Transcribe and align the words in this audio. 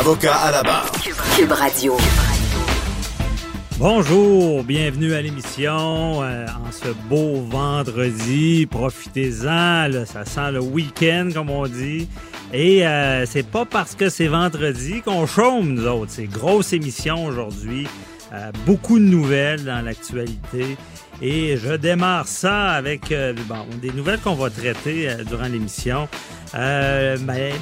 Avocat 0.00 0.34
à 0.34 0.50
la 0.50 0.62
barre. 0.62 0.90
Cube 1.36 1.52
Radio. 1.52 1.94
Bonjour, 3.76 4.64
bienvenue 4.64 5.12
à 5.12 5.20
l'émission 5.20 6.22
euh, 6.22 6.46
en 6.46 6.72
ce 6.72 6.88
beau 7.10 7.42
vendredi. 7.42 8.64
Profitez-en, 8.64 9.88
là, 9.88 10.06
ça 10.06 10.24
sent 10.24 10.52
le 10.52 10.60
week-end 10.60 11.28
comme 11.34 11.50
on 11.50 11.66
dit. 11.66 12.08
Et 12.54 12.86
euh, 12.86 13.26
c'est 13.26 13.46
pas 13.46 13.66
parce 13.66 13.94
que 13.94 14.08
c'est 14.08 14.28
vendredi 14.28 15.02
qu'on 15.02 15.26
chôme 15.26 15.74
nous 15.74 15.86
autres. 15.86 16.12
C'est 16.12 16.24
grosse 16.24 16.72
émission 16.72 17.26
aujourd'hui. 17.26 17.86
Euh, 18.32 18.52
beaucoup 18.64 18.98
de 18.98 19.04
nouvelles 19.04 19.64
dans 19.64 19.84
l'actualité. 19.84 20.78
Et 21.22 21.58
je 21.58 21.74
démarre 21.74 22.26
ça 22.26 22.70
avec 22.70 23.12
euh, 23.12 23.34
bon, 23.46 23.66
des 23.82 23.92
nouvelles 23.92 24.20
qu'on 24.20 24.34
va 24.34 24.48
traiter 24.48 25.10
euh, 25.10 25.24
durant 25.24 25.48
l'émission. 25.48 26.08
Euh, 26.54 27.18
ben, 27.20 27.52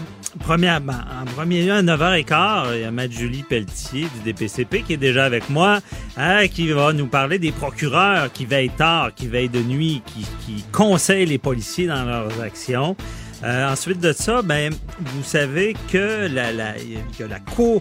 premièrement, 0.40 0.92
en 0.92 1.24
premier 1.24 1.64
lieu, 1.64 1.72
à 1.72 1.82
9h15, 1.82 2.74
il 2.74 2.80
y 2.80 2.84
a 2.84 2.90
Matt 2.90 3.12
Julie 3.12 3.42
Pelletier 3.42 4.06
du 4.14 4.32
DPCP 4.32 4.82
qui 4.82 4.94
est 4.94 4.98
déjà 4.98 5.24
avec 5.24 5.48
moi, 5.50 5.80
hein, 6.16 6.48
qui 6.48 6.70
va 6.72 6.92
nous 6.92 7.06
parler 7.06 7.38
des 7.38 7.52
procureurs 7.52 8.32
qui 8.32 8.44
veillent 8.44 8.70
tard, 8.70 9.14
qui 9.14 9.26
veillent 9.26 9.48
de 9.48 9.62
nuit, 9.62 10.02
qui, 10.06 10.64
conseillent 10.72 11.26
les 11.26 11.38
policiers 11.38 11.86
dans 11.86 12.04
leurs 12.04 12.40
actions. 12.40 12.96
Euh, 13.44 13.70
ensuite 13.70 14.00
de 14.00 14.12
ça, 14.12 14.42
ben, 14.42 14.72
vous 14.98 15.22
savez 15.22 15.74
que 15.90 16.28
la, 16.32 16.52
la, 16.52 16.74
que 17.18 17.24
la 17.24 17.38
Cour 17.40 17.80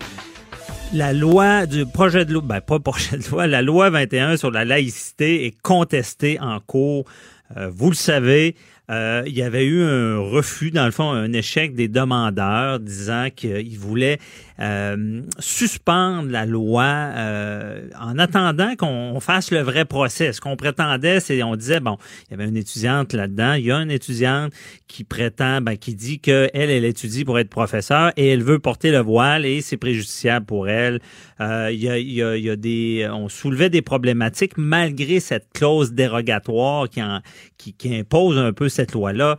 la 0.94 1.14
loi 1.14 1.66
du 1.66 1.86
projet 1.86 2.26
de 2.26 2.34
loi, 2.34 2.42
ben 2.46 2.62
pas 2.62 2.80
projet 2.80 3.18
de 3.18 3.30
loi, 3.30 3.48
la 3.48 3.62
loi 3.62 3.90
21 3.90 4.38
sur 4.38 4.52
la 4.52 4.66
laïcité 4.66 5.46
est 5.46 5.62
contestée 5.62 6.40
en 6.40 6.60
cours. 6.60 7.06
Euh, 7.56 7.70
vous 7.74 7.90
le 7.90 7.96
savez, 7.96 8.56
euh, 8.90 9.24
il 9.26 9.34
y 9.34 9.42
avait 9.42 9.66
eu 9.66 9.84
un 9.84 10.18
refus, 10.20 10.72
dans 10.72 10.86
le 10.86 10.92
fond, 10.92 11.10
un 11.12 11.34
échec 11.34 11.74
des 11.74 11.88
demandeurs 11.90 12.80
disant 12.80 13.28
qu'ils 13.36 13.78
voulaient 13.78 14.18
euh, 14.60 15.22
suspendre 15.40 16.32
la 16.32 16.46
loi 16.46 16.84
euh, 16.84 17.88
en 18.00 18.18
attendant 18.18 18.76
qu'on 18.76 19.20
fasse 19.20 19.52
le 19.52 19.62
vrai 19.62 19.86
procès. 19.86 20.34
Ce 20.34 20.42
qu'on 20.42 20.56
prétendait, 20.56 21.20
c'est 21.20 21.44
on 21.44 21.56
disait 21.56 21.80
bon, 21.80 21.98
il 22.28 22.32
y 22.32 22.34
avait 22.34 22.50
une 22.50 22.58
étudiante 22.58 23.14
là-dedans, 23.14 23.54
il 23.54 23.66
y 23.66 23.72
a 23.72 23.78
une 23.78 23.92
étudiante 23.92 24.52
qui 24.88 25.04
prétend, 25.04 25.62
ben, 25.62 25.78
qui 25.78 25.94
dit 25.94 26.20
que 26.20 26.50
elle, 26.54 26.86
étudie 26.86 27.24
pour 27.24 27.38
être 27.40 27.50
professeur 27.50 28.12
et 28.18 28.30
elle 28.30 28.44
veut 28.44 28.60
porter 28.60 28.92
le 28.92 29.00
voile 29.00 29.46
et 29.46 29.62
c'est 29.62 29.78
préjudiciable 29.78 30.46
pour 30.46 30.70
elle. 30.70 31.00
Euh, 31.40 31.70
il, 31.72 31.84
y 31.84 32.50
a, 32.50 32.56
des, 32.56 33.08
on 33.12 33.30
soulevait 33.30 33.70
des 33.70 33.82
problématiques 33.84 34.58
malgré 34.58 35.20
cette 35.20 35.50
clause 35.54 35.94
dérogatoire 35.94 36.88
qui, 36.90 37.02
impose 37.86 38.38
un 38.38 38.54
peu 38.54 38.70
cette 38.70 38.94
loi-là. 38.94 39.38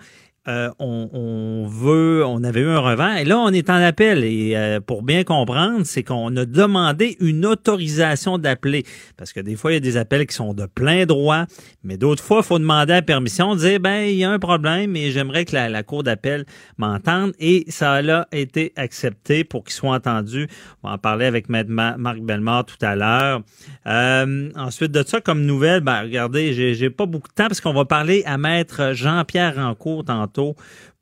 Euh, 0.49 0.71
on, 0.79 1.67
veut, 1.69 2.25
on 2.25 2.43
avait 2.43 2.61
eu 2.61 2.69
un 2.69 2.79
revers, 2.79 3.19
et 3.19 3.25
là, 3.25 3.39
on 3.39 3.51
est 3.51 3.69
en 3.69 3.75
appel. 3.75 4.25
Et 4.25 4.57
euh, 4.57 4.81
pour 4.81 5.03
bien 5.03 5.23
comprendre, 5.23 5.83
c'est 5.85 6.03
qu'on 6.03 6.35
a 6.37 6.47
demandé 6.47 7.19
une 7.21 7.45
autorisation 7.45 8.39
d'appeler. 8.39 8.85
Parce 9.19 9.35
que 9.35 9.41
des 9.41 9.57
fois, 9.57 9.73
il 9.73 9.75
y 9.75 9.77
a 9.77 9.81
des 9.81 9.99
appels 9.99 10.27
qui 10.27 10.35
sont 10.35 10.55
de 10.55 10.65
plein 10.65 11.05
droit, 11.05 11.45
mais 11.85 11.99
d'autres 11.99 12.23
fois, 12.23 12.39
il 12.39 12.47
faut 12.47 12.59
demander 12.59 12.95
la 12.95 13.03
permission, 13.03 13.57
dire, 13.57 13.79
ben, 13.79 14.05
il 14.05 14.17
y 14.17 14.25
a 14.25 14.31
un 14.31 14.39
problème 14.39 14.97
et 14.97 15.11
j'aimerais 15.11 15.45
que 15.45 15.55
la, 15.55 15.69
la 15.69 15.83
Cour 15.83 16.03
d'appel 16.03 16.47
m'entende. 16.79 17.33
Et 17.39 17.67
ça 17.69 17.97
a 17.97 18.25
été 18.33 18.73
accepté 18.77 19.45
pour 19.45 19.65
qu'il 19.65 19.75
soit 19.75 19.95
entendu. 19.95 20.49
On 20.83 20.89
va 20.89 20.95
en 20.95 20.99
parler 20.99 21.27
avec 21.27 21.51
Maître 21.51 21.71
Marc 21.71 22.21
Bellemare 22.21 22.65
tout 22.65 22.79
à 22.81 22.97
l'heure. 22.97 23.43
Euh, 23.87 24.51
ensuite 24.57 24.93
de 24.93 25.03
ça, 25.07 25.21
comme 25.21 25.45
nouvelle, 25.45 25.81
ben, 25.81 26.03
regardez, 26.03 26.75
j'ai 26.75 26.91
pas 26.91 27.05
beaucoup 27.05 27.29
de 27.29 27.35
temps 27.35 27.49
parce 27.49 27.61
qu'on 27.61 27.75
va 27.75 27.85
parler 27.85 28.23
à 28.25 28.39
Maître 28.39 28.93
Jean-Pierre 28.95 29.57
Rancourt 29.57 30.05
tantôt 30.05 30.38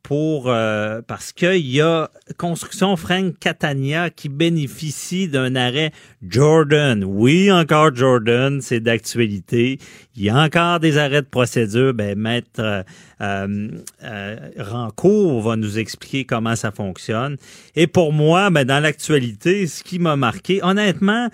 pour 0.06 0.44
euh, 0.46 1.00
parce 1.04 1.32
qu'il 1.32 1.66
y 1.66 1.80
a 1.80 2.08
Construction 2.38 2.94
Frank 2.94 3.36
Catania 3.40 4.08
qui 4.08 4.28
bénéficie 4.28 5.26
d'un 5.26 5.56
arrêt 5.56 5.90
Jordan. 6.22 7.02
Oui, 7.02 7.50
encore 7.50 7.92
Jordan, 7.92 8.60
c'est 8.60 8.78
d'actualité. 8.78 9.80
Il 10.14 10.22
y 10.22 10.30
a 10.30 10.36
encore 10.36 10.78
des 10.78 10.96
arrêts 10.96 11.22
de 11.22 11.26
procédure. 11.26 11.92
Ben, 11.92 12.16
maître 12.16 12.60
euh, 12.60 12.82
euh, 13.20 14.36
Rancourt 14.58 15.42
va 15.42 15.56
nous 15.56 15.76
expliquer 15.80 16.24
comment 16.24 16.54
ça 16.54 16.70
fonctionne. 16.70 17.36
Et 17.74 17.88
pour 17.88 18.12
moi, 18.12 18.50
ben, 18.50 18.64
dans 18.64 18.78
l'actualité, 18.78 19.66
ce 19.66 19.82
qui 19.82 19.98
m'a 19.98 20.14
marqué, 20.14 20.60
honnêtement, 20.62 21.30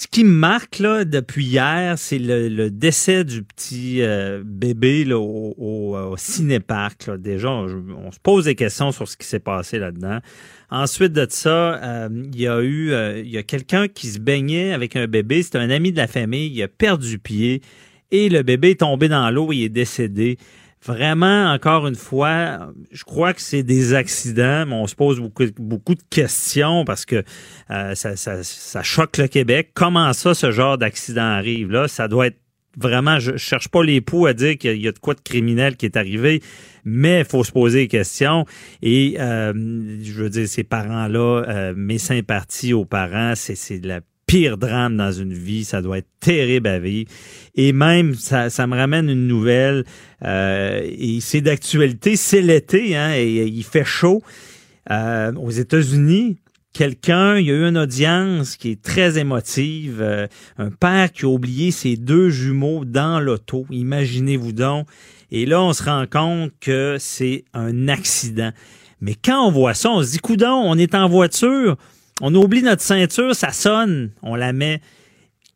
ce 0.00 0.06
qui 0.06 0.22
me 0.22 0.30
marque 0.30 0.78
là, 0.78 1.04
depuis 1.04 1.44
hier, 1.44 1.98
c'est 1.98 2.20
le, 2.20 2.48
le, 2.48 2.70
décès 2.70 3.24
du 3.24 3.42
petit 3.42 4.00
euh, 4.00 4.44
bébé 4.44 5.12
au, 5.12 5.56
au, 5.58 5.96
au 5.96 6.16
cinéparc. 6.16 7.10
Déjà, 7.18 7.50
on, 7.50 8.12
se 8.12 8.20
pose 8.20 8.44
des 8.44 8.54
questions 8.54 8.92
sur 8.92 9.08
ce 9.08 9.16
qui 9.16 9.26
s'est 9.26 9.40
passé 9.40 9.80
là-dedans. 9.80 10.20
Ensuite 10.70 11.12
de 11.12 11.26
ça, 11.28 11.82
euh, 11.82 12.08
il 12.32 12.40
y 12.40 12.46
a 12.46 12.60
eu 12.60 12.92
euh, 12.92 13.18
il 13.18 13.28
y 13.28 13.38
a 13.38 13.42
quelqu'un 13.42 13.88
qui 13.88 14.06
se 14.06 14.20
baignait 14.20 14.72
avec 14.72 14.94
un 14.94 15.08
bébé. 15.08 15.42
C'était 15.42 15.58
un 15.58 15.70
ami 15.70 15.90
de 15.90 15.96
la 15.96 16.06
famille. 16.06 16.48
Il 16.54 16.62
a 16.62 16.68
perdu 16.68 17.18
pied 17.18 17.60
et 18.12 18.28
le 18.28 18.44
bébé 18.44 18.70
est 18.70 18.80
tombé 18.80 19.08
dans 19.08 19.28
l'eau. 19.32 19.50
Il 19.50 19.64
est 19.64 19.68
décédé. 19.68 20.38
Vraiment, 20.84 21.52
encore 21.52 21.86
une 21.88 21.96
fois, 21.96 22.72
je 22.92 23.02
crois 23.04 23.34
que 23.34 23.40
c'est 23.40 23.62
des 23.64 23.94
accidents, 23.94 24.64
mais 24.66 24.74
on 24.74 24.86
se 24.86 24.94
pose 24.94 25.20
beaucoup, 25.20 25.44
beaucoup 25.58 25.94
de 25.94 26.02
questions 26.08 26.84
parce 26.84 27.04
que 27.04 27.24
euh, 27.70 27.94
ça, 27.94 28.16
ça, 28.16 28.42
ça 28.44 28.82
choque 28.82 29.16
le 29.18 29.26
Québec. 29.26 29.70
Comment 29.74 30.12
ça, 30.12 30.34
ce 30.34 30.52
genre 30.52 30.78
d'accident 30.78 31.22
arrive 31.22 31.70
là? 31.70 31.88
Ça 31.88 32.06
doit 32.06 32.28
être 32.28 32.38
vraiment, 32.76 33.18
je 33.18 33.36
cherche 33.36 33.68
pas 33.68 33.82
les 33.82 34.00
poux 34.00 34.26
à 34.26 34.34
dire 34.34 34.56
qu'il 34.56 34.80
y 34.80 34.88
a 34.88 34.92
de 34.92 34.98
quoi 34.98 35.14
de 35.14 35.20
criminel 35.20 35.76
qui 35.76 35.86
est 35.86 35.96
arrivé, 35.96 36.42
mais 36.84 37.20
il 37.20 37.24
faut 37.24 37.42
se 37.42 37.52
poser 37.52 37.80
des 37.80 37.88
questions. 37.88 38.46
Et 38.80 39.16
euh, 39.18 39.52
je 40.02 40.12
veux 40.12 40.30
dire, 40.30 40.48
ces 40.48 40.64
parents-là, 40.64 41.44
euh, 41.48 41.74
mes 41.76 41.98
sympathies 41.98 42.72
aux 42.72 42.84
parents, 42.84 43.34
c'est 43.34 43.80
de 43.80 43.88
la 43.88 44.00
pire 44.28 44.58
drame 44.58 44.96
dans 44.96 45.10
une 45.10 45.32
vie. 45.32 45.64
Ça 45.64 45.82
doit 45.82 45.98
être 45.98 46.10
terrible 46.20 46.68
à 46.68 46.78
vivre. 46.78 47.10
Et 47.56 47.72
même, 47.72 48.14
ça, 48.14 48.50
ça 48.50 48.68
me 48.68 48.76
ramène 48.76 49.10
une 49.10 49.26
nouvelle. 49.26 49.84
Euh, 50.24 50.80
et 50.84 51.18
c'est 51.20 51.40
d'actualité. 51.40 52.14
C'est 52.14 52.42
l'été, 52.42 52.96
hein, 52.96 53.14
et 53.16 53.44
il 53.46 53.64
fait 53.64 53.84
chaud. 53.84 54.22
Euh, 54.90 55.32
aux 55.34 55.50
États-Unis, 55.50 56.36
quelqu'un, 56.72 57.38
il 57.38 57.46
y 57.46 57.50
a 57.50 57.54
eu 57.54 57.66
une 57.66 57.78
audience 57.78 58.56
qui 58.56 58.70
est 58.70 58.82
très 58.82 59.18
émotive. 59.18 59.98
Euh, 60.00 60.28
un 60.58 60.70
père 60.70 61.10
qui 61.10 61.24
a 61.24 61.28
oublié 61.28 61.70
ses 61.70 61.96
deux 61.96 62.28
jumeaux 62.28 62.84
dans 62.84 63.18
l'auto. 63.18 63.66
Imaginez-vous 63.70 64.52
donc. 64.52 64.86
Et 65.30 65.46
là, 65.46 65.62
on 65.62 65.72
se 65.72 65.82
rend 65.82 66.06
compte 66.06 66.52
que 66.60 66.96
c'est 67.00 67.44
un 67.54 67.88
accident. 67.88 68.52
Mais 69.00 69.14
quand 69.14 69.46
on 69.46 69.50
voit 69.50 69.74
ça, 69.74 69.90
on 69.90 70.02
se 70.02 70.12
dit, 70.12 70.18
coudon, 70.18 70.62
on 70.64 70.76
est 70.76 70.94
en 70.94 71.08
voiture, 71.08 71.76
on 72.20 72.34
oublie 72.34 72.62
notre 72.62 72.82
ceinture, 72.82 73.34
ça 73.34 73.52
sonne, 73.52 74.10
on 74.22 74.34
la 74.34 74.52
met. 74.52 74.80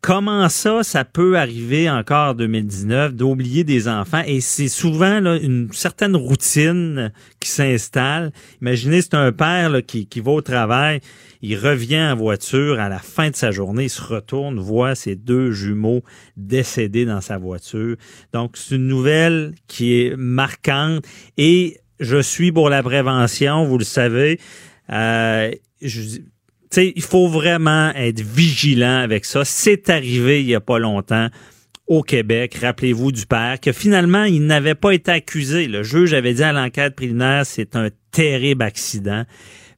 Comment 0.01 0.49
ça, 0.49 0.83
ça 0.83 1.05
peut 1.05 1.39
arriver 1.39 1.89
encore 1.89 2.31
en 2.31 2.35
2019 2.35 3.15
d'oublier 3.15 3.63
des 3.63 3.87
enfants? 3.87 4.23
Et 4.27 4.41
c'est 4.41 4.67
souvent 4.67 5.19
une 5.37 5.69
certaine 5.73 6.17
routine 6.17 7.13
qui 7.39 7.49
s'installe. 7.49 8.33
Imaginez, 8.61 9.01
c'est 9.03 9.15
un 9.15 9.31
père 9.31 9.71
qui, 9.87 10.09
qui 10.09 10.19
va 10.19 10.33
au 10.33 10.41
travail, 10.41 11.01
il 11.41 11.57
revient 11.57 12.03
en 12.03 12.17
voiture 12.17 12.81
à 12.81 12.89
la 12.89 12.99
fin 12.99 13.31
de 13.31 13.37
sa 13.37 13.53
journée, 13.53 13.85
il 13.85 13.91
se 13.91 14.03
retourne, 14.03 14.59
voit 14.59 14.97
ses 14.97 15.15
deux 15.15 15.53
jumeaux 15.53 16.03
décédés 16.37 17.05
dans 17.05 17.21
sa 17.21 17.39
voiture. 17.39 17.95
Donc 18.33 18.57
c'est 18.57 18.75
une 18.75 18.89
nouvelle 18.89 19.55
qui 19.69 20.01
est 20.01 20.17
marquante 20.17 21.05
et 21.37 21.79
je 22.01 22.21
suis 22.21 22.51
pour 22.51 22.71
la 22.71 22.83
prévention, 22.83 23.67
vous 23.67 23.79
le 23.79 23.85
savez. 23.85 24.41
Euh, 24.91 25.53
je, 25.81 26.19
sais, 26.75 26.93
il 26.97 27.03
faut 27.03 27.29
vraiment 27.29 27.93
être 27.95 28.21
vigilant 28.21 28.99
avec 28.99 29.25
ça. 29.25 29.45
C'est 29.45 29.91
arrivé 29.91 30.41
il 30.41 30.49
y 30.49 30.55
a 30.55 30.61
pas 30.61 30.79
longtemps 30.79 31.29
au 31.87 32.03
Québec. 32.03 32.57
Rappelez-vous 32.61 33.13
du 33.13 33.27
père 33.27 33.61
que 33.61 33.73
finalement, 33.73 34.25
il 34.25 34.47
n'avait 34.47 34.75
pas 34.75 34.93
été 34.93 35.11
accusé. 35.11 35.69
Le 35.69 35.83
juge 35.83 36.15
avait 36.15 36.35
dit 36.35 36.43
à 36.43 36.53
l'enquête 36.53 36.95
préliminaire, 36.97 37.45
c'est 37.45 37.77
un 37.77 37.89
terrible 38.11 38.63
accident. 38.63 39.25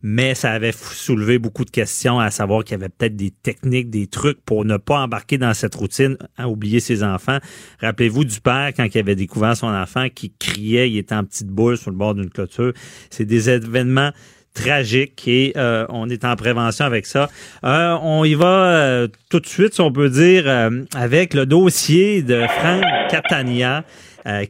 Mais 0.07 0.35
ça 0.35 0.53
avait 0.53 0.73
soulevé 0.73 1.39
beaucoup 1.39 1.65
de 1.65 1.71
questions 1.71 2.21
à 2.21 2.31
savoir 2.31 2.63
qu'il 2.63 2.73
y 2.73 2.75
avait 2.75 2.91
peut-être 2.91 3.17
des 3.17 3.31
techniques, 3.31 3.89
des 3.89 4.07
trucs 4.07 4.39
pour 4.45 4.67
ne 4.67 4.77
pas 4.77 5.01
embarquer 5.01 5.39
dans 5.39 5.55
cette 5.55 5.75
routine, 5.75 6.19
à 6.37 6.51
oublier 6.51 6.79
ses 6.79 7.03
enfants. 7.03 7.39
Rappelez-vous 7.81 8.25
du 8.25 8.43
père 8.43 8.73
quand 8.77 8.87
il 8.95 8.99
avait 8.99 9.17
découvert 9.17 9.57
son 9.57 9.69
enfant 9.69 10.09
qui 10.15 10.31
criait, 10.39 10.91
il 10.91 10.99
était 10.99 11.15
en 11.15 11.25
petite 11.25 11.49
boule 11.49 11.79
sur 11.79 11.91
le 11.91 11.97
bord 11.97 12.15
d'une 12.15 12.29
clôture. 12.29 12.75
C'est 13.09 13.25
des 13.25 13.49
événements 13.49 14.11
tragique 14.55 15.27
et 15.27 15.53
euh, 15.57 15.85
on 15.89 16.09
est 16.09 16.25
en 16.25 16.37
prévention 16.37 16.87
avec 16.87 17.07
ça. 17.07 17.29
Euh, 17.65 17.97
on 18.01 18.25
y 18.25 18.35
va 18.35 19.07
tout 19.29 19.41
de 19.41 19.47
suite, 19.47 19.75
si 19.75 19.81
on 19.81 19.93
peut 19.93 20.09
dire, 20.09 20.49
avec 20.95 21.35
le 21.35 21.45
dossier 21.45 22.23
de 22.23 22.43
Frank 22.59 22.83
Catania. 23.11 23.85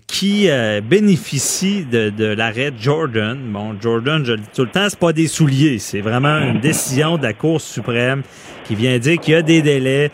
qui 0.06 0.48
bénéficie 0.88 1.84
de, 1.84 2.10
de 2.10 2.26
l'arrêt 2.26 2.70
Jordan. 2.78 3.36
Bon, 3.50 3.74
Jordan, 3.80 4.24
je 4.24 4.32
le 4.32 4.38
dis 4.38 4.48
tout 4.54 4.62
le 4.62 4.70
temps, 4.70 4.86
c'est 4.88 4.98
pas 4.98 5.12
des 5.12 5.26
souliers, 5.26 5.80
c'est 5.80 6.00
vraiment 6.00 6.38
une 6.38 6.60
décision 6.60 7.18
de 7.18 7.24
la 7.24 7.32
Cour 7.32 7.60
suprême 7.60 8.22
qui 8.64 8.76
vient 8.76 8.96
dire 9.00 9.18
qu'il 9.18 9.34
y 9.34 9.36
a 9.36 9.42
des 9.42 9.62
délais 9.62 10.12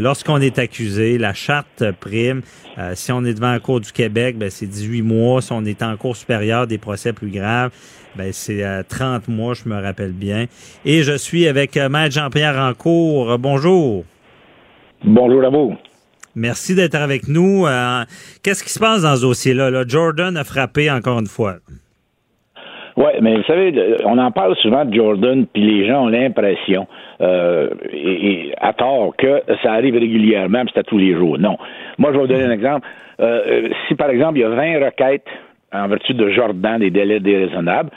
lorsqu'on 0.00 0.40
est 0.40 0.58
accusé. 0.58 1.18
La 1.18 1.34
charte 1.34 1.84
prime. 2.00 2.40
si 2.94 3.12
on 3.12 3.24
est 3.24 3.34
devant 3.34 3.52
la 3.52 3.60
Cour 3.60 3.80
du 3.80 3.92
Québec, 3.92 4.38
ben, 4.38 4.48
c'est 4.48 4.66
18 4.66 5.02
mois. 5.02 5.42
Si 5.42 5.52
on 5.52 5.64
est 5.64 5.82
en 5.82 5.96
cour 5.98 6.16
supérieure, 6.16 6.66
des 6.66 6.78
procès 6.78 7.12
plus 7.12 7.30
graves, 7.30 7.70
ben, 8.16 8.32
c'est 8.32 8.62
à 8.62 8.82
30 8.82 9.28
mois, 9.28 9.54
je 9.54 9.68
me 9.68 9.80
rappelle 9.80 10.12
bien. 10.12 10.46
Et 10.84 11.02
je 11.02 11.16
suis 11.16 11.46
avec 11.46 11.76
euh, 11.76 11.88
Maître 11.88 12.14
Jean-Pierre 12.14 12.56
Rancourt. 12.56 13.38
Bonjour. 13.38 14.04
Bonjour 15.04 15.44
à 15.44 15.50
vous. 15.50 15.74
Merci 16.34 16.74
d'être 16.74 16.94
avec 16.94 17.28
nous. 17.28 17.66
Euh, 17.66 18.04
qu'est-ce 18.42 18.64
qui 18.64 18.70
se 18.70 18.78
passe 18.78 19.02
dans 19.02 19.16
ce 19.16 19.22
dossier-là? 19.22 19.84
Jordan 19.86 20.36
a 20.36 20.44
frappé 20.44 20.90
encore 20.90 21.18
une 21.18 21.26
fois. 21.26 21.56
Oui, 22.96 23.10
mais 23.20 23.36
vous 23.36 23.42
savez, 23.42 23.96
on 24.06 24.16
en 24.16 24.30
parle 24.30 24.56
souvent 24.56 24.86
de 24.86 24.94
Jordan, 24.94 25.44
puis 25.52 25.62
les 25.62 25.86
gens 25.86 26.04
ont 26.04 26.08
l'impression, 26.08 26.86
euh, 27.20 27.68
et, 27.92 28.54
à 28.58 28.72
tort, 28.72 29.14
que 29.18 29.42
ça 29.62 29.72
arrive 29.72 29.94
régulièrement, 29.94 30.62
puis 30.62 30.72
c'est 30.74 30.80
à 30.80 30.84
tous 30.84 30.96
les 30.96 31.14
jours. 31.14 31.38
Non. 31.38 31.58
Moi, 31.98 32.12
je 32.12 32.16
vais 32.16 32.22
vous 32.22 32.28
donner 32.28 32.44
un 32.44 32.52
exemple. 32.52 32.88
si, 33.86 33.94
par 33.96 34.08
exemple, 34.08 34.38
il 34.38 34.40
y 34.40 34.44
a 34.44 34.48
20 34.48 34.84
requêtes 34.86 35.28
en 35.72 35.88
vertu 35.88 36.14
de 36.14 36.30
Jordan, 36.30 36.78
des 36.78 36.90
délais 36.90 37.20
déraisonnables. 37.20 37.90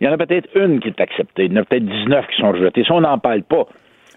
Il 0.00 0.06
y 0.06 0.08
en 0.08 0.12
a 0.12 0.18
peut-être 0.18 0.48
une 0.56 0.80
qui 0.80 0.88
est 0.88 1.00
acceptée. 1.00 1.44
Il 1.44 1.52
y 1.52 1.58
en 1.58 1.62
a 1.62 1.64
peut-être 1.64 1.84
19 1.84 2.26
qui 2.28 2.40
sont 2.40 2.52
rejetées. 2.52 2.84
Ça, 2.84 2.94
on 2.94 3.00
n'en 3.02 3.18
parle 3.18 3.42
pas. 3.42 3.66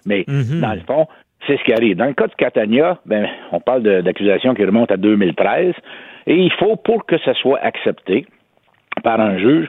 Mais 0.06 0.24
mhm. 0.28 0.62
dans 0.62 0.74
le 0.74 0.82
fond, 0.82 1.08
c'est 1.46 1.58
ce 1.58 1.64
qui 1.64 1.74
arrive. 1.74 1.98
Dans 1.98 2.06
le 2.06 2.14
cas 2.14 2.28
de 2.28 2.36
Catania, 2.36 3.00
ben, 3.06 3.28
on 3.52 3.60
parle 3.60 3.84
d'accusations 4.02 4.54
qui 4.54 4.64
remontent 4.64 4.94
à 4.94 4.98
2013. 4.98 5.74
Et 6.28 6.36
il 6.36 6.52
faut, 6.54 6.76
pour 6.78 7.06
que 7.06 7.18
ça 7.20 7.34
soit 7.34 7.60
accepté 7.60 8.26
par 9.04 9.20
un 9.20 9.38
juge, 9.38 9.68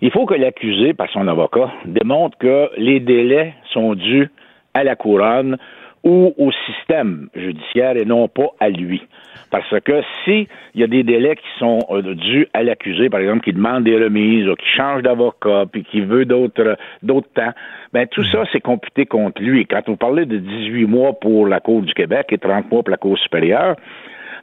il 0.00 0.10
faut 0.10 0.26
que 0.26 0.34
l'accusé, 0.34 0.94
par 0.94 1.08
son 1.10 1.26
avocat, 1.28 1.70
démontre 1.86 2.36
que 2.38 2.70
les 2.76 3.00
délais 3.00 3.54
sont 3.72 3.94
dus 3.94 4.30
à 4.74 4.84
la 4.84 4.96
couronne 4.96 5.56
ou 6.04 6.34
au 6.36 6.50
système 6.66 7.28
judiciaire 7.34 7.96
et 7.96 8.04
non 8.04 8.28
pas 8.28 8.48
à 8.60 8.68
lui. 8.68 9.02
Parce 9.50 9.80
que 9.80 10.02
s'il 10.24 10.46
y 10.74 10.82
a 10.82 10.86
des 10.86 11.02
délais 11.02 11.36
qui 11.36 11.58
sont 11.58 11.78
euh, 11.90 12.14
dus 12.14 12.48
à 12.52 12.62
l'accusé, 12.62 13.08
par 13.08 13.20
exemple, 13.20 13.44
qui 13.44 13.52
demande 13.52 13.84
des 13.84 13.96
remises, 13.96 14.48
ou 14.48 14.54
qui 14.54 14.68
change 14.76 15.02
d'avocat, 15.02 15.64
puis 15.70 15.84
qui 15.84 16.00
veut 16.00 16.24
d'autres 16.24 16.76
d'autres 17.02 17.28
temps, 17.34 17.52
ben 17.92 18.06
tout 18.06 18.24
ça, 18.24 18.44
c'est 18.52 18.60
computé 18.60 19.06
contre 19.06 19.42
lui. 19.42 19.66
Quand 19.66 19.82
vous 19.86 19.96
parlez 19.96 20.26
de 20.26 20.38
18 20.38 20.86
mois 20.86 21.12
pour 21.14 21.46
la 21.46 21.60
Cour 21.60 21.82
du 21.82 21.94
Québec 21.94 22.26
et 22.30 22.38
30 22.38 22.70
mois 22.70 22.82
pour 22.82 22.90
la 22.90 22.96
Cour 22.96 23.18
supérieure, 23.18 23.76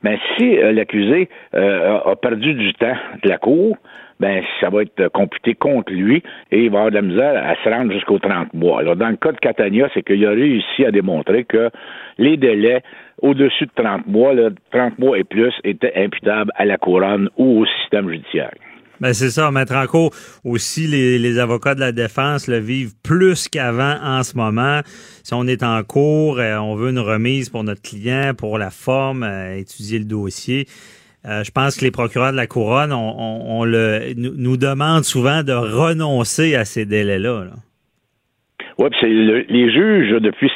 ben 0.04 0.18
si 0.36 0.58
euh, 0.58 0.72
l'accusé 0.72 1.30
euh, 1.56 2.00
a 2.00 2.16
perdu 2.16 2.54
du 2.54 2.74
temps 2.74 2.96
de 3.24 3.30
la 3.30 3.38
Cour, 3.38 3.78
ben 4.24 4.42
ça 4.62 4.70
va 4.70 4.84
être 4.84 5.10
computé 5.10 5.54
contre 5.54 5.92
lui 5.92 6.24
et 6.50 6.64
il 6.64 6.72
va 6.72 6.80
avoir 6.80 6.92
de 6.92 6.96
la 6.96 7.02
misère 7.02 7.44
à 7.46 7.56
se 7.62 7.70
rendre 7.70 7.92
jusqu'aux 7.92 8.20
30 8.20 8.54
mois. 8.54 8.80
Alors, 8.80 8.96
dans 8.96 9.10
le 9.10 9.18
cas 9.18 9.34
de 9.34 9.38
Catania, 9.38 9.90
c'est 9.94 10.02
qu'il 10.02 10.26
a 10.26 10.30
réussi 10.30 10.86
à 10.86 10.92
démontrer 10.92 11.44
que 11.44 11.70
les 12.18 12.38
délais 12.38 12.82
au-dessus 13.22 13.66
de 13.66 13.72
30 13.76 14.08
mois, 14.08 14.32
30 14.72 14.98
mois 14.98 15.18
et 15.18 15.26
plus, 15.26 15.54
étaient 15.66 15.92
imputables 15.98 16.52
à 16.56 16.64
la 16.64 16.78
couronne 16.78 17.30
ou 17.38 17.64
au 17.64 17.66
système 17.66 18.10
judiciaire. 18.10 18.54
Ben 19.02 19.12
c'est 19.14 19.32
ça, 19.32 19.52
mettre 19.52 19.76
en 19.76 19.86
cours 19.88 20.12
aussi 20.46 20.88
les, 20.88 21.38
avocats 21.38 21.76
de 21.76 21.82
la 21.82 21.92
défense 21.92 22.48
le 22.48 22.60
vivent 22.60 22.94
plus 23.04 23.50
qu'avant 23.50 23.98
en 24.02 24.24
ce 24.24 24.38
moment. 24.38 24.80
Si 25.24 25.34
on 25.34 25.46
est 25.48 25.64
en 25.64 25.84
cours, 25.84 26.40
euh, 26.40 26.56
on 26.60 26.76
veut 26.76 26.92
une 26.92 27.00
remise 27.00 27.50
pour 27.50 27.66
notre 27.66 27.82
client, 27.82 28.34
pour 28.38 28.58
la 28.58 28.70
forme, 28.70 29.24
euh, 29.24 29.58
étudier 29.58 30.00
le 30.00 30.06
dossier. 30.06 30.68
Euh, 31.26 31.44
je 31.44 31.52
pense 31.52 31.78
que 31.78 31.86
les 31.86 31.92
procureurs 31.92 32.32
de 32.32 32.38
la 32.38 32.48
couronne 32.48 32.92
on, 32.92 33.64
le, 33.64 34.14
nous, 34.16 34.58
demandent 34.58 35.06
souvent 35.06 35.42
de 35.42 35.54
renoncer 35.54 36.56
à 36.56 36.66
ces 36.66 36.86
délais-là. 36.86 37.46
Oui, 38.80 38.90
c'est 39.00 39.08
les 39.08 39.72
juges, 39.72 40.12
depuis 40.22 40.52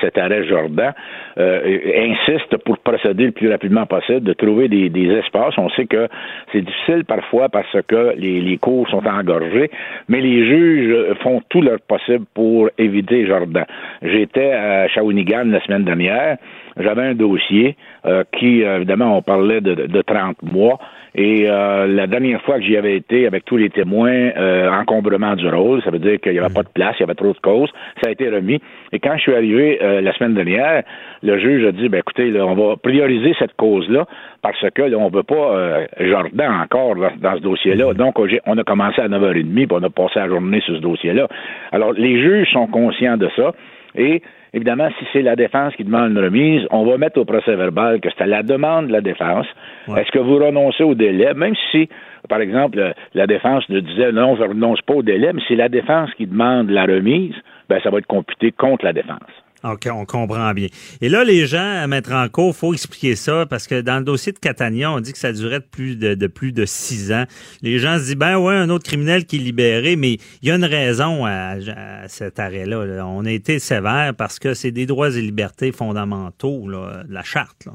cet 0.00 0.18
arrêt 0.18 0.44
Jordan, 0.46 0.92
euh, 1.38 1.78
insistent 2.10 2.56
pour 2.64 2.78
procéder 2.78 3.26
le 3.26 3.32
plus 3.32 3.50
rapidement 3.50 3.86
possible, 3.86 4.22
de 4.22 4.32
trouver 4.32 4.68
des, 4.68 5.08
espaces. 5.08 5.54
On 5.58 5.68
sait 5.70 5.86
que 5.86 6.08
c'est 6.52 6.62
difficile 6.62 7.04
parfois 7.04 7.48
parce 7.48 7.76
que 7.86 8.14
les, 8.16 8.40
les 8.40 8.56
cours 8.58 8.88
sont 8.88 9.06
engorgés, 9.06 9.70
mais 10.08 10.20
les 10.20 10.46
juges 10.46 11.14
font 11.22 11.42
tout 11.48 11.62
leur 11.62 11.80
possible 11.80 12.24
pour 12.34 12.70
éviter 12.78 13.26
Jordan. 13.26 13.64
J'étais 14.02 14.52
à 14.52 14.88
Shawinigan 14.88 15.44
la 15.44 15.60
semaine 15.64 15.84
dernière 15.84 16.38
j'avais 16.78 17.02
un 17.02 17.14
dossier 17.14 17.76
euh, 18.06 18.24
qui, 18.38 18.62
euh, 18.62 18.76
évidemment, 18.76 19.16
on 19.16 19.22
parlait 19.22 19.60
de, 19.60 19.74
de 19.74 20.02
30 20.02 20.42
mois. 20.42 20.78
Et 21.14 21.46
euh, 21.48 21.86
la 21.86 22.06
dernière 22.06 22.40
fois 22.42 22.56
que 22.58 22.64
j'y 22.64 22.76
avais 22.76 22.96
été 22.96 23.26
avec 23.26 23.44
tous 23.44 23.56
les 23.56 23.70
témoins, 23.70 24.30
encombrement 24.72 25.34
du 25.36 25.48
rôle, 25.48 25.82
ça 25.82 25.90
veut 25.90 25.98
dire 25.98 26.20
qu'il 26.20 26.32
n'y 26.32 26.38
avait 26.38 26.52
pas 26.52 26.62
de 26.62 26.68
place, 26.68 26.96
il 26.98 27.00
y 27.00 27.04
avait 27.04 27.14
trop 27.14 27.32
de 27.32 27.38
causes, 27.38 27.70
ça 28.02 28.08
a 28.08 28.12
été 28.12 28.28
remis. 28.28 28.60
Et 28.92 28.98
quand 28.98 29.16
je 29.16 29.22
suis 29.22 29.34
arrivé 29.34 29.78
la 29.80 30.12
semaine 30.14 30.34
dernière, 30.34 30.82
le 31.22 31.38
juge 31.38 31.64
a 31.66 31.72
dit, 31.72 31.88
ben 31.88 31.98
écoutez, 31.98 32.38
on 32.40 32.54
va 32.54 32.76
prioriser 32.76 33.34
cette 33.38 33.54
cause-là 33.56 34.06
parce 34.42 34.64
que 34.74 34.82
là, 34.82 34.96
on 34.96 35.10
ne 35.10 35.14
veut 35.14 35.22
pas 35.22 35.86
Jordan 36.00 36.52
encore 36.62 36.94
dans, 36.96 37.36
ce 37.36 37.42
dossier-là. 37.42 37.94
Donc, 37.94 38.18
on 38.46 38.58
a 38.58 38.64
commencé 38.64 39.00
à 39.00 39.08
9h30 39.08 39.54
puis 39.54 39.66
on 39.70 39.82
a 39.82 39.90
passé 39.90 40.14
la 40.16 40.28
journée 40.28 40.60
sur 40.60 40.76
ce 40.76 40.80
dossier-là. 40.80 41.28
Alors, 41.72 41.92
les 41.92 42.20
juges 42.20 42.50
sont 42.52 42.66
conscients 42.66 43.16
de 43.16 43.28
ça. 43.36 43.52
Et 43.96 44.22
Évidemment, 44.54 44.88
si 44.98 45.04
c'est 45.12 45.22
la 45.22 45.36
défense 45.36 45.74
qui 45.76 45.84
demande 45.84 46.12
une 46.12 46.18
remise, 46.18 46.66
on 46.70 46.84
va 46.84 46.96
mettre 46.96 47.20
au 47.20 47.24
procès 47.24 47.54
verbal 47.54 48.00
que 48.00 48.08
c'est 48.10 48.24
à 48.24 48.26
la 48.26 48.42
demande 48.42 48.88
de 48.88 48.92
la 48.92 49.00
défense. 49.00 49.46
Est-ce 49.96 50.10
que 50.10 50.18
vous 50.18 50.38
renoncez 50.38 50.84
au 50.84 50.94
délai, 50.94 51.34
même 51.34 51.54
si, 51.70 51.88
par 52.28 52.40
exemple, 52.40 52.94
la 53.14 53.26
défense 53.26 53.68
ne 53.68 53.80
disait 53.80 54.12
non, 54.12 54.36
je 54.36 54.42
ne 54.42 54.48
renonce 54.48 54.80
pas 54.82 54.94
au 54.94 55.02
délai, 55.02 55.32
mais 55.32 55.42
c'est 55.48 55.56
la 55.56 55.68
défense 55.68 56.12
qui 56.14 56.26
demande 56.26 56.70
la 56.70 56.84
remise, 56.84 57.34
ben 57.68 57.80
ça 57.82 57.90
va 57.90 57.98
être 57.98 58.06
computé 58.06 58.52
contre 58.52 58.84
la 58.84 58.92
défense. 58.92 59.18
OK, 59.64 59.88
on 59.92 60.04
comprend 60.04 60.52
bien. 60.54 60.68
Et 61.00 61.08
là, 61.08 61.24
les 61.24 61.46
gens 61.46 61.82
à 61.82 61.86
mettre 61.86 62.12
en 62.12 62.28
cause, 62.28 62.54
faut 62.54 62.74
expliquer 62.74 63.16
ça 63.16 63.44
parce 63.46 63.66
que 63.66 63.80
dans 63.80 63.98
le 63.98 64.04
dossier 64.04 64.32
de 64.32 64.38
Catania, 64.38 64.92
on 64.92 65.00
dit 65.00 65.12
que 65.12 65.18
ça 65.18 65.32
durait 65.32 65.60
de 65.60 65.64
plus 65.64 65.96
de, 65.96 66.26
plus 66.28 66.52
de 66.52 66.64
six 66.64 67.12
ans. 67.12 67.24
Les 67.62 67.78
gens 67.78 67.98
se 67.98 68.04
disent, 68.04 68.16
ben 68.16 68.38
ouais, 68.38 68.54
un 68.54 68.70
autre 68.70 68.84
criminel 68.84 69.26
qui 69.26 69.36
est 69.36 69.40
libéré, 69.40 69.96
mais 69.96 70.18
il 70.42 70.48
y 70.48 70.50
a 70.50 70.54
une 70.54 70.64
raison 70.64 71.26
à, 71.26 71.56
cet 72.06 72.38
arrêt-là. 72.38 73.04
On 73.06 73.24
a 73.24 73.30
été 73.30 73.58
sévère 73.58 74.14
parce 74.16 74.38
que 74.38 74.54
c'est 74.54 74.70
des 74.70 74.86
droits 74.86 75.10
et 75.10 75.20
libertés 75.20 75.72
fondamentaux, 75.72 76.68
là, 76.68 77.02
la 77.08 77.24
charte. 77.24 77.64
Là. 77.66 77.72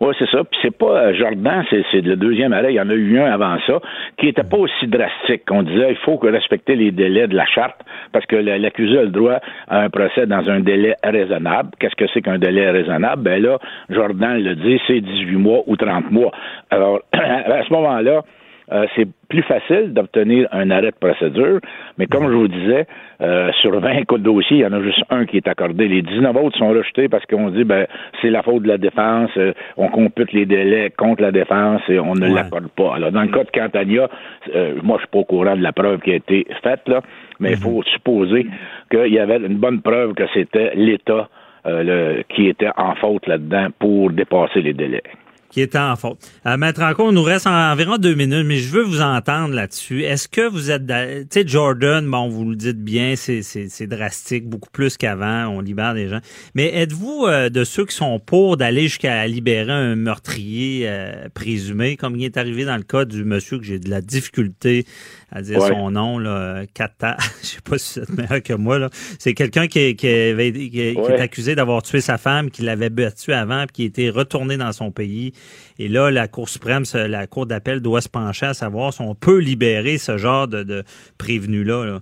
Oui, 0.00 0.14
c'est 0.18 0.28
ça. 0.30 0.44
Puis 0.44 0.58
c'est 0.62 0.76
pas 0.76 1.06
euh, 1.06 1.14
Jordan, 1.14 1.64
c'est 1.70 2.00
le 2.00 2.16
deuxième 2.16 2.52
arrêt. 2.52 2.72
Il 2.72 2.76
y 2.76 2.80
en 2.80 2.90
a 2.90 2.94
eu 2.94 3.18
un 3.18 3.30
avant 3.32 3.56
ça, 3.66 3.80
qui 4.18 4.26
n'était 4.26 4.44
pas 4.44 4.58
aussi 4.58 4.86
drastique. 4.86 5.42
On 5.50 5.62
disait 5.62 5.90
il 5.90 5.96
faut 6.04 6.16
respecter 6.16 6.76
les 6.76 6.90
délais 6.90 7.26
de 7.26 7.36
la 7.36 7.46
charte 7.46 7.80
parce 8.12 8.26
que 8.26 8.36
l'accusé 8.36 8.98
a 8.98 9.02
le 9.02 9.10
droit 9.10 9.40
à 9.68 9.80
un 9.80 9.90
procès 9.90 10.26
dans 10.26 10.48
un 10.50 10.60
délai 10.60 10.94
raisonnable. 11.02 11.70
Qu'est-ce 11.78 11.96
que 11.96 12.06
c'est 12.12 12.22
qu'un 12.22 12.38
délai 12.38 12.70
raisonnable? 12.70 13.22
Ben 13.22 13.42
là, 13.42 13.58
Jordan 13.88 14.42
le 14.42 14.54
dit, 14.56 14.80
c'est 14.86 15.00
18 15.00 15.36
mois 15.36 15.62
ou 15.66 15.76
30 15.76 16.10
mois. 16.10 16.32
Alors, 16.70 17.00
à 17.12 17.62
ce 17.66 17.72
moment-là, 17.72 18.22
euh, 18.72 18.86
c'est 18.96 19.06
plus 19.28 19.42
facile 19.42 19.92
d'obtenir 19.92 20.48
un 20.50 20.70
arrêt 20.70 20.90
de 20.90 20.96
procédure, 20.98 21.60
mais 21.98 22.06
comme 22.06 22.28
je 22.28 22.36
vous 22.36 22.48
disais, 22.48 22.86
euh, 23.20 23.52
sur 23.60 23.78
20 23.78 24.04
cas 24.04 24.18
de 24.18 24.22
dossier, 24.22 24.58
il 24.58 24.60
y 24.60 24.66
en 24.66 24.72
a 24.72 24.82
juste 24.82 25.02
un 25.08 25.24
qui 25.24 25.36
est 25.36 25.46
accordé. 25.46 25.86
Les 25.86 26.02
19 26.02 26.36
autres 26.36 26.58
sont 26.58 26.70
rejetés 26.70 27.08
parce 27.08 27.24
qu'on 27.26 27.50
dit 27.50 27.62
ben 27.62 27.86
c'est 28.20 28.30
la 28.30 28.42
faute 28.42 28.64
de 28.64 28.68
la 28.68 28.78
défense, 28.78 29.30
euh, 29.36 29.52
on 29.76 29.88
compute 29.88 30.32
les 30.32 30.46
délais 30.46 30.90
contre 30.90 31.22
la 31.22 31.30
défense 31.30 31.80
et 31.88 32.00
on 32.00 32.14
ne 32.14 32.26
l'accorde 32.26 32.68
pas. 32.68 32.96
Alors, 32.96 33.12
dans 33.12 33.22
le 33.22 33.28
cas 33.28 33.44
de 33.44 33.50
Cantania, 33.50 34.08
moi 34.82 34.96
je 34.96 35.02
suis 35.02 35.10
pas 35.12 35.18
au 35.18 35.24
courant 35.24 35.56
de 35.56 35.62
la 35.62 35.72
preuve 35.72 36.00
qui 36.00 36.10
a 36.10 36.16
été 36.16 36.46
faite, 36.62 36.88
là, 36.88 37.02
mais 37.38 37.52
il 37.52 37.58
faut 37.58 37.82
supposer 37.84 38.46
qu'il 38.90 39.12
y 39.12 39.18
avait 39.18 39.38
une 39.38 39.58
bonne 39.58 39.80
preuve 39.80 40.14
que 40.14 40.24
c'était 40.34 40.72
l'État 40.74 41.28
qui 42.28 42.48
était 42.48 42.70
en 42.76 42.94
faute 42.94 43.26
là-dedans 43.26 43.68
pour 43.78 44.10
dépasser 44.10 44.62
les 44.62 44.72
délais 44.72 45.02
qui 45.56 45.62
est 45.62 45.74
en 45.74 45.96
faute. 45.96 46.18
À 46.44 46.58
mettre 46.58 46.82
en 46.82 46.92
compte, 46.92 47.12
il 47.12 47.14
nous 47.14 47.22
reste 47.22 47.46
environ 47.46 47.96
deux 47.96 48.14
minutes, 48.14 48.44
mais 48.44 48.58
je 48.58 48.68
veux 48.68 48.82
vous 48.82 49.00
entendre 49.00 49.54
là-dessus. 49.54 50.02
Est-ce 50.04 50.28
que 50.28 50.46
vous 50.46 50.70
êtes, 50.70 50.86
tu 50.86 50.92
sais, 51.30 51.48
Jordan, 51.48 52.06
bon, 52.10 52.28
vous 52.28 52.50
le 52.50 52.56
dites 52.56 52.84
bien, 52.84 53.14
c'est 53.16 53.86
drastique, 53.86 54.46
beaucoup 54.46 54.68
plus 54.70 54.98
qu'avant, 54.98 55.46
on 55.46 55.62
libère 55.62 55.94
des 55.94 56.08
gens. 56.08 56.20
Mais 56.54 56.74
êtes-vous 56.74 57.24
euh, 57.26 57.48
de 57.48 57.64
ceux 57.64 57.86
qui 57.86 57.96
sont 57.96 58.18
pour 58.18 58.58
d'aller 58.58 58.82
jusqu'à 58.82 59.26
libérer 59.26 59.72
un 59.72 59.96
meurtrier 59.96 60.82
euh, 60.90 61.28
présumé, 61.32 61.96
comme 61.96 62.16
il 62.16 62.24
est 62.26 62.36
arrivé 62.36 62.66
dans 62.66 62.76
le 62.76 62.82
cas 62.82 63.06
du 63.06 63.24
monsieur 63.24 63.56
que 63.56 63.64
j'ai 63.64 63.78
de 63.78 63.88
la 63.88 64.02
difficulté 64.02 64.84
à 65.32 65.40
dire 65.40 65.58
Ouais. 65.58 65.68
son 65.68 65.90
nom, 65.90 66.18
là, 66.18 66.64
Kata, 66.74 67.16
je 67.42 67.46
sais 67.46 67.58
pas 67.64 67.78
si 67.78 67.94
c'est 67.94 68.10
meilleur 68.10 68.42
que 68.42 68.52
moi, 68.52 68.78
là. 68.78 68.90
C'est 69.18 69.32
quelqu'un 69.32 69.68
qui, 69.68 69.78
est- 69.78 69.94
qui, 69.94 70.06
avait- 70.06 70.52
qui- 70.52 70.70
qui 70.70 70.80
est 70.80 71.18
accusé 71.20 71.54
d'avoir 71.54 71.82
tué 71.82 72.02
sa 72.02 72.18
femme, 72.18 72.50
qui 72.50 72.60
l'avait 72.60 72.90
battu 72.90 73.32
avant, 73.32 73.64
puis 73.66 73.72
qui 73.72 73.84
était 73.84 74.10
retourné 74.10 74.58
dans 74.58 74.72
son 74.72 74.90
pays. 74.90 75.32
Et 75.78 75.88
là, 75.88 76.10
la 76.10 76.28
Cour 76.28 76.48
suprême, 76.48 76.84
la 76.94 77.26
Cour 77.26 77.46
d'appel 77.46 77.80
doit 77.80 78.00
se 78.00 78.08
pencher 78.08 78.46
à 78.46 78.54
savoir 78.54 78.92
si 78.92 79.02
on 79.02 79.14
peut 79.14 79.38
libérer 79.38 79.98
ce 79.98 80.16
genre 80.16 80.48
de, 80.48 80.62
de 80.62 80.82
prévenu-là. 81.18 81.84
là. 81.84 81.98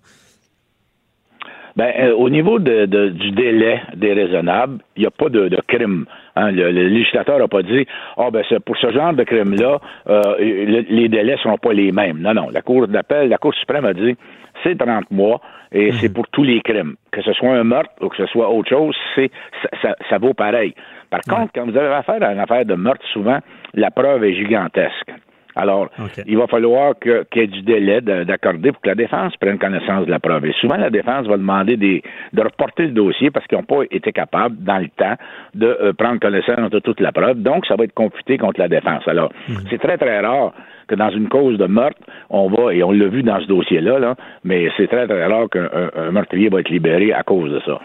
Ben, 1.76 1.92
euh, 1.98 2.14
au 2.14 2.30
niveau 2.30 2.60
de- 2.60 2.86
du 3.08 3.32
délai 3.32 3.80
déraisonnable, 3.96 4.78
il 4.96 5.00
n'y 5.00 5.06
a 5.06 5.10
pas 5.10 5.28
de, 5.28 5.48
de 5.48 5.58
crime. 5.66 6.06
Hein. 6.36 6.50
Le, 6.50 6.70
le 6.72 6.88
législateur 6.88 7.38
n'a 7.38 7.48
pas 7.48 7.62
dit 7.62 7.86
Ah 8.16 8.30
ben 8.30 8.42
c'est 8.48 8.60
pour 8.60 8.76
ce 8.76 8.90
genre 8.90 9.12
de 9.12 9.24
crime-là, 9.24 9.78
euh, 10.08 10.20
le- 10.38 10.84
les 10.88 11.08
délais 11.08 11.32
ne 11.34 11.38
seront 11.38 11.58
pas 11.58 11.72
les 11.72 11.92
mêmes. 11.92 12.18
Non, 12.20 12.34
non. 12.34 12.48
La 12.50 12.62
Cour 12.62 12.88
d'appel, 12.88 13.28
la 13.28 13.38
Cour 13.38 13.54
suprême 13.54 13.84
a 13.84 13.94
dit 13.94 14.16
c'est 14.62 14.76
30 14.78 15.10
mois 15.10 15.40
et 15.72 15.90
c'est 15.92 16.12
pour 16.12 16.26
tous 16.28 16.44
les 16.44 16.60
crimes. 16.60 16.94
Que 17.10 17.22
ce 17.22 17.32
soit 17.32 17.50
un 17.54 17.64
meurtre 17.64 17.90
ou 18.00 18.08
que 18.08 18.16
ce 18.16 18.26
soit 18.26 18.48
autre 18.50 18.68
chose, 18.68 18.96
c'est 19.14 19.30
ça, 19.62 19.68
ça- 19.82 19.96
ça 20.08 20.18
vaut 20.18 20.34
pareil. 20.34 20.74
Par 21.10 21.20
contre, 21.22 21.52
quand 21.54 21.64
vous 21.64 21.76
avez 21.76 21.92
affaire 21.94 22.22
à 22.22 22.32
une 22.32 22.38
affaire 22.40 22.64
de 22.64 22.74
meurtre, 22.74 23.04
souvent, 23.12 23.38
la 23.74 23.90
preuve 23.90 24.24
est 24.24 24.34
gigantesque. 24.34 25.10
Alors, 25.56 25.88
il 26.26 26.36
va 26.36 26.46
falloir 26.46 26.94
qu'il 27.00 27.24
y 27.36 27.40
ait 27.40 27.46
du 27.46 27.62
délai 27.62 28.00
de- 28.00 28.24
d'accorder 28.24 28.72
pour 28.72 28.80
que 28.80 28.88
la 28.88 28.94
défense 28.94 29.36
prenne 29.36 29.58
connaissance 29.58 30.04
de 30.06 30.10
la 30.10 30.18
preuve. 30.18 30.44
Et 30.46 30.52
souvent, 30.60 30.76
la 30.76 30.90
défense 30.90 31.26
va 31.26 31.36
demander 31.36 31.76
des, 31.76 32.02
de 32.32 32.42
reporter 32.42 32.84
le 32.86 32.92
dossier 32.92 33.30
parce 33.30 33.46
qu'ils 33.46 33.58
n'ont 33.58 33.64
pas 33.64 33.82
été 33.90 34.10
capables, 34.12 34.56
dans 34.58 34.78
le 34.78 34.88
temps, 34.88 35.14
de 35.54 35.66
euh, 35.66 35.92
prendre 35.92 36.18
connaissance 36.20 36.70
de 36.70 36.78
toute 36.80 37.00
la 37.00 37.12
preuve. 37.12 37.40
Donc, 37.42 37.66
ça 37.66 37.76
va 37.76 37.84
être 37.84 37.94
computé 37.94 38.36
contre 38.38 38.58
la 38.60 38.68
défense. 38.68 39.06
Alors, 39.06 39.30
c'est 39.70 39.78
très, 39.78 39.96
très 39.96 40.20
rare 40.20 40.52
que 40.88 40.94
dans 40.96 41.10
une 41.10 41.28
cause 41.28 41.56
de 41.56 41.66
meurtre, 41.66 42.00
on 42.30 42.48
va, 42.50 42.74
et 42.74 42.82
on 42.82 42.90
l'a 42.92 43.06
vu 43.08 43.22
dans 43.22 43.40
ce 43.40 43.46
dossier-là, 43.46 43.98
là, 43.98 44.16
mais 44.44 44.68
c'est 44.76 44.86
très, 44.88 45.06
très 45.06 45.24
rare 45.26 45.48
qu'un 45.50 45.64
un- 45.72 45.90
un 46.08 46.10
meurtrier 46.10 46.48
va 46.50 46.60
être 46.60 46.68
libéré 46.68 47.12
à 47.12 47.22
cause 47.22 47.50
de 47.50 47.60
ça. 47.64 47.80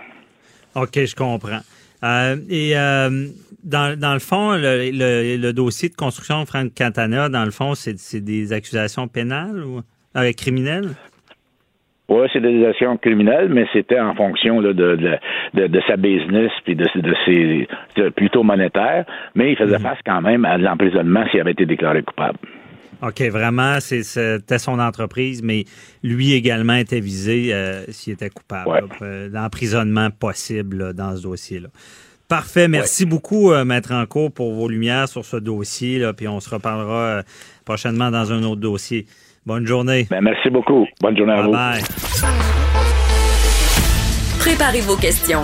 OK, 0.75 0.95
je 1.05 1.15
comprends. 1.15 1.59
Euh, 2.03 2.35
et 2.49 2.77
euh, 2.77 3.27
dans, 3.63 3.99
dans 3.99 4.13
le 4.13 4.19
fond, 4.19 4.51
le, 4.53 4.89
le, 4.91 5.37
le 5.37 5.53
dossier 5.53 5.89
de 5.89 5.95
construction 5.95 6.41
de 6.41 6.47
Frank 6.47 6.71
Cantana, 6.77 7.29
dans 7.29 7.45
le 7.45 7.51
fond, 7.51 7.75
c'est 7.75 8.23
des 8.23 8.53
accusations 8.53 9.07
pénales 9.07 9.63
ou 9.63 9.81
euh, 10.15 10.31
criminelles? 10.31 10.89
Oui, 12.07 12.27
c'est 12.33 12.41
des 12.41 12.65
actions 12.65 12.97
criminelles, 12.97 13.49
mais 13.49 13.67
c'était 13.71 13.99
en 13.99 14.15
fonction 14.15 14.61
là, 14.61 14.73
de, 14.73 14.95
de, 14.95 15.17
de, 15.53 15.67
de 15.67 15.81
sa 15.87 15.95
business 15.95 16.51
puis 16.63 16.75
de, 16.75 16.87
de 16.95 17.15
ses 17.25 18.11
plutôt 18.15 18.41
monétaire, 18.41 19.05
mais 19.35 19.51
il 19.51 19.57
faisait 19.57 19.77
face 19.77 19.99
quand 20.03 20.21
même 20.21 20.43
à 20.43 20.57
l'emprisonnement 20.57 21.23
s'il 21.29 21.41
avait 21.41 21.51
été 21.51 21.67
déclaré 21.67 22.01
coupable. 22.01 22.39
OK, 23.01 23.21
vraiment, 23.23 23.79
c'est- 23.79 24.03
c'était 24.03 24.59
son 24.59 24.77
entreprise, 24.79 25.41
mais 25.41 25.65
lui 26.03 26.33
également 26.33 26.75
était 26.75 26.99
visé 26.99 27.53
euh, 27.53 27.85
s'il 27.89 28.13
était 28.13 28.29
coupable. 28.29 28.69
Ouais. 28.69 28.81
euh, 29.01 29.29
L'emprisonnement 29.31 30.09
possible 30.11 30.77
là, 30.77 30.93
dans 30.93 31.15
ce 31.15 31.21
dossier-là. 31.23 31.69
Parfait. 32.27 32.67
Merci 32.67 33.05
beaucoup, 33.05 33.51
euh, 33.51 33.65
Maître 33.65 33.91
Encourt, 33.93 34.31
pour 34.31 34.53
vos 34.53 34.67
lumières 34.69 35.07
sur 35.09 35.25
ce 35.25 35.37
dossier. 35.37 35.97
Là, 35.97 36.13
puis 36.13 36.27
on 36.27 36.39
se 36.39 36.49
reparlera 36.49 36.99
euh, 37.01 37.23
prochainement 37.65 38.11
dans 38.11 38.31
un 38.31 38.43
autre 38.43 38.61
dossier. 38.61 39.07
Bonne 39.45 39.65
journée. 39.65 40.05
Ben, 40.11 40.21
merci 40.21 40.49
beaucoup. 40.51 40.85
Bonne 41.01 41.17
journée 41.17 41.33
à 41.33 41.37
Bye 41.37 41.45
vous. 41.45 41.51
bye. 41.51 41.81
Préparez 44.39 44.81
vos 44.81 44.95
questions. 44.95 45.43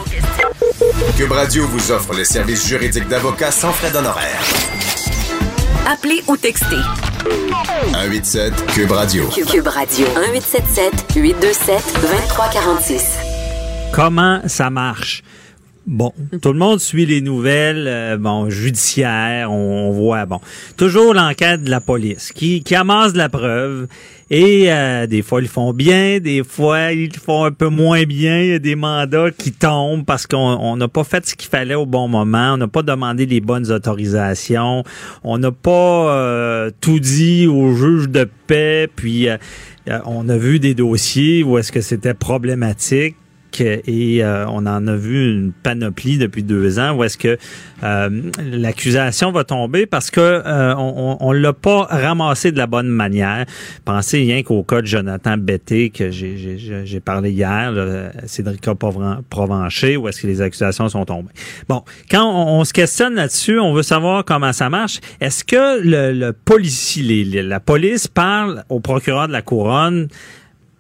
Cube 1.17 1.31
Radio 1.31 1.65
vous 1.67 1.91
offre 1.91 2.13
les 2.15 2.25
services 2.25 2.67
juridiques 2.67 3.07
d'avocats 3.07 3.51
sans 3.51 3.71
frais 3.71 3.91
d'honoraires. 3.91 4.43
Appelez 5.87 6.23
ou 6.27 6.35
textez. 6.35 6.81
187 7.93 8.65
Cube 8.73 8.91
Radio. 8.91 9.27
Cube 9.29 9.67
Radio. 9.67 10.07
1877 10.07 11.05
827 11.15 11.83
2346. 12.01 13.17
Comment 13.93 14.41
ça 14.47 14.69
marche? 14.69 15.21
Bon, 15.87 16.11
tout 16.41 16.51
le 16.51 16.57
monde 16.57 16.79
suit 16.79 17.05
les 17.05 17.21
nouvelles, 17.21 17.85
euh, 17.87 18.17
bon, 18.17 18.49
judiciaires, 18.49 19.51
on, 19.51 19.89
on 19.89 19.91
voit, 19.91 20.25
bon, 20.25 20.39
toujours 20.77 21.13
l'enquête 21.13 21.63
de 21.63 21.69
la 21.69 21.79
police 21.79 22.31
qui, 22.31 22.63
amasse 22.73 23.13
la 23.13 23.29
preuve 23.29 23.85
et 24.31 24.73
euh, 24.73 25.05
des 25.05 25.21
fois 25.21 25.41
ils 25.43 25.47
font 25.47 25.73
bien, 25.73 26.19
des 26.19 26.43
fois 26.43 26.91
ils 26.91 27.15
font 27.15 27.43
un 27.43 27.51
peu 27.51 27.67
moins 27.67 28.01
bien, 28.01 28.41
il 28.41 28.47
y 28.47 28.53
a 28.53 28.59
des 28.59 28.75
mandats 28.75 29.29
qui 29.29 29.51
tombent 29.51 30.05
parce 30.05 30.25
qu'on 30.25 30.37
on 30.37 30.75
n'a 30.75 30.87
pas 30.87 31.03
fait 31.03 31.23
ce 31.27 31.35
qu'il 31.35 31.49
fallait 31.49 31.75
au 31.75 31.85
bon 31.85 32.07
moment, 32.07 32.53
on 32.53 32.57
n'a 32.57 32.67
pas 32.67 32.81
demandé 32.81 33.27
les 33.27 33.39
bonnes 33.39 33.71
autorisations, 33.71 34.83
on 35.23 35.37
n'a 35.37 35.51
pas 35.51 36.15
euh, 36.15 36.71
tout 36.81 36.99
dit 36.99 37.45
au 37.45 37.75
juge 37.75 38.09
de 38.09 38.27
paix, 38.47 38.89
puis 38.95 39.27
on 40.07 40.29
a 40.29 40.37
vu 40.37 40.57
des 40.57 40.73
dossiers 40.73 41.43
où 41.43 41.59
est-ce 41.59 41.71
que 41.71 41.81
c'était 41.81 42.15
problématique 42.15 43.17
et 43.61 44.23
euh, 44.23 44.45
on 44.47 44.65
en 44.65 44.87
a 44.87 44.95
vu 44.95 45.31
une 45.33 45.51
panoplie 45.51 46.17
depuis 46.17 46.43
deux 46.43 46.79
ans 46.79 46.95
où 46.95 47.03
est-ce 47.03 47.17
que 47.17 47.37
euh, 47.83 48.09
l'accusation 48.43 49.31
va 49.31 49.43
tomber 49.43 49.85
parce 49.85 50.11
que 50.11 50.19
euh, 50.21 50.75
on, 50.75 51.17
on, 51.21 51.27
on 51.27 51.31
l'a 51.31 51.53
pas 51.53 51.83
ramassé 51.89 52.51
de 52.51 52.57
la 52.57 52.67
bonne 52.67 52.87
manière. 52.87 53.45
Pensez 53.83 54.17
rien 54.19 54.43
qu'au 54.43 54.63
cas 54.63 54.81
de 54.81 54.87
Jonathan 54.87 55.37
Betté 55.37 55.89
que 55.89 56.11
j'ai- 56.11 56.99
parlé 57.03 57.31
hier, 57.31 57.71
là, 57.71 58.11
Cédric 58.25 58.61
Proven- 58.63 59.21
Provencher, 59.29 59.97
où 59.97 60.07
est-ce 60.07 60.21
que 60.21 60.27
les 60.27 60.41
accusations 60.41 60.89
sont 60.89 61.05
tombées. 61.05 61.29
Bon, 61.69 61.83
quand 62.09 62.23
on, 62.25 62.59
on 62.59 62.63
se 62.63 62.73
questionne 62.73 63.15
là-dessus, 63.15 63.59
on 63.59 63.73
veut 63.73 63.83
savoir 63.83 64.25
comment 64.25 64.53
ça 64.53 64.69
marche. 64.69 64.99
Est-ce 65.21 65.43
que 65.43 65.81
le, 65.83 66.11
le 66.17 66.33
policier, 66.33 67.23
la 67.43 67.59
police 67.59 68.07
parle 68.07 68.63
au 68.69 68.79
procureur 68.79 69.27
de 69.27 69.33
la 69.33 69.41
couronne 69.41 70.07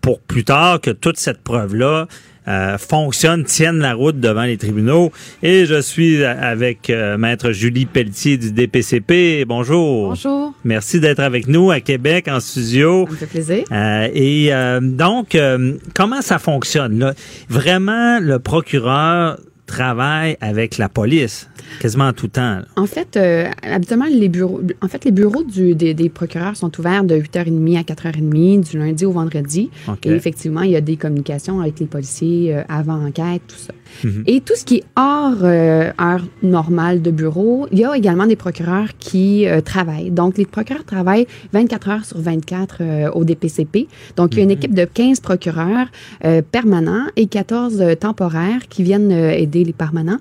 pour 0.01 0.19
plus 0.19 0.43
tard 0.43 0.81
que 0.81 0.91
toute 0.91 1.17
cette 1.17 1.41
preuve-là? 1.43 2.07
Euh, 2.47 2.77
fonctionne, 2.77 3.43
tienne 3.43 3.79
la 3.79 3.93
route 3.93 4.19
devant 4.19 4.43
les 4.43 4.57
tribunaux. 4.57 5.11
Et 5.43 5.65
je 5.65 5.81
suis 5.81 6.23
avec 6.23 6.89
euh, 6.89 7.17
Maître 7.17 7.51
Julie 7.51 7.85
Pelletier 7.85 8.37
du 8.37 8.51
DPCP. 8.51 9.45
Bonjour. 9.47 10.09
Bonjour, 10.09 10.53
Merci 10.63 10.99
d'être 10.99 11.19
avec 11.19 11.47
nous 11.47 11.71
à 11.71 11.79
Québec 11.79 12.27
en 12.27 12.39
studio. 12.39 13.05
ça 13.07 13.11
me 13.11 13.17
fait 13.17 13.25
plaisir. 13.25 13.63
Euh, 13.71 14.09
et 14.13 14.53
euh, 14.53 14.79
donc, 14.81 15.35
euh, 15.35 15.73
comment 15.93 16.21
ça 16.21 16.39
fonctionne? 16.39 16.99
Là? 16.99 17.13
Vraiment, 17.49 18.19
le 18.19 18.39
procureur 18.39 19.37
travaille 19.65 20.37
avec 20.41 20.77
la 20.77 20.89
police 20.89 21.49
quasiment 21.79 22.05
en 22.07 22.13
tout 22.13 22.27
temps. 22.27 22.57
là. 22.59 22.65
En 22.75 22.85
fait, 22.85 23.17
euh, 23.17 23.49
habituellement, 23.63 24.05
les 24.09 24.29
bureaux, 24.29 24.61
en 24.81 24.87
fait, 24.87 25.03
les 25.05 25.11
bureaux 25.11 25.43
du- 25.43 25.75
des, 25.75 25.93
des 25.93 26.09
procureurs 26.09 26.55
sont 26.55 26.71
ouverts 26.79 27.03
de 27.03 27.15
8h30 27.15 27.77
à 27.77 27.81
4h30 27.83 28.69
du 28.71 28.77
lundi 28.77 29.05
au 29.05 29.11
vendredi. 29.11 29.69
Et 30.11 30.15
effectivement, 30.15 30.61
il 30.61 30.71
y 30.71 30.75
a 30.75 30.81
des 30.81 30.95
communications 30.97 31.59
avec 31.61 31.79
les 31.79 31.87
policiers 31.87 32.55
euh, 32.55 32.61
avant 32.69 33.03
enquête, 33.05 33.41
tout 33.47 33.55
ça. 33.57 33.73
Mhm. 34.03 34.23
Et 34.27 34.41
tout 34.41 34.53
ce 34.55 34.65
qui 34.65 34.77
est 34.77 34.83
hors 34.97 35.37
euh, 35.43 35.91
heure 36.01 36.25
normale 36.43 37.01
de 37.01 37.11
bureau, 37.11 37.67
il 37.71 37.79
y 37.79 37.85
a 37.85 37.95
également 37.95 38.25
des 38.27 38.35
procureurs 38.35 38.89
qui 38.99 39.47
euh, 39.47 39.61
travaillent. 39.61 40.11
Donc, 40.11 40.37
les 40.37 40.45
procureurs 40.45 40.83
travaillent 40.85 41.27
24 41.53 41.89
heures 41.89 42.05
sur 42.05 42.19
24 42.19 42.77
euh, 42.81 43.09
au 43.11 43.23
DPCP. 43.23 43.87
Donc, 44.17 44.33
il 44.33 44.37
y 44.37 44.41
a 44.41 44.43
une 44.43 44.51
équipe 44.51 44.73
de 44.73 44.85
15 44.85 45.19
procureurs 45.21 45.87
euh, 46.25 46.41
permanents 46.51 47.05
et 47.15 47.27
14 47.27 47.81
euh, 47.81 47.95
temporaires 47.95 48.67
qui 48.69 48.83
viennent 48.83 49.11
aider 49.11 49.63
les 49.63 49.73
permanents. 49.73 50.17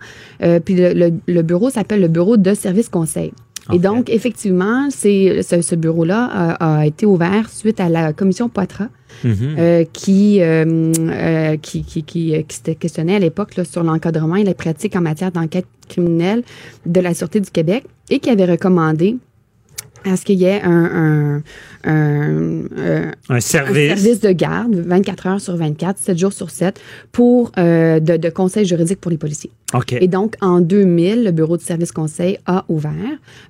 Puis 0.65 0.75
le, 0.75 0.93
le- 0.93 1.13
le 1.27 1.43
bureau 1.43 1.71
s'appelle 1.71 2.01
le 2.01 2.09
bureau 2.09 2.37
de 2.37 2.55
service 2.55 2.89
conseil. 2.89 3.33
Et 3.73 3.79
donc, 3.79 4.11
effectivement, 4.11 4.89
c'est 4.91 5.43
ce, 5.43 5.63
ce 5.63 5.75
bureau-là 5.75 6.29
a, 6.33 6.79
a 6.81 6.87
été 6.87 7.07
ouvert 7.07 7.49
suite 7.49 7.81
à 7.81 7.89
la 7.89 8.13
commission 8.13 8.51
Poitras, 8.51 8.89
Mhm. 9.23 9.57
euh, 9.59 9.85
qui, 9.93 10.41
euh, 10.41 10.93
euh, 10.99 11.57
qui, 11.57 11.85
qui, 11.85 12.35
à 13.15 13.19
l'époque 13.19 13.55
sur 13.65 13.83
l'encadrement 13.83 14.37
et 14.37 14.45
les 14.45 14.55
pratiques 14.55 14.97
en 14.97 15.01
matière 15.01 15.33
d'enquête 15.33 15.67
criminelle 15.89 16.43
de 16.87 17.01
la 17.01 17.15
Sûreté 17.15 17.41
du 17.41 17.51
Québec 17.51 17.85
et 18.11 18.19
qui 18.19 18.31
avait 18.31 18.47
recommandé 18.47 19.17
à 20.05 20.17
ce 20.17 20.25
qu'il 20.25 20.39
y 20.41 20.45
ait 20.45 20.61
un, 20.63 20.71
un, 20.71 21.43
un, 21.85 22.65
un- 22.77 23.13
Un 23.29 23.35
un 23.37 23.41
service. 23.41 24.21
de 24.21 24.31
garde 24.33 24.75
24 24.75 25.27
heures 25.27 25.41
sur 25.41 25.57
24, 25.57 25.99
7 25.99 26.19
jours 26.19 26.33
sur 26.33 26.51
7 26.51 26.81
pour 27.13 27.53
euh, 27.59 28.01
de, 28.01 28.17
de 28.17 28.29
conseil 28.31 28.65
juridique 28.67 29.01
pour 29.01 29.11
les 29.11 29.17
policiers. 29.19 29.51
OK. 29.75 29.93
Et 29.95 30.09
donc, 30.09 30.37
en 30.41 30.61
2000, 30.61 31.25
le 31.25 31.31
bureau 31.33 31.57
de 31.57 31.63
service 31.63 31.91
conseil 31.93 32.39
a 32.47 32.65
ouvert. 32.69 32.93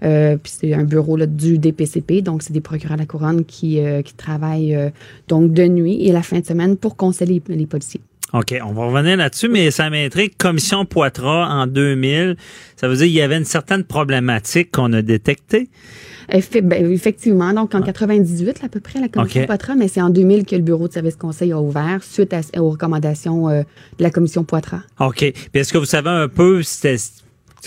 Euh, 0.05 0.37
puis 0.37 0.53
c'est 0.59 0.73
un 0.75 0.85
bureau 0.85 1.17
là, 1.17 1.27
du 1.27 1.59
DPCP, 1.59 2.23
donc 2.23 2.43
c'est 2.43 2.53
des 2.53 2.61
procureurs 2.61 2.97
de 2.97 3.03
la 3.03 3.07
couronne 3.07 3.45
qui, 3.45 3.81
euh, 3.81 4.03
qui 4.03 4.15
travaillent 4.15 4.75
euh, 4.75 4.91
donc 5.29 5.53
de 5.53 5.65
nuit 5.67 6.07
et 6.07 6.13
la 6.13 6.23
fin 6.23 6.39
de 6.41 6.47
semaine 6.47 6.77
pour 6.77 6.97
conseiller 6.97 7.43
les, 7.49 7.57
les 7.57 7.67
policiers. 7.67 8.01
OK, 8.33 8.53
on 8.67 8.73
va 8.73 8.87
revenir 8.87 9.17
là-dessus, 9.17 9.49
mais 9.49 9.71
ça 9.71 9.91
m'intrigue. 9.91 10.33
Commission 10.37 10.85
Poitras 10.85 11.47
en 11.49 11.69
2000, 11.69 12.37
ça 12.75 12.89
veut 12.89 12.97
dire 12.97 13.05
qu'il 13.07 13.15
y 13.15 13.21
avait 13.21 13.37
une 13.37 13.45
certaine 13.45 13.85
problématique 13.85 14.73
qu'on 14.73 14.93
a 14.93 15.03
détectée. 15.03 15.69
Ben, 16.29 16.91
effectivement, 16.91 17.53
donc 17.53 17.75
en 17.75 17.83
98 17.83 18.61
là, 18.61 18.67
à 18.67 18.69
peu 18.69 18.81
près, 18.81 19.01
la 19.01 19.09
commission 19.09 19.41
OK. 19.43 19.47
Poitras, 19.47 19.75
mais 19.75 19.89
c'est 19.89 20.01
en 20.03 20.11
2000 20.11 20.45
que 20.47 20.57
le 20.57 20.63
bureau 20.63 20.89
de 20.89 20.93
service 20.93 21.17
conseil 21.17 21.53
a 21.53 21.61
ouvert 21.61 22.03
suite 22.03 22.33
à- 22.33 22.61
aux 22.61 22.71
recommandations 22.71 23.49
euh, 23.49 23.63
de 23.99 24.03
la 24.03 24.11
commission 24.11 24.45
Poitras. 24.45 24.81
OK. 25.01 25.17
Puis 25.19 25.33
est-ce 25.55 25.73
que 25.73 25.79
vous 25.79 25.85
savez 25.85 26.11
un 26.11 26.29
peu, 26.29 26.63
c'était 26.63 26.97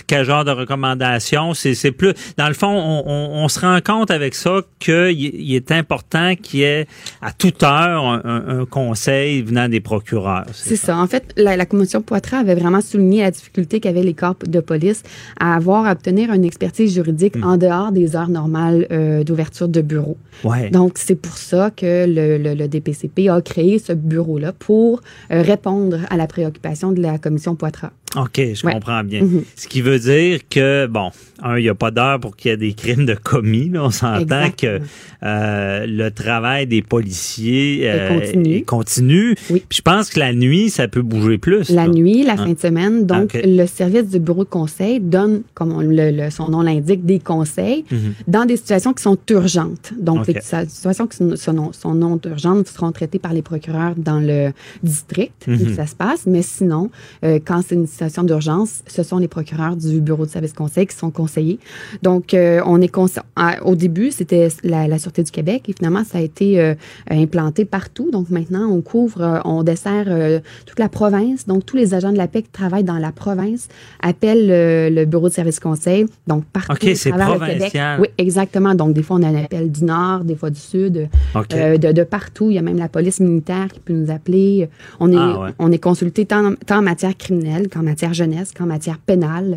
quel 0.05 0.25
genre 0.25 0.43
de 0.45 0.51
recommandations? 0.51 1.53
C'est, 1.53 1.91
plus, 1.91 2.13
dans 2.37 2.47
le 2.47 2.53
fond, 2.53 2.67
on, 2.67 3.03
on, 3.05 3.43
on 3.43 3.47
se 3.47 3.59
rend 3.59 3.79
compte 3.83 4.11
avec 4.11 4.35
ça 4.35 4.61
qu'il 4.79 5.11
il 5.11 5.55
est 5.55 5.71
important 5.71 6.35
qu'il 6.35 6.59
y 6.59 6.63
ait 6.63 6.87
à 7.21 7.31
toute 7.31 7.63
heure 7.63 8.03
un, 8.05 8.21
un- 8.23 8.59
un 8.59 8.65
conseil 8.65 9.41
venant 9.41 9.69
des 9.69 9.79
procureurs. 9.79 10.45
C'est 10.53 10.75
ça. 10.75 10.97
En 10.97 11.07
fait, 11.07 11.33
la, 11.37 11.57
la 11.57 11.65
commission 11.65 12.01
Poitras 12.01 12.37
avait 12.39 12.55
vraiment 12.55 12.81
souligné 12.81 13.21
la 13.21 13.31
difficulté 13.31 13.79
qu'avaient 13.79 14.03
les 14.03 14.13
corps 14.13 14.35
de 14.45 14.59
police 14.59 15.03
à 15.39 15.55
avoir 15.55 15.85
à 15.85 15.91
obtenir 15.93 16.31
une 16.33 16.43
expertise 16.45 16.93
juridique 16.93 17.35
Hmm. 17.37 17.43
en 17.43 17.57
dehors 17.57 17.91
des 17.91 18.15
heures 18.15 18.29
normales 18.29 18.87
euh, 18.91 19.23
d'ouverture 19.23 19.67
de 19.67 19.81
bureau. 19.81 20.17
Ouais. 20.43 20.69
Donc, 20.69 20.97
c'est 20.97 21.15
pour 21.15 21.37
ça 21.37 21.71
que 21.71 22.05
le, 22.07 22.37
le- 22.37 22.53
le 22.53 22.67
DPCP 22.67 23.29
a 23.29 23.41
créé 23.41 23.79
ce 23.79 23.93
bureau-là 23.93 24.53
pour 24.53 25.01
euh, 25.31 25.41
répondre 25.41 25.99
à 26.09 26.17
la 26.17 26.27
préoccupation 26.27 26.91
de 26.91 27.01
la 27.01 27.17
commission 27.17 27.55
Poitras. 27.55 27.91
OK, 28.15 28.39
je 28.53 28.65
Ouais. 28.65 28.73
comprends 28.73 29.03
bien. 29.03 29.21
Mhm. 29.21 29.43
Ce 29.55 29.67
qui 29.67 29.81
veut 29.89 29.99
dire 29.99 30.39
que, 30.49 30.85
bon, 30.87 31.11
un, 31.41 31.57
il 31.57 31.63
n'y 31.63 31.69
a 31.69 31.75
pas 31.75 31.91
d'heure 31.91 32.19
pour 32.19 32.35
qu'il 32.35 32.49
y 32.51 32.53
ait 32.53 32.57
des 32.57 32.73
crimes 32.73 33.05
de 33.05 33.13
commis. 33.15 33.69
là. 33.69 33.83
On 33.85 33.91
s'entend 33.91 34.49
que 34.51 34.79
euh, 35.23 35.85
le 35.87 36.09
travail 36.09 36.67
des 36.67 36.81
policiers 36.81 37.81
euh, 37.83 38.19
continu. 38.19 38.55
est 38.55 38.61
continu. 38.63 39.35
Oui. 39.49 39.63
Puis 39.67 39.77
je 39.77 39.81
pense 39.81 40.09
que 40.09 40.19
la 40.19 40.33
nuit, 40.33 40.69
ça 40.69 40.87
peut 40.87 41.01
bouger 41.01 41.37
plus. 41.37 41.69
La 41.69 41.87
là. 41.87 41.93
nuit, 41.93 42.23
la 42.23 42.33
Hein? 42.33 42.37
fin 42.37 42.53
de 42.53 42.59
semaine. 42.59 43.05
Donc, 43.05 43.31
le 43.41 43.65
service 43.65 44.09
du 44.09 44.19
bureau 44.19 44.43
de 44.43 44.49
conseil 44.49 44.99
donne, 44.99 45.41
comme 45.53 45.71
on 45.71 45.81
le- 45.81 46.11
le- 46.11 46.29
son 46.29 46.49
nom 46.49 46.61
l'indique, 46.61 47.05
des 47.05 47.19
conseils 47.19 47.85
Mhm. 47.91 48.13
dans 48.27 48.45
des 48.45 48.57
situations 48.57 48.93
qui 48.93 49.03
sont 49.03 49.17
urgentes. 49.29 49.93
Donc, 49.99 50.21
Ok. 50.21 50.27
les 50.27 50.41
situations 50.69 51.07
qui 51.07 51.17
sont, 51.37 51.71
sont, 51.71 51.93
non 51.95 52.19
urgentes 52.25 52.67
seront 52.67 52.91
traitées 52.91 53.19
par 53.19 53.33
les 53.33 53.41
procureurs 53.41 53.93
dans 53.95 54.19
le 54.19 54.51
district 54.83 55.45
où 55.47 55.51
Mhm. 55.51 55.75
ça 55.75 55.85
se 55.87 55.95
passe. 55.95 56.25
Mais 56.27 56.41
sinon, 56.41 56.89
euh, 57.23 57.39
quand 57.43 57.61
c'est 57.65 57.75
une 57.75 57.87
situation 57.87 58.23
d'urgence, 58.23 58.81
ce 58.87 59.03
sont 59.03 59.17
les 59.17 59.27
procureurs 59.27 59.75
du 59.77 60.01
bureau 60.01 60.25
de 60.25 60.31
service 60.31 60.53
conseil 60.53 60.87
qui 60.87 60.95
sont 60.95 61.11
conseillés. 61.11 61.59
Donc, 62.03 62.33
euh, 62.33 62.61
on 62.65 62.81
est 62.81 62.91
à- 63.35 63.63
au 63.65 63.75
début, 63.75 64.11
c'était 64.11 64.47
la, 64.63 64.87
la 64.87 64.97
Sûreté 64.99 65.23
du 65.23 65.31
Québec 65.31 65.63
et 65.69 65.73
finalement, 65.73 66.03
ça 66.03 66.17
a 66.17 66.21
été 66.21 66.59
euh, 66.59 66.73
implanté 67.09 67.65
partout. 67.65 68.09
Donc, 68.11 68.29
maintenant, 68.29 68.67
on 68.69 68.81
couvre, 68.81 69.21
euh, 69.21 69.39
on 69.45 69.63
dessert 69.63 70.05
euh, 70.07 70.39
toute 70.65 70.79
la 70.79 70.89
province. 70.89 71.45
Donc, 71.45 71.65
tous 71.65 71.77
les 71.77 71.93
agents 71.93 72.11
de 72.11 72.17
la 72.17 72.27
paix 72.27 72.41
qui 72.41 72.49
travaillent 72.49 72.83
dans 72.83 72.97
la 72.97 73.11
province 73.11 73.67
appellent 74.01 74.47
le 74.93 75.05
bureau 75.05 75.29
de 75.29 75.33
service 75.33 75.59
conseil. 75.59 76.05
Donc, 76.27 76.43
partout 76.45 76.71
OK, 76.73 76.85
à 76.87 76.95
c'est 76.95 77.11
provincial. 77.11 78.01
Oui, 78.01 78.07
exactement. 78.17 78.73
Donc, 78.75 78.93
des 78.93 79.03
fois, 79.03 79.17
on 79.17 79.23
a 79.23 79.27
un 79.27 79.43
appel 79.43 79.71
du 79.71 79.83
nord, 79.83 80.23
des 80.23 80.35
fois 80.35 80.49
du 80.49 80.59
sud, 80.59 81.07
de, 81.35 81.91
de 81.91 82.03
partout. 82.03 82.49
Il 82.49 82.55
y 82.55 82.57
a 82.57 82.61
même 82.61 82.77
la 82.77 82.89
police 82.89 83.19
militaire 83.19 83.67
qui 83.71 83.79
peut 83.79 83.93
nous 83.93 84.09
appeler. 84.11 84.69
On 84.99 85.11
est, 85.11 85.15
Ah, 85.17 85.39
ouais. 85.39 85.49
on 85.59 85.71
est 85.71 85.77
consulté 85.79 86.25
tant, 86.25 86.53
tant 86.65 86.77
en 86.79 86.81
matière 86.81 87.15
criminelle 87.17 87.67
qu'en 87.69 87.83
matière 87.83 88.13
jeunesse, 88.13 88.51
qu'en 88.57 88.65
matière 88.65 88.97
pénale. 88.99 89.56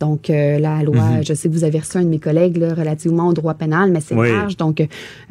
Donc, 0.00 0.30
euh, 0.30 0.58
la 0.58 0.82
loi, 0.82 0.96
Mhm. 1.02 1.24
je 1.26 1.34
sais 1.34 1.48
que 1.48 1.54
vous 1.54 1.64
avez 1.64 1.78
reçu 1.78 1.96
un 1.98 2.02
de 2.02 2.08
mes 2.08 2.18
collègues 2.18 2.56
là, 2.58 2.74
relativement 2.74 3.28
au 3.28 3.32
droit 3.32 3.54
pénal, 3.54 3.90
mais 3.90 4.00
c'est 4.00 4.14
Oui. 4.14 4.30
large. 4.30 4.56
Donc, 4.56 4.80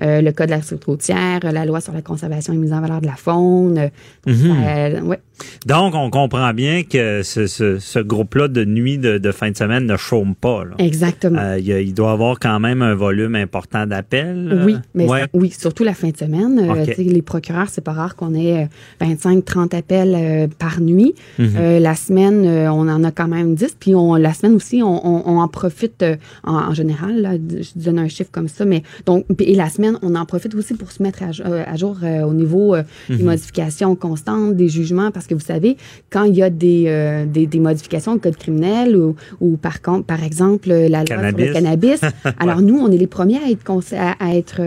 euh, 0.02 0.22
le 0.22 0.32
code 0.32 0.48
de 0.48 0.52
la 0.52 0.62
sécurité 0.62 0.86
routière, 0.92 1.40
la 1.44 1.66
loi 1.66 1.82
sur 1.82 1.94
la 1.94 2.02
conservation 2.02 2.54
et 2.54 2.58
mise 2.58 2.74
en 2.74 2.82
valeur 2.82 3.02
de 3.02 3.06
la 3.08 3.16
faune. 3.16 3.78
euh, 3.78 3.90
Mhm. 4.32 5.08
ouais. 5.08 5.20
Donc, 5.66 5.94
on 5.96 6.10
comprend 6.10 6.54
bien 6.54 6.84
que 6.84 7.22
ce, 7.24 7.46
ce, 7.48 7.78
ce 7.80 8.00
groupe-là 8.00 8.48
de 8.48 8.64
nuit, 8.64 8.98
de, 8.98 9.18
de 9.18 9.32
fin 9.32 9.52
de 9.52 9.58
semaine 9.58 9.86
ne 9.86 9.98
chôme 9.98 10.34
pas. 10.34 10.64
là. 10.64 10.72
Exactement. 10.78 11.40
Euh, 11.40 11.60
il, 11.60 11.68
il 11.70 11.94
doit 11.94 12.12
avoir 12.12 12.40
quand 12.40 12.60
même 12.60 12.82
un 12.82 12.96
volume 12.96 13.36
important 13.36 13.86
d'appels. 13.86 14.50
euh, 14.52 14.66
Oui, 14.66 14.78
mais 14.94 15.08
ouais. 15.08 15.22
ça- 15.22 15.28
oui, 15.34 15.52
surtout 15.52 15.84
la 15.84 15.94
fin 15.94 16.10
de 16.10 16.18
semaine. 16.18 16.60
Euh, 16.60 16.86
les 16.98 17.22
procureurs, 17.22 17.68
c'est 17.70 17.84
pas 17.84 17.92
rare 17.94 18.16
qu'on 18.16 18.34
ait 18.34 18.70
25-30 19.02 19.74
appels 19.74 20.14
euh, 20.16 20.48
par 20.58 20.80
nuit. 20.82 21.14
Mhm. 21.38 21.50
Euh, 21.58 21.80
la 21.80 21.96
semaine, 21.96 22.46
euh, 22.46 22.72
on 22.72 22.88
en 22.88 23.04
a 23.04 23.12
quand 23.12 23.28
même 23.28 23.56
10. 23.56 23.76
Puis 23.80 23.94
on, 23.96 24.16
la 24.16 24.34
semaine 24.34 24.55
aussi, 24.56 24.82
on, 24.82 25.06
on- 25.06 25.24
on 25.26 25.38
en 25.40 25.48
profite 25.48 26.02
euh, 26.04 26.16
en, 26.44 26.54
en 26.56 26.74
général. 26.74 27.22
Là, 27.22 27.34
je 27.36 27.80
donne 27.84 28.00
un 28.00 28.08
chiffre 28.08 28.32
comme 28.32 28.48
ça, 28.48 28.66
mais 28.66 28.84
donc 29.06 29.26
et 29.40 29.56
la 29.56 29.70
semaine, 29.70 29.98
on 30.02 30.16
en 30.16 30.26
profite 30.26 30.56
aussi 30.56 30.74
pour 30.74 30.92
se 30.92 31.04
mettre 31.04 31.22
à, 31.24 31.32
euh, 31.48 31.64
à 31.68 31.76
jour 31.76 31.98
euh, 32.04 32.24
au 32.24 32.34
niveau 32.34 32.74
euh, 32.76 32.84
des 33.10 33.18
Mhm. 33.18 33.26
modifications 33.26 33.96
constantes, 33.96 34.56
des 34.56 34.70
jugements, 34.70 35.12
parce 35.12 35.28
que 35.28 35.34
vous 35.36 35.40
savez, 35.42 35.78
quand 36.10 36.24
il 36.24 36.36
y 36.36 36.42
a 36.44 36.50
des, 36.50 37.26
des, 37.32 37.46
des 37.48 37.60
modifications 37.60 38.14
au 38.14 38.18
code 38.20 38.38
criminel 38.38 38.96
ou, 38.96 39.16
ou 39.42 39.58
par 39.58 39.82
contre, 39.82 40.06
par 40.06 40.24
exemple, 40.24 40.70
la 40.70 40.88
loi 40.88 41.06
sur 41.06 41.16
Cannabis. 41.18 41.48
le 41.48 41.54
cannabis, 41.54 42.02
alors 42.40 42.62
nous, 42.62 42.78
on 42.78 42.92
est 42.92 42.98
les 42.98 43.08
premiers 43.08 43.38
à 43.46 43.50
être, 43.50 43.64
conse- 43.64 43.94
à, 43.96 44.12
à 44.20 44.36
être 44.36 44.62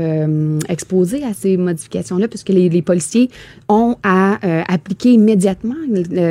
exposés 0.68 1.24
à 1.24 1.34
ces 1.34 1.56
modifications-là, 1.56 2.28
puisque 2.28 2.48
les, 2.50 2.68
les 2.68 2.82
policiers 2.82 3.30
ont 3.68 3.96
à 4.02 4.38
appliquer 4.72 5.12
immédiatement 5.12 5.74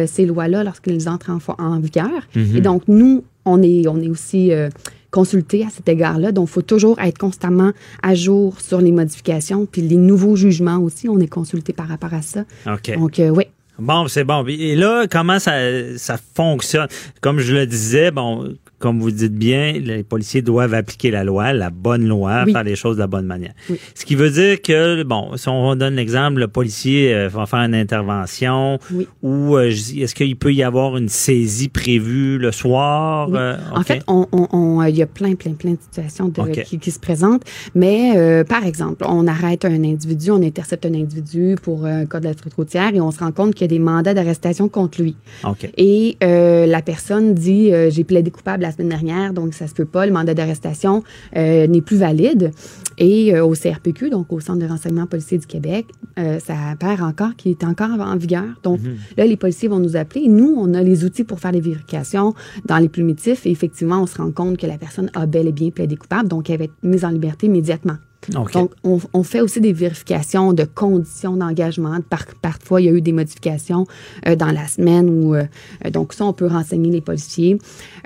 ces 0.07 0.25
lois-là 0.25 0.63
lorsqu'elles 0.63 1.07
entrent 1.09 1.31
en 1.57 1.79
vigueur. 1.79 2.09
Mhm. 2.35 2.55
Et 2.57 2.61
donc, 2.61 2.83
nous, 2.87 3.23
on 3.47 3.61
est, 3.61 3.87
on 3.87 4.01
est 4.01 4.09
aussi 4.09 4.51
euh, 4.51 4.69
consultés 5.11 5.65
à 5.65 5.69
cet 5.69 5.87
égard-là. 5.89 6.31
Donc, 6.31 6.49
il 6.49 6.51
faut 6.51 6.61
toujours 6.61 6.99
être 6.99 7.17
constamment 7.17 7.71
à 8.03 8.15
jour 8.15 8.59
sur 8.59 8.81
les 8.81 8.91
modifications. 8.91 9.65
Puis 9.65 9.81
les 9.81 9.95
nouveaux 9.95 10.35
jugements 10.35 10.77
aussi, 10.77 11.09
on 11.09 11.19
est 11.19 11.27
consulté 11.27 11.73
par 11.73 11.87
rapport 11.87 12.13
à 12.13 12.21
ça. 12.21 12.43
OK. 12.65 12.95
Donc, 12.97 13.19
euh, 13.19 13.29
oui. 13.29 13.45
Bon, 13.79 14.07
c'est 14.07 14.23
bon. 14.23 14.43
Et 14.47 14.75
là, 14.75 15.05
comment 15.09 15.39
ça, 15.39 15.53
ça 15.97 16.17
fonctionne? 16.35 16.87
Comme 17.21 17.39
je 17.39 17.53
le 17.53 17.67
disais, 17.67 18.09
bon, 18.09 18.55
comme 18.79 18.99
vous 18.99 19.09
dites 19.11 19.33
bien, 19.33 19.73
les 19.73 20.03
policiers 20.03 20.41
doivent 20.41 20.73
appliquer 20.75 21.09
la 21.11 21.23
loi, 21.23 21.51
la 21.53 21.69
bonne 21.71 22.07
loi, 22.07 22.43
Oui. 22.45 22.51
faire 22.53 22.63
les 22.63 22.75
choses 22.75 22.95
de 22.97 23.01
la 23.01 23.07
bonne 23.07 23.25
manière. 23.25 23.53
Oui. 23.69 23.77
Ce 23.95 24.05
qui 24.05 24.15
veut 24.15 24.29
dire 24.29 24.61
que, 24.61 25.01
bon, 25.03 25.35
si 25.35 25.49
on 25.49 25.75
donne 25.75 25.95
l'exemple, 25.95 26.39
le 26.39 26.47
policier 26.47 27.13
euh, 27.13 27.27
va 27.27 27.45
faire 27.47 27.59
une 27.59 27.73
intervention 27.75 28.77
Oui. 28.93 29.07
ou 29.23 29.55
euh, 29.57 29.69
est-ce 29.69 30.13
qu'il 30.15 30.35
peut 30.35 30.53
y 30.53 30.63
avoir 30.63 30.95
une 30.97 31.09
saisie 31.09 31.69
prévue 31.69 32.37
le 32.37 32.51
soir? 32.51 33.29
Euh, 33.33 33.57
En 33.75 33.83
fait, 33.83 34.03
on, 34.07 34.27
on- 34.31 34.47
on, 34.51 34.83
il 34.83 34.95
y 34.95 35.01
a 35.01 35.07
plein, 35.07 35.35
plein, 35.35 35.53
plein 35.53 35.71
de 35.71 35.79
situations 35.81 36.27
de- 36.29 36.61
qui, 36.61 36.77
qui 36.79 36.91
se 36.91 36.99
présentent. 36.99 37.43
Mais, 37.75 38.13
euh, 38.15 38.43
par 38.43 38.65
exemple, 38.65 39.05
on 39.07 39.27
arrête 39.27 39.65
un 39.65 39.83
individu, 39.83 40.31
on 40.31 40.41
intercepte 40.43 40.85
un 40.85 40.93
individu 40.93 41.55
pour 41.61 41.85
un 41.85 42.05
cas 42.05 42.19
de 42.19 42.25
la 42.25 42.31
routière 42.55 42.93
et 42.93 43.01
on 43.01 43.11
se 43.11 43.19
rend 43.19 43.31
compte 43.31 43.55
qu'il 43.55 43.63
y 43.63 43.65
a 43.65 43.75
des 43.75 43.79
mandats 43.79 44.13
d'arrestation 44.13 44.69
contre 44.69 45.01
lui. 45.01 45.15
OK. 45.43 45.69
Et 45.77 46.17
euh, 46.23 46.65
la 46.65 46.81
personne 46.81 47.33
dit 47.33 47.71
j'ai 47.89 48.03
plaidé 48.03 48.31
coupable 48.31 48.66
la 48.67 48.73
semaine 48.73 48.89
dernière, 48.89 49.33
donc 49.33 49.53
ça 49.53 49.67
se 49.67 49.73
peut 49.73 49.85
pas, 49.85 50.05
le 50.05 50.11
mandat 50.11 50.33
d'arrestation 50.33 51.03
euh, 51.35 51.67
n'est 51.67 51.81
plus 51.81 51.97
valide. 51.97 52.51
Et 52.97 53.33
euh, 53.33 53.45
au 53.45 53.53
CRPQ, 53.53 54.09
donc 54.09 54.33
au 54.33 54.39
Centre 54.39 54.59
de 54.59 54.67
renseignement 54.67 55.05
policier 55.05 55.37
du 55.37 55.45
Québec, 55.45 55.85
euh, 56.19 56.39
ça 56.39 56.55
apparaît 56.71 57.01
encore 57.01 57.35
qu'il 57.35 57.51
est 57.51 57.63
encore 57.63 57.89
en 57.89 58.17
vigueur. 58.17 58.45
Donc 58.63 58.79
là, 59.15 59.25
les 59.25 59.37
policiers 59.37 59.69
vont 59.69 59.79
nous 59.79 59.95
appeler. 59.95 60.25
Et 60.25 60.29
nous, 60.29 60.53
on 60.57 60.73
a 60.73 60.81
les 60.81 61.05
outils 61.05 61.23
pour 61.23 61.39
faire 61.39 61.51
les 61.51 61.61
vérifications 61.61 62.33
dans 62.65 62.77
les 62.77 62.89
plumitifs. 62.89 63.45
Et 63.45 63.51
effectivement, 63.51 64.01
on 64.01 64.07
se 64.07 64.17
rend 64.17 64.31
compte 64.31 64.57
que 64.57 64.67
la 64.67 64.77
personne 64.77 65.09
a 65.13 65.25
bel 65.25 65.47
et 65.47 65.51
bien 65.51 65.69
plaidé 65.69 65.95
coupable, 65.95 66.27
donc 66.27 66.49
elle 66.49 66.57
va 66.57 66.63
être 66.65 66.73
mise 66.83 67.05
en 67.05 67.09
liberté 67.09 67.47
immédiatement. 67.47 67.97
Donc, 68.29 68.49
on, 68.83 68.99
on 69.13 69.23
fait 69.23 69.41
aussi 69.41 69.61
des 69.61 69.73
vérifications 69.73 70.53
de 70.53 70.63
conditions 70.63 71.35
d'engagement. 71.37 71.97
Par, 72.09 72.25
parfois, 72.41 72.81
il 72.81 72.85
y 72.85 72.89
a 72.89 72.91
eu 72.91 73.01
des 73.01 73.13
modifications 73.13 73.85
euh, 74.27 74.35
dans 74.35 74.51
la 74.51 74.67
semaine 74.67 75.09
où, 75.09 75.33
euh, 75.35 75.43
euh, 75.85 75.89
donc 75.89 76.13
ça, 76.13 76.25
on 76.25 76.33
peut 76.33 76.47
renseigner 76.47 76.91
les 76.91 77.01
policiers. 77.01 77.57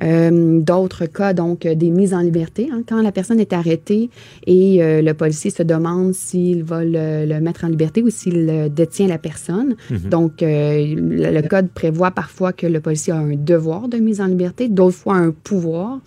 Euh, 0.03 0.59
D'autres 0.61 1.05
cas, 1.05 1.33
donc, 1.33 1.65
des 1.67 1.89
mises 1.89 2.13
en 2.13 2.19
liberté. 2.21 2.69
hein. 2.71 2.83
quand 2.87 3.01
la 3.01 3.11
personne 3.11 3.39
est 3.39 3.53
arrêtée 3.53 4.09
et 4.47 4.79
le 5.01 5.11
policier 5.13 5.49
se 5.51 5.63
demande 5.63 6.13
s'il 6.13 6.63
va 6.63 6.83
le, 6.83 7.25
le 7.25 7.39
mettre 7.41 7.65
en 7.65 7.67
liberté 7.67 8.01
ou 8.03 8.09
s'il 8.09 8.69
détient 8.73 9.07
la 9.07 9.17
personne. 9.17 9.75
Donc, 10.09 10.41
euh, 10.43 10.95
le, 10.95 11.31
le 11.31 11.41
code 11.47 11.69
prévoit 11.69 12.11
parfois 12.11 12.53
que 12.53 12.67
le 12.67 12.79
policier 12.79 13.13
a 13.13 13.17
un 13.17 13.35
devoir 13.35 13.87
de 13.87 13.97
mise 13.97 14.21
en 14.21 14.25
liberté, 14.27 14.69
d'autres 14.69 14.97
fois 14.97 15.15
un 15.15 15.31
pouvoir. 15.31 15.99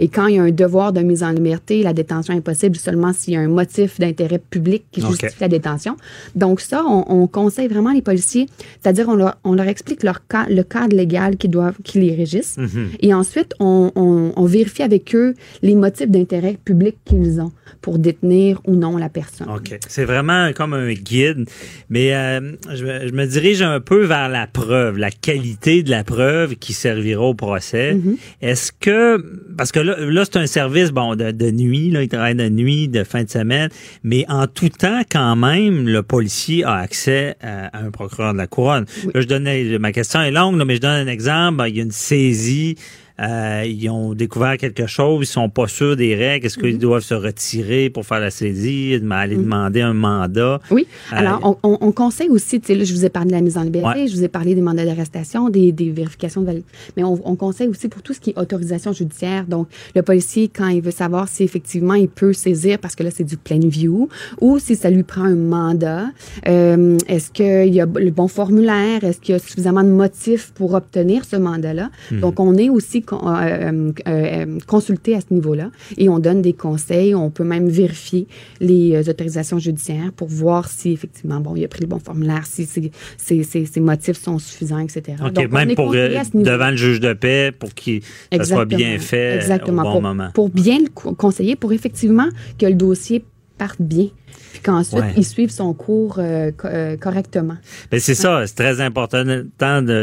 Et 0.00 0.08
quand 0.08 0.26
il 0.26 0.36
y 0.36 0.38
a 0.38 0.42
un 0.42 0.50
devoir 0.50 0.92
de 0.92 1.00
mise 1.00 1.22
en 1.22 1.30
liberté, 1.30 1.82
la 1.82 1.92
détention 1.92 2.34
est 2.34 2.40
possible 2.40 2.76
seulement 2.76 3.12
s'il 3.12 3.34
y 3.34 3.36
a 3.36 3.40
un 3.40 3.48
motif 3.60 3.90
d'intérêt 4.02 4.40
public 4.54 4.82
qui 4.92 5.00
justifie 5.10 5.40
la 5.46 5.50
détention. 5.56 5.94
Donc 6.42 6.56
ça, 6.70 6.78
on, 6.96 7.00
on 7.18 7.22
conseille 7.40 7.68
vraiment 7.74 7.92
les 7.98 8.04
policiers, 8.10 8.46
c'est-à-dire 8.80 9.06
on 9.14 9.16
leur, 9.22 9.32
on 9.50 9.52
leur 9.58 9.68
explique 9.74 10.02
leur 10.08 10.18
ca- 10.30 10.48
le 10.58 10.62
cadre 10.74 10.94
légal 11.02 11.36
qui, 11.40 11.48
doivent, 11.56 11.78
qui 11.88 11.96
les 12.04 12.14
régisse. 12.22 12.52
Mhm. 12.56 12.88
Et 13.06 13.10
ensuite, 13.20 13.52
on 13.60 14.44
vérifie 14.56 14.84
avec 14.90 15.04
eux 15.20 15.30
les 15.66 15.74
motifs 15.84 16.10
d'intérêt 16.16 16.56
public 16.68 16.94
qu'ils 17.06 17.40
ont 17.46 17.52
pour 17.80 17.98
détenir 17.98 18.60
ou 18.66 18.74
non 18.76 18.96
la 18.96 19.08
personne. 19.08 19.48
OK. 19.50 19.78
C'est 19.88 20.04
vraiment 20.04 20.52
comme 20.52 20.74
un 20.74 20.92
guide. 20.92 21.44
Mais 21.88 22.14
euh, 22.14 22.52
je, 22.74 22.84
me- 22.84 23.08
je 23.08 23.12
me 23.12 23.26
dirige 23.26 23.62
un 23.62 23.80
peu 23.80 24.04
vers 24.04 24.28
la 24.28 24.46
preuve, 24.46 24.98
la 24.98 25.10
qualité 25.10 25.82
de 25.82 25.90
la 25.90 26.04
preuve 26.04 26.56
qui 26.56 26.72
servira 26.72 27.22
au 27.22 27.34
procès. 27.34 27.94
Mhm. 27.94 28.16
Est-ce 28.42 28.72
que, 28.72 29.24
parce 29.56 29.72
que 29.72 29.80
là, 29.80 29.96
là 29.98 30.24
c'est 30.24 30.38
un 30.38 30.46
service 30.46 30.90
bon 30.90 31.16
de, 31.16 31.30
de 31.30 31.50
nuit, 31.50 31.90
là, 31.90 32.02
il 32.02 32.08
travaille 32.08 32.34
de 32.34 32.48
nuit, 32.48 32.88
de 32.88 33.04
fin 33.04 33.24
de 33.24 33.30
semaine, 33.30 33.70
mais 34.02 34.24
en 34.28 34.46
tout 34.46 34.68
temps, 34.68 35.02
quand 35.10 35.36
même, 35.36 35.88
le 35.88 36.02
policier 36.02 36.64
a 36.64 36.74
accès 36.76 37.36
à, 37.40 37.66
à 37.76 37.82
un 37.82 37.90
procureur 37.90 38.32
de 38.32 38.38
la 38.38 38.46
couronne. 38.46 38.84
Oui. 39.04 39.10
Là, 39.14 39.20
je 39.20 39.26
donnais, 39.26 39.78
ma 39.78 39.92
question 39.92 40.20
est 40.22 40.30
longue, 40.30 40.56
là, 40.58 40.64
mais 40.64 40.76
je 40.76 40.80
donne 40.80 41.06
un 41.08 41.10
exemple. 41.10 41.62
Il 41.68 41.76
y 41.76 41.80
a 41.80 41.82
une 41.82 41.90
saisie 41.90 42.76
euh, 43.20 43.64
ils 43.66 43.88
ont 43.90 44.14
découvert 44.14 44.56
quelque 44.56 44.86
chose, 44.86 45.18
ils 45.22 45.26
sont 45.26 45.48
pas 45.48 45.68
sûrs 45.68 45.96
des 45.96 46.14
règles, 46.14 46.46
est-ce 46.46 46.58
qu'ils 46.58 46.74
Mhm. 46.74 46.78
doivent 46.80 47.02
se 47.02 47.14
retirer 47.14 47.90
pour 47.90 48.04
faire 48.06 48.20
la 48.20 48.30
saisie, 48.30 48.98
aller 49.10 49.36
demander 49.36 49.80
un 49.82 49.92
mandat? 49.94 50.60
Oui. 50.70 50.86
Euh, 51.12 51.16
Alors, 51.16 51.58
on, 51.62 51.68
on- 51.68 51.78
on 51.80 51.92
conseille 51.92 52.28
aussi, 52.30 52.60
tu 52.60 52.68
sais, 52.68 52.74
là, 52.74 52.84
je 52.84 52.92
vous 52.94 53.04
ai 53.04 53.10
parlé 53.10 53.28
de 53.30 53.34
la 53.34 53.40
mise 53.42 53.58
en 53.58 53.62
liberté, 53.62 54.00
Ouais. 54.02 54.08
je 54.08 54.14
vous 54.16 54.24
ai 54.24 54.28
parlé 54.28 54.54
des 54.54 54.60
mandats 54.62 54.84
d'arrestation, 54.84 55.48
des, 55.48 55.72
des 55.72 55.90
vérifications 55.90 56.40
de 56.40 56.46
validité, 56.46 56.70
mais 56.96 57.04
on, 57.04 57.20
on 57.24 57.36
conseille 57.36 57.68
aussi 57.68 57.88
pour 57.88 58.02
tout 58.02 58.14
ce 58.14 58.20
qui 58.20 58.30
est 58.30 58.38
autorisation 58.38 58.92
judiciaire. 58.92 59.44
Donc, 59.46 59.68
le 59.94 60.02
policier, 60.02 60.48
quand 60.48 60.68
il 60.68 60.80
veut 60.80 60.90
savoir 60.90 61.28
si 61.28 61.42
effectivement 61.42 61.94
il 61.94 62.08
peut 62.08 62.32
saisir, 62.32 62.78
parce 62.78 62.94
que 62.94 63.02
là, 63.02 63.10
c'est 63.12 63.24
du 63.24 63.36
plain 63.36 63.60
view, 63.62 64.08
ou 64.40 64.58
si 64.58 64.76
ça 64.76 64.90
lui 64.90 65.02
prend 65.02 65.24
un 65.24 65.34
mandat, 65.36 66.06
euh, 66.48 66.96
est-ce 67.08 67.30
qu'il 67.30 67.74
y 67.74 67.80
a 67.80 67.86
le 67.86 68.10
bon 68.10 68.28
formulaire, 68.28 69.04
est-ce 69.04 69.20
qu'il 69.20 69.32
y 69.32 69.36
a 69.36 69.38
suffisamment 69.38 69.82
de 69.82 69.88
motifs 69.90 70.52
pour 70.54 70.74
obtenir 70.74 71.24
ce 71.24 71.36
mandat-là? 71.36 71.90
Donc, 72.12 72.40
on 72.40 72.56
est 72.56 72.68
aussi 72.68 73.02
euh, 73.12 73.92
euh, 74.06 74.12
euh, 74.46 74.58
consulté 74.66 75.14
à 75.14 75.20
ce 75.20 75.32
niveau-là 75.32 75.70
et 75.98 76.08
on 76.08 76.18
donne 76.18 76.42
des 76.42 76.52
conseils. 76.52 77.14
On 77.14 77.30
peut 77.30 77.44
même 77.44 77.68
vérifier 77.68 78.26
les 78.60 79.08
autorisations 79.08 79.58
judiciaires 79.58 80.12
pour 80.16 80.28
voir 80.28 80.68
si 80.68 80.92
effectivement, 80.92 81.40
bon, 81.40 81.56
il 81.56 81.64
a 81.64 81.68
pris 81.68 81.80
le 81.80 81.86
bon 81.86 81.98
formulaire, 81.98 82.46
si 82.46 82.64
ses, 82.66 82.90
ses- 83.16 83.42
ses- 83.42 83.66
ses 83.66 83.80
motifs 83.80 84.20
sont 84.22 84.38
suffisants, 84.38 84.78
etc. 84.78 85.16
OK, 85.24 85.32
Donc, 85.32 85.46
on 85.50 85.54
même 85.54 85.74
pour 85.74 85.90
devant 85.92 86.70
le 86.70 86.76
juge 86.76 87.00
de 87.00 87.12
paix 87.12 87.52
pour 87.56 87.74
qu'il 87.74 88.02
ça 88.32 88.44
soit 88.44 88.64
bien 88.64 88.98
fait 88.98 89.36
Exactement. 89.36 89.82
au 89.82 89.84
bon 89.84 89.92
pour, 89.92 90.02
moment. 90.02 90.28
Pour 90.34 90.48
bien 90.50 90.78
le 90.78 90.88
co- 90.92 91.14
conseiller, 91.14 91.56
pour 91.56 91.72
effectivement 91.72 92.28
que 92.58 92.66
le 92.66 92.74
dossier 92.74 93.24
parte 93.58 93.80
bien, 93.80 94.06
puis 94.52 94.60
qu'ensuite, 94.60 95.00
Ouais. 95.00 95.14
il 95.16 95.24
suive 95.24 95.50
son 95.50 95.72
cours 95.74 96.16
euh, 96.18 96.50
euh, 96.64 96.96
correctement. 96.96 97.56
Ben 97.90 98.00
c'est 98.00 98.14
ça, 98.14 98.46
c'est 98.46 98.54
très 98.56 98.80
important 98.80 99.24
de, 99.24 99.46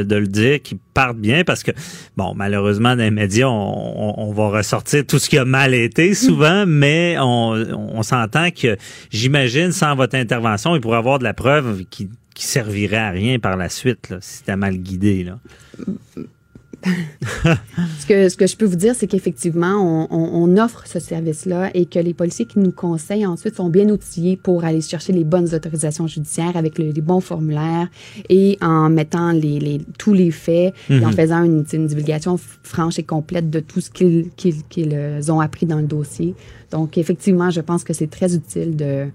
de 0.04 0.16
le 0.16 0.28
dire, 0.28 0.62
qu'ils 0.62 0.78
partent 0.94 1.18
bien 1.18 1.44
parce 1.44 1.64
que, 1.64 1.72
bon, 2.16 2.34
malheureusement, 2.36 2.96
dans 2.96 3.04
les 3.04 3.12
médias, 3.12 3.48
on, 3.48 3.52
on- 3.52 4.30
on 4.30 4.32
va 4.34 4.50
ressortir 4.50 5.06
tout 5.06 5.20
ce 5.20 5.30
qui 5.30 5.38
a 5.38 5.46
mal 5.46 5.74
été 5.74 6.14
souvent, 6.14 6.66
mais 6.68 7.18
on, 7.20 7.52
on 7.74 8.04
s'entend 8.04 8.50
que, 8.52 8.78
j'imagine, 9.12 9.72
sans 9.72 9.96
votre 9.96 10.16
intervention, 10.16 10.76
il 10.76 10.82
pourrait 10.82 10.98
avoir 10.98 11.20
de 11.20 11.24
la 11.24 11.34
preuve 11.34 11.84
qui, 11.90 12.10
qui 12.34 12.46
servirait 12.46 12.98
à 12.98 13.10
rien 13.12 13.40
par 13.40 13.58
la 13.58 13.70
suite, 13.70 14.10
là, 14.10 14.18
si 14.22 14.38
c'était 14.38 14.56
mal 14.56 14.78
guidé. 14.78 15.24
Là. 15.24 15.40
Ce 18.00 18.06
que, 18.08 18.30
ce 18.30 18.36
que 18.38 18.48
je 18.48 18.56
peux 18.56 18.66
vous 18.66 18.76
dire, 18.76 18.96
c'est 18.96 19.08
qu'effectivement, 19.08 19.76
on, 19.78 20.08
on- 20.10 20.44
on 20.44 20.58
offre 20.58 20.84
ce 20.86 21.00
service-là 21.00 21.70
et 21.74 21.86
que 21.86 22.00
les 22.00 22.14
policiers 22.14 22.46
qui 22.46 22.60
nous 22.60 22.72
conseillent 22.72 23.26
ensuite 23.26 23.56
sont 23.56 23.70
bien 23.70 23.90
outillés 23.90 24.38
pour 24.38 24.64
aller 24.64 24.82
chercher 24.82 25.14
les 25.14 25.24
bonnes 25.24 25.54
autorisations 25.54 26.08
judiciaires 26.08 26.56
avec 26.56 26.78
le- 26.78 26.92
les 26.92 27.02
bons 27.02 27.20
formulaires 27.22 27.88
et 28.30 28.58
en 28.62 28.90
mettant 28.90 29.32
les, 29.32 29.60
les- 29.60 29.82
tous 29.98 30.14
les 30.14 30.32
faits 30.32 30.74
et 30.90 31.06
en 31.06 31.12
faisant 31.12 31.44
une, 31.44 31.66
une 31.74 31.88
divulgation 31.88 32.38
franche 32.64 33.00
et 33.00 33.04
complète 33.04 33.50
de 33.50 33.60
tout 33.60 33.82
ce 33.82 33.90
qu'ils, 33.92 34.30
euh, 34.94 35.22
ont 35.30 35.40
appris 35.40 35.66
dans 35.66 35.78
le 35.78 35.84
dossier. 35.88 36.36
Donc, 36.72 36.98
effectivement, 36.98 37.50
je 37.50 37.62
pense 37.62 37.84
que 37.84 37.94
c'est 37.94 38.08
très 38.10 38.36
utile 38.36 38.76
de 38.76 39.06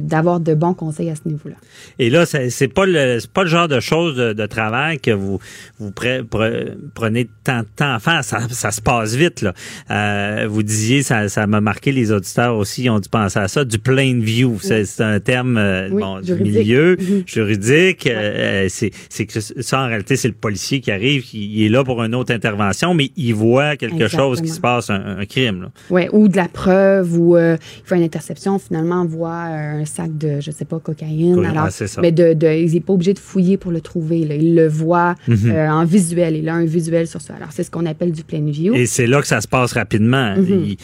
d'avoir 0.00 0.40
de, 0.40 0.54
bons 0.54 0.74
conseils 0.74 1.10
à 1.10 1.14
ce 1.14 1.22
niveau-là. 1.26 1.56
Et 1.98 2.10
là, 2.10 2.26
c'est 2.26 2.50
c'est 2.50 2.68
pas 2.68 2.86
le 2.86 3.18
c'est 3.20 3.30
pas 3.30 3.42
le 3.42 3.48
genre 3.48 3.68
de 3.68 3.80
choses 3.80 4.16
de, 4.16 4.32
de 4.32 4.46
travail 4.46 4.98
que 4.98 5.10
vous 5.10 5.38
vous 5.78 5.90
pre- 5.90 6.22
pre- 6.22 6.74
prenez 6.94 7.28
tant 7.44 7.60
de 7.60 7.66
temps 7.76 7.94
à 7.94 7.98
faire. 7.98 8.24
Ça, 8.24 8.40
ça 8.50 8.70
se 8.70 8.80
passe 8.80 9.14
vite 9.14 9.42
là. 9.42 9.54
Euh, 9.90 10.46
vous 10.48 10.62
disiez, 10.62 11.02
ça 11.02 11.28
ça 11.28 11.46
m'a 11.46 11.60
marqué 11.60 11.92
les 11.92 12.12
auditeurs 12.12 12.56
aussi. 12.56 12.84
Ils 12.84 12.90
ont 12.90 13.00
dû 13.00 13.08
penser 13.08 13.38
à 13.38 13.48
ça. 13.48 13.64
Du 13.64 13.78
plain 13.78 14.18
view, 14.20 14.58
c'est 14.60 14.84
c'est 14.84 15.02
un 15.04 15.20
terme 15.20 15.56
euh, 15.56 15.88
Oui, 15.90 16.00
bon, 16.00 16.20
du 16.20 16.34
milieu 16.34 16.96
Mhm. 16.98 17.22
juridique. 17.26 18.06
Euh, 18.06 18.66
c'est 18.68 18.90
c'est 19.08 19.26
que 19.26 19.40
ça 19.40 19.80
en 19.82 19.86
réalité 19.86 20.16
c'est 20.16 20.28
le 20.28 20.34
policier 20.34 20.80
qui 20.80 20.90
arrive, 20.90 21.22
qui 21.22 21.52
il 21.52 21.64
est 21.66 21.68
là 21.68 21.84
pour 21.84 22.02
une 22.02 22.14
autre 22.14 22.32
intervention, 22.34 22.94
mais 22.94 23.10
il 23.16 23.34
voit 23.34 23.76
quelque 23.76 24.08
chose 24.08 24.40
qui 24.40 24.48
se 24.48 24.60
passe, 24.60 24.90
un, 24.90 25.18
un 25.18 25.24
crime. 25.26 25.62
Là. 25.62 25.70
Ouais, 25.90 26.08
ou 26.12 26.28
de 26.32 26.36
la 26.36 26.48
preuve, 26.48 27.16
ou 27.18 27.36
euh, 27.36 27.56
il 27.84 27.86
fait 27.88 27.96
une 27.96 28.02
interception, 28.02 28.58
finalement, 28.58 29.02
on 29.02 29.06
voit 29.06 29.44
euh, 29.48 29.80
un 29.82 29.84
sac 29.84 30.16
de, 30.18 30.40
je 30.40 30.50
sais 30.50 30.64
pas, 30.64 30.80
cocaïne. 30.80 31.38
Oui, 31.38 31.46
alors, 31.46 31.70
ça. 31.70 32.00
mais 32.00 32.10
de, 32.10 32.32
de, 32.34 32.48
il 32.48 32.72
n'est 32.72 32.80
pas 32.80 32.92
obligé 32.94 33.14
de 33.14 33.18
fouiller 33.20 33.56
pour 33.56 33.70
le 33.70 33.80
trouver. 33.80 34.24
Là. 34.24 34.34
Il 34.34 34.54
le 34.56 34.66
voit 34.66 35.14
Mhm. 35.28 35.50
euh, 35.50 35.70
en 35.70 35.84
visuel. 35.84 36.36
Il 36.36 36.48
a 36.48 36.54
un 36.54 36.64
visuel 36.64 37.06
sur 37.06 37.20
ça. 37.20 37.34
Alors, 37.34 37.48
c'est 37.52 37.62
ce 37.62 37.70
qu'on 37.70 37.86
appelle 37.86 38.10
du 38.12 38.24
plain 38.24 38.44
view. 38.44 38.74
Et 38.74 38.86
c'est 38.86 39.06
là 39.06 39.20
que 39.20 39.26
ça 39.28 39.40
se 39.40 39.46
passe 39.48 39.72
rapidement. 39.74 40.34
Mhm. 40.36 40.64
Il- 40.64 40.76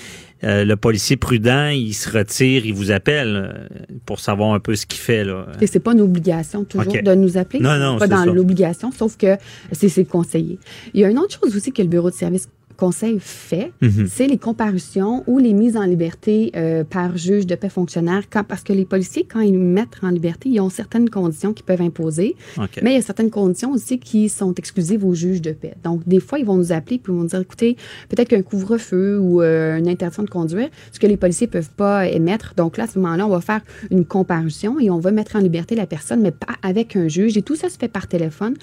euh, 0.45 0.65
le 0.65 0.77
policier 0.77 1.17
prudent, 1.17 1.71
il 1.71 1.93
se 1.95 2.09
retire, 2.09 2.65
il 2.65 2.73
vous 2.73 2.93
appelle 2.93 3.69
pour 4.07 4.21
savoir 4.21 4.55
un 4.55 4.61
peu 4.61 4.77
ce 4.77 4.87
qu'il 4.87 5.01
fait. 5.01 5.25
Là. 5.25 5.47
Et 5.61 5.67
c'est 5.67 5.81
pas 5.81 5.95
une 5.95 6.01
obligation 6.01 6.63
toujours 6.63 6.93
de 7.03 7.15
nous 7.17 7.37
appeler. 7.37 7.59
Non, 7.59 7.77
non, 7.77 7.99
pas 7.99 8.07
dans 8.07 8.25
l'obligation, 8.25 8.93
sauf 8.93 9.17
que 9.17 9.37
c'est 9.73 9.89
c'est 9.89 10.05
conseillé. 10.05 10.61
Il 10.95 11.01
y 11.01 11.05
a 11.05 11.11
une 11.11 11.19
autre 11.19 11.37
chose 11.43 11.57
aussi 11.57 11.73
que 11.73 11.83
le 11.83 11.89
bureau 11.89 12.09
de 12.11 12.15
service 12.15 12.49
conseil 12.79 13.19
fait, 13.21 13.73
Mhm. 13.83 14.07
c'est 14.09 14.27
les 14.29 14.39
comparutions 14.39 15.25
ou 15.27 15.39
les 15.39 15.53
mises 15.53 15.77
en 15.77 15.83
liberté 15.85 16.53
euh, 16.57 16.85
par 16.85 17.17
juge 17.19 17.47
de 17.47 17.55
paix 17.57 17.69
fonctionnaire. 17.69 18.23
Quand, 18.31 18.45
parce 18.45 18.63
que 18.63 18.73
les 18.73 18.85
policiers, 18.85 19.27
quand 19.31 19.41
ils 19.41 19.59
mettent 19.59 19.99
en 20.03 20.11
liberté, 20.11 20.49
ils 20.49 20.61
ont 20.61 20.71
certaines 20.71 21.11
conditions 21.11 21.53
qu'ils 21.53 21.65
peuvent 21.67 21.83
imposer. 21.83 22.37
Mais 22.83 22.93
il 22.93 22.95
y 22.95 22.99
a 22.99 23.03
certaines 23.03 23.31
conditions 23.31 23.73
aussi 23.73 23.99
qui 23.99 24.29
sont 24.29 24.55
exclusives 24.55 25.05
aux 25.05 25.15
juges 25.15 25.43
de 25.43 25.53
paix. 25.53 25.75
Donc, 25.85 26.07
des 26.07 26.21
fois, 26.21 26.39
ils 26.39 26.45
vont 26.47 26.57
nous 26.57 26.73
appeler 26.73 26.99
puis 26.99 27.13
ils 27.13 27.17
vont 27.17 27.23
nous 27.23 27.29
dire, 27.29 27.41
écoutez, 27.41 27.77
peut-être 28.09 28.29
qu'un 28.29 28.43
couvre-feu 28.43 29.19
ou 29.19 29.43
euh, 29.43 29.77
une 29.77 29.89
interdiction 29.89 30.23
de 30.23 30.31
conduire, 30.31 30.69
ce 30.93 30.99
que 31.01 31.07
les 31.09 31.17
policiers 31.17 31.49
peuvent 31.49 31.71
pas 31.77 32.07
émettre. 32.09 32.55
Donc 32.57 32.77
là, 32.77 32.85
à 32.85 32.87
ce 32.87 32.99
moment-là, 33.01 33.27
on 33.27 33.31
va 33.31 33.41
faire 33.41 33.61
une 33.91 34.05
comparution 34.05 34.79
et 34.79 34.89
on 34.91 34.99
va 34.99 35.11
mettre 35.11 35.35
en 35.37 35.41
liberté 35.41 35.75
la 35.75 35.87
personne, 35.87 36.21
mais 36.21 36.31
pas 36.31 36.55
avec 36.63 36.95
un 36.95 37.09
juge. 37.09 37.37
Et 37.37 37.43
tout 37.43 37.57
ça 37.57 37.69
se 37.69 37.77
fait 37.77 37.89
par 37.89 38.07
téléphone. 38.07 38.55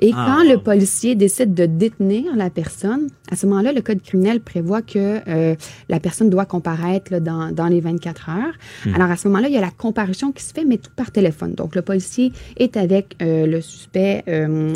Et 0.00 0.10
Ah. 0.14 0.34
quand 0.38 0.50
le 0.50 0.58
policier 0.58 1.14
décide 1.14 1.54
de 1.54 1.66
détenir 1.66 2.34
la 2.34 2.50
personne, 2.50 3.06
à 3.30 3.36
ce 3.36 3.46
moment-là, 3.46 3.59
le 3.62 3.80
code 3.82 4.02
criminel 4.02 4.40
prévoit 4.40 4.82
que 4.82 5.20
euh, 5.28 5.54
la 5.88 6.00
personne 6.00 6.30
doit 6.30 6.46
comparaître 6.46 7.12
là, 7.12 7.20
dans, 7.20 7.52
dans 7.52 7.66
les 7.66 7.80
24 7.80 8.28
heures. 8.30 8.54
Alors, 8.94 9.10
à 9.10 9.16
ce 9.16 9.28
moment-là, 9.28 9.48
il 9.48 9.54
y 9.54 9.58
a 9.58 9.60
la 9.60 9.70
comparution 9.70 10.32
qui 10.32 10.42
se 10.42 10.52
fait, 10.52 10.64
mais 10.64 10.78
tout 10.78 10.90
par 10.96 11.10
téléphone. 11.12 11.54
Donc, 11.54 11.74
le 11.74 11.82
policier 11.82 12.32
est 12.56 12.76
avec 12.76 13.16
euh, 13.22 13.46
le 13.46 13.60
suspect 13.60 14.24
euh, 14.28 14.72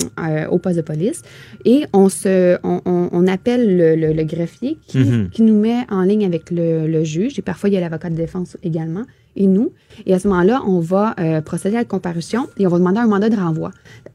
au 0.51 0.59
poste 0.59 0.77
de 0.77 0.83
police 0.83 1.23
et 1.65 1.85
on, 1.93 2.09
se, 2.09 2.57
on, 2.63 2.81
on- 2.85 3.09
on 3.13 3.27
appelle 3.27 3.77
le, 3.77 3.97
le- 3.97 4.13
le 4.13 4.25
greffier 4.25 4.79
qui, 4.87 4.99
Mhm. 4.99 5.31
qui 5.31 5.43
nous 5.43 5.59
met 5.59 5.87
en 5.91 6.03
ligne 6.03 6.25
avec 6.25 6.51
le, 6.51 6.87
le 6.87 7.05
juge 7.05 7.39
et 7.39 7.43
parfois, 7.43 7.69
il 7.71 7.73
y 7.73 7.77
a 7.77 7.81
l'avocat 7.81 8.11
de 8.11 8.15
défense 8.17 8.57
également 8.63 9.05
et 9.37 9.47
nous. 9.47 9.73
Et 10.07 10.15
à 10.15 10.19
ce 10.19 10.29
moment-là, 10.29 10.63
on 10.67 10.79
va 10.81 11.15
euh, 11.19 11.41
procéder 11.41 11.77
à 11.77 11.81
la 11.81 11.85
comparution 11.85 12.47
et 12.59 12.67
on 12.67 12.71
va 12.71 12.79
demander 12.79 12.99
un 13.01 13.07
mandat 13.07 13.29
de 13.31 13.37
renvoi. 13.37 13.71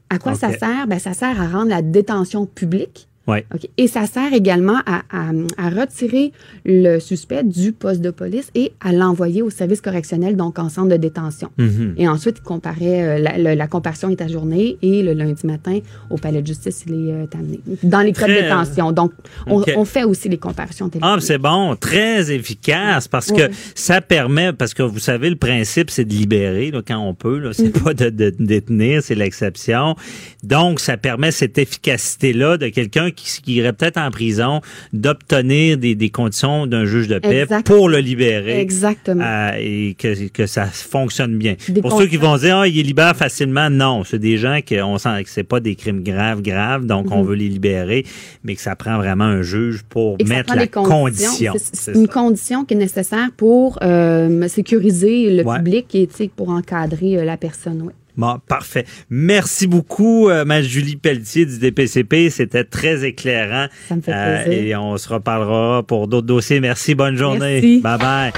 À 0.08 0.18
quoi 0.18 0.34
ça 0.34 0.50
sert? 0.52 0.86
Ben, 0.88 0.98
ça 0.98 1.12
sert 1.12 1.40
à 1.40 1.46
rendre 1.46 1.68
la 1.70 1.82
détention 1.82 2.46
publique. 2.46 3.08
Ouais. 3.30 3.46
Et 3.76 3.86
ça 3.86 4.06
sert 4.06 4.32
également 4.32 4.78
à, 4.86 5.02
à- 5.10 5.30
à 5.56 5.70
retirer 5.70 6.32
le 6.64 6.98
suspect 6.98 7.42
du 7.44 7.72
poste 7.72 8.00
de 8.00 8.10
police 8.10 8.50
et 8.54 8.72
à 8.80 8.92
l'envoyer 8.92 9.42
au 9.42 9.50
service 9.50 9.80
correctionnel, 9.80 10.36
donc 10.36 10.58
en 10.58 10.68
centre 10.68 10.88
de 10.88 10.96
détention. 10.96 11.48
Mhm. 11.58 11.94
Et 11.96 12.08
ensuite, 12.08 12.40
comparer, 12.42 13.02
euh, 13.02 13.18
la, 13.18 13.38
la, 13.38 13.54
la 13.54 13.66
comparution 13.66 14.08
est 14.10 14.20
ajournée 14.20 14.76
et 14.82 15.02
le 15.02 15.12
lundi 15.12 15.46
matin, 15.46 15.78
au 16.10 16.16
palais 16.16 16.42
de 16.42 16.46
justice, 16.46 16.84
il 16.86 16.92
est 16.94 17.12
euh, 17.12 17.26
amené. 17.34 17.60
Dans 17.82 18.00
les 18.00 18.12
cas 18.12 18.26
de 18.26 18.32
détention. 18.32 18.92
Donc, 18.92 19.12
on, 19.46 19.84
fait 19.84 20.04
aussi 20.04 20.28
les 20.28 20.38
comparations 20.38 20.86
Ah, 20.86 20.90
téléphoniques. 20.90 21.22
c'est 21.22 21.38
bon, 21.38 21.76
très 21.76 22.30
efficace 22.32 23.08
parce 23.08 23.30
que 23.32 23.48
ça 23.74 24.00
permet, 24.00 24.52
parce 24.52 24.74
que 24.74 24.82
vous 24.82 24.98
savez, 24.98 25.30
le 25.30 25.36
principe, 25.36 25.90
c'est 25.90 26.04
de 26.04 26.12
libérer 26.12 26.70
là, 26.70 26.80
quand 26.86 26.98
on 26.98 27.14
peut. 27.14 27.52
C'est 27.52 27.60
Mm-hmm. 27.70 27.82
pas 27.84 27.94
de, 27.94 28.08
de 28.10 28.30
détenir, 28.38 29.02
c'est 29.02 29.14
l'exception. 29.14 29.94
Donc, 30.42 30.80
ça 30.80 30.96
permet 30.96 31.30
cette 31.30 31.58
efficacité-là 31.58 32.56
de 32.56 32.68
quelqu'un 32.68 33.10
qui, 33.10 33.19
qui 33.20 33.54
irait 33.54 33.72
peut-être 33.72 33.98
en 33.98 34.10
prison 34.10 34.60
d'obtenir 34.92 35.78
des, 35.78 35.94
des 35.94 36.10
conditions 36.10 36.66
d'un 36.66 36.84
juge 36.84 37.08
de 37.08 37.18
paix 37.18 37.42
Exact. 37.42 37.66
pour 37.66 37.88
le 37.88 37.98
libérer. 37.98 38.60
Exactement. 38.60 39.24
Euh, 39.24 39.50
et 39.58 39.94
que, 39.98 40.28
que 40.28 40.46
ça 40.46 40.66
fonctionne 40.66 41.36
bien. 41.36 41.54
Des 41.68 41.80
Pour 41.80 41.98
ceux 41.98 42.06
qui 42.06 42.16
vont 42.16 42.36
dire, 42.36 42.58
ah, 42.58 42.68
il 42.68 42.78
est 42.78 42.82
libère 42.82 43.16
facilement, 43.16 43.70
non. 43.70 44.04
C'est 44.04 44.18
des 44.18 44.36
gens 44.38 44.60
qui, 44.64 44.80
on 44.80 44.98
sent 44.98 45.24
que 45.24 45.30
c'est 45.30 45.42
pas 45.44 45.60
des 45.60 45.74
crimes 45.74 46.02
graves, 46.02 46.42
graves, 46.42 46.86
donc 46.86 47.06
Mhm. 47.06 47.12
on 47.12 47.22
veut 47.22 47.34
les 47.36 47.48
libérer, 47.48 48.04
mais 48.44 48.54
que 48.54 48.60
ça 48.62 48.76
prend 48.76 48.96
vraiment 48.98 49.24
un 49.24 49.42
juge 49.42 49.82
pour 49.88 50.16
Et 50.18 50.24
mettre 50.24 50.54
la 50.54 50.66
condition. 50.66 51.52
C'est- 51.56 51.92
une 51.94 52.06
ça. 52.06 52.12
condition 52.12 52.64
qui 52.64 52.74
est 52.74 52.78
nécessaire 52.78 53.28
pour 53.36 53.78
euh, 53.82 54.46
sécuriser 54.48 55.30
le 55.30 55.44
Ouais. 55.44 55.56
public 55.58 55.94
et 55.94 56.08
pour 56.36 56.50
encadrer 56.50 57.18
euh, 57.18 57.24
la 57.24 57.36
personne. 57.36 57.82
Oui. 57.82 57.92
Bon, 58.20 58.38
parfait. 58.46 58.84
Merci 59.08 59.66
beaucoup, 59.66 60.28
euh, 60.28 60.44
ma 60.44 60.60
Julie 60.60 60.96
Pelletier 60.96 61.46
du 61.46 61.58
DPCP. 61.58 62.28
C'était 62.28 62.64
très 62.64 63.02
éclairant. 63.04 63.68
Ça 63.88 63.96
me 63.96 64.02
fait 64.02 64.12
Euh, 64.12 64.44
plaisir. 64.44 64.62
et 64.62 64.76
on 64.76 64.98
se 64.98 65.08
reparlera 65.08 65.82
pour 65.82 66.06
d'autres 66.06 66.26
dossiers. 66.26 66.60
Merci, 66.60 66.94
bonne 66.94 67.16
journée. 67.16 67.60
Merci. 67.62 67.80
Bye 67.80 67.98
bye. 67.98 68.32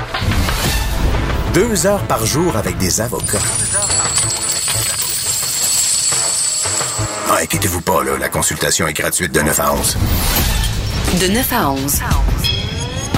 Deux 1.52 1.84
heures 1.86 2.04
par 2.06 2.24
jour 2.24 2.56
avec 2.56 2.78
des 2.78 3.00
avocats. 3.00 3.38
Ah, 7.28 7.38
inquiétez-vous 7.42 7.80
pas, 7.80 8.04
là, 8.04 8.12
la 8.20 8.28
consultation 8.28 8.86
est 8.86 8.92
gratuite 8.92 9.32
de 9.34 9.40
9 9.40 9.58
à 9.58 9.72
11. 9.74 9.96
De 11.20 11.26
9 11.26 11.52
à 11.52 11.70
11. 11.70 12.00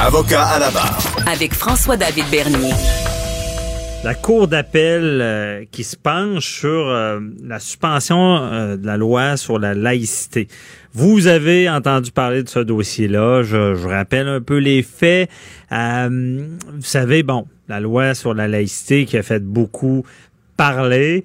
Avocat 0.01 0.45
à 0.47 0.59
la 0.59 0.71
barre. 0.71 0.99
Avec 1.27 1.53
François-David 1.53 2.25
Bernier. 2.31 2.73
La 4.05 4.15
Cour 4.15 4.49
d'appel 4.49 5.21
euh, 5.23 5.65
qui 5.71 5.83
se 5.83 5.97
penche 5.97 6.59
sur 6.59 6.89
euh, 6.89 7.21
la 7.43 7.59
suspension 7.59 8.37
euh, 8.37 8.77
de 8.77 8.87
la 8.87 8.99
loi 8.99 9.39
sur 9.39 9.59
la 9.59 9.73
laïcité. 9.73 10.47
Vous 10.93 11.27
avez 11.27 11.71
entendu 11.71 12.13
parler 12.13 12.43
de 12.43 12.49
ce 12.51 12.59
dossier-là. 12.59 13.43
Je, 13.45 13.75
je 13.75 13.89
rappelle 13.89 14.29
un 14.29 14.43
peu 14.43 14.59
les 14.59 14.83
faits. 14.83 15.31
vous 15.71 16.83
savez, 16.83 17.23
bon, 17.23 17.47
la 17.67 17.81
loi 17.81 18.15
sur 18.15 18.35
la 18.35 18.47
laïcité 18.47 19.07
qui 19.07 19.17
a 19.17 19.23
fait 19.23 19.43
beaucoup 19.43 20.05
parler, 20.59 21.25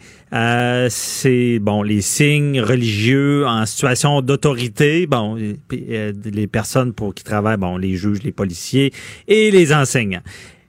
c'est 0.90 1.60
bon 1.60 1.84
les 1.84 2.02
signes 2.02 2.62
religieux 2.62 3.46
en 3.46 3.66
situation 3.66 4.22
d'autorité, 4.22 5.06
bon 5.06 5.38
les 5.70 6.48
personnes 6.48 6.94
pour 6.94 7.14
qui 7.14 7.24
travaillent, 7.24 7.58
bon 7.58 7.78
les 7.78 7.96
juges, 7.96 8.24
les 8.24 8.32
policiers 8.32 8.92
et 9.28 9.52
les 9.52 9.72
enseignants. 9.72 10.24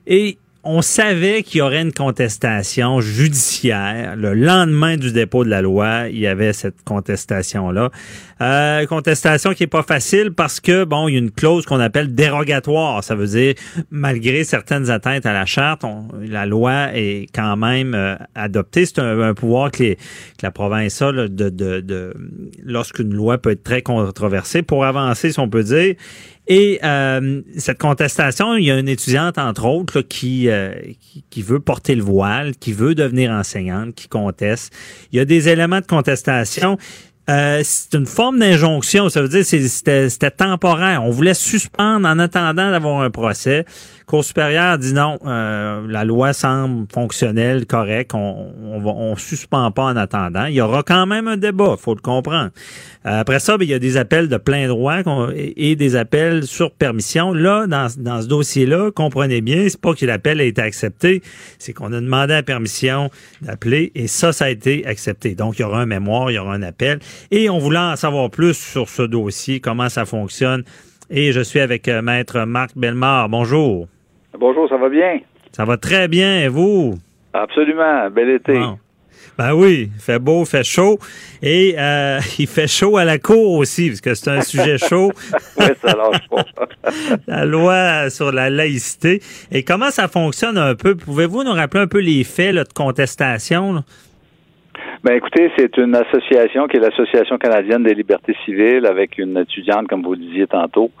Et 0.05 0.37
on 0.63 0.81
savait 0.81 1.41
qu'il 1.41 1.59
y 1.59 1.61
aurait 1.61 1.81
une 1.81 1.91
contestation 1.91 3.01
judiciaire. 3.01 4.15
Le 4.15 4.33
lendemain 4.33 4.95
du 4.95 5.11
dépôt 5.11 5.43
de 5.43 5.49
la 5.49 5.61
loi, 5.61 6.07
il 6.09 6.19
y 6.19 6.27
avait 6.27 6.53
cette 6.53 6.83
contestation-là. 6.83 7.89
Euh, 8.41 8.85
contestation 8.85 9.53
qui 9.53 9.63
est 9.63 9.67
pas 9.67 9.83
facile 9.83 10.31
parce 10.31 10.59
que, 10.59 10.83
bon, 10.83 11.07
il 11.07 11.13
y 11.13 11.15
a 11.15 11.19
une 11.19 11.31
clause 11.31 11.65
qu'on 11.65 11.79
appelle 11.79 12.13
dérogatoire. 12.13 13.03
Ça 13.03 13.15
veut 13.15 13.27
dire, 13.27 13.55
malgré 13.89 14.43
certaines 14.43 14.89
atteintes 14.89 15.25
à 15.25 15.33
la 15.33 15.45
charte, 15.45 15.83
la 16.19 16.45
loi 16.45 16.89
est 16.93 17.27
quand 17.33 17.57
même 17.57 17.95
euh, 17.95 18.15
adoptée. 18.35 18.85
C'est 18.85 18.99
un, 18.99 19.33
pouvoir 19.33 19.71
que, 19.71 19.95
la 20.43 20.51
province 20.51 21.01
a 21.01 21.11
lorsqu'une 22.63 23.13
loi 23.13 23.39
peut 23.39 23.51
être 23.51 23.63
très 23.63 23.81
controversée. 23.81 24.61
Pour 24.61 24.85
avancer, 24.85 25.31
si 25.31 25.39
on 25.39 25.49
peut 25.49 25.63
dire, 25.63 25.95
et 26.53 26.81
euh, 26.83 27.41
cette 27.55 27.77
contestation, 27.77 28.57
il 28.57 28.65
y 28.65 28.71
a 28.71 28.77
une 28.77 28.89
étudiante, 28.89 29.37
entre 29.37 29.63
autres, 29.63 29.99
euh, 29.99 30.01
qui, 30.03 30.49
qui, 31.29 31.41
veut 31.41 31.61
porter 31.61 31.95
le 31.95 32.03
voile, 32.03 32.57
qui 32.57 32.73
veut 32.73 32.93
devenir 32.93 33.31
enseignante, 33.31 33.95
qui 33.95 34.09
conteste. 34.09 34.73
Il 35.13 35.17
y 35.17 35.21
a 35.21 35.23
des 35.23 35.47
éléments 35.47 35.79
de 35.79 35.85
contestation. 35.85 36.77
Euh, 37.29 37.61
c'est 37.63 37.93
une 37.93 38.05
forme 38.05 38.39
d'injonction. 38.39 39.07
Ça 39.07 39.21
veut 39.21 39.29
dire 39.29 39.45
que 39.49 40.09
c'était 40.09 40.31
temporaire. 40.31 41.05
On 41.05 41.09
voulait 41.09 41.35
suspendre 41.35 42.05
en 42.05 42.19
attendant 42.19 42.69
d'avoir 42.69 42.99
un 42.99 43.09
procès. 43.09 43.63
Cour 44.11 44.25
supérieure 44.25 44.77
dit 44.77 44.91
non, 44.91 45.17
euh, 45.25 45.87
la 45.87 46.03
loi 46.03 46.33
semble 46.33 46.85
fonctionnelle, 46.91 47.65
correcte, 47.65 48.13
on, 48.13 48.51
on, 48.61 48.85
on 48.85 49.15
suspend 49.15 49.71
pas 49.71 49.85
en 49.85 49.95
attendant. 49.95 50.47
Il 50.47 50.55
y 50.55 50.59
aura 50.59 50.83
quand 50.83 51.07
même 51.07 51.29
un 51.29 51.37
débat, 51.37 51.77
faut 51.79 51.95
le 51.95 52.01
comprendre. 52.01 52.49
Euh, 53.05 53.21
après 53.21 53.39
ça, 53.39 53.57
ben, 53.57 53.63
il 53.63 53.71
y 53.71 53.73
a 53.73 53.79
des 53.79 53.95
appels 53.95 54.27
de 54.27 54.35
plein 54.35 54.67
droit 54.67 54.97
et, 55.33 55.77
des 55.77 55.95
appels 55.95 56.43
sur 56.43 56.71
permission. 56.71 57.31
Là, 57.31 57.67
dans, 57.67 57.87
ce 57.87 58.27
dossier-là, 58.27 58.91
comprenez 58.91 59.39
bien, 59.39 59.69
c'est 59.69 59.79
pas 59.79 59.93
que 59.93 60.05
l'appel 60.05 60.41
a 60.41 60.43
été 60.43 60.61
accepté, 60.61 61.21
c'est 61.57 61.71
qu'on 61.71 61.93
a 61.93 62.01
demandé 62.01 62.33
la 62.33 62.43
permission 62.43 63.09
d'appeler 63.41 63.93
et 63.95 64.07
ça, 64.07 64.33
ça 64.33 64.43
a 64.43 64.49
été 64.49 64.85
accepté. 64.85 65.35
Donc, 65.35 65.57
il 65.57 65.61
y 65.61 65.63
aura 65.63 65.79
un 65.79 65.85
mémoire, 65.85 66.29
il 66.29 66.33
y 66.33 66.37
aura 66.37 66.53
un 66.53 66.63
appel. 66.63 66.99
Et 67.31 67.49
on 67.49 67.59
voulait 67.59 67.79
en 67.79 67.95
savoir 67.95 68.29
plus 68.29 68.55
sur 68.55 68.89
ce 68.89 69.03
dossier, 69.03 69.61
comment 69.61 69.87
ça 69.87 70.03
fonctionne. 70.03 70.65
Et 71.09 71.31
je 71.31 71.39
suis 71.39 71.61
avec 71.61 71.87
euh, 71.87 72.01
Maître 72.01 72.41
Marc 72.41 72.71
Belmar. 72.75 73.29
Bonjour. 73.29 73.87
Bonjour, 74.37 74.67
ça 74.69 74.77
va 74.77 74.89
bien? 74.89 75.19
Ça 75.51 75.65
va 75.65 75.77
très 75.77 76.07
bien, 76.07 76.41
et 76.41 76.47
vous? 76.47 76.95
Absolument, 77.33 78.09
bel 78.09 78.29
été. 78.29 78.59
Ben 79.37 79.53
oui, 79.53 79.89
il 79.93 80.01
fait 80.01 80.19
beau, 80.19 80.41
il 80.41 80.45
fait 80.45 80.63
chaud. 80.63 80.97
Et 81.41 81.75
euh, 81.77 82.19
il 82.39 82.47
fait 82.47 82.67
chaud 82.67 82.97
à 82.97 83.05
la 83.05 83.17
cour 83.17 83.57
aussi, 83.57 83.89
parce 83.89 84.01
que 84.01 84.13
c'est 84.13 84.29
un 84.29 84.41
sujet 84.41 84.77
chaud. 84.77 85.11
oui, 85.59 85.65
ça 85.81 85.95
lâche 85.95 86.27
pas. 86.29 86.45
la 87.27 87.45
loi 87.45 88.09
sur 88.09 88.31
la 88.31 88.49
laïcité. 88.49 89.19
Et 89.51 89.63
comment 89.63 89.89
ça 89.89 90.07
fonctionne 90.07 90.57
un 90.57 90.75
peu? 90.75 90.95
Pouvez-vous 90.95 91.43
nous 91.43 91.53
rappeler 91.53 91.81
un 91.81 91.87
peu 91.87 91.99
les 91.99 92.23
faits 92.23 92.55
de 92.55 92.63
contestation? 92.73 93.83
Ben 95.03 95.13
écoutez, 95.15 95.51
c'est 95.57 95.77
une 95.77 95.95
association 95.95 96.67
qui 96.67 96.77
est 96.77 96.79
l'Association 96.79 97.37
canadienne 97.37 97.83
des 97.83 97.95
libertés 97.95 98.35
civiles 98.45 98.85
avec 98.85 99.17
une 99.17 99.37
étudiante, 99.37 99.87
comme 99.87 100.03
vous 100.03 100.13
le 100.13 100.19
disiez 100.19 100.47
tantôt, 100.47 100.91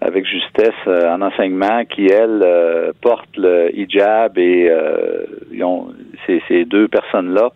avec 0.00 0.26
justesse 0.26 0.70
euh, 0.86 1.14
en 1.14 1.20
enseignement 1.20 1.84
qui, 1.84 2.06
elle, 2.06 2.42
euh, 2.42 2.92
porte 3.00 3.36
le 3.36 3.70
hijab 3.76 4.38
et 4.38 4.68
euh, 4.70 5.26
ont, 5.62 5.88
ces, 6.26 6.42
ces 6.48 6.64
deux 6.64 6.88
personnes-là, 6.88 7.50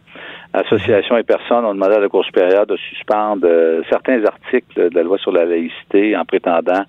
association 0.52 1.16
et 1.16 1.22
personnes, 1.22 1.64
ont 1.64 1.74
demandé 1.74 1.94
à 1.94 2.00
la 2.00 2.08
Cour 2.08 2.24
supérieure 2.24 2.66
de 2.66 2.76
suspendre 2.76 3.46
certains 3.88 4.24
articles 4.24 4.90
de 4.90 4.94
la 4.94 5.02
loi 5.02 5.18
sur 5.18 5.32
la 5.32 5.44
laïcité 5.44 6.16
en 6.16 6.24
prétendant 6.24 6.84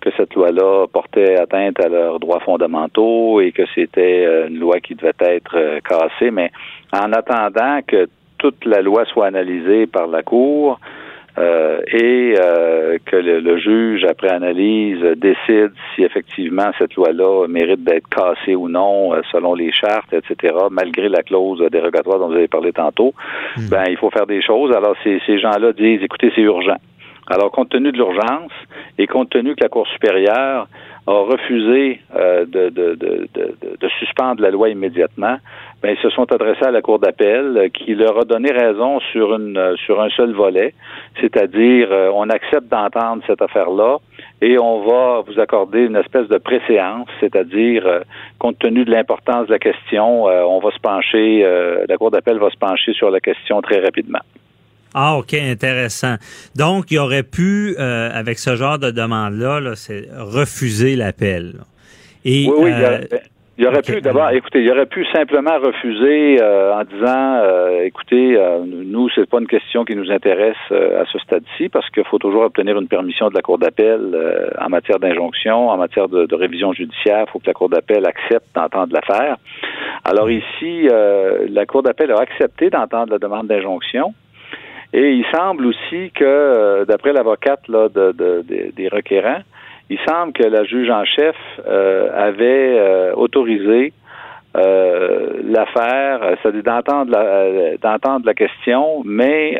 que 0.00 0.10
cette 0.16 0.34
loi-là 0.34 0.86
portait 0.86 1.36
atteinte 1.36 1.80
à 1.80 1.88
leurs 1.88 2.20
droits 2.20 2.40
fondamentaux 2.40 3.40
et 3.40 3.50
que 3.52 3.62
c'était 3.74 4.46
une 4.46 4.60
loi 4.60 4.78
qui 4.78 4.94
devait 4.94 5.12
être 5.18 5.80
cassée. 5.80 6.30
Mais 6.30 6.52
en 6.92 7.12
attendant 7.12 7.80
que 7.84 8.08
toute 8.38 8.64
la 8.64 8.80
loi 8.80 9.04
soit 9.06 9.26
analysée 9.26 9.88
par 9.88 10.06
la 10.06 10.22
Cour, 10.22 10.78
euh, 11.40 11.80
et 11.86 12.34
euh, 12.38 12.98
que 13.06 13.16
le, 13.16 13.58
juge, 13.58 14.04
après 14.04 14.28
analyse, 14.28 15.00
décide 15.16 15.72
si 15.94 16.02
effectivement 16.02 16.70
cette 16.78 16.94
loi-là 16.96 17.46
mérite 17.48 17.82
d'être 17.82 18.08
cassée 18.10 18.54
ou 18.54 18.68
non 18.68 19.14
euh, 19.14 19.22
selon 19.32 19.54
les 19.54 19.72
chartes, 19.72 20.12
etc., 20.12 20.54
malgré 20.70 21.08
la 21.08 21.22
clause 21.22 21.66
dérogatoire 21.70 22.18
dont 22.18 22.28
vous 22.28 22.34
avez 22.34 22.48
parlé 22.48 22.72
tantôt, 22.72 23.14
hmm. 23.56 23.68
ben 23.70 23.84
il 23.88 23.96
faut 23.96 24.10
faire 24.10 24.26
des 24.26 24.42
choses. 24.42 24.74
Alors 24.76 24.94
ces, 25.02 25.18
ces 25.24 25.38
gens-là 25.38 25.72
disent, 25.72 26.02
écoutez, 26.02 26.30
c'est 26.34 26.42
urgent. 26.42 26.76
Alors, 27.28 27.52
compte 27.52 27.68
tenu 27.68 27.92
de 27.92 27.96
l'urgence 27.96 28.50
et 28.98 29.06
compte 29.06 29.30
tenu 29.30 29.54
que 29.54 29.62
la 29.62 29.68
Cour 29.68 29.86
supérieure 29.86 30.66
a 31.06 31.12
refusé 31.12 32.00
de, 32.12 32.44
de, 32.44 32.94
de, 32.94 33.28
de, 33.80 33.88
suspendre 34.00 34.42
la 34.42 34.50
loi 34.50 34.68
immédiatement, 34.68 35.36
ben, 35.82 35.96
ils 35.96 36.02
se 36.02 36.10
sont 36.10 36.30
adressés 36.30 36.64
à 36.64 36.70
la 36.70 36.82
Cour 36.82 36.98
d'appel 36.98 37.56
euh, 37.56 37.68
qui 37.68 37.94
leur 37.94 38.18
a 38.18 38.24
donné 38.24 38.50
raison 38.50 39.00
sur 39.12 39.34
une 39.34 39.56
euh, 39.56 39.76
sur 39.86 40.00
un 40.00 40.10
seul 40.10 40.32
volet, 40.34 40.74
c'est-à-dire 41.20 41.88
euh, 41.90 42.10
on 42.14 42.28
accepte 42.28 42.68
d'entendre 42.68 43.22
cette 43.26 43.40
affaire-là 43.40 43.96
et 44.42 44.58
on 44.58 44.84
va 44.84 45.22
vous 45.26 45.40
accorder 45.40 45.80
une 45.80 45.96
espèce 45.96 46.28
de 46.28 46.36
préséance, 46.36 47.08
c'est-à-dire 47.20 48.02
compte 48.38 48.58
tenu 48.58 48.84
de 48.84 48.90
l'importance 48.90 49.46
de 49.46 49.52
la 49.52 49.58
question, 49.58 50.24
on 50.24 50.60
va 50.60 50.70
se 50.70 50.78
pencher, 50.78 51.46
la 51.86 51.96
Cour 51.98 52.10
d'appel 52.10 52.38
va 52.38 52.48
se 52.48 52.56
pencher 52.56 52.94
sur 52.94 53.10
la 53.10 53.20
question 53.20 53.60
très 53.60 53.80
rapidement. 53.80 54.20
Ah, 54.94 55.18
OK, 55.18 55.34
intéressant. 55.34 56.16
Donc, 56.56 56.90
il 56.90 56.98
aurait 56.98 57.22
pu, 57.22 57.76
avec 57.76 58.38
ce 58.38 58.56
genre 58.56 58.78
de 58.78 58.90
demande-là, 58.90 59.60
là, 59.60 59.72
refuser 60.16 60.96
l'appel. 60.96 61.56
Et, 62.24 62.48
oui, 62.48 62.54
oui, 62.56 62.70
il 62.70 63.20
aurait 63.66 63.82
pu 63.82 64.00
d'abord, 64.00 64.30
écoutez, 64.30 64.62
il 64.62 64.70
aurait 64.70 64.86
pu 64.86 65.04
simplement 65.12 65.58
refuser 65.58 66.40
euh, 66.40 66.72
en 66.72 66.84
disant, 66.84 67.34
euh, 67.42 67.82
écoutez, 67.82 68.36
euh, 68.36 68.60
nous, 68.64 69.08
c'est 69.10 69.28
pas 69.28 69.38
une 69.38 69.46
question 69.46 69.84
qui 69.84 69.94
nous 69.96 70.10
intéresse 70.10 70.56
à 70.70 71.04
ce 71.12 71.18
stade-ci 71.18 71.68
parce 71.68 71.88
qu'il 71.90 72.04
faut 72.04 72.18
toujours 72.18 72.42
obtenir 72.42 72.78
une 72.78 72.88
permission 72.88 73.28
de 73.28 73.34
la 73.34 73.42
Cour 73.42 73.58
d'appel 73.58 74.00
en 74.58 74.68
matière 74.68 74.98
d'injonction, 74.98 75.68
en 75.68 75.76
matière 75.76 76.08
de, 76.08 76.34
révision 76.34 76.72
judiciaire. 76.72 77.24
Il 77.26 77.30
faut 77.32 77.38
que 77.38 77.46
la 77.46 77.52
Cour 77.52 77.68
d'appel 77.68 78.06
accepte 78.06 78.46
d'entendre 78.54 78.94
l'affaire. 78.94 79.36
Alors 80.04 80.30
ici, 80.30 80.88
la 81.48 81.66
Cour 81.66 81.82
d'appel 81.82 82.12
a 82.12 82.20
accepté 82.20 82.70
d'entendre 82.70 83.12
la 83.12 83.18
demande 83.18 83.46
d'injonction. 83.46 84.14
Et 84.92 85.10
il 85.12 85.24
semble 85.34 85.66
aussi 85.66 86.10
que, 86.14 86.84
d'après 86.84 87.12
l'avocate 87.12 87.68
là, 87.68 87.88
de, 87.88 88.42
des 88.74 88.88
requérants, 88.88 89.42
il 89.90 89.98
semble 90.08 90.32
que 90.32 90.44
la 90.44 90.64
juge 90.64 90.88
en 90.88 91.04
chef 91.04 91.36
euh, 91.66 92.10
avait 92.14 92.78
euh, 92.78 93.12
autorisé 93.14 93.92
euh, 94.56 95.40
l'affaire, 95.44 96.36
c'est-à-dire 96.40 96.62
d'entendre 96.62 97.10
la, 97.10 97.76
d'entendre 97.76 98.24
la 98.24 98.34
question, 98.34 99.02
mais 99.04 99.56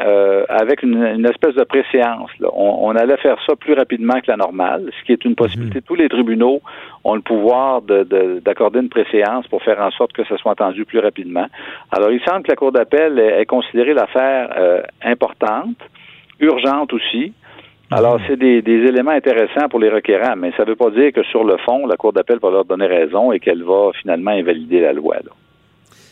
avec 0.49 0.83
une, 0.83 1.27
espèce 1.27 1.55
de 1.55 1.65
préséance. 1.65 2.31
On, 2.53 2.95
allait 2.97 3.17
faire 3.19 3.39
ça 3.47 3.55
plus 3.55 3.75
rapidement 3.75 4.21
que 4.21 4.29
la 4.29 4.37
normale, 4.37 4.91
ce 4.99 5.05
qui 5.05 5.13
est 5.13 5.25
une 5.25 5.37
possibilité. 5.37 5.79
Mhm. 5.79 5.85
Tous 5.85 5.95
les 5.95 6.09
tribunaux 6.09 6.61
ont 7.05 7.15
le 7.15 7.21
pouvoir 7.21 7.83
de, 7.83 8.41
d'accorder 8.41 8.81
une 8.81 8.89
préséance 8.89 9.47
pour 9.49 9.63
faire 9.63 9.81
en 9.81 9.91
sorte 9.93 10.13
que 10.13 10.25
ça 10.25 10.37
soit 10.39 10.53
entendu 10.53 10.85
plus 10.85 10.99
rapidement. 10.99 11.47
Alors, 11.93 12.11
il 12.11 12.21
semble 12.23 12.43
que 12.43 12.51
la 12.51 12.57
Cour 12.57 12.73
d'appel 12.73 13.19
ait, 13.19 13.43
ait 13.43 13.47
considéré 13.47 13.95
l'affaire 13.95 14.83
importante, 15.05 15.79
urgente 16.41 16.93
aussi, 16.93 17.33
alors, 17.91 18.21
c'est 18.29 18.37
des, 18.37 18.63
éléments 18.65 19.11
intéressants 19.11 19.69
pour 19.69 19.81
les 19.81 19.91
requérants, 19.91 20.37
mais 20.37 20.53
ça 20.57 20.65
ne 20.65 20.71
veut 20.71 20.77
pas 20.77 20.91
dire 20.91 21.13
que 21.13 21.25
sur 21.25 21.43
le 21.43 21.57
fond, 21.59 21.87
la 21.87 21.97
Cour 21.97 22.13
d'appel 22.13 22.39
va 22.41 22.51
leur 22.51 22.65
donner 22.65 22.87
raison 22.87 23.33
et 23.33 23.41
qu'elle 23.41 23.65
va 23.65 23.91
finalement 24.01 24.31
invalider 24.31 24.81
la 24.81 24.93
loi. 24.93 25.17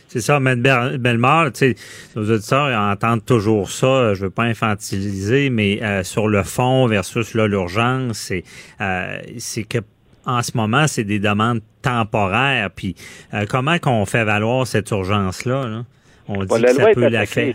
C'est 0.09 0.21
ça, 0.21 0.39
M. 0.39 0.63
Bellemare, 0.99 1.53
tu 1.53 1.75
sais, 1.75 1.75
nos 2.17 2.29
auditeurs 2.29 2.77
entendent 2.77 3.25
toujours 3.25 3.71
ça, 3.71 4.15
je 4.15 4.25
veux 4.25 4.31
pas 4.31 4.45
infantiliser, 4.45 5.51
mais 5.51 5.83
euh, 5.83 6.03
sur 6.03 6.29
le 6.29 6.43
fond 6.43 6.87
versus 6.87 7.35
l'urgence, 7.35 8.17
c'est 8.17 8.43
euh, 8.81 9.19
c'est 9.37 9.65
que 9.65 9.79
en 10.25 10.43
ce 10.43 10.57
moment, 10.57 10.87
c'est 10.87 11.05
des 11.05 11.19
demandes 11.19 11.61
temporaires. 11.83 12.71
Puis 12.75 12.97
euh, 13.35 13.45
comment 13.49 13.79
qu'on 13.79 14.05
fait 14.05 14.25
valoir 14.25 14.67
cette 14.67 14.91
urgence-là? 14.91 15.85
On 16.27 16.43
dit 16.43 16.63
que 16.63 16.69
ça 16.69 16.87
peut 16.93 17.09
la 17.09 17.27
faire. 17.27 17.55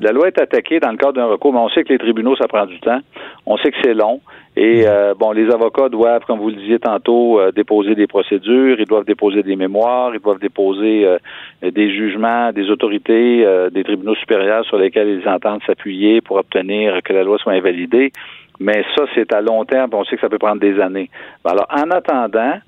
La 0.00 0.12
loi 0.12 0.28
est 0.28 0.40
attaquée 0.40 0.80
dans 0.80 0.90
le 0.90 0.96
cadre 0.96 1.14
d'un 1.14 1.26
recours, 1.26 1.52
mais 1.52 1.60
on 1.60 1.68
sait 1.70 1.82
que 1.82 1.92
les 1.92 1.98
tribunaux, 1.98 2.36
ça 2.36 2.46
prend 2.46 2.66
du 2.66 2.78
temps. 2.80 3.00
On 3.46 3.56
sait 3.56 3.70
que 3.70 3.78
c'est 3.82 3.94
long. 3.94 4.20
Et 4.56 4.86
euh, 4.86 5.14
bon, 5.14 5.32
les 5.32 5.50
avocats 5.50 5.88
doivent, 5.88 6.24
comme 6.26 6.40
vous 6.40 6.50
le 6.50 6.56
disiez 6.56 6.78
tantôt, 6.78 7.40
euh, 7.40 7.52
déposer 7.52 7.94
des 7.94 8.06
procédures, 8.06 8.78
ils 8.78 8.86
doivent 8.86 9.06
déposer 9.06 9.42
des 9.42 9.56
mémoires, 9.56 10.14
ils 10.14 10.20
doivent 10.20 10.40
déposer 10.40 11.06
euh, 11.06 11.18
des 11.62 11.90
jugements 11.94 12.52
des 12.52 12.70
autorités 12.70 13.46
des 13.72 13.84
tribunaux 13.84 14.14
supérieurs 14.14 14.64
sur 14.64 14.78
lesquels 14.78 15.20
ils 15.22 15.28
entendent 15.28 15.62
s'appuyer 15.66 16.20
pour 16.20 16.36
obtenir 16.36 17.00
que 17.02 17.12
la 17.12 17.22
loi 17.22 17.38
soit 17.38 17.52
invalidée. 17.52 18.12
Mais 18.60 18.84
ça, 18.96 19.04
c'est 19.14 19.32
à 19.32 19.40
long 19.40 19.64
terme, 19.64 19.90
on 19.92 20.04
sait 20.04 20.16
que 20.16 20.22
ça 20.22 20.28
peut 20.28 20.38
prendre 20.38 20.60
des 20.60 20.80
années. 20.80 21.10
Alors, 21.44 21.66
en 21.70 21.90
attendant, 21.90 22.58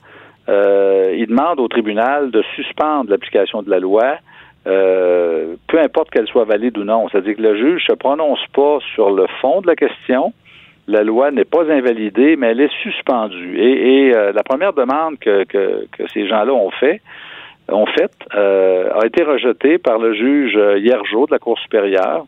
euh, 0.49 1.15
ils 1.17 1.27
demandent 1.27 1.61
au 1.61 1.69
tribunal 1.69 2.31
de 2.31 2.43
suspendre 2.55 3.11
l'application 3.11 3.63
de 3.63 3.71
la 3.71 3.79
loi 3.79 4.17
euh, 4.67 5.55
peu 5.69 5.81
importe 5.81 6.11
qu'elle 6.11 6.27
soit 6.27 6.45
valide 6.45 6.77
ou 6.79 6.85
non. 6.85 7.09
C'est-à-dire 7.09 7.37
que 7.37 7.43
le 7.43 7.57
juge 7.57 7.85
se 7.87 7.95
prononce 7.95 8.45
pas 8.53 8.79
sur 8.95 9.11
le 9.11 9.27
fond 9.41 9.61
de 9.61 9.67
la 9.67 9.77
question. 9.77 10.33
La 10.87 11.03
loi 11.03 11.31
n'est 11.31 11.45
pas 11.45 11.71
invalidée, 11.71 12.37
mais 12.37 12.49
elle 12.49 12.61
est 12.61 12.73
suspendue. 12.83 13.59
Et, 13.59 14.15
euh, 14.15 14.33
la 14.33 14.43
première 14.43 14.73
demande 14.73 15.19
que, 15.19 15.45
ces 16.13 16.27
gens-là 16.27 16.53
ont 16.53 16.71
fait, 16.71 17.01
ont 17.69 17.87
fait 17.87 18.11
euh, 18.35 18.91
a 19.01 19.07
été 19.07 19.23
rejetée 19.23 19.79
par 19.79 19.99
le 19.99 20.13
juge 20.15 20.59
Hiergeau 20.79 21.27
de 21.27 21.33
la 21.33 21.39
Cour 21.39 21.59
supérieure 21.61 22.27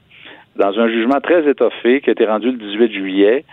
dans 0.57 0.79
un 0.79 0.89
jugement 0.89 1.21
très 1.21 1.49
étoffé 1.49 2.01
qui 2.01 2.11
a 2.11 2.13
été 2.13 2.25
rendu 2.25 2.53
le 2.53 2.59
18 2.59 2.93
juillet. 2.93 3.45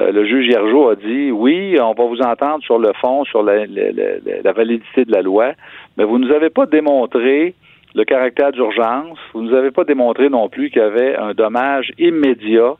le 0.00 0.24
juge 0.24 0.48
Hiergeau 0.48 0.88
a 0.88 0.96
dit 0.96 1.30
oui, 1.30 1.76
on 1.80 1.92
va 1.92 2.04
vous 2.04 2.20
entendre 2.20 2.64
sur 2.64 2.78
le 2.78 2.92
fond, 3.00 3.24
sur 3.24 3.42
la 3.42 4.52
validité 4.52 5.04
de 5.04 5.12
la 5.12 5.22
loi, 5.22 5.52
mais 5.96 6.04
vous 6.04 6.18
ne 6.18 6.26
nous 6.26 6.34
avez 6.34 6.50
pas 6.50 6.66
démontré 6.66 7.54
le 7.96 8.04
caractère 8.04 8.52
d'urgence. 8.52 9.18
Vous 9.32 9.42
ne 9.42 9.48
nous 9.48 9.56
avez 9.56 9.70
pas 9.70 9.84
démontré 9.84 10.28
non 10.28 10.48
plus 10.48 10.70
qu'il 10.70 10.82
y 10.82 10.84
avait 10.84 11.16
un 11.16 11.32
dommage 11.32 11.92
immédiat 11.98 12.74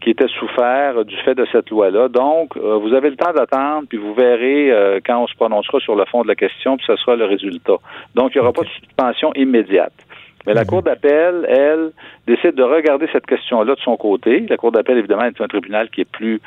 qui 0.00 0.10
était 0.10 0.28
souffert 0.28 1.04
du 1.04 1.16
fait 1.18 1.34
de 1.34 1.46
cette 1.52 1.70
loi-là. 1.70 2.08
Donc, 2.08 2.56
euh, 2.56 2.76
vous 2.76 2.92
avez 2.94 3.10
le 3.10 3.16
temps 3.16 3.32
d'attendre, 3.32 3.86
puis 3.88 3.98
vous 3.98 4.14
verrez 4.14 4.70
euh, 4.70 5.00
quand 5.04 5.22
on 5.22 5.26
se 5.26 5.34
prononcera 5.34 5.80
sur 5.80 5.94
le 5.94 6.04
fond 6.06 6.22
de 6.22 6.28
la 6.28 6.34
question, 6.34 6.76
puis 6.76 6.86
ce 6.86 6.96
sera 6.96 7.14
le 7.14 7.26
résultat. 7.26 7.76
Donc, 8.14 8.34
il 8.34 8.38
n'y 8.38 8.42
aura 8.42 8.52
pas 8.52 8.62
de 8.62 8.68
suspension 8.68 9.32
immédiate. 9.34 9.94
Mais 10.46 10.52
la 10.52 10.62
mhm. 10.62 10.66
Cour 10.66 10.82
d'appel, 10.82 11.46
elle, 11.48 11.92
décide 12.26 12.54
de 12.54 12.62
regarder 12.62 13.06
cette 13.12 13.26
question-là 13.26 13.74
de 13.74 13.80
son 13.80 13.96
côté. 13.96 14.40
La 14.48 14.56
Cour 14.56 14.72
d'appel, 14.72 14.98
évidemment, 14.98 15.24
est 15.24 15.40
un 15.40 15.48
tribunal 15.48 15.88
qui 15.90 16.02
est 16.02 16.10
plus 16.10 16.40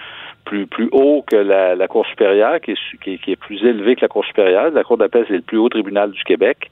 plus, 0.48 0.66
plus 0.66 0.88
haut 0.94 1.24
que 1.28 1.36
la, 1.36 1.76
la 1.76 1.88
Cour 1.88 2.06
supérieure, 2.06 2.62
qui 2.62 2.72
est, 2.72 2.78
qui, 3.04 3.20
qui 3.20 3.32
est, 3.34 3.36
plus 3.36 3.62
élevé 3.64 3.96
que 3.96 4.02
la 4.02 4.08
Cour 4.08 4.26
supérieure. 4.26 4.72
La 4.72 4.84
Cour 4.84 4.98
d'appel, 4.98 5.26
c'est 5.28 5.36
le 5.36 5.42
plus 5.42 5.58
haut 5.58 5.68
tribunal 5.68 6.12
du 6.12 6.24
Québec. 6.24 6.72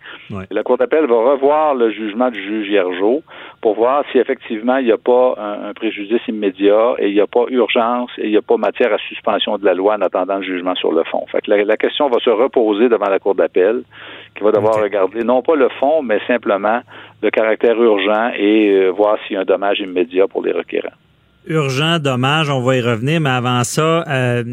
La 0.49 0.63
Cour 0.63 0.77
d'appel 0.77 1.05
va 1.07 1.15
revoir 1.15 1.75
le 1.75 1.91
jugement 1.91 2.29
du 2.31 2.41
juge 2.41 2.69
Hiergeau 2.69 3.21
pour 3.61 3.75
voir 3.75 4.03
si 4.11 4.17
effectivement 4.17 4.77
il 4.77 4.85
n'y 4.85 4.91
a 4.91 4.97
pas 4.97 5.35
un, 5.38 5.73
préjudice 5.73 6.21
immédiat 6.27 6.95
et 6.99 7.09
il 7.09 7.13
n'y 7.13 7.19
a 7.19 7.27
pas 7.27 7.45
urgence 7.49 8.11
et 8.17 8.25
il 8.25 8.31
n'y 8.31 8.38
a 8.38 8.41
pas 8.41 8.57
matière 8.57 8.93
à 8.93 8.97
suspension 8.97 9.57
de 9.57 9.65
la 9.65 9.73
loi 9.73 9.95
en 9.95 10.01
attendant 10.01 10.38
le 10.38 10.43
jugement 10.43 10.75
sur 10.75 10.93
le 10.93 11.03
fond. 11.03 11.25
Fait 11.31 11.41
que 11.41 11.51
la, 11.51 11.77
question 11.77 12.07
va 12.07 12.19
se 12.19 12.29
reposer 12.29 12.88
devant 12.88 13.09
la 13.09 13.19
Cour 13.19 13.35
d'appel 13.35 13.83
qui 14.35 14.43
va 14.43 14.51
devoir 14.51 14.81
regarder 14.81 15.23
non 15.23 15.41
pas 15.41 15.55
le 15.55 15.67
fond, 15.79 16.01
mais 16.01 16.19
simplement 16.27 16.79
le 17.21 17.29
caractère 17.29 17.81
urgent 17.81 18.31
et 18.38 18.71
euh, 18.71 18.89
voir 18.89 19.17
s'il 19.23 19.35
y 19.35 19.38
a 19.38 19.41
un 19.41 19.45
dommage 19.45 19.79
immédiat 19.79 20.27
pour 20.27 20.43
les 20.43 20.53
requérants 20.53 20.95
urgent, 21.47 21.99
dommage, 21.99 22.49
on 22.49 22.62
va 22.62 22.75
y 22.75 22.81
revenir, 22.81 23.21
mais 23.21 23.29
avant 23.29 23.63
ça, 23.63 24.03
euh, 24.08 24.43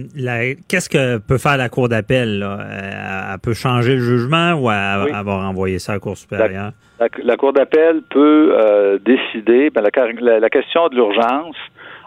qu'est-ce 0.68 0.88
que 0.88 1.18
peut 1.18 1.38
faire 1.38 1.56
la 1.56 1.68
Cour 1.68 1.88
d'appel? 1.88 2.42
Euh, 2.42 3.32
elle 3.32 3.38
peut 3.40 3.54
changer 3.54 3.94
le 3.94 4.00
jugement 4.00 4.52
ou 4.54 4.70
elle, 4.70 5.24
va 5.24 5.46
renvoyer 5.46 5.78
ça 5.78 5.92
à 5.92 5.96
la 5.96 6.00
Cour 6.00 6.16
supérieure? 6.16 6.72
La, 7.24 7.36
Cour 7.36 7.52
d'appel 7.52 8.02
peut 8.10 8.54
euh, 8.54 8.98
décider, 8.98 9.70
ben, 9.70 9.82
la, 9.82 10.50
question 10.50 10.88
de 10.88 10.94
l'urgence 10.94 11.56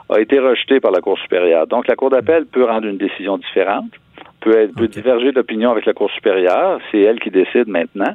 a 0.09 0.19
été 0.19 0.39
rejetée 0.39 0.79
par 0.79 0.91
la 0.91 1.01
Cour 1.01 1.17
supérieure. 1.19 1.67
Donc, 1.67 1.87
la 1.87 1.95
Cour 1.95 2.09
d'appel 2.11 2.45
peut 2.45 2.63
rendre 2.63 2.87
une 2.87 2.97
décision 2.97 3.37
différente, 3.37 3.91
peut, 4.39 4.69
peut 4.77 4.87
diverger 4.87 5.31
d'opinion 5.31 5.71
avec 5.71 5.85
la 5.85 5.93
Cour 5.93 6.09
supérieure, 6.11 6.79
c'est 6.91 7.01
elle 7.01 7.19
qui 7.19 7.31
décide 7.31 7.67
maintenant. 7.67 8.13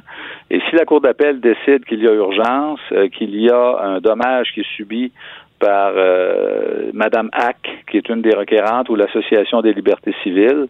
Et 0.49 0.59
si 0.69 0.75
la 0.75 0.85
Cour 0.85 1.01
d'appel 1.01 1.39
décide 1.39 1.85
qu'il 1.85 2.01
y 2.01 2.07
a 2.07 2.13
urgence, 2.13 2.79
qu'il 3.13 3.39
y 3.39 3.49
a 3.49 3.77
un 3.83 3.99
dommage 3.99 4.51
qui 4.53 4.61
est 4.61 4.75
subi 4.75 5.11
par 5.61 5.93
euh, 5.95 6.91
Madame 6.93 7.29
Hack, 7.31 7.83
qui 7.89 7.97
est 7.97 8.09
une 8.09 8.21
des 8.21 8.35
requérantes, 8.35 8.89
ou 8.89 8.95
l'Association 8.95 9.61
des 9.61 9.73
libertés 9.73 10.13
civiles, 10.23 10.67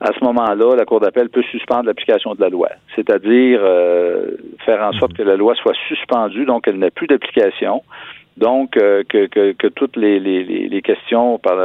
à 0.00 0.12
ce 0.18 0.24
moment-là, 0.24 0.76
la 0.76 0.84
Cour 0.84 1.00
d'appel 1.00 1.28
peut 1.28 1.42
suspendre 1.42 1.84
l'application 1.84 2.34
de 2.34 2.40
la 2.40 2.48
loi, 2.48 2.68
c'est-à-dire 2.94 3.60
euh, 3.62 4.36
faire 4.64 4.82
en 4.82 4.92
sorte 4.92 5.12
que 5.14 5.22
la 5.22 5.36
loi 5.36 5.54
soit 5.56 5.74
suspendue, 5.88 6.44
donc 6.44 6.68
elle 6.68 6.78
n'a 6.78 6.90
plus 6.90 7.08
d'application, 7.08 7.82
donc, 8.38 8.76
euh, 8.76 9.02
que, 9.08 9.68
toutes 9.68 9.96
les 9.96 10.82
questions 10.82 11.38
par 11.38 11.56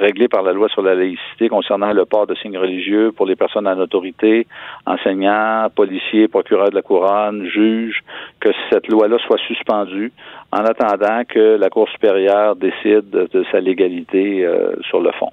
réglées 0.00 0.28
par 0.28 0.42
la 0.42 0.52
loi 0.52 0.68
sur 0.68 0.82
la 0.82 0.94
laïcité 0.94 1.48
concernant 1.48 1.92
le 1.92 2.04
port 2.04 2.26
de 2.26 2.34
signes 2.34 2.58
religieux 2.58 3.12
pour 3.12 3.26
les 3.26 3.36
personnes 3.36 3.68
en 3.68 3.78
autorité, 3.78 4.46
enseignants, 4.84 5.68
policiers, 5.74 6.26
procureurs 6.26 6.70
de 6.70 6.74
la 6.74 6.82
couronne, 6.82 7.46
juges, 7.46 8.02
que 8.40 8.50
cette 8.70 8.88
loi-là 8.88 9.18
soit 9.26 9.38
suspendue 9.46 10.12
en 10.50 10.64
attendant 10.64 11.22
que 11.28 11.56
la 11.56 11.70
Cour 11.70 11.88
supérieure 11.88 12.56
décide 12.56 13.10
de 13.10 13.44
sa 13.52 13.60
légalité 13.60 14.44
euh, 14.44 14.74
sur 14.88 15.00
le 15.00 15.12
fond. 15.12 15.30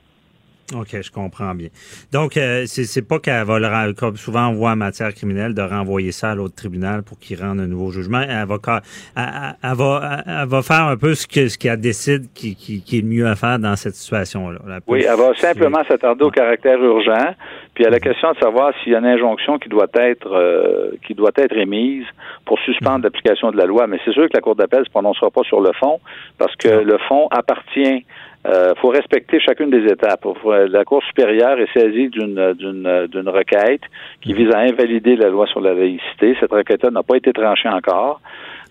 OK, 0.74 1.00
je 1.00 1.12
comprends 1.12 1.54
bien. 1.54 1.68
Donc, 2.12 2.38
euh, 2.38 2.64
c'est 2.66 3.08
pas 3.08 3.20
qu'elle 3.20 3.44
va, 3.44 3.60
le, 3.60 3.94
comme 3.94 4.16
souvent 4.18 4.48
on 4.48 4.54
voit 4.54 4.72
en 4.72 4.76
matière 4.76 5.14
criminelle, 5.14 5.54
de 5.54 5.62
renvoyer 5.62 6.12
ça 6.12 6.32
à 6.32 6.36
l'autre 6.36 6.56
tribunal 6.56 7.04
pour 7.04 7.20
qu'il 7.20 7.40
rende 7.40 7.60
un 7.60 7.68
nouveau 7.68 7.92
jugement. 7.92 8.22
Elle 8.22 8.48
va, 8.48 8.82
elle, 9.16 9.76
va, 9.76 10.24
elle 10.26 10.48
va 10.48 10.62
faire 10.64 10.86
un 10.86 10.98
peu 10.98 11.14
ce 11.14 11.28
qu'elle 11.28 11.52
ce 11.52 11.76
décide 11.76 12.34
qui, 12.34 12.56
qui, 12.56 12.82
qui, 12.82 12.98
est 12.98 13.02
le 13.02 13.08
mieux 13.08 13.28
à 13.28 13.36
faire 13.36 13.60
dans 13.60 13.76
cette 13.76 13.94
situation-là. 13.94 14.60
Oui, 14.88 15.06
elle 15.08 15.16
va 15.16 15.36
simplement 15.36 15.84
s'attarder 15.88 16.24
au 16.24 16.32
caractère 16.32 16.82
urgent, 16.82 17.36
puis 17.76 17.86
à 17.86 17.92
la 17.92 18.00
question 18.00 18.32
de 18.32 18.38
savoir 18.40 18.74
s'il 18.82 18.94
y 18.94 18.96
a 18.96 19.00
une 19.00 19.06
injonction 19.06 19.60
qui 19.60 19.70
doit 19.70 19.88
être 19.94 20.32
euh, 20.32 20.92
qui 21.06 21.14
doit 21.14 21.32
être 21.36 21.56
émise 21.56 22.06
pour 22.46 22.58
suspendre 22.62 23.04
l'application 23.04 23.52
de 23.52 23.58
la 23.58 23.66
loi. 23.66 23.86
Mais 23.86 24.00
c'est 24.04 24.14
sûr 24.14 24.24
que 24.24 24.34
la 24.34 24.42
Cour 24.42 24.56
d'appel 24.56 24.80
ne 24.80 24.86
se 24.86 24.90
prononcera 24.90 25.30
pas 25.30 25.44
sur 25.44 25.62
le 25.62 25.74
fond, 25.74 26.00
parce 26.40 26.56
que 26.56 26.70
le 26.70 26.98
fond 27.08 27.28
appartient 27.30 28.04
euh, 28.48 28.74
faut 28.82 28.90
respecter 28.90 29.40
chacune 29.40 29.70
des 29.70 29.86
étapes. 29.92 30.26
La 30.46 30.84
Cour 30.86 31.04
supérieure 31.04 31.60
est 31.60 31.72
saisie 31.74 32.10
d'une 32.10 32.54
d'une 32.54 33.08
d'une 33.08 33.30
requête 33.30 33.82
qui 34.22 34.34
vise 34.34 34.52
à 34.54 34.60
invalider 34.60 35.16
la 35.16 35.30
loi 35.30 35.48
sur 35.48 35.62
la 35.62 35.74
laïcité. 35.74 36.36
Cette 36.40 36.52
requête-là 36.52 36.92
n'a 36.92 37.04
pas 37.04 37.18
été 37.18 37.34
tranchée 37.34 37.70
encore. 37.70 38.22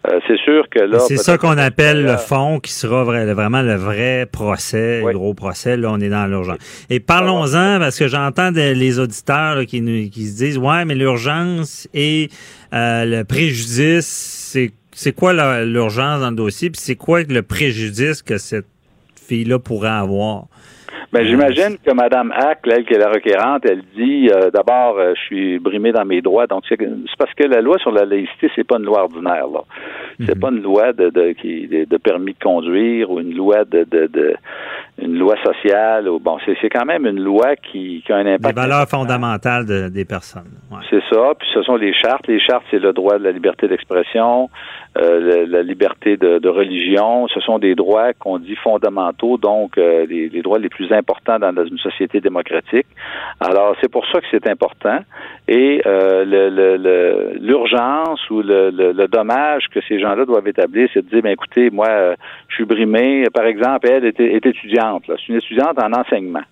Euh, 0.07 0.21
c'est 0.29 0.39
sûr 0.39 0.69
que 0.69 0.81
là. 0.81 0.99
C'est 1.01 1.17
ça 1.17 1.39
qu'on 1.39 1.57
appelle 1.57 2.05
le 2.05 2.17
fond, 2.19 2.61
qui 2.61 2.73
sera 2.73 3.05
vraiment 3.05 3.63
le 3.63 3.75
vrai 3.75 4.27
procès, 4.31 5.01
le 5.01 5.13
gros 5.13 5.35
procès. 5.35 5.77
Là, 5.77 5.91
on 5.91 5.99
est 5.99 6.11
dans 6.11 6.27
l'urgence. 6.27 6.59
Et 6.91 7.01
parlons-en, 7.01 7.79
parce 7.79 7.99
que 7.99 8.07
j'entends 8.07 8.51
les 8.51 8.99
auditeurs 8.99 9.65
qui, 9.65 9.81
nous, 9.81 10.11
qui 10.11 10.27
se 10.27 10.37
disent 10.37 10.59
Ouais, 10.59 10.85
mais 10.85 10.95
l'urgence 10.95 11.89
et 11.95 12.29
euh, 12.75 13.05
le 13.07 13.25
préjudice, 13.25 14.07
c'est 14.07 14.73
c'est 14.97 15.13
quoi 15.13 15.33
l'urgence 15.65 16.21
dans 16.21 16.31
le 16.31 16.37
dossier, 16.37 16.71
puis 16.71 16.81
c'est 16.81 16.95
quoi 16.95 17.23
le 17.25 17.43
préjudice 17.43 18.23
que 18.23 18.39
cette 18.39 18.67
fille-là 19.27 19.59
pourrait 19.59 19.89
avoir. 19.89 20.45
Ben, 21.13 21.25
j'imagine 21.25 21.77
que 21.79 21.93
Mme 21.93 22.33
Hack, 22.33 22.61
elle 22.65 22.85
qui 22.85 22.95
est 22.95 22.99
la 22.99 23.09
requérante, 23.09 23.65
elle 23.65 23.83
dit 23.97 24.29
euh, 24.31 24.51
d'abord, 24.51 24.99
euh, 24.99 25.13
je 25.15 25.21
suis 25.21 25.59
brimée 25.61 25.93
dans 25.93 26.05
mes 26.05 26.21
droits. 26.21 26.49
Donc, 26.49 26.65
c'est 26.69 26.77
parce 27.17 27.33
que 27.35 27.45
la 27.45 27.61
loi 27.61 27.79
sur 27.79 27.93
la 27.93 28.05
laïcité, 28.05 28.51
c'est 28.57 28.65
pas 28.65 28.79
une 28.79 28.85
loi 28.85 29.05
ordinaire. 29.05 29.47
là. 29.47 29.61
C'est 30.19 30.35
mhm. 30.35 30.41
pas 30.41 30.49
une 30.51 30.63
loi 30.63 30.93
de, 30.93 31.11
de, 31.11 31.33
qui, 31.33 31.69
de, 31.69 31.97
permis 31.99 32.33
de 32.33 32.43
conduire 32.43 33.13
ou 33.13 33.21
une 33.21 33.33
loi 33.33 33.65
de, 33.65 33.85
de, 33.85 34.35
une 34.99 35.19
loi 35.19 35.35
sociale. 35.43 36.09
Ou, 36.09 36.19
bon, 36.19 36.39
c'est 36.45 36.71
quand 36.71 36.85
même 36.85 37.07
une 37.07 37.21
loi 37.21 37.57
qui, 37.57 38.03
qui, 38.05 38.13
a 38.13 38.17
un 38.17 38.27
impact. 38.27 38.55
Des 38.55 38.61
valeurs 38.61 38.89
fondamentales 38.89 39.67
des 39.91 40.05
personnes. 40.05 40.51
C'est 40.91 41.03
ça. 41.11 41.33
Puis 41.39 41.49
ce 41.53 41.63
sont 41.63 41.77
les 41.77 41.93
chartes. 41.93 42.27
Les 42.27 42.41
chartes, 42.41 42.65
c'est 42.71 42.79
le 42.79 42.93
droit 42.93 43.19
de 43.19 43.25
la 43.25 43.33
liberté 43.33 43.69
d'expression, 43.69 44.51
euh, 44.99 45.47
la, 45.47 45.63
liberté 45.63 46.17
de, 46.17 46.39
de, 46.39 46.49
religion. 46.49 47.27
Ce 47.29 47.41
sont 47.41 47.59
des 47.59 47.75
droits 47.75 48.13
qu'on 48.13 48.39
dit 48.39 48.57
fondamentaux, 48.57 49.39
donc 49.39 49.77
euh, 49.79 50.07
les, 50.07 50.29
les, 50.29 50.43
droits 50.43 50.59
les 50.59 50.69
plus 50.69 50.93
importants 50.93 51.39
dans, 51.39 51.65
une 51.65 51.79
société 51.79 52.21
démocratique. 52.21 52.87
Alors, 53.41 53.77
c'est 53.81 53.91
pour 53.91 54.07
ça 54.07 54.21
que 54.21 54.27
c'est 54.31 54.49
important. 54.49 54.99
Et 55.49 55.83
euh, 55.87 57.35
l'urgence 57.41 58.31
ou 58.31 58.43
le, 58.43 58.71
le, 58.71 59.09
dommage 59.09 59.65
que 59.73 59.81
ces 59.89 60.01
gens-là 60.01 60.25
doivent 60.25 60.49
établir, 60.49 60.89
c'est 60.93 61.05
de 61.05 61.11
dire, 61.11 61.23
ben 61.23 61.33
écoutez, 61.33 61.71
moi, 61.71 62.15
je 62.49 62.55
suis 62.55 62.65
brimé. 62.65 63.25
Par 63.33 63.45
exemple, 63.45 63.89
elle 63.91 64.05
est, 64.05 64.19
est 64.19 64.47
étudiante. 64.47 64.84
C'est 65.07 65.29
une 65.29 65.37
étudiante 65.37 65.79
en 65.79 65.93
enseignement. 65.93 66.43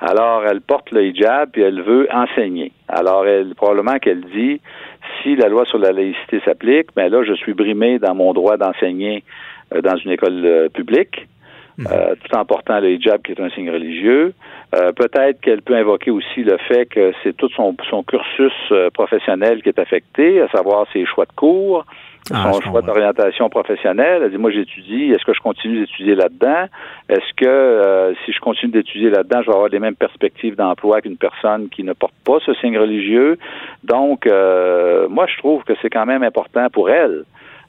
Alors, 0.00 0.44
elle 0.44 0.60
porte 0.60 0.90
le 0.90 1.06
hijab 1.06 1.50
puis 1.52 1.62
elle 1.62 1.80
veut 1.80 2.08
enseigner. 2.12 2.72
Alors, 2.88 3.26
elle 3.26 3.54
probablement 3.54 3.98
qu'elle 3.98 4.22
dit 4.22 4.60
si 5.22 5.36
la 5.36 5.48
loi 5.48 5.64
sur 5.64 5.78
la 5.78 5.92
laïcité 5.92 6.40
s'applique, 6.44 6.88
mais 6.96 7.08
ben 7.08 7.18
là, 7.18 7.24
je 7.24 7.34
suis 7.34 7.54
brimé 7.54 7.98
dans 7.98 8.14
mon 8.14 8.32
droit 8.32 8.56
d'enseigner 8.56 9.22
euh, 9.74 9.80
dans 9.80 9.96
une 9.96 10.10
école 10.10 10.44
euh, 10.44 10.68
publique. 10.68 11.28
Mhm. 11.78 11.86
Euh, 11.90 12.14
tout 12.22 12.36
en 12.36 12.44
portant 12.44 12.80
le 12.80 12.90
hijab 12.90 13.22
qui 13.22 13.32
est 13.32 13.40
un 13.40 13.48
signe 13.50 13.70
religieux. 13.70 14.34
Peut-être 14.72 15.40
qu'elle 15.42 15.60
peut 15.60 15.76
invoquer 15.76 16.10
aussi 16.10 16.44
le 16.44 16.56
fait 16.56 16.86
que 16.86 17.12
c'est 17.22 17.36
tout 17.36 17.50
son, 17.50 17.76
son 17.90 18.02
cursus 18.02 18.52
professionnel 18.94 19.62
qui 19.62 19.68
est 19.68 19.78
affecté, 19.78 20.40
à 20.40 20.48
savoir 20.48 20.86
ses 20.94 21.04
choix 21.04 21.26
de 21.26 21.32
cours, 21.32 21.84
son 22.28 22.60
choix 22.60 22.82
d'orientation 22.82 23.48
professionnelle. 23.48 24.22
Elle 24.24 24.30
dit, 24.30 24.38
moi, 24.38 24.50
j'étudie. 24.50 25.10
Est-ce 25.10 25.24
que 25.24 25.34
je 25.34 25.40
continue 25.40 25.80
d'étudier 25.80 26.14
là-dedans? 26.14 26.66
Est-ce 27.08 27.34
que 27.36 27.46
euh, 27.46 28.14
si 28.24 28.32
je 28.32 28.40
continue 28.40 28.72
d'étudier 28.72 29.10
là-dedans, 29.10 29.42
je 29.42 29.46
vais 29.46 29.54
avoir 29.54 29.68
les 29.68 29.80
mêmes 29.80 29.96
perspectives 29.96 30.56
d'emploi 30.56 31.00
qu'une 31.00 31.16
personne 31.16 31.68
qui 31.68 31.82
ne 31.82 31.92
porte 31.92 32.14
pas 32.24 32.38
ce 32.44 32.54
signe 32.54 32.78
religieux? 32.78 33.38
Donc, 33.84 34.26
euh, 34.26 35.08
moi, 35.08 35.26
je 35.26 35.36
trouve 35.38 35.64
que 35.64 35.72
c'est 35.82 35.90
quand 35.90 36.06
même 36.06 36.22
important 36.22 36.68
pour 36.70 36.90
elle. 36.90 37.24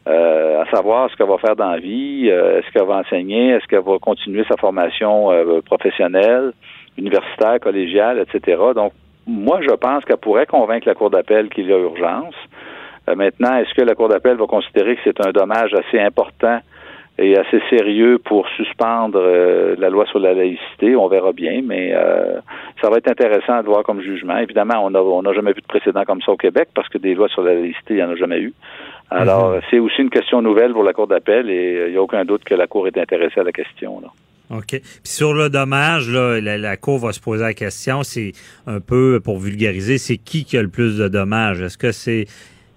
Euh, 0.06 0.62
à 0.62 0.70
savoir 0.70 1.10
ce 1.10 1.16
qu'elle 1.16 1.30
va 1.30 1.38
faire 1.38 1.56
dans 1.56 1.72
la 1.72 1.80
vie, 1.80 2.28
est-ce 2.28 2.70
qu'elle 2.72 2.88
va 2.88 2.97
enseigner, 2.97 3.51
est-ce 3.51 3.66
qu'elle 3.68 3.84
va 3.84 3.97
continuer 3.99 4.43
sa 4.49 4.58
formation 4.58 5.30
professionnelle, 5.66 6.51
universitaire, 6.97 7.60
collégiale, 7.62 8.20
etc. 8.20 8.62
Donc, 8.76 8.91
moi, 9.26 9.62
je 9.62 9.74
pense 9.74 10.04
qu'elle 10.04 10.18
pourrait 10.18 10.45
convaincre 10.45 10.88
la 10.88 10.95
Cour 10.95 11.10
d'appel 11.10 11.49
qu'il 11.49 11.68
y 11.68 11.74
a 11.74 11.78
urgence. 11.78 12.36
Euh, 13.10 13.16
maintenant, 13.16 13.56
est-ce 13.58 13.74
que 13.74 13.82
la 13.82 13.95
Cour 13.95 14.10
d'appel 14.10 14.38
va 14.38 14.45
considérer 14.45 14.95
que 14.95 15.01
c'est 15.04 15.26
un 15.26 15.32
dommage 15.32 15.74
assez 15.74 15.99
important 15.99 16.60
et 17.20 17.38
assez 17.38 17.62
sérieux 17.70 18.18
pour 18.18 18.47
suspendre 18.49 19.20
euh, 19.22 19.76
la 19.78 19.89
loi 19.89 20.06
sur 20.06 20.20
la 20.20 20.34
laïcité? 20.34 20.95
On 20.95 21.08
verra 21.08 21.32
bien, 21.32 21.62
mais 21.64 21.93
euh, 21.93 22.39
ça 22.82 22.89
va 22.89 22.97
être 22.97 23.10
intéressant 23.10 23.62
de 23.62 23.68
voir 23.68 23.84
comme 23.84 24.01
jugement. 24.01 24.38
Évidemment, 24.38 24.86
on 24.86 24.89
n'a 24.89 25.01
on 25.01 25.26
a 25.26 25.34
jamais 25.34 25.54
vu 25.54 25.62
de 25.62 25.68
précédent 25.68 26.04
comme 26.06 26.22
ça 26.22 26.32
au 26.32 26.38
Québec 26.38 26.70
parce 26.74 26.89
que 26.89 26.97
des 26.97 27.14
lois 27.14 27.28
sur 27.28 27.43
la 27.43 27.54
laïcité, 27.54 27.93
il 27.93 27.95
n'y 27.97 28.04
en 28.04 28.12
a 28.12 28.16
jamais 28.16 28.39
eu. 28.39 28.54
Alors, 29.12 29.51
mhm. 29.51 29.62
c'est 29.70 29.80
aussi 29.80 30.01
une 30.01 30.10
question 30.10 30.41
nouvelle 30.41 30.72
pour 30.72 30.84
la 30.84 30.93
Cour 30.93 31.08
d'appel 31.08 31.49
et 31.49 31.86
il 31.88 31.91
n'y 31.91 31.97
a 31.97 32.01
aucun 32.01 32.26
doute 32.26 32.43
que 32.43 32.56
la 32.56 32.68
Cour 32.68 32.88
est 32.88 32.97
intéressée 32.97 33.39
à 33.39 33.43
la 33.43 33.51
question. 33.51 33.99
Là. 34.01 34.08
OK. 34.49 34.70
Puis 34.70 34.82
sur 35.04 35.34
le 35.34 35.49
dommage, 35.49 36.10
là, 36.10 36.39
la, 36.39 36.78
Cour 36.78 36.99
va 36.99 37.12
se 37.14 37.20
poser 37.20 37.43
la 37.43 37.54
question, 37.54 38.04
c'est 38.04 38.34
un 38.68 38.80
peu 38.80 39.20
pour 39.24 39.39
vulgariser, 39.39 39.97
c'est 39.97 40.18
qui 40.18 40.45
qui 40.45 40.58
a 40.58 40.62
le 40.62 40.70
plus 40.70 40.97
de 40.97 41.08
dommages? 41.08 41.62
Est-ce 41.62 41.78
que 41.78 41.91
c'est 41.91 42.26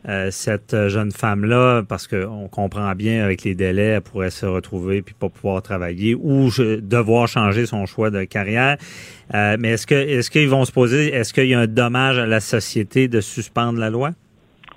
euh, 0.09 0.29
cette 0.31 0.89
jeune 0.89 1.11
femme-là, 1.11 1.83
parce 1.89 2.07
qu'on 2.07 2.49
comprend 2.49 2.93
bien 2.93 3.25
avec 3.25 3.43
les 3.43 3.55
délais, 3.55 3.97
elle 3.97 4.03
pourrait 4.03 4.31
se 4.31 4.47
retrouver 4.47 5.03
puis 5.03 5.15
pas 5.19 5.29
pouvoir 5.29 5.63
travailler 5.63 6.15
ou 6.15 6.49
devoir 6.81 7.27
changer 7.27 7.67
son 7.67 7.87
choix 7.87 8.11
de 8.11 8.23
carrière. 8.25 8.77
Euh, 9.35 9.57
mais 9.59 9.71
est-ce 9.71 9.87
que 9.87 9.95
est-ce 9.95 10.31
qu'ils 10.31 10.49
vont 10.49 10.65
se 10.65 10.73
poser, 10.73 11.13
est-ce 11.13 11.35
qu'il 11.35 11.47
y 11.47 11.55
a 11.55 11.59
un 11.59 11.67
dommage 11.67 12.19
à 12.19 12.27
la 12.27 12.39
société 12.39 13.09
de 13.09 13.21
suspendre 13.21 13.81
la 13.81 13.91
loi? 13.91 14.11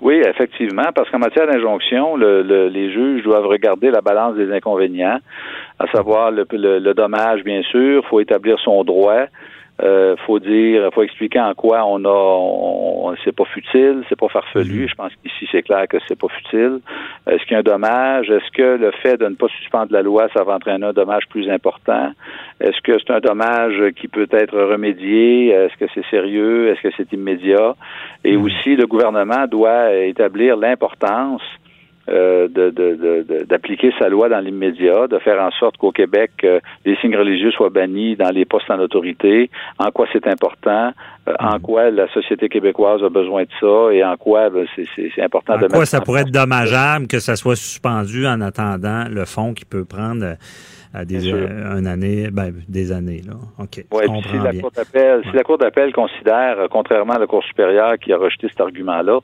Oui, 0.00 0.20
effectivement, 0.26 0.90
parce 0.94 1.10
qu'en 1.10 1.18
matière 1.18 1.46
d'injonction, 1.46 2.16
les 2.16 2.92
juges 2.92 3.22
doivent 3.22 3.46
regarder 3.46 3.90
la 3.90 4.00
balance 4.00 4.34
des 4.34 4.50
inconvénients, 4.50 5.18
à 5.78 5.86
savoir 5.92 6.30
le, 6.30 6.46
le 6.50 6.94
dommage, 6.94 7.44
bien 7.44 7.62
sûr, 7.62 8.02
faut 8.08 8.18
établir 8.18 8.58
son 8.60 8.82
droit, 8.82 9.26
euh, 9.82 10.16
faut 10.26 10.38
dire, 10.38 10.90
faut 10.92 11.02
expliquer 11.02 11.40
en 11.40 11.54
quoi 11.54 11.84
on 11.86 12.04
a, 12.04 13.14
c'est 13.24 13.34
pas 13.34 13.44
futile, 13.44 14.02
c'est 14.08 14.18
pas 14.18 14.28
farfelu. 14.28 14.82
Mhm. 14.82 14.88
Je 14.88 14.94
pense 14.94 15.12
qu'ici 15.22 15.48
c'est 15.50 15.62
clair 15.62 15.86
que 15.88 15.96
c'est 16.06 16.18
pas 16.18 16.28
futile. 16.28 16.80
Est-ce 17.26 17.42
qu'il 17.44 17.52
y 17.52 17.54
a 17.54 17.60
un 17.60 17.62
dommage? 17.62 18.28
Est-ce 18.30 18.50
que 18.52 18.76
le 18.76 18.90
fait 19.02 19.16
de 19.16 19.26
ne 19.26 19.34
pas 19.34 19.48
suspendre 19.48 19.92
la 19.92 20.02
loi, 20.02 20.28
ça 20.36 20.44
va 20.44 20.54
entraîner 20.54 20.86
un 20.86 20.92
dommage 20.92 21.24
plus 21.28 21.48
important? 21.48 22.12
Est-ce 22.60 22.80
que 22.82 22.98
c'est 22.98 23.12
un 23.12 23.20
dommage 23.20 23.92
qui 23.96 24.08
peut 24.08 24.28
être 24.30 24.58
remédié? 24.58 25.48
Est-ce 25.48 25.76
que 25.76 25.90
c'est 25.94 26.06
sérieux? 26.10 26.68
Est-ce 26.68 26.82
que 26.82 26.94
c'est 26.96 27.12
immédiat? 27.12 27.74
Et 28.24 28.36
mhm. 28.36 28.44
aussi, 28.44 28.76
le 28.76 28.86
gouvernement 28.86 29.46
doit 29.46 29.94
établir 29.94 30.56
l'importance 30.56 31.42
euh, 32.10 32.48
d'appliquer 33.48 33.92
sa 33.98 34.08
loi 34.08 34.28
dans 34.28 34.40
l'immédiat, 34.40 35.06
de 35.06 35.18
faire 35.18 35.40
en 35.40 35.50
sorte 35.52 35.76
qu'au 35.76 35.92
Québec, 35.92 36.30
euh, 36.44 36.58
les 36.84 36.96
signes 36.96 37.16
religieux 37.16 37.50
soient 37.52 37.70
bannis 37.70 38.16
dans 38.16 38.30
les 38.30 38.44
postes 38.44 38.70
en 38.70 38.78
autorité, 38.78 39.50
en 39.78 39.90
quoi 39.90 40.06
c'est 40.12 40.26
important, 40.26 40.92
euh, 41.28 41.34
en 41.38 41.56
mm. 41.56 41.60
quoi 41.60 41.90
la 41.90 42.08
société 42.12 42.48
québécoise 42.48 43.02
a 43.04 43.08
besoin 43.08 43.42
de 43.42 43.50
ça? 43.60 43.92
Et 43.92 44.02
en 44.02 44.16
quoi 44.16 44.50
ben, 44.50 44.66
c'est 44.76 45.22
important 45.22 45.54
en 45.54 45.68
quoi 45.68 45.86
ça 45.86 46.00
pourrait 46.00 46.22
être 46.22 46.32
dommageable 46.32 47.06
que 47.06 47.20
ça 47.20 47.36
soit 47.36 47.56
suspendu 47.56 48.26
en 48.26 48.40
attendant 48.40 49.04
le 49.08 49.24
fonds 49.24 49.54
qui 49.54 49.64
peut 49.64 49.84
prendre 49.84 50.36
à 50.92 51.04
des, 51.04 51.30
une 51.30 51.86
année, 51.86 52.30
ben, 52.32 52.52
des 52.68 52.90
années. 52.90 53.22
Là. 53.24 53.34
OK. 53.58 53.84
Ouais, 53.92 54.06
si, 54.28 54.38
la 54.38 54.52
cour 54.54 54.72
d'appel, 54.72 55.22
si 55.30 55.36
la 55.36 55.44
Cour 55.44 55.58
d'appel 55.58 55.92
considère, 55.92 56.56
contrairement 56.70 57.12
à 57.12 57.18
la 57.20 57.28
Cour 57.28 57.44
supérieure 57.44 57.96
qui 57.98 58.12
a 58.12 58.18
rejeté 58.18 58.48
cet 58.48 58.60
argument-là, 58.60 59.20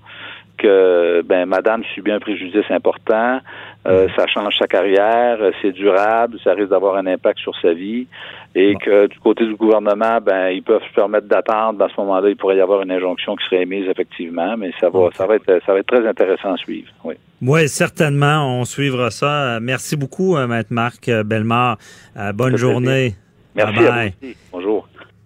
que 0.56 1.22
ben 1.22 1.46
madame 1.46 1.82
subit 1.94 2.12
un 2.12 2.20
préjudice 2.20 2.64
important, 2.70 3.40
euh, 3.86 4.08
ça 4.16 4.26
change 4.26 4.56
sa 4.58 4.66
carrière, 4.66 5.38
c'est 5.62 5.72
durable, 5.72 6.38
ça 6.42 6.52
risque 6.52 6.70
d'avoir 6.70 6.96
un 6.96 7.06
impact 7.06 7.38
sur 7.38 7.54
sa 7.60 7.72
vie 7.72 8.06
et 8.54 8.74
que 8.76 9.06
du 9.06 9.18
côté 9.20 9.44
du 9.44 9.54
gouvernement, 9.54 10.18
ben 10.20 10.48
ils 10.48 10.62
peuvent 10.62 10.82
se 10.88 10.94
permettre 10.94 11.28
d'attendre. 11.28 11.84
À 11.84 11.88
ce 11.88 12.00
moment-là, 12.00 12.28
il 12.28 12.36
pourrait 12.36 12.56
y 12.56 12.60
avoir 12.60 12.82
une 12.82 12.90
injonction 12.90 13.36
qui 13.36 13.44
serait 13.44 13.62
émise 13.62 13.88
effectivement, 13.88 14.56
mais 14.56 14.72
ça 14.80 14.88
va, 14.88 15.10
ça 15.14 15.26
va 15.26 15.36
être, 15.36 15.60
ça 15.64 15.72
va 15.72 15.78
être 15.78 15.86
très 15.86 16.06
intéressant 16.06 16.54
à 16.54 16.56
suivre. 16.56 16.88
Oui. 17.04 17.14
Oui, 17.42 17.68
certainement, 17.68 18.58
on 18.58 18.64
suivra 18.64 19.10
ça. 19.10 19.60
Merci 19.60 19.96
beaucoup, 19.96 20.36
euh, 20.36 20.46
Maître 20.46 20.72
Marc 20.72 21.10
Bellemare. 21.10 21.76
Euh, 22.16 22.32
bonne 22.32 22.56
journée. 22.56 23.14
Merci 23.54 23.86
À 23.86 24.06
vous 24.06 24.28
Bonjour. 24.52 24.75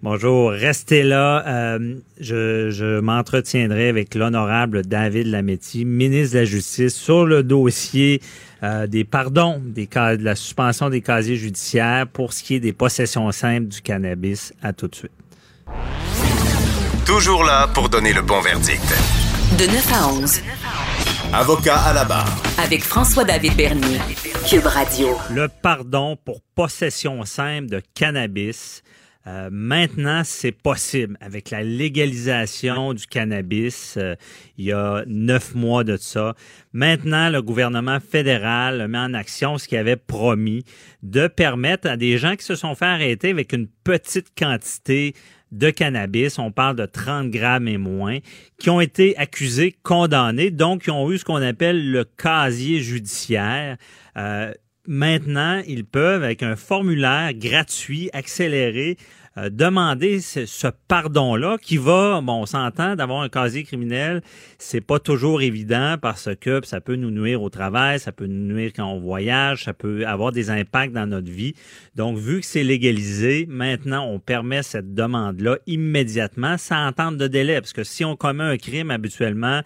Bonjour, 0.02 0.50
restez 0.52 1.02
là. 1.02 1.44
Euh, 1.46 1.96
je, 2.18 3.00
m'entretiendrai 3.00 3.90
avec 3.90 4.14
l'honorable 4.14 4.86
David 4.86 5.26
Lametti, 5.26 5.84
ministre 5.84 6.36
de 6.36 6.38
la 6.38 6.44
Justice, 6.46 6.94
sur 6.94 7.26
le 7.26 7.42
dossier 7.42 8.22
euh, 8.62 8.86
des 8.86 9.04
pardons, 9.04 9.60
des 9.62 9.86
cas, 9.86 10.16
de 10.16 10.24
la 10.24 10.36
suspension 10.36 10.88
des 10.88 11.02
casiers 11.02 11.36
judiciaires 11.36 12.06
pour 12.06 12.32
ce 12.32 12.42
qui 12.42 12.54
est 12.54 12.60
des 12.60 12.72
possessions 12.72 13.30
simples 13.30 13.66
du 13.66 13.82
cannabis. 13.82 14.54
À 14.62 14.72
tout 14.72 14.88
de 14.88 14.94
suite. 14.94 15.12
Toujours 17.04 17.44
là 17.44 17.68
pour 17.74 17.90
donner 17.90 18.14
le 18.14 18.22
bon 18.22 18.40
verdict. 18.40 18.80
De 19.58 19.66
9 19.66 19.92
à 19.92 20.08
11. 20.14 20.40
Avocat 21.34 21.76
à 21.76 21.92
la 21.92 22.06
barre. 22.06 22.42
Avec 22.56 22.82
François-David 22.84 23.54
Bernier, 23.54 24.00
Cube 24.48 24.64
Radio. 24.64 25.08
Le 25.30 25.48
pardon 25.48 26.16
pour 26.24 26.40
possession 26.54 27.22
simple 27.26 27.68
de 27.68 27.82
cannabis 27.94 28.82
euh, 29.26 29.50
maintenant, 29.52 30.22
c'est 30.24 30.52
possible 30.52 31.18
avec 31.20 31.50
la 31.50 31.62
légalisation 31.62 32.94
du 32.94 33.06
cannabis. 33.06 33.96
Euh, 33.98 34.14
il 34.56 34.64
y 34.64 34.72
a 34.72 35.04
neuf 35.06 35.54
mois 35.54 35.84
de 35.84 35.96
ça. 35.98 36.34
Maintenant, 36.72 37.28
le 37.28 37.42
gouvernement 37.42 38.00
fédéral 38.00 38.88
met 38.88 38.98
en 38.98 39.12
action 39.12 39.58
ce 39.58 39.68
qu'il 39.68 39.76
avait 39.76 39.96
promis 39.96 40.64
de 41.02 41.26
permettre 41.26 41.88
à 41.88 41.96
des 41.98 42.16
gens 42.16 42.34
qui 42.34 42.44
se 42.44 42.54
sont 42.54 42.74
fait 42.74 42.86
arrêter 42.86 43.30
avec 43.30 43.52
une 43.52 43.68
petite 43.84 44.28
quantité 44.36 45.14
de 45.52 45.70
cannabis, 45.70 46.38
on 46.38 46.52
parle 46.52 46.76
de 46.76 46.86
30 46.86 47.28
grammes 47.30 47.68
et 47.68 47.78
moins, 47.78 48.18
qui 48.58 48.70
ont 48.70 48.80
été 48.80 49.16
accusés, 49.16 49.74
condamnés, 49.82 50.50
donc 50.50 50.82
qui 50.84 50.90
ont 50.90 51.10
eu 51.10 51.18
ce 51.18 51.24
qu'on 51.24 51.42
appelle 51.42 51.90
le 51.90 52.04
casier 52.04 52.80
judiciaire. 52.80 53.76
Euh, 54.16 54.52
maintenant, 54.86 55.62
ils 55.66 55.84
peuvent, 55.84 56.22
avec 56.22 56.42
un 56.42 56.56
formulaire 56.56 57.32
gratuit, 57.34 58.10
accéléré, 58.12 58.96
euh, 59.38 59.48
demander 59.48 60.20
ce, 60.20 60.66
pardon-là 60.88 61.56
qui 61.62 61.76
va, 61.76 62.20
bon, 62.20 62.42
on 62.42 62.46
s'entend 62.46 62.96
d'avoir 62.96 63.22
un 63.22 63.28
casier 63.28 63.62
criminel, 63.62 64.22
c'est 64.58 64.80
pas 64.80 64.98
toujours 64.98 65.40
évident 65.40 65.96
parce 66.02 66.30
que 66.40 66.60
ça 66.64 66.80
peut 66.80 66.96
nous 66.96 67.12
nuire 67.12 67.40
au 67.40 67.48
travail, 67.48 68.00
ça 68.00 68.10
peut 68.10 68.26
nous 68.26 68.54
nuire 68.54 68.72
quand 68.74 68.86
on 68.86 68.98
voyage, 68.98 69.64
ça 69.64 69.72
peut 69.72 70.04
avoir 70.04 70.32
des 70.32 70.50
impacts 70.50 70.92
dans 70.92 71.06
notre 71.06 71.30
vie. 71.30 71.54
Donc, 71.94 72.18
vu 72.18 72.40
que 72.40 72.46
c'est 72.46 72.64
légalisé, 72.64 73.46
maintenant, 73.48 74.04
on 74.04 74.18
permet 74.18 74.64
cette 74.64 74.94
demande-là 74.94 75.58
immédiatement 75.68 76.58
sans 76.58 76.88
entendre 76.88 77.16
de 77.16 77.28
délai. 77.28 77.60
Parce 77.60 77.72
que 77.72 77.84
si 77.84 78.04
on 78.04 78.16
commet 78.16 78.42
un 78.42 78.56
crime 78.56 78.90
habituellement, 78.90 79.60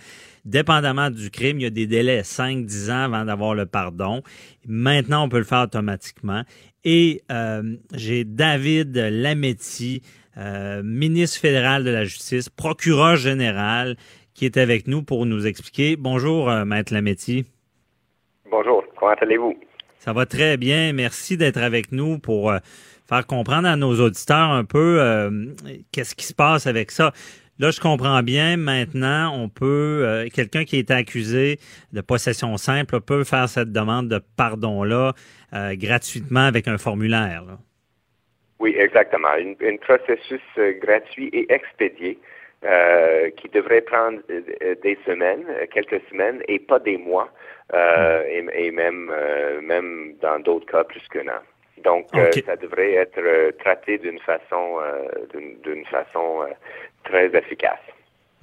Dépendamment 0.45 1.09
du 1.09 1.30
crime, 1.30 1.59
il 1.59 1.62
y 1.62 1.66
a 1.66 1.70
des 1.70 1.86
délais 1.86 2.20
5-10 2.20 2.92
ans 2.92 3.05
avant 3.05 3.24
d'avoir 3.24 3.55
le 3.55 3.64
pardon. 3.64 4.22
Maintenant, 4.66 5.24
on 5.24 5.28
peut 5.30 5.38
le 5.38 5.45
faire 5.45 5.62
automatiquement. 5.62 6.42
Et 6.84 7.22
euh, 7.32 7.76
j'ai 7.95 8.24
David 8.24 8.95
Lametti, 8.95 10.03
euh, 10.36 10.82
ministre 10.84 11.40
fédéral 11.40 11.82
de 11.82 11.90
la 11.90 12.05
Justice, 12.05 12.51
procureur 12.51 13.16
général, 13.16 13.97
qui 14.34 14.45
est 14.45 14.59
avec 14.59 14.86
nous 14.86 15.03
pour 15.03 15.24
nous 15.24 15.47
expliquer. 15.47 15.97
Bonjour, 15.97 16.51
euh, 16.51 16.66
Maître 16.66 16.92
Lametti. 16.92 17.47
Bonjour, 18.51 18.84
comment 18.99 19.14
allez-vous? 19.18 19.55
Ça 19.99 20.12
va 20.12 20.26
très 20.26 20.59
bien. 20.59 20.92
Merci 20.92 21.38
d'être 21.38 21.57
avec 21.57 21.90
nous 21.90 22.18
pour 22.18 22.53
faire 23.09 23.26
comprendre 23.26 23.66
à 23.66 23.76
nos 23.76 23.99
auditeurs 23.99 24.51
un 24.51 24.64
peu 24.64 25.01
qu'est-ce 25.92 26.14
qui 26.14 26.26
se 26.26 26.34
passe 26.34 26.66
avec 26.66 26.90
ça. 26.90 27.12
Là, 27.61 27.71
je 27.71 27.81
comprends 27.81 28.21
bien. 28.23 28.57
Maintenant, 28.57 29.33
on 29.33 29.49
peut, 29.49 30.03
euh, 30.05 30.27
quelqu'un 30.35 30.65
qui 30.65 30.77
est 30.77 30.91
accusé 30.91 31.59
de 31.93 32.01
possession 32.01 32.57
simple 32.57 33.01
peut 33.01 33.23
faire 33.23 33.49
cette 33.49 33.71
demande 33.71 34.09
de 34.09 34.21
pardon-là 34.37 35.13
euh, 35.53 35.75
gratuitement 35.77 36.47
avec 36.47 36.67
un 36.67 36.79
formulaire. 36.79 37.45
Oui, 38.59 38.75
exactement. 38.77 39.29
Un 39.29 39.77
processus 39.77 40.41
euh, 40.59 40.73
gratuit 40.81 41.29
et 41.33 41.53
expédié 41.53 42.19
qui 43.37 43.49
devrait 43.51 43.83
prendre 43.83 44.21
des 44.27 44.99
semaines, 45.05 45.45
quelques 45.71 46.01
semaines, 46.09 46.43
et 46.49 46.59
pas 46.59 46.79
des 46.79 46.97
mois, 46.97 47.29
hmm. 47.71 48.49
et, 48.55 48.71
même, 48.71 49.13
même 49.61 50.15
dans 50.23 50.41
d'autres 50.41 50.65
cas, 50.65 50.83
plus 50.83 51.07
qu'un 51.09 51.29
an. 51.29 51.43
Donc, 51.85 52.07
ça 52.47 52.57
devrait 52.57 52.95
être 52.95 53.51
traité 53.59 53.99
d'une 53.99 54.19
façon, 54.21 54.81
d'une 55.35 55.85
façon 55.85 56.47
très 57.05 57.27
efficace. 57.37 57.79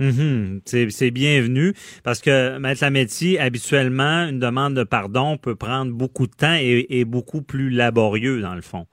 Mhm. 0.02 0.62
C'est 0.66 1.12
bienvenu 1.12 1.74
parce 2.04 2.22
que, 2.22 2.58
Maître 2.58 2.84
Lametti, 2.84 3.38
habituellement, 3.38 4.28
une 4.28 4.40
demande 4.40 4.74
de 4.74 4.84
pardon 4.84 5.38
peut 5.38 5.56
prendre 5.56 5.92
beaucoup 5.92 6.26
de 6.26 6.34
temps 6.34 6.58
et, 6.60 7.06
beaucoup 7.06 7.44
plus 7.44 7.70
laborieux, 7.70 8.42
dans 8.42 8.56
le 8.56 8.62
fond. 8.62 8.88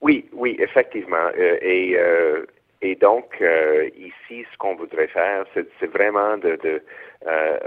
Oui, 0.00 0.26
oui, 0.32 0.56
effectivement. 0.60 1.30
Euh, 1.36 1.56
et, 1.60 1.96
euh, 1.96 2.44
et 2.82 2.94
donc, 2.94 3.34
euh, 3.40 3.88
ici, 3.98 4.46
ce 4.52 4.58
qu'on 4.58 4.76
voudrait 4.76 5.08
faire, 5.08 5.44
c'est 5.54 5.90
vraiment 5.90 6.38
de, 6.38 6.56
de 6.62 6.82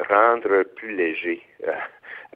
rendre 0.09 0.63
plus 0.75 0.95
léger 0.95 1.41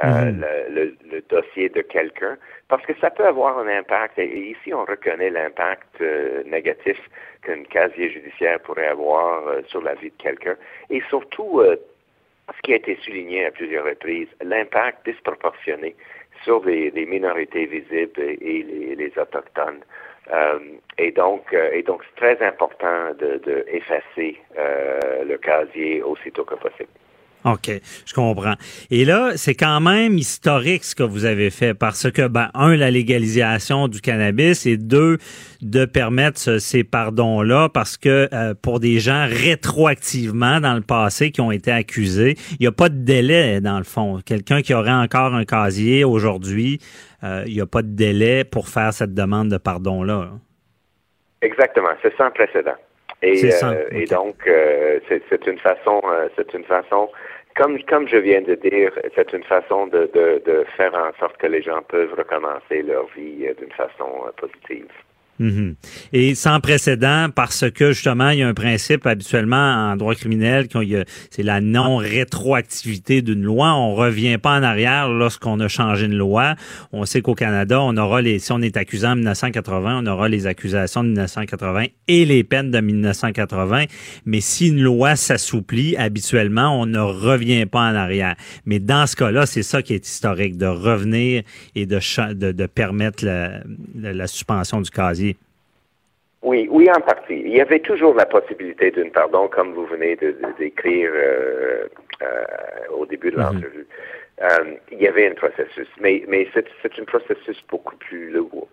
mhm. 0.02 0.44
le, 0.70 0.96
le, 1.12 1.22
dossier 1.30 1.70
de 1.70 1.82
quelqu'un 1.82 2.38
parce 2.68 2.86
que 2.86 2.94
ça 3.00 3.10
peut 3.10 3.26
avoir 3.26 3.58
un 3.60 3.68
impact. 3.68 4.18
Et, 4.18 4.50
ici, 4.50 4.74
on 4.74 4.86
reconnaît 4.86 5.30
l'impact 5.30 6.02
négatif 6.46 6.98
qu'un 7.44 7.64
casier 7.64 8.10
judiciaire 8.10 8.60
pourrait 8.62 8.88
avoir 8.88 9.48
euh, 9.48 9.62
sur 9.68 9.82
la 9.82 9.96
vie 9.96 10.10
de 10.10 10.22
quelqu'un. 10.22 10.56
Et 10.90 11.02
surtout, 11.10 11.60
euh, 11.60 11.76
ce 12.56 12.62
qui 12.64 12.74
a 12.74 12.78
été 12.78 12.98
souligné 13.04 13.46
à 13.46 13.52
plusieurs 13.52 13.86
reprises, 13.86 14.30
l'impact 14.42 15.06
disproportionné 15.06 15.96
sur 16.44 16.64
les, 16.66 16.92
minorités 17.06 17.66
visibles 17.66 18.20
et, 18.20 18.96
les, 18.98 19.14
autochtones. 19.18 19.82
Euh, 20.32 20.60
et 20.98 21.12
donc, 21.12 21.54
et 21.54 21.84
donc, 21.84 22.04
c'est 22.04 22.36
très 22.36 22.46
important 22.46 23.14
de, 23.20 23.38
de 23.38 23.66
effacer 23.68 24.38
le 24.58 25.38
casier 25.38 26.02
aussitôt 26.02 26.44
que 26.44 26.56
possible. 26.56 26.90
OK, 27.46 27.70
je 28.06 28.14
comprends. 28.14 28.56
Et 28.90 29.04
là, 29.04 29.32
c'est 29.36 29.56
quand 29.56 29.82
même 29.82 30.18
historique 30.18 30.84
ce 30.84 30.96
que 30.96 31.04
vous 31.04 31.26
avez 31.26 31.50
fait 31.50 31.74
parce 31.74 32.10
que, 32.10 32.28
ben, 32.28 32.50
un, 32.54 32.76
la 32.76 32.90
légalisation 32.90 33.88
du 33.88 34.00
cannabis 34.00 34.66
et 34.66 34.78
deux, 34.78 35.18
de 35.62 35.86
permettre 35.86 36.60
ces 36.60 36.84
pardons-là 36.84 37.70
parce 37.70 37.98
que 37.98 38.30
euh, 38.34 38.54
pour 38.62 38.80
des 38.80 39.00
gens 39.00 39.26
rétroactivement 39.28 40.60
dans 40.60 40.74
le 40.74 40.82
passé 40.82 41.32
qui 41.32 41.42
ont 41.42 41.52
été 41.52 41.72
accusés, 41.72 42.36
il 42.52 42.58
n'y 42.62 42.68
a 42.68 42.72
pas 42.72 42.90
de 42.90 43.04
délai 43.04 43.62
dans 43.62 43.78
le 43.78 43.84
fond. 43.84 44.20
Quelqu'un 44.26 44.62
qui 44.62 44.74
aurait 44.74 44.92
encore 44.92 45.34
un 45.34 45.46
casier 45.46 46.04
aujourd'hui, 46.04 46.80
euh, 47.24 47.44
il 47.48 47.54
n'y 47.54 47.62
a 47.62 47.66
pas 47.66 47.82
de 47.82 47.96
délai 47.96 48.44
pour 48.44 48.68
faire 48.68 48.94
cette 48.94 49.14
demande 49.14 49.50
de 49.50 49.58
pardon-là. 49.58 50.30
Exactement, 51.42 51.90
c'est 52.02 52.16
sans 52.16 52.32
précédent. 52.32 52.76
Et, 53.24 53.54
euh, 53.64 53.86
et 53.92 54.06
donc, 54.06 54.36
c'est 55.08 55.48
une 55.48 55.58
façon, 55.60 56.02
c'est 56.36 56.54
une 56.54 56.66
façon 56.66 57.10
comme, 57.56 57.82
comme 57.84 58.08
je 58.08 58.18
viens 58.18 58.42
de 58.42 58.56
dire, 58.56 58.92
c'est 59.16 59.32
une 59.34 59.44
façon 59.44 59.88
de, 59.88 60.10
de, 60.14 60.42
de, 60.46 60.66
faire 60.76 60.94
en 60.96 61.12
sorte 61.20 61.38
que 61.38 61.48
les 61.48 61.62
gens 61.62 61.82
peuvent 61.88 62.14
recommencer 62.18 62.82
leur 62.82 63.06
vie 63.16 63.48
euh, 63.48 63.54
d'une 63.54 63.72
façon 63.72 64.26
euh, 64.26 64.48
Mhm. 65.40 65.76
Et 66.14 66.36
sans 66.36 66.60
précédent 66.60 67.28
parce 67.34 67.66
que 67.72 67.92
justement, 67.92 68.30
il 68.30 68.40
y 68.40 68.44
a 68.44 68.48
un 68.48 68.54
principe 68.54 69.08
habituellement 69.08 69.92
en 69.92 69.96
droit 69.96 70.14
criminel, 70.16 70.68
c'est 71.32 71.44
la 71.44 71.60
non-rétroactivité 71.60 73.22
d'une 73.22 73.42
loi. 73.42 73.74
On 73.74 73.96
revient 73.96 74.38
pas 74.38 74.60
en 74.60 74.64
arrière 74.64 75.10
lorsqu'on 75.10 75.60
a 75.60 75.68
changé 75.68 76.06
une 76.06 76.18
loi. 76.18 76.56
On 76.92 77.06
sait 77.06 77.22
qu'au 77.22 77.34
Canada, 77.34 77.82
on 77.82 77.98
aura 77.98 78.22
les, 78.22 78.38
si 78.40 78.52
on 78.52 78.62
est 78.62 78.78
accusé 78.78 79.08
en 79.08 79.16
1980, 79.16 80.02
on 80.04 80.06
aura 80.06 80.30
les 80.30 80.46
accusations 80.46 81.04
de 81.04 81.10
1980 81.10 81.86
et 82.08 82.26
les 82.26 82.44
peines 82.44 82.70
de 82.70 82.80
1980. 82.80 83.86
Mais 84.26 84.40
si 84.42 84.68
une 84.68 84.82
loi 84.82 85.16
s'assouplit, 85.16 85.98
habituellement, 85.98 86.80
on 86.80 86.86
ne 86.86 87.00
revient 87.00 87.66
pas 87.66 87.82
en 87.82 87.96
arrière. 87.96 88.36
Mais 88.66 88.80
dans 88.80 89.08
ce 89.08 89.16
cas-là, 89.16 89.46
c'est 89.46 89.64
ça 89.64 89.82
qui 89.82 89.94
est 89.94 90.08
historique, 90.08 90.58
de 90.58 90.68
revenir 90.68 91.44
et 91.76 91.86
de, 91.86 92.00
de, 92.34 92.52
de 92.52 92.66
permettre 92.68 93.26
la, 93.26 93.62
la 93.96 94.28
suspension 94.28 94.82
du 94.82 94.90
casier. 94.90 95.23
Oui, 96.44 96.68
oui, 96.70 96.90
en 96.90 97.00
partie. 97.00 97.40
Il 97.40 97.56
y 97.56 97.62
avait 97.62 97.80
toujours 97.80 98.14
la 98.16 98.26
possibilité 98.26 98.92
d'une 98.92 99.12
pardon, 99.12 99.48
comme 99.48 99.74
vous 99.74 99.86
venez 99.86 100.18
de, 100.18 100.36
décrire 100.60 101.10
euh, 101.14 101.88
euh, 102.22 102.44
au 102.92 103.06
début 103.06 103.32
de 103.32 103.38
mhm. 103.38 103.44
l'entrevue. 103.44 103.88
Euh, 104.42 104.74
il 104.92 105.02
y 105.02 105.08
avait 105.08 105.30
un 105.30 105.36
processus, 105.36 105.88
mais, 106.02 106.24
mais 106.28 106.48
c'est, 106.54 106.66
un 107.00 107.06
processus 107.06 107.64
beaucoup 107.70 107.96
plus 107.96 108.30
lourd. 108.32 108.68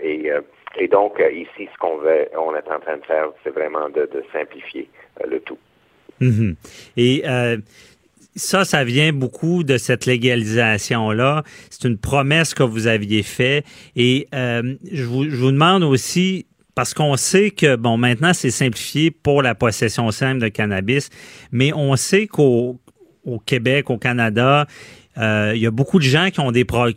et, 0.00 0.30
et 0.78 0.88
donc, 0.88 1.22
ici, 1.30 1.68
ce 1.70 1.78
qu'on 1.78 1.98
veut, 1.98 2.26
on 2.34 2.54
est 2.54 2.68
en 2.70 2.80
train 2.80 2.96
de 2.96 3.04
faire, 3.04 3.28
c'est 3.44 3.50
vraiment 3.50 3.90
de, 3.90 4.08
simplifier 4.32 4.88
le 5.28 5.40
tout. 5.40 5.58
Mhm. 6.20 6.54
Et 6.96 7.22
ça, 8.34 8.64
ça 8.64 8.84
vient 8.84 9.12
beaucoup 9.12 9.62
de 9.62 9.76
cette 9.76 10.06
légalisation-là. 10.06 11.42
C'est 11.68 11.86
une 11.86 11.98
promesse 11.98 12.54
que 12.54 12.62
vous 12.62 12.86
aviez 12.86 13.24
faite. 13.24 13.66
Et 13.94 14.28
je, 14.32 15.04
vous, 15.04 15.28
je 15.28 15.36
vous 15.36 15.50
demande 15.50 15.82
aussi, 15.82 16.46
parce 16.78 16.94
qu'on 16.94 17.16
sait 17.16 17.50
que, 17.50 17.74
bon, 17.74 17.96
maintenant, 17.96 18.32
c'est 18.32 18.52
simplifié 18.52 19.10
pour 19.10 19.42
la 19.42 19.56
possession 19.56 20.12
simple 20.12 20.38
de 20.38 20.46
cannabis, 20.46 21.10
mais 21.50 21.72
on 21.74 21.96
sait 21.96 22.28
qu'au 22.28 22.78
Québec, 23.46 23.90
au 23.90 23.98
Canada, 23.98 24.64
euh, 25.16 25.54
il 25.56 25.60
y 25.60 25.66
a 25.66 25.72
beaucoup 25.72 25.98
de 25.98 26.04
gens 26.04 26.28
qui 26.30 26.38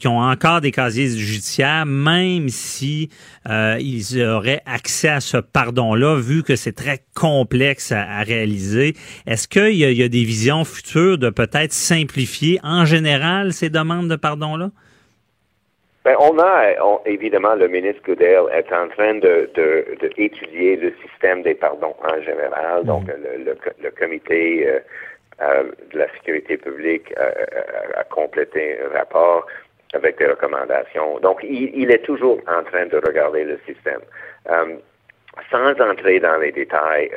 ont 0.07 0.19
encore 0.19 0.61
des 0.61 0.71
casiers 0.71 1.09
judiciaires, 1.09 1.87
même 1.87 2.49
si 2.49 3.09
euh, 3.49 3.79
ils 3.79 4.21
auraient 4.21 4.61
accès 4.67 5.09
à 5.09 5.19
ce 5.19 5.37
pardon-là, 5.37 6.15
vu 6.19 6.43
que 6.43 6.55
c'est 6.55 6.73
très 6.73 7.03
complexe 7.15 7.91
à, 7.91 8.21
réaliser. 8.21 8.95
Est-ce 9.25 9.47
qu'il 9.47 9.77
y, 9.77 10.03
a 10.03 10.07
des 10.07 10.23
visions 10.23 10.63
futures 10.63 11.17
de 11.17 11.31
peut-être 11.31 11.73
simplifier 11.73 12.59
en 12.61 12.85
général 12.85 13.51
ces 13.51 13.71
demandes 13.71 14.09
de 14.09 14.15
pardon-là? 14.15 14.69
Ben, 16.03 16.15
on 16.19 16.39
a, 16.39 16.73
évidemment, 17.05 17.53
le 17.53 17.67
ministre 17.67 18.01
Goodell 18.03 18.45
est 18.51 18.73
en 18.73 18.87
train 18.87 19.15
de, 19.15 19.49
de, 19.53 19.85
de, 20.01 20.09
étudier 20.17 20.75
le 20.75 20.93
système 21.03 21.43
des 21.43 21.53
pardons 21.53 21.95
en 22.03 22.19
général. 22.21 22.85
Donc, 22.85 23.03
mhm. 23.03 23.23
le, 23.23 23.43
le, 23.43 23.57
le 23.83 23.91
comité 23.91 24.67
euh, 24.67 24.79
euh, 25.41 25.63
de 25.93 25.99
la 25.99 26.11
sécurité 26.13 26.57
publique 26.57 27.13
euh, 27.19 27.31
a 27.95 28.03
complété 28.05 28.79
un 28.81 28.97
rapport 28.97 29.45
avec 29.93 30.17
des 30.17 30.25
recommandations. 30.25 31.19
Donc, 31.19 31.41
il, 31.43 31.69
il, 31.75 31.91
est 31.91 32.03
toujours 32.03 32.39
en 32.47 32.63
train 32.63 32.87
de 32.87 32.97
regarder 32.97 33.43
le 33.43 33.59
système. 33.67 34.01
sans 35.51 35.81
entrer 35.81 36.19
dans 36.19 36.37
les 36.37 36.51
détails, 36.51 37.11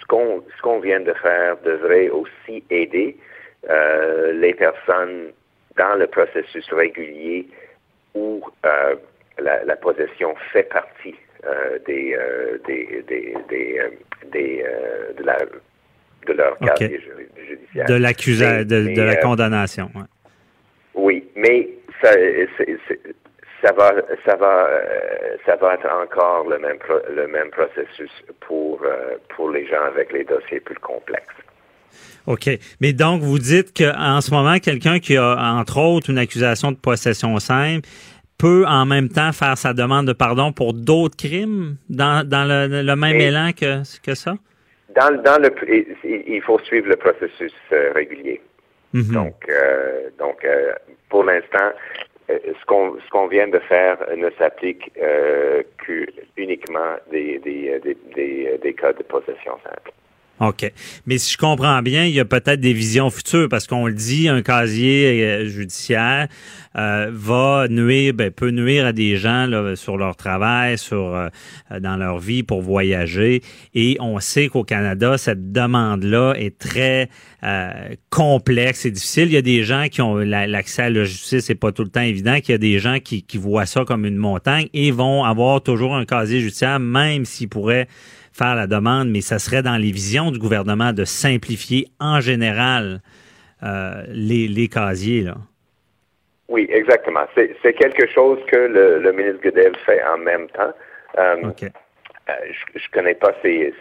ce 0.00 0.06
qu'on 0.08 0.42
ce 0.56 0.62
qu'on 0.62 0.80
vient 0.80 1.00
de 1.00 1.12
faire 1.12 1.56
devrait 1.58 2.08
aussi 2.08 2.64
aider 2.70 3.16
les 4.32 4.54
personnes 4.54 5.32
dans 5.76 5.94
le 5.94 6.06
processus 6.06 6.68
régulier 6.72 7.46
où 8.14 8.42
euh, 8.64 8.96
la, 9.38 9.76
possession 9.76 10.34
fait 10.52 10.64
partie 10.64 11.14
euh, 11.44 11.78
des, 11.86 12.14
euh, 12.14 12.58
des, 12.66 13.04
des, 13.08 13.34
des, 14.30 14.64
de, 15.16 15.24
la, 15.24 15.38
de 16.26 16.32
leur 16.32 16.58
casier 16.58 17.00
judiciaire. 17.48 17.86
De 17.86 17.94
l'accusation, 17.94 18.64
de, 18.64 19.02
la 19.02 19.16
condamnation. 19.16 19.90
Oui, 20.94 21.26
mais 21.36 21.68
ça, 22.02 22.10
ça 23.62 23.72
va, 23.72 23.92
ça 24.26 24.36
va, 24.36 24.68
ça 25.46 25.56
va 25.56 25.74
être 25.74 25.88
encore 25.88 26.48
le 26.48 26.58
même, 26.58 26.78
le 27.14 27.26
même 27.26 27.50
processus 27.50 28.10
pour, 28.40 28.82
pour 29.30 29.50
les 29.50 29.66
gens 29.66 29.82
avec 29.86 30.12
les 30.12 30.24
dossiers 30.24 30.60
plus 30.60 30.78
complexes. 30.78 31.39
OK. 32.30 32.48
Mais 32.80 32.92
donc, 32.92 33.22
vous 33.22 33.38
dites 33.38 33.76
qu'en 33.76 34.20
ce 34.20 34.30
moment, 34.30 34.58
quelqu'un 34.58 35.00
qui 35.00 35.16
a, 35.16 35.36
entre 35.36 35.78
autres, 35.78 36.10
une 36.10 36.18
accusation 36.18 36.70
de 36.70 36.76
possession 36.76 37.38
simple 37.38 37.88
peut 38.38 38.64
en 38.66 38.86
même 38.86 39.08
temps 39.08 39.32
faire 39.32 39.58
sa 39.58 39.74
demande 39.74 40.06
de 40.06 40.12
pardon 40.12 40.52
pour 40.52 40.72
d'autres 40.72 41.16
crimes 41.16 41.76
dans, 41.90 42.26
dans 42.26 42.44
le, 42.48 42.96
même 42.96 43.16
élan 43.16 43.50
que, 43.52 43.82
que 44.02 44.14
ça? 44.14 44.34
Dans, 44.96 45.10
dans 45.22 45.42
le, 45.42 45.50
il 46.04 46.40
faut 46.42 46.58
suivre 46.60 46.88
le 46.88 46.96
processus 46.96 47.52
euh, 47.72 47.92
régulier. 47.94 48.40
Mhm. 48.92 49.12
Donc, 49.12 49.34
euh, 49.48 50.08
donc 50.18 50.44
euh, 50.44 50.72
pour 51.08 51.24
l'instant, 51.24 51.70
ce 52.28 52.64
qu'on 52.66 52.96
ce 53.04 53.10
qu'on 53.10 53.26
vient 53.26 53.48
de 53.48 53.58
faire 53.58 53.98
ne 54.16 54.30
s'applique 54.38 54.92
qu'uniquement 55.78 56.94
des, 57.10 57.38
des, 57.40 57.80
des, 58.14 58.58
des, 58.62 58.74
cas 58.74 58.92
de 58.92 59.02
possession 59.02 59.58
simple. 59.64 59.90
OK. 60.40 60.72
Mais 61.04 61.18
si 61.18 61.34
je 61.34 61.38
comprends 61.38 61.82
bien, 61.82 62.06
il 62.06 62.14
y 62.14 62.20
a 62.20 62.24
peut-être 62.24 62.60
des 62.60 62.72
visions 62.72 63.10
futures 63.10 63.48
parce 63.50 63.66
qu'on 63.66 63.86
le 63.86 63.92
dit, 63.92 64.26
un 64.26 64.40
casier 64.40 65.22
euh, 65.22 65.46
judiciaire 65.46 66.28
euh, 66.78 67.10
va 67.12 67.66
nuire, 67.68 68.14
ben, 68.14 68.30
peut 68.30 68.48
nuire 68.48 68.86
à 68.86 68.92
des 68.92 69.16
gens 69.16 69.44
là, 69.44 69.76
sur 69.76 69.98
leur 69.98 70.16
travail, 70.16 70.78
sur 70.78 71.14
euh, 71.14 71.28
dans 71.78 71.96
leur 71.98 72.18
vie 72.18 72.42
pour 72.42 72.62
voyager. 72.62 73.42
Et 73.74 73.98
on 74.00 74.18
sait 74.18 74.48
qu'au 74.48 74.64
Canada, 74.64 75.18
cette 75.18 75.52
demande-là 75.52 76.32
est 76.36 76.58
très 76.58 77.10
complexe 78.10 78.84
et 78.84 78.90
difficile. 78.90 79.24
Il 79.24 79.32
y 79.32 79.38
a 79.38 79.42
des 79.42 79.62
gens 79.62 79.86
qui 79.90 80.02
ont 80.02 80.16
l'accès 80.16 80.82
à 80.82 80.90
la 80.90 81.04
justice, 81.04 81.46
c'est 81.46 81.54
pas 81.54 81.72
tout 81.72 81.84
le 81.84 81.88
temps 81.88 82.02
évident. 82.02 82.38
Qu'il 82.40 82.52
y 82.52 82.54
a 82.54 82.58
des 82.58 82.78
gens 82.78 82.98
qui, 82.98 83.22
qui 83.22 83.38
voient 83.38 83.64
ça 83.64 83.84
comme 83.84 84.04
une 84.04 84.18
montagne 84.18 84.68
et 84.74 84.90
vont 84.90 85.24
avoir 85.24 85.62
toujours 85.62 85.96
un 85.96 86.04
casier 86.04 86.40
judiciaire, 86.40 86.78
même 86.80 87.24
s'ils 87.24 87.48
pourraient 87.48 87.88
faire 88.32 88.54
la 88.54 88.66
demande, 88.66 89.10
mais 89.10 89.20
ça 89.20 89.38
serait 89.38 89.62
dans 89.62 89.76
les 89.76 89.90
visions 89.92 90.30
du 90.30 90.38
gouvernement 90.38 90.92
de 90.92 91.04
simplifier 91.04 91.88
en 92.00 92.20
général 92.20 93.00
euh, 93.62 94.02
les, 94.08 94.48
les, 94.48 94.68
casiers. 94.68 95.22
Là. 95.22 95.34
Oui, 96.48 96.66
exactement. 96.70 97.26
C'est 97.34 97.72
quelque 97.74 98.06
chose 98.08 98.38
que 98.46 98.56
le, 98.56 99.00
le 99.00 99.12
ministre 99.12 99.42
Goodell 99.42 99.76
fait 99.84 100.02
en 100.04 100.18
même 100.18 100.48
temps. 100.48 100.72
Euh, 101.18 101.50
je, 102.28 102.78
je 102.78 102.90
connais 102.92 103.14
pas 103.14 103.32
ces 103.42 103.74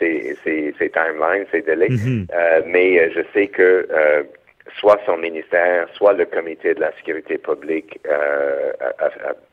timelines, 0.43 1.45
ces 1.51 1.61
délais, 1.61 1.89
Mhm. 1.89 2.27
euh, 2.33 2.61
mais 2.65 3.11
je 3.11 3.21
sais 3.33 3.47
que 3.47 3.87
euh, 3.91 4.23
soit 4.77 4.99
son 5.05 5.17
ministère, 5.17 5.87
soit 5.93 6.13
le 6.13 6.25
comité 6.25 6.73
de 6.73 6.79
la 6.81 6.91
sécurité 6.97 7.37
publique 7.37 7.99
euh, 8.07 8.71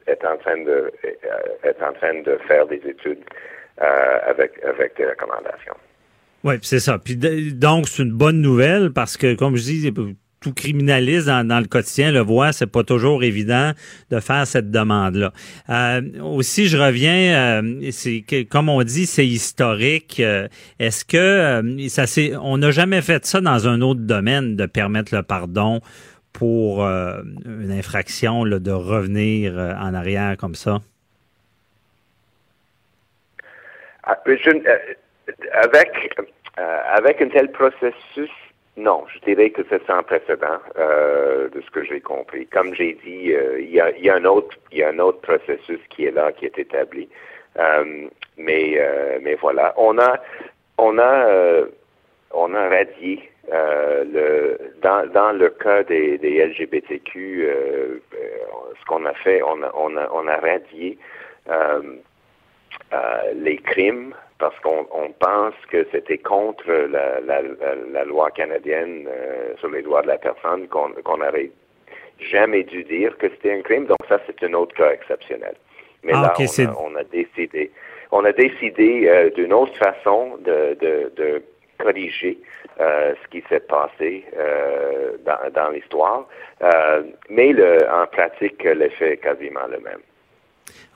est 0.07 0.25
en 0.25 0.37
train 0.39 0.59
de 0.59 0.93
euh, 1.05 1.69
est 1.71 1.83
en 1.83 1.93
train 1.93 2.15
de 2.23 2.39
faire 2.49 2.67
des 2.67 2.81
études 2.87 3.19
euh, 3.25 3.56
avec 3.79 4.53
avec 4.65 4.97
des 4.97 5.07
recommandations. 5.07 5.77
Oui, 6.45 6.55
c'est 6.63 6.81
ça. 6.81 6.99
Puis 6.99 7.17
donc, 7.17 7.89
c'est 7.89 8.03
une 8.03 8.13
bonne 8.13 8.41
nouvelle 8.41 8.93
parce 8.93 9.17
que, 9.17 9.35
comme 9.35 9.57
je 9.57 9.63
dis, 9.63 9.93
tout 10.41 10.53
criminaliste 10.53 11.27
dans, 11.27 11.61
le 11.61 11.67
quotidien 11.67 12.13
le 12.13 12.21
voit, 12.21 12.53
c'est 12.53 12.67
pas 12.67 12.85
toujours 12.85 13.25
évident 13.25 13.73
de 14.11 14.21
faire 14.21 14.47
cette 14.47 14.71
demande-là. 14.71 15.33
Euh, 15.71 16.03
aussi, 16.23 16.69
je 16.69 16.77
reviens, 16.77 17.63
euh, 17.63 17.91
c'est 17.91 18.25
comme 18.49 18.69
on 18.69 18.83
dit, 18.85 19.07
c'est 19.07 19.27
historique. 19.27 20.21
Euh, 20.21 20.47
Est-ce 20.79 21.05
que 21.05 21.17
euh, 21.17 21.89
ça 21.89 22.07
c'est, 22.07 22.37
on 22.37 22.59
n'a 22.59 22.71
jamais 22.71 23.03
fait 23.03 23.25
ça 23.27 23.41
dans 23.41 23.67
un 23.67 23.81
autre 23.81 24.03
domaine 24.03 24.55
de 24.55 24.67
permettre 24.67 25.15
le 25.15 25.23
pardon 25.23 25.81
pour 26.33 26.85
euh, 26.85 27.23
une 27.45 27.73
infraction 27.73 28.45
là, 28.45 28.59
de 28.59 28.71
revenir 28.71 29.59
euh, 29.59 29.73
en 29.75 29.95
arrière 29.95 30.37
comme 30.37 30.55
ça? 30.55 30.81
Ah, 33.96 33.96
je- 34.27 34.51
euh, 34.51 34.79
avec 35.53 35.91
euh, 36.59 36.79
avec 36.89 37.21
un 37.21 37.29
tel 37.29 37.51
processus, 37.53 38.31
non, 38.77 39.05
je 39.13 39.19
dirais 39.21 39.51
que 39.51 39.63
c'est 39.69 39.85
sans 39.87 40.03
précédent 40.03 40.59
euh, 40.79 41.49
de 41.49 41.61
ce 41.61 41.71
que 41.71 41.85
j'ai 41.85 42.01
compris. 42.01 42.47
Comme 42.47 42.75
j'ai 42.75 42.95
dit, 43.05 43.33
euh, 43.33 43.61
il 43.61 43.71
y, 43.71 43.81
a, 43.81 43.91
y 43.99 44.09
a 44.11 44.15
un 44.17 44.25
autre 44.25 44.57
il 44.73 44.79
y 44.79 44.83
a 44.83 44.89
un 44.89 44.99
autre 44.99 45.21
processus 45.21 45.81
qui 45.91 46.05
est 46.07 46.11
là, 46.13 46.33
qui 46.33 46.47
est 46.47 46.59
établi. 46.59 47.09
Euh, 47.59 48.09
mais 48.37 48.75
euh, 48.79 49.19
mais 49.23 49.35
voilà, 49.35 49.73
on 49.77 49.99
a 49.99 50.21
on 50.79 50.99
a 50.99 51.65
on 52.33 52.55
a 52.55 52.69
radié 52.69 53.31
le 53.51 54.59
dans 54.83 55.07
dans 55.13 55.33
le 55.33 55.49
cas 55.51 55.83
des, 55.85 56.19
des 56.19 56.45
LGBTQ, 56.47 57.49
ce 58.79 58.85
qu'on 58.87 59.05
a 59.07 59.15
fait, 59.15 59.43
on 59.43 59.63
a 59.63 59.71
on 59.75 59.97
a 59.97 60.09
on 60.13 60.27
a 60.29 60.37
radié 60.37 60.99
euh, 62.93 63.33
les 63.35 63.57
crimes 63.57 64.15
parce 64.39 64.59
qu'on 64.61 64.87
on 64.93 65.11
pense 65.13 65.55
que 65.71 65.87
c'était 65.93 66.19
contre 66.19 66.71
la, 66.71 67.21
la, 67.21 67.43
la, 67.91 68.05
loi 68.05 68.31
canadienne 68.31 69.07
euh, 69.09 69.57
sur 69.59 69.71
les 69.71 69.83
droits 69.83 70.03
de 70.03 70.09
la 70.09 70.19
personne 70.19 70.69
qu'on 70.69 70.91
qu'on 71.05 71.21
aurait 71.21 71.51
jamais 72.19 72.63
dû 72.65 72.85
dire 72.85 73.17
que 73.19 73.29
c'était 73.31 73.53
un 73.53 73.63
crime. 73.63 73.87
Donc 73.87 73.99
ça, 74.09 74.19
c'est 74.27 74.43
un 74.45 74.53
autre 74.55 74.75
cas 74.75 74.91
exceptionnel. 74.93 75.55
Mais 76.03 76.13
Ah, 76.15 76.23
là, 76.23 76.35
on, 76.39 76.43
a, 76.45 76.93
on 76.93 76.97
a 76.97 77.05
décidé, 77.05 77.71
on 78.13 78.25
a 78.25 78.33
décidé 78.33 79.09
euh, 79.09 79.31
d'une 79.31 79.53
autre 79.53 79.77
façon 79.77 80.37
de, 80.45 80.75
de, 80.81 81.13
de 81.17 81.43
corriger 81.79 82.39
euh, 82.81 83.15
ce 83.23 83.29
qui 83.29 83.43
s'est 83.49 83.61
passé 83.61 84.25
euh, 84.37 85.17
dans, 85.25 85.51
dans 85.53 85.71
l'histoire. 85.71 86.27
Euh, 86.63 87.03
mais 87.31 87.53
le, 87.53 87.79
en 87.91 88.07
pratique, 88.07 88.63
l'effet 88.65 89.13
est 89.15 89.17
quasiment 89.19 89.67
le 89.71 89.79
même. 89.81 90.01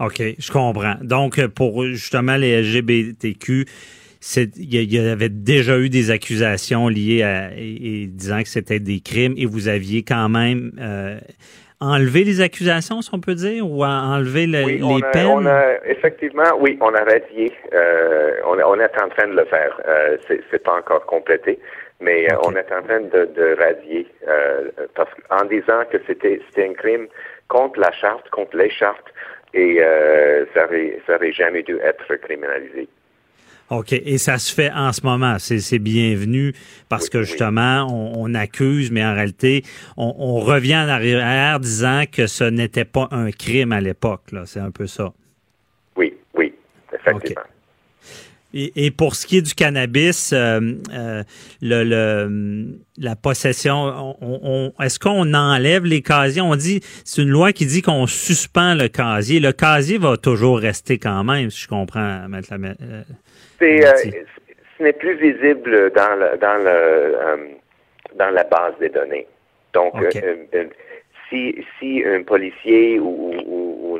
OK, 0.01 0.23
je 0.39 0.51
comprends. 0.53 0.95
Donc, 1.03 1.39
euh, 1.39 1.49
pour 1.49 1.85
justement 1.85 2.37
les 2.37 2.53
LGBTQ, 2.63 3.67
c'est- 4.21 4.57
il 4.57 4.93
y, 4.93 4.99
avait 4.99 5.29
déjà 5.29 5.79
eu 5.79 5.89
des 5.89 6.11
accusations 6.11 6.89
liées 6.89 7.23
à 7.23 7.51
et, 7.57 8.03
et 8.03 8.07
disant 8.07 8.43
que 8.43 8.49
c'était 8.49 8.81
des 8.81 9.01
crimes 9.01 9.35
et 9.37 9.47
vous 9.47 9.69
aviez 9.69 10.03
quand 10.03 10.29
même 10.29 10.73
euh, 10.81 11.19
enlevé 11.81 12.25
les 12.25 12.41
accusations, 12.43 13.01
si 13.01 13.11
on 13.15 13.21
peut 13.21 13.35
dire, 13.35 13.67
ou 13.67 13.85
enlevé 13.85 14.47
le- 14.47 14.65
Oui, 14.65 14.77
les 14.79 14.83
on 14.85 15.01
a, 15.03 15.11
peines? 15.11 15.27
on 15.27 15.47
a- 15.47 15.77
effectivement, 15.87 16.51
oui, 16.61 16.77
on 16.81 16.95
a 16.95 17.03
radié. 17.05 17.53
Euh, 17.73 18.33
on, 18.47 18.59
on 18.59 18.75
est 18.81 19.03
en 19.03 19.09
train 19.09 19.29
de 19.29 19.37
le 19.37 19.45
faire. 19.47 19.81
Euh, 19.89 20.17
c'est, 20.29 20.63
pas 20.63 20.77
encore 20.79 21.07
complété, 21.07 21.59
mais 22.01 22.31
euh, 22.31 22.37
on 22.45 22.53
est 22.55 22.71
en 22.73 22.83
train 22.83 23.01
de, 23.01 23.29
de 23.35 23.57
radier 23.59 24.07
euh, 24.29 24.71
parce 24.95 25.11
en 25.31 25.45
disant 25.47 25.83
que 25.91 25.99
c'était 26.07 26.41
c'était 26.49 26.69
un 26.69 26.75
crime 26.75 27.07
contre 27.49 27.81
la 27.81 27.91
charte, 27.93 28.29
contre 28.31 28.57
les 28.59 28.71
chartes, 28.71 29.07
et 29.55 29.77
euh, 29.81 30.45
ça 30.55 30.65
aurait, 30.67 31.01
ça 31.07 31.17
aurait 31.17 31.33
jamais 31.33 31.63
dû 31.63 31.77
être 31.83 32.17
criminalisé. 32.17 32.89
OK, 33.71 33.93
et 33.93 34.19
ça 34.19 34.39
se 34.39 34.53
fait 34.53 34.71
en 34.75 34.93
ce 34.93 35.03
moment. 35.07 35.37
C'est 35.39 35.79
bienvenu 35.79 36.55
parce 36.89 37.05
Oui, 37.05 37.11
que 37.11 37.19
oui. 37.19 37.25
justement, 37.25 37.87
on, 37.89 38.25
on 38.25 38.35
accuse, 38.35 38.91
mais 38.91 39.05
en 39.05 39.15
réalité, 39.15 39.63
on, 39.97 40.13
on 40.19 40.41
revient 40.41 40.75
en 40.77 40.89
arrière 40.89 41.61
disant 41.61 42.03
que 42.11 42.27
ce 42.27 42.43
n'était 42.45 42.85
pas 42.85 43.07
un 43.13 43.31
crime 43.31 43.71
à 43.71 43.81
l'époque. 43.81 44.33
là. 44.33 44.43
C'est 44.45 44.59
un 44.61 44.73
peu 44.73 44.89
ça. 44.89 45.13
Oui, 45.97 46.17
oui, 46.35 46.53
effectivement. 46.93 47.43
Et, 48.53 48.87
et 48.87 48.91
pour 48.91 49.15
ce 49.15 49.27
qui 49.27 49.39
est 49.39 49.43
du 49.43 49.55
cannabis, 49.55 50.33
euh, 50.33 50.61
euh, 50.93 51.23
le, 51.63 51.85
le- 51.85 52.79
la 52.99 53.15
possession, 53.17 53.75
on, 54.21 54.41
on- 54.43 54.83
est-ce 54.83 54.99
qu'on 54.99 55.33
enlève 55.35 55.85
les 55.85 56.03
casiers? 56.03 56.43
On 56.43 56.57
dit, 56.57 56.81
c'est 57.05 57.23
une 57.23 57.29
loi 57.31 57.53
qui 57.53 57.67
dit 57.67 57.81
qu'on 57.83 58.07
suspend 58.07 58.75
le 58.75 58.89
casier. 58.89 59.39
Le 59.41 59.53
casier 59.53 59.99
va 59.99 60.17
toujours 60.17 60.59
rester 60.59 60.99
quand 60.99 61.23
même, 61.25 61.51
si 61.51 61.63
je 61.63 61.69
comprends, 61.69 62.29
Maître 62.29 62.49
Lamé- 62.53 62.75
euh, 62.83 63.03
C'est, 63.61 63.87
euh, 63.87 63.93
ce 64.79 64.83
n'est 64.83 64.93
plus 64.95 65.17
visible 65.17 65.93
dans 65.95 66.17
le, 66.19 66.39
dans 66.39 66.57
le, 66.57 66.69
euh, 66.69 67.37
dans 68.19 68.31
la 68.31 68.45
base 68.45 68.75
des 68.81 68.89
données. 68.89 69.27
Donc, 69.73 69.93
euh, 70.55 70.65
si, 71.29 71.55
si 71.79 72.03
un 72.05 72.23
policier 72.25 72.99
ou, 72.99 73.33
ou, 73.47 73.99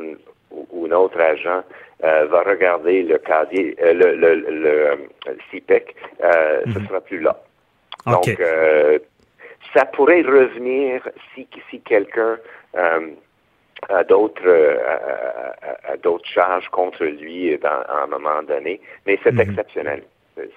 ou- 0.51 0.67
ou 0.71 0.85
un 0.87 0.91
autre 0.91 1.19
agent 1.21 1.63
euh, 2.03 2.25
va 2.27 2.41
regarder 2.43 3.03
le 3.03 3.17
casier, 3.19 3.75
euh, 3.81 3.93
le, 3.93 4.15
le, 4.15 4.35
le, 4.35 4.97
le 5.27 5.37
CPEC, 5.51 5.95
euh, 6.23 6.61
ce 6.73 6.79
sera 6.87 7.01
plus 7.01 7.19
là. 7.19 7.39
Mhm. 8.05 8.13
Donc, 8.13 8.41
ça 9.75 9.85
pourrait 9.85 10.21
revenir 10.23 11.07
si, 11.33 11.47
si 11.69 11.79
quelqu'un 11.81 12.37
a 13.89 14.03
d'autres 14.03 14.77
d'autres 16.03 16.27
charges 16.29 16.67
contre 16.69 17.05
lui 17.05 17.57
dans, 17.59 17.69
à 17.69 18.03
un 18.03 18.07
moment 18.07 18.41
donné, 18.43 18.81
mais 19.05 19.19
c'est 19.23 19.33
Mhm. 19.33 19.41
exceptionnel. 19.41 20.03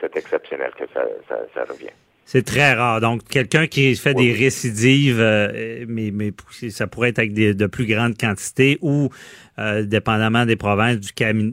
C'est 0.01 0.17
exceptionnel 0.17 0.73
que 0.79 0.85
ça, 0.95 1.05
ça, 1.29 1.37
ça 1.53 1.65
revient. 1.65 1.93
C'est 2.27 2.45
très 2.45 2.73
rare. 2.73 3.01
Donc, 3.01 3.23
quelqu'un 3.29 3.67
qui 3.67 3.95
fait 3.97 4.15
Oui. 4.17 4.27
des 4.27 4.33
récidives, 4.45 5.21
euh, 5.21 5.85
mais, 5.87 6.11
mais 6.13 6.33
ça 6.71 6.87
pourrait 6.87 7.11
être 7.11 7.19
avec 7.19 7.35
des, 7.35 7.53
de 7.55 7.67
plus 7.67 7.87
grandes 7.87 8.17
quantités 8.17 8.79
ou, 8.81 9.11
euh, 9.59 9.83
dépendamment 9.85 10.47
des 10.47 10.57
provinces, 10.57 10.99
du 11.01 11.13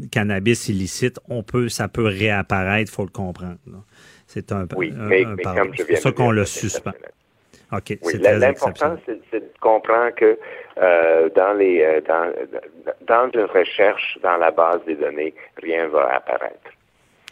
cannabis 0.10 0.70
illicite, 0.70 1.20
on 1.28 1.44
peut, 1.44 1.68
ça 1.70 1.88
peut 1.88 2.06
réapparaître, 2.06 2.92
faut 2.92 3.04
le 3.04 3.10
comprendre. 3.10 3.58
C'est 4.28 4.52
un, 4.54 4.66
Oui, 4.78 4.94
un- 4.98 5.08
mais, 5.08 5.26
un 5.26 5.36
mais 5.36 5.44
comme 5.44 5.74
je 5.78 5.84
viens 5.84 5.98
ça 5.98 6.10
de 6.12 6.16
qu'on 6.16 6.32
le 6.32 6.46
suspend. 6.46 6.94
Oui, 7.74 8.14
l'important, 8.22 8.98
c'est 9.06 9.40
de 9.40 9.50
comprendre 9.62 10.14
que 10.16 10.38
euh, 10.78 11.30
dans 11.36 11.54
les 11.54 12.02
dans, 12.06 12.32
dans 13.08 13.30
une 13.34 13.46
recherche 13.46 14.18
dans 14.22 14.36
la 14.38 14.52
base 14.52 14.80
des 14.86 14.96
données, 14.96 15.34
rien 15.62 15.88
va 15.88 16.16
apparaître. 16.16 16.70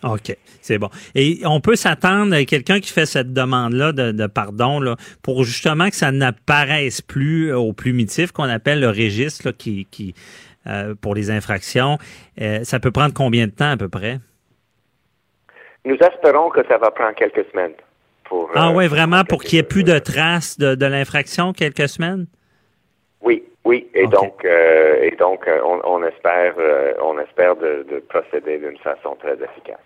OK, 0.04 0.36
c'est 0.62 0.78
bon. 0.78 0.90
Et 1.14 1.42
on 1.46 1.60
peut 1.60 1.76
s'attendre 1.76 2.34
à 2.34 2.46
quelqu'un 2.46 2.80
qui 2.80 2.92
fait 2.92 3.06
cette 3.06 3.34
demande-là 3.34 3.92
de, 3.92 4.12
de 4.12 4.28
pardon 4.28 4.80
là, 4.80 4.96
pour 5.22 5.44
justement 5.44 5.90
que 5.90 5.96
ça 5.96 6.12
n'apparaisse 6.12 7.02
plus 7.02 7.54
au 7.54 7.74
plumitif 7.74 8.32
qu'on 8.32 8.50
appelle 8.50 8.80
le 8.80 8.88
registre 8.90 9.48
là, 9.48 9.54
qui, 9.54 9.88
qui 9.92 10.14
euh, 10.68 10.96
pour 10.96 11.16
les 11.16 11.32
infractions. 11.32 11.98
Euh, 12.40 12.64
ça 12.64 12.80
peut 12.80 12.92
prendre 12.92 13.14
combien 13.14 13.48
de 13.48 13.52
temps 13.52 13.72
à 13.72 13.78
peu 13.78 13.90
près? 13.90 14.20
Nous 15.86 15.96
espérons 15.96 16.50
que 16.50 16.66
ça 16.68 16.78
va 16.78 16.92
prendre 16.92 17.16
quelques 17.16 17.50
semaines. 17.52 17.74
Pour, 18.24 18.50
Ah 18.56 18.70
euh, 18.70 18.74
ouais, 18.74 18.88
vraiment 18.88 19.24
pour 19.24 19.42
qu'il 19.44 19.58
n'y 19.58 19.62
ait 19.62 19.64
plus 19.64 19.84
de 19.84 19.94
euh, 19.94 20.00
traces 20.00 20.58
de, 20.58 20.76
de 20.76 20.86
l'infraction 20.86 21.52
quelques 21.52 21.90
semaines? 21.90 22.28
Oui, 23.22 23.44
oui, 23.66 23.88
et 23.94 24.08
donc, 24.08 24.46
euh, 24.46 25.02
et 25.02 25.16
donc, 25.18 25.48
euh, 25.48 25.60
on, 25.66 25.82
on 25.84 26.04
espère, 26.04 26.54
euh, 26.58 26.94
on 27.04 27.20
espère 27.20 27.56
de, 27.56 27.86
de 27.90 28.00
procéder 28.08 28.58
d'une 28.60 28.78
façon 28.78 29.18
très 29.20 29.34
efficace. 29.34 29.80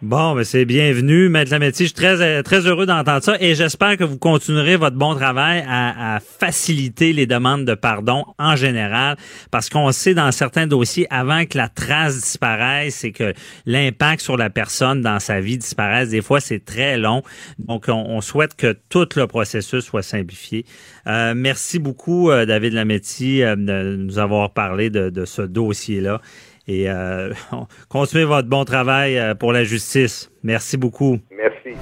Bon, 0.00 0.36
ben 0.36 0.44
c'est 0.44 0.64
bienvenu, 0.64 1.28
Maître 1.28 1.50
Lametti. 1.50 1.82
Je 1.82 1.88
suis 1.88 1.92
très, 1.92 2.22
euh, 2.22 2.42
très 2.42 2.68
heureux 2.68 2.86
d'entendre 2.86 3.20
ça 3.20 3.36
et 3.40 3.56
j'espère 3.56 3.96
que 3.96 4.04
vous 4.04 4.16
continuerez 4.16 4.76
votre 4.76 4.94
bon 4.94 5.16
travail 5.16 5.64
à, 5.66 6.14
à 6.14 6.20
faciliter 6.20 7.12
les 7.12 7.26
demandes 7.26 7.64
de 7.64 7.74
pardon 7.74 8.24
en 8.38 8.54
général 8.54 9.16
parce 9.50 9.68
qu'on 9.68 9.90
sait 9.90 10.14
dans 10.14 10.30
certains 10.30 10.68
dossiers, 10.68 11.08
avant 11.10 11.46
que 11.46 11.58
la 11.58 11.68
trace 11.68 12.14
disparaisse 12.14 13.02
et 13.02 13.10
que 13.10 13.34
l'impact 13.66 14.20
sur 14.22 14.36
la 14.36 14.50
personne 14.50 15.00
dans 15.00 15.18
sa 15.18 15.40
vie 15.40 15.58
disparaisse, 15.58 16.10
des 16.10 16.22
fois 16.22 16.38
c'est 16.38 16.64
très 16.64 16.96
long. 16.96 17.24
Donc, 17.58 17.86
on, 17.88 17.94
on 17.94 18.20
souhaite 18.20 18.54
que 18.54 18.76
tout 18.88 19.08
le 19.16 19.26
processus 19.26 19.84
soit 19.84 20.04
simplifié. 20.04 20.64
Euh, 21.08 21.34
merci 21.34 21.80
beaucoup, 21.80 22.30
euh, 22.30 22.46
David 22.46 22.74
Lametti, 22.74 23.42
euh, 23.42 23.56
de 23.56 23.96
nous 23.96 24.20
avoir 24.20 24.52
parlé 24.52 24.90
de, 24.90 25.10
de 25.10 25.24
ce 25.24 25.42
dossier-là. 25.42 26.20
Et 26.68 26.88
euh, 26.88 27.32
continuez 27.88 28.24
votre 28.24 28.48
bon 28.48 28.64
travail 28.64 29.18
euh, 29.18 29.34
pour 29.34 29.52
la 29.52 29.64
justice. 29.64 30.30
Merci 30.42 30.76
beaucoup. 30.76 31.18
Merci. 31.30 31.76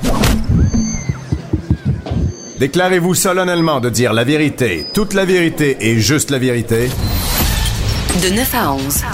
Déclarez-vous 2.58 3.14
solennellement 3.14 3.80
de 3.80 3.90
dire 3.90 4.14
la 4.14 4.24
vérité, 4.24 4.86
toute 4.94 5.12
la 5.12 5.26
vérité 5.26 5.76
et 5.80 5.98
juste 5.98 6.30
la 6.30 6.38
vérité. 6.38 6.88
De 8.22 8.34
9 8.34 8.54
à 8.54 8.72
11. 8.72 9.04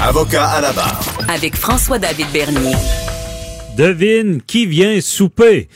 Avocat 0.00 0.46
à 0.46 0.60
la 0.60 0.72
barre. 0.72 1.00
Avec 1.28 1.56
François-David 1.56 2.26
Bernier. 2.32 2.76
Devine 3.76 4.40
qui 4.42 4.66
vient 4.66 5.00
souper. 5.00 5.68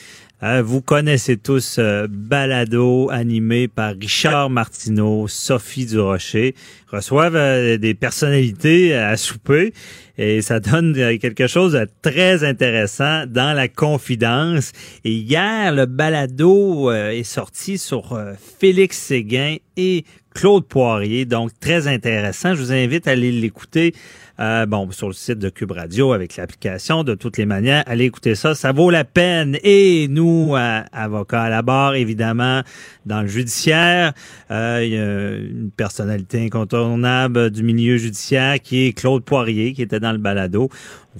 Euh, 0.44 0.60
vous 0.60 0.82
connaissez 0.82 1.36
tous 1.36 1.76
euh, 1.78 2.08
Balado 2.10 3.08
animé 3.12 3.68
par 3.68 3.94
Richard 3.94 4.50
Martineau, 4.50 5.28
Sophie 5.28 5.86
Durocher. 5.86 6.56
Reçoivent 6.88 7.36
euh, 7.36 7.78
des 7.78 7.94
personnalités 7.94 8.92
à 8.92 9.16
souper 9.16 9.72
et 10.18 10.42
ça 10.42 10.58
donne 10.58 10.94
quelque 11.20 11.46
chose 11.46 11.74
de 11.74 11.86
très 12.02 12.42
intéressant 12.42 13.24
dans 13.26 13.52
la 13.52 13.68
confidence. 13.68 14.72
Et 15.04 15.12
hier, 15.12 15.72
le 15.72 15.86
Balado 15.86 16.90
est 16.92 17.22
sorti 17.22 17.78
sur 17.78 18.20
Félix 18.58 18.98
Séguin 18.98 19.56
et 19.76 20.04
Claude 20.34 20.66
Poirier, 20.66 21.24
donc 21.24 21.50
très 21.60 21.88
intéressant. 21.88 22.54
Je 22.54 22.62
vous 22.62 22.72
invite 22.72 23.08
à 23.08 23.12
aller 23.12 23.32
l'écouter. 23.32 23.94
Euh, 24.40 24.66
bon, 24.66 24.90
sur 24.90 25.08
le 25.08 25.12
site 25.12 25.38
de 25.38 25.50
Cube 25.50 25.72
Radio 25.72 26.12
avec 26.12 26.36
l'application. 26.36 27.04
De 27.04 27.14
toutes 27.14 27.36
les 27.36 27.46
manières, 27.46 27.84
allez 27.86 28.06
écouter 28.06 28.34
ça, 28.34 28.54
ça 28.54 28.72
vaut 28.72 28.90
la 28.90 29.04
peine. 29.04 29.58
Et 29.62 30.08
nous, 30.08 30.56
avocats 30.92 31.42
à 31.42 31.48
la 31.50 31.62
barre, 31.62 31.94
évidemment, 31.94 32.62
dans 33.06 33.22
le 33.22 33.28
judiciaire, 33.28 34.12
euh, 34.50 34.80
il 34.82 34.92
y 34.92 34.98
a 34.98 35.36
une 35.36 35.70
personnalité 35.70 36.44
incontournable 36.44 37.50
du 37.50 37.62
milieu 37.62 37.98
judiciaire 37.98 38.60
qui 38.60 38.86
est 38.86 38.92
Claude 38.94 39.22
Poirier, 39.22 39.74
qui 39.74 39.82
était 39.82 40.00
dans 40.00 40.12
le 40.12 40.18
balado. 40.18 40.70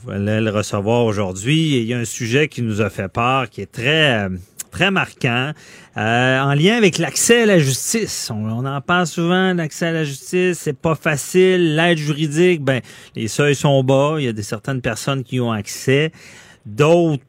On 0.04 0.10
va 0.10 0.18
le 0.18 0.50
recevoir 0.50 1.04
aujourd'hui. 1.04 1.76
Il 1.76 1.84
y 1.84 1.94
a 1.94 1.98
un 1.98 2.06
sujet 2.06 2.48
qui 2.48 2.62
nous 2.62 2.80
a 2.80 2.88
fait 2.88 3.08
peur, 3.08 3.50
qui 3.50 3.60
est 3.60 3.70
très... 3.70 4.24
Euh, 4.24 4.28
très 4.72 4.90
marquant, 4.90 5.52
euh, 5.97 6.40
en 6.40 6.55
lien 6.55 6.76
avec 6.76 6.97
l'accès 6.99 7.43
à 7.43 7.47
la 7.47 7.59
justice. 7.59 8.30
On, 8.32 8.64
en 8.64 8.80
parle 8.80 9.07
souvent, 9.07 9.53
l'accès 9.53 9.86
à 9.86 9.93
la 9.93 10.05
justice, 10.05 10.59
c'est 10.59 10.76
pas 10.76 10.95
facile. 10.95 11.76
L'aide 11.76 11.99
juridique, 11.99 12.62
ben 12.62 12.80
les 13.14 13.28
seuils 13.28 13.55
sont 13.55 13.82
bas. 13.84 14.16
Il 14.18 14.24
y 14.24 14.28
a 14.28 14.32
des 14.32 14.43
certaines 14.43 14.80
personnes 14.80 15.22
qui 15.22 15.38
ont 15.40 15.53
accès, 15.53 16.11
d'autres 16.64 17.22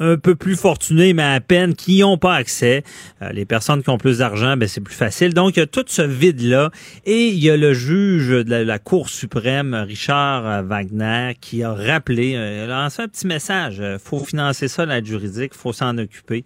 un 0.00 0.16
peu 0.16 0.36
plus 0.36 0.54
fortunés, 0.54 1.12
mais 1.12 1.24
à 1.24 1.40
peine, 1.40 1.74
qui 1.74 1.98
n'ont 2.00 2.18
pas 2.18 2.34
accès. 2.34 2.84
Euh, 3.20 3.32
les 3.32 3.44
personnes 3.44 3.82
qui 3.82 3.90
ont 3.90 3.98
plus 3.98 4.18
d'argent, 4.18 4.56
ben, 4.56 4.68
c'est 4.68 4.80
plus 4.80 4.94
facile. 4.94 5.34
Donc, 5.34 5.56
il 5.56 5.58
y 5.58 5.62
a 5.62 5.66
tout 5.66 5.84
ce 5.88 6.02
vide-là. 6.02 6.70
Et 7.04 7.26
il 7.26 7.42
y 7.42 7.50
a 7.50 7.56
le 7.56 7.74
juge 7.74 8.28
de 8.28 8.54
la, 8.54 8.78
Cour 8.78 9.08
suprême, 9.08 9.74
Richard 9.74 10.62
Wagner, 10.64 11.32
qui 11.40 11.64
a 11.64 11.72
rappelé, 11.72 12.36
euh, 12.36 12.64
il 12.64 12.70
a 12.70 12.82
lancé 12.82 13.02
un 13.02 13.08
petit 13.08 13.26
message. 13.26 13.82
Faut 14.02 14.20
financer 14.20 14.68
ça, 14.68 14.86
l'aide 14.86 15.04
juridique, 15.04 15.52
faut 15.52 15.72
s'en 15.72 15.98
occuper. 15.98 16.44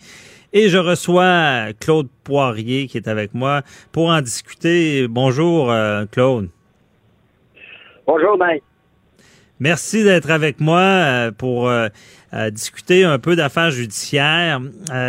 Et 0.54 0.68
je 0.68 0.76
reçois 0.76 1.72
Claude 1.80 2.08
Poirier 2.24 2.86
qui 2.86 2.98
est 2.98 3.08
avec 3.08 3.32
moi 3.32 3.62
pour 3.90 4.08
en 4.08 4.20
discuter. 4.20 5.08
Bonjour, 5.08 5.72
euh, 5.72 6.04
Claude. 6.10 6.50
Bonjour, 8.06 8.36
Ben. 8.36 8.58
Merci 9.60 10.04
d'être 10.04 10.30
avec 10.30 10.60
moi 10.60 10.80
euh, 10.80 11.30
pour 11.30 11.70
euh, 11.70 11.88
discuter 12.50 13.04
un 13.04 13.18
peu 13.18 13.34
d'affaires 13.34 13.70
judiciaires. 13.70 14.60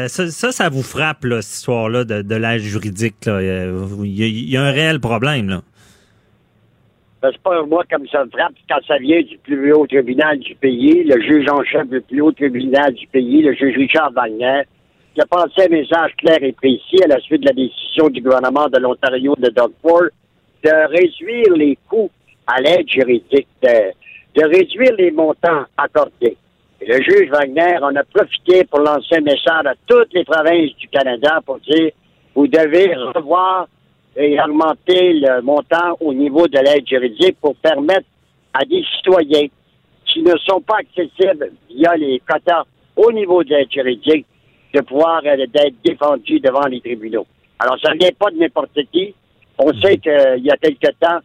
Ça, 0.08 0.28
ça, 0.30 0.70
vous 0.70 0.84
frappe, 0.84 1.26
là, 1.26 1.41
cette 1.41 1.56
histoire-là 1.56 2.06
de, 2.06 2.22
de 2.22 2.36
l'aide 2.36 2.62
juridique. 2.62 3.26
Là. 3.26 3.41
Il, 3.41 4.50
y 4.50 4.56
a, 4.56 4.62
un 4.62 4.72
réel 4.72 5.02
problème. 5.02 5.50
Là. 5.50 5.62
Ben, 7.22 7.32
c'est 7.34 7.41
pas 7.41 7.64
moi 7.64 7.84
comme 7.89 8.08
ça 8.08 8.24
me 8.24 8.30
frappe 8.30 8.54
quand 8.70 8.80
ça 8.88 8.98
vient 8.98 9.22
du 9.22 9.38
plus 9.39 9.74
haut 9.74 9.88
tribunal 9.88 10.39
du 10.39 10.56
pays, 10.56 11.04
le 11.04 11.22
juge 11.22 11.50
en 11.50 11.64
chef 11.64 11.89
du 11.89 12.00
plus 12.00 12.22
haut 12.22 12.32
tribunal 12.32 12.94
du 12.94 13.08
pays, 13.08 13.41
le 13.41 13.54
juge 13.54 13.76
Richard 13.76 14.12
Wagner, 14.14 14.64
qui 15.14 15.22
a 15.22 15.26
passé 15.26 15.68
un 15.68 15.70
message 15.70 16.11
clair 16.18 16.38
et 16.41 16.53
précis 16.53 17.03
à 17.03 17.07
la 17.07 17.20
suite 17.20 17.41
de 17.41 17.47
la 17.47 17.53
décision 17.53 18.09
du 18.09 18.22
gouvernement 18.22 18.68
de 18.68 18.80
l'Ontario 18.80 19.36
de 19.38 19.49
Doug 19.49 19.72
Ford 19.82 20.09
de 20.64 20.88
réduire 20.89 21.53
les 21.55 21.78
coûts 21.88 22.09
à 22.47 22.59
l'aide 22.61 22.89
juridique, 22.89 23.47
de, 23.61 24.43
réduire 24.43 24.93
les 24.97 25.11
montants 25.11 25.66
accordés. 25.78 26.38
le 26.82 27.01
juge 27.01 27.30
Wagner 27.30 27.78
en 27.82 27.95
a 27.95 28.03
profité 28.03 28.64
pour 28.66 28.80
lancer 28.80 29.18
un 29.18 29.22
message 29.22 29.66
à 29.66 29.76
toutes 29.86 30.14
les 30.14 30.24
provinces 30.24 30.76
du 30.78 30.88
Canada 30.88 31.39
pour 31.45 31.59
dire 31.59 31.91
vous 32.34 32.47
devez 32.47 32.95
revoir 32.95 33.68
et 34.16 34.39
augmenter 34.41 35.14
le 35.14 35.41
montant 35.41 35.95
au 35.99 36.14
niveau 36.14 36.47
de 36.47 36.57
l'aide 36.59 36.88
juridique 36.88 37.38
pour 37.39 37.55
permettre 37.55 38.07
à 38.53 38.66
des 38.66 38.84
citoyens 38.95 39.47
qui 40.05 40.22
ne 40.24 40.36
sont 40.38 40.61
pas 40.61 40.78
accessibles 40.78 41.51
via 41.70 41.95
les 41.95 42.22
quotas 42.28 42.64
au 42.95 43.11
niveau 43.11 43.43
de 43.43 43.49
l'aide 43.49 43.72
juridique 43.72 44.26
de 44.74 44.82
pouvoir 44.82 45.21
euh, 45.26 45.38
d'être 45.38 45.76
défendu 45.84 46.39
devant 46.39 46.65
les 46.65 46.82
tribunaux. 46.82 47.28
Alors, 47.59 47.78
ça 47.80 47.93
ne 47.93 47.99
vient 47.99 48.11
pas 48.17 48.32
de 48.32 48.38
n'importe 48.38 48.80
qui. 48.91 49.13
On 49.57 49.71
mhm. 49.71 49.82
sait 49.82 49.97
qu'il 49.97 50.43
y 50.43 50.51
a 50.51 50.57
quelque 50.57 50.91
temps, 50.99 51.19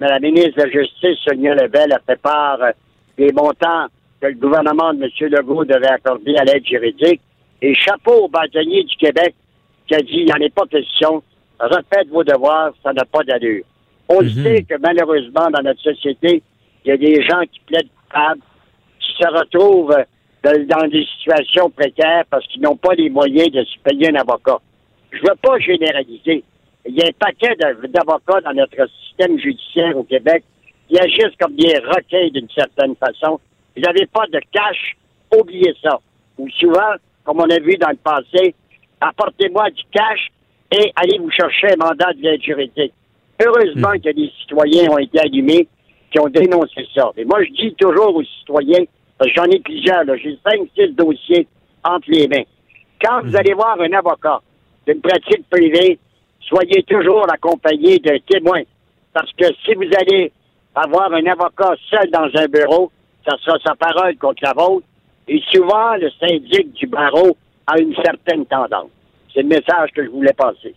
la 0.00 0.18
ministre 0.18 0.56
de 0.56 0.62
la 0.62 0.70
Justice, 0.70 1.18
Sonia 1.26 1.54
Lebel, 1.54 1.92
a 1.92 2.00
fait 2.06 2.20
part 2.20 2.58
euh, 2.62 2.70
des 3.18 3.32
montants 3.32 3.86
que 4.20 4.26
le 4.26 4.34
gouvernement 4.34 4.94
de 4.94 5.04
M. 5.04 5.30
Legault 5.30 5.64
devait 5.64 5.88
accorder 5.88 6.36
à 6.36 6.44
l'aide 6.44 6.66
juridique. 6.66 7.20
Et 7.62 7.74
chapeau 7.74 8.24
au 8.24 8.28
bâtonnier 8.28 8.84
du 8.84 8.96
Québec 8.96 9.34
qui 9.86 9.94
a 9.94 10.00
dit, 10.00 10.08
il 10.12 10.26
n'y 10.26 10.32
en 10.32 10.44
est 10.44 10.54
pas 10.54 10.66
question, 10.66 11.22
refaites 11.60 12.08
vos 12.08 12.24
devoirs, 12.24 12.72
ça 12.82 12.92
n'a 12.92 13.04
pas 13.04 13.22
d'allure. 13.22 13.64
On 14.08 14.22
mhm. 14.22 14.28
sait 14.28 14.62
que 14.68 14.74
malheureusement, 14.80 15.48
dans 15.50 15.62
notre 15.62 15.80
société, 15.80 16.42
il 16.84 16.88
y 16.88 16.92
a 16.92 16.96
des 16.96 17.22
gens 17.22 17.40
qui 17.50 17.60
plaident 17.66 17.88
coupables, 18.04 18.40
qui 19.00 19.12
se 19.20 19.28
retrouvent 19.28 19.96
dans 20.52 20.88
des 20.88 21.04
situations 21.04 21.70
précaires 21.70 22.24
parce 22.30 22.46
qu'ils 22.46 22.62
n'ont 22.62 22.76
pas 22.76 22.94
les 22.94 23.10
moyens 23.10 23.50
de 23.50 23.64
se 23.64 23.78
payer 23.82 24.10
un 24.10 24.14
avocat. 24.16 24.58
Je 25.10 25.18
ne 25.18 25.28
veux 25.28 25.36
pas 25.42 25.58
généraliser. 25.58 26.44
Il 26.86 26.94
y 26.94 27.02
a 27.02 27.06
un 27.06 27.12
paquet 27.18 27.56
d'avocats 27.56 28.40
dans 28.42 28.52
notre 28.52 28.88
système 29.02 29.38
judiciaire 29.38 29.96
au 29.96 30.04
Québec 30.04 30.44
qui 30.88 30.98
agissent 30.98 31.36
comme 31.40 31.56
des 31.56 31.76
requins 31.78 32.28
d'une 32.32 32.48
certaine 32.50 32.94
façon. 32.96 33.40
Vous 33.74 33.82
n'avez 33.82 34.06
pas 34.06 34.26
de 34.32 34.40
cash, 34.52 34.96
oubliez 35.36 35.74
ça. 35.82 35.98
Ou 36.38 36.48
souvent, 36.50 36.94
comme 37.24 37.40
on 37.40 37.50
a 37.50 37.58
vu 37.58 37.76
dans 37.76 37.90
le 37.90 37.96
passé, 37.96 38.54
apportez-moi 39.00 39.70
du 39.70 39.82
cash 39.90 40.30
et 40.72 40.92
allez 40.96 41.18
vous 41.18 41.30
chercher 41.30 41.68
un 41.72 41.84
mandat 41.84 42.12
de 42.12 42.22
l'aide 42.22 42.42
juridique. 42.42 42.92
Heureusement 43.44 43.92
hmm. 43.94 44.00
que 44.00 44.12
des 44.12 44.30
citoyens 44.40 44.90
ont 44.90 44.98
été 44.98 45.18
allumés 45.18 45.66
qui 46.10 46.20
ont 46.20 46.28
dénoncé 46.28 46.86
ça. 46.94 47.10
Et 47.16 47.24
moi, 47.24 47.42
je 47.42 47.50
dis 47.50 47.74
toujours 47.74 48.14
aux 48.14 48.24
citoyens, 48.24 48.84
J'en 49.24 49.44
ai 49.44 49.60
plusieurs, 49.60 50.04
J'ai 50.18 50.38
cinq, 50.44 50.68
six 50.76 50.92
dossiers 50.94 51.46
entre 51.84 52.10
les 52.10 52.28
mains. 52.28 52.44
Quand 53.00 53.22
vous 53.22 53.30
mhm. 53.30 53.36
allez 53.36 53.54
voir 53.54 53.80
un 53.80 53.92
avocat 53.92 54.40
d'une 54.86 55.00
pratique 55.00 55.48
privée, 55.50 55.98
soyez 56.40 56.82
toujours 56.82 57.26
accompagné 57.32 57.98
d'un 57.98 58.18
témoin. 58.28 58.62
Parce 59.12 59.32
que 59.32 59.46
si 59.64 59.74
vous 59.74 59.88
allez 59.98 60.32
avoir 60.74 61.12
un 61.12 61.24
avocat 61.26 61.74
seul 61.90 62.10
dans 62.10 62.28
un 62.34 62.46
bureau, 62.46 62.90
ça 63.26 63.36
sera 63.38 63.58
sa 63.64 63.74
parole 63.74 64.16
contre 64.16 64.42
la 64.42 64.52
vôtre. 64.52 64.86
Et 65.28 65.42
souvent, 65.50 65.96
le 65.96 66.10
syndic 66.20 66.72
du 66.74 66.86
barreau 66.86 67.36
a 67.66 67.78
une 67.80 67.94
certaine 67.96 68.46
tendance. 68.46 68.90
C'est 69.32 69.42
le 69.42 69.48
message 69.48 69.90
que 69.94 70.04
je 70.04 70.10
voulais 70.10 70.34
passer. 70.34 70.74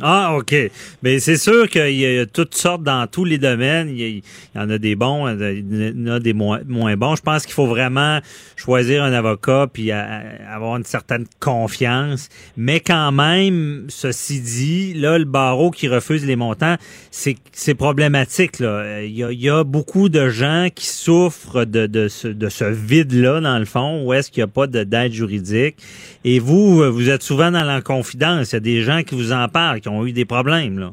Ah, 0.00 0.36
OK. 0.36 0.54
Mais 1.02 1.18
c'est 1.18 1.36
sûr 1.36 1.68
qu'il 1.68 1.96
y 1.96 2.18
a 2.18 2.26
toutes 2.26 2.54
sortes 2.54 2.82
dans 2.82 3.06
tous 3.08 3.24
les 3.24 3.38
domaines. 3.38 3.88
Il 3.90 4.18
y, 4.18 4.22
en 4.56 4.70
a 4.70 4.78
des 4.78 4.94
bons, 4.94 5.28
il 5.28 6.04
y 6.04 6.10
en 6.10 6.14
a 6.14 6.20
des 6.20 6.32
moins, 6.32 6.60
bons. 6.96 7.16
Je 7.16 7.22
pense 7.22 7.44
qu'il 7.44 7.54
faut 7.54 7.66
vraiment 7.66 8.20
choisir 8.56 9.02
un 9.02 9.12
avocat 9.12 9.66
puis 9.72 9.90
avoir 9.90 10.76
une 10.76 10.84
certaine 10.84 11.24
confiance. 11.40 12.28
Mais 12.56 12.80
quand 12.80 13.10
même, 13.10 13.86
ceci 13.88 14.40
dit, 14.40 14.94
là, 14.94 15.18
le 15.18 15.24
barreau 15.24 15.70
qui 15.70 15.88
refuse 15.88 16.24
les 16.24 16.36
montants, 16.36 16.76
c'est, 17.10 17.36
problématique. 17.74 18.60
Là. 18.60 19.02
Il, 19.02 19.16
y 19.16 19.50
a, 19.50 19.64
beaucoup 19.64 20.08
de 20.08 20.28
gens 20.28 20.68
qui 20.74 20.86
souffrent 20.86 21.64
de, 21.64 21.86
de 21.86 22.08
ce, 22.08 22.28
de 22.28 22.48
ce 22.48 22.64
vide-là, 22.64 23.40
dans 23.40 23.58
le 23.58 23.64
fond, 23.64 24.04
où 24.04 24.12
est-ce 24.12 24.30
qu'il 24.30 24.42
n'y 24.42 24.50
a 24.50 24.52
pas 24.52 24.66
d'aide 24.66 25.12
juridique. 25.12 25.76
Et 26.24 26.38
vous, 26.38 26.92
vous 26.92 27.10
êtes 27.10 27.22
souvent 27.22 27.50
dans 27.50 27.64
la 27.64 27.80
confidence. 27.80 28.52
Il 28.52 28.54
y 28.54 28.56
a 28.56 28.60
des 28.60 28.82
gens 28.82 29.02
qui 29.02 29.14
vous 29.14 29.32
en 29.32 29.48
parlent, 29.48 29.80
ont 29.88 30.06
eu 30.06 30.12
des 30.12 30.24
problèmes, 30.24 30.78
là. 30.78 30.92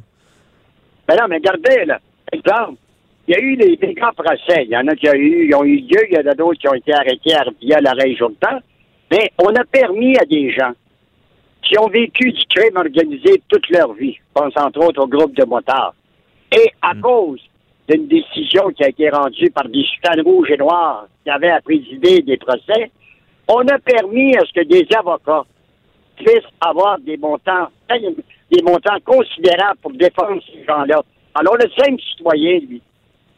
Ben 1.08 1.16
non, 1.20 1.28
mais 1.30 1.36
regardez, 1.36 1.86
là, 1.86 2.00
exemple, 2.32 2.80
il 3.28 3.36
y 3.36 3.38
a 3.38 3.42
eu 3.42 3.56
des, 3.56 3.94
grands 3.94 4.14
procès. 4.14 4.64
Il 4.66 4.70
y 4.70 4.78
en 4.78 4.88
a 4.88 4.96
qui 4.96 5.10
ont 5.10 5.14
eu, 5.14 5.54
ont 5.56 5.64
eu 5.64 5.78
lieu, 5.78 6.06
il 6.10 6.16
y 6.16 6.18
en 6.18 6.32
a 6.32 6.34
d'autres 6.34 6.60
qui 6.60 6.68
ont 6.68 6.74
été 6.74 6.94
arrêtés 6.94 7.36
via 7.62 7.80
l'arrêt 7.82 8.16
jour 8.16 8.32
temps. 8.40 8.60
Mais 9.12 9.32
on 9.40 9.54
a 9.56 9.64
permis 9.66 10.18
à 10.18 10.26
des 10.26 10.52
gens 10.52 10.74
qui 11.64 11.78
ont 11.80 11.88
vécu 11.88 12.32
du 12.32 12.44
crime 12.56 12.78
organisé 12.78 13.42
toute 13.48 13.68
leur 13.70 13.94
vie, 13.94 14.14
je 14.14 14.42
pense 14.42 14.54
entre 14.56 14.86
autres 14.86 15.02
au 15.02 15.08
groupe 15.08 15.36
de 15.36 15.46
motards. 15.46 15.96
Et 16.52 16.72
à 16.82 16.94
mm. 16.94 17.02
cause 17.02 17.42
d'une 17.90 18.08
décision 18.08 18.70
qui 18.70 18.84
a 18.84 18.90
été 18.90 19.10
rendue 19.10 19.50
par 19.52 19.68
des 19.68 19.84
soutanes 19.84 20.22
rouges 20.22 20.52
et 20.52 20.58
noirs 20.58 21.08
qui 21.24 21.30
avaient 21.30 21.52
à 21.52 21.62
présider 21.62 22.22
des 22.22 22.38
procès, 22.38 22.92
on 23.48 23.68
a 23.68 23.80
permis 23.80 24.36
à 24.38 24.42
ce 24.42 24.54
que 24.54 24.66
des 24.66 24.88
avocats 24.96 25.46
puissent 26.18 26.52
avoir 26.62 27.00
des 27.00 27.18
montants 27.18 27.68
des 28.52 28.62
montants 28.62 29.00
considérables 29.04 29.80
pour 29.82 29.94
défendre 29.94 30.42
ces 30.52 30.64
gens-là. 30.66 31.02
Alors, 31.34 31.56
le 31.58 31.70
simple 31.78 32.02
citoyen, 32.02 32.60
lui, 32.60 32.82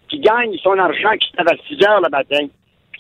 qui 0.08 0.20
gagne 0.20 0.56
son 0.62 0.78
argent, 0.78 1.12
qui 1.20 1.30
se 1.32 1.42
à 1.42 1.56
6 1.68 1.86
heures 1.86 2.02
le 2.02 2.10
matin, 2.10 2.48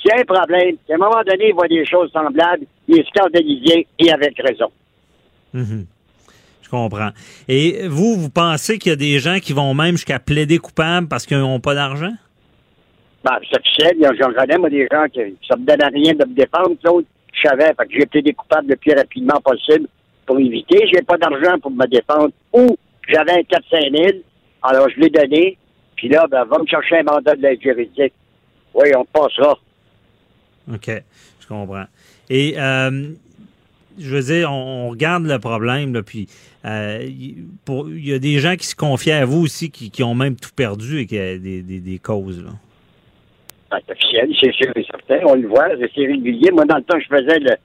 qui 0.01 0.11
a 0.11 0.19
un 0.19 0.23
problème, 0.23 0.75
qui 0.85 0.91
à 0.91 0.95
un 0.95 0.99
moment 0.99 1.23
donné, 1.25 1.49
il 1.49 1.53
voit 1.53 1.67
des 1.67 1.85
choses 1.85 2.11
semblables, 2.11 2.65
il 2.87 2.99
est 2.99 3.07
scandalisé 3.07 3.87
et 3.99 4.11
avec 4.11 4.35
raison. 4.37 4.71
Mhm. 5.53 5.85
Je 6.61 6.69
comprends. 6.69 7.11
Et 7.47 7.87
vous, 7.87 8.15
vous 8.15 8.29
pensez 8.29 8.77
qu'il 8.77 8.89
y 8.89 8.93
a 8.93 8.97
des 8.97 9.19
gens 9.19 9.39
qui 9.39 9.53
vont 9.53 9.73
même 9.73 9.91
jusqu'à 9.91 10.19
plaider 10.19 10.57
coupable 10.57 11.07
parce 11.07 11.25
qu'ils 11.25 11.37
n'ont 11.37 11.61
pas 11.61 11.73
d'argent? 11.73 12.11
Ben, 13.23 13.37
c'est 13.49 13.57
officiel. 13.57 13.97
J'en 14.19 14.33
connais, 14.33 14.57
moi, 14.57 14.69
des 14.69 14.87
gens 14.91 15.05
qui 15.11 15.19
ça 15.47 15.55
me 15.55 15.65
donne 15.65 15.89
rien 15.93 16.13
de 16.13 16.25
me 16.25 16.33
défendre. 16.33 16.75
L'autre, 16.83 17.07
je 17.33 17.47
savais. 17.47 17.67
Fait 17.67 17.87
que 17.87 17.93
j'ai 17.93 18.03
été 18.03 18.21
découpable 18.21 18.69
le 18.69 18.75
plus 18.75 18.93
rapidement 18.93 19.39
possible 19.43 19.87
pour 20.27 20.39
éviter. 20.39 20.87
J'ai 20.93 21.01
pas 21.01 21.17
d'argent 21.17 21.57
pour 21.59 21.71
me 21.71 21.87
défendre. 21.87 22.31
Ou 22.53 22.77
j'avais 23.07 23.31
un 23.31 23.41
4-5 23.41 23.97
000. 23.97 24.19
Alors, 24.61 24.87
je 24.89 24.99
l'ai 24.99 25.09
donné. 25.09 25.57
Puis 25.95 26.09
là, 26.09 26.27
ben, 26.29 26.43
va 26.43 26.59
me 26.59 26.67
chercher 26.67 26.99
un 26.99 27.03
mandat 27.03 27.35
de 27.35 27.41
l'aide 27.41 27.61
juridique. 27.61 28.13
Oui, 28.75 28.89
on 28.95 29.05
passera. 29.05 29.57
OK, 30.71 30.91
je 31.39 31.47
comprends. 31.47 31.85
Et 32.29 32.53
euh, 32.57 33.09
je 33.97 34.09
veux 34.09 34.21
dire, 34.21 34.51
on, 34.51 34.89
regarde 34.89 35.25
le 35.25 35.39
problème, 35.39 35.93
là, 35.93 36.03
puis 36.03 36.27
euh, 36.65 36.99
il 37.07 38.07
y 38.07 38.13
a 38.13 38.19
des 38.19 38.39
gens 38.39 38.55
qui 38.55 38.67
se 38.67 38.75
confient 38.75 39.13
à 39.13 39.25
vous 39.25 39.41
aussi, 39.41 39.71
qui, 39.71 40.03
ont 40.03 40.13
même 40.13 40.35
tout 40.35 40.51
perdu 40.55 40.99
et 40.99 41.05
qui 41.07 41.17
ont 41.17 41.39
des, 41.39 41.61
des, 41.61 41.99
causes. 41.99 42.43
Là. 42.43 42.51
Ben, 43.71 43.77
c'est 43.87 43.93
officiel, 43.93 44.29
c'est 44.39 44.53
sûr 44.53 44.71
et 44.75 44.83
certain. 44.83 45.25
On 45.25 45.35
le 45.35 45.47
voit, 45.47 45.69
c'est 45.95 46.05
régulier. 46.05 46.51
Moi, 46.51 46.65
dans 46.65 46.77
le 46.77 46.83
temps, 46.83 46.99
je 46.99 47.07
faisais 47.07 47.39
le, 47.39 47.55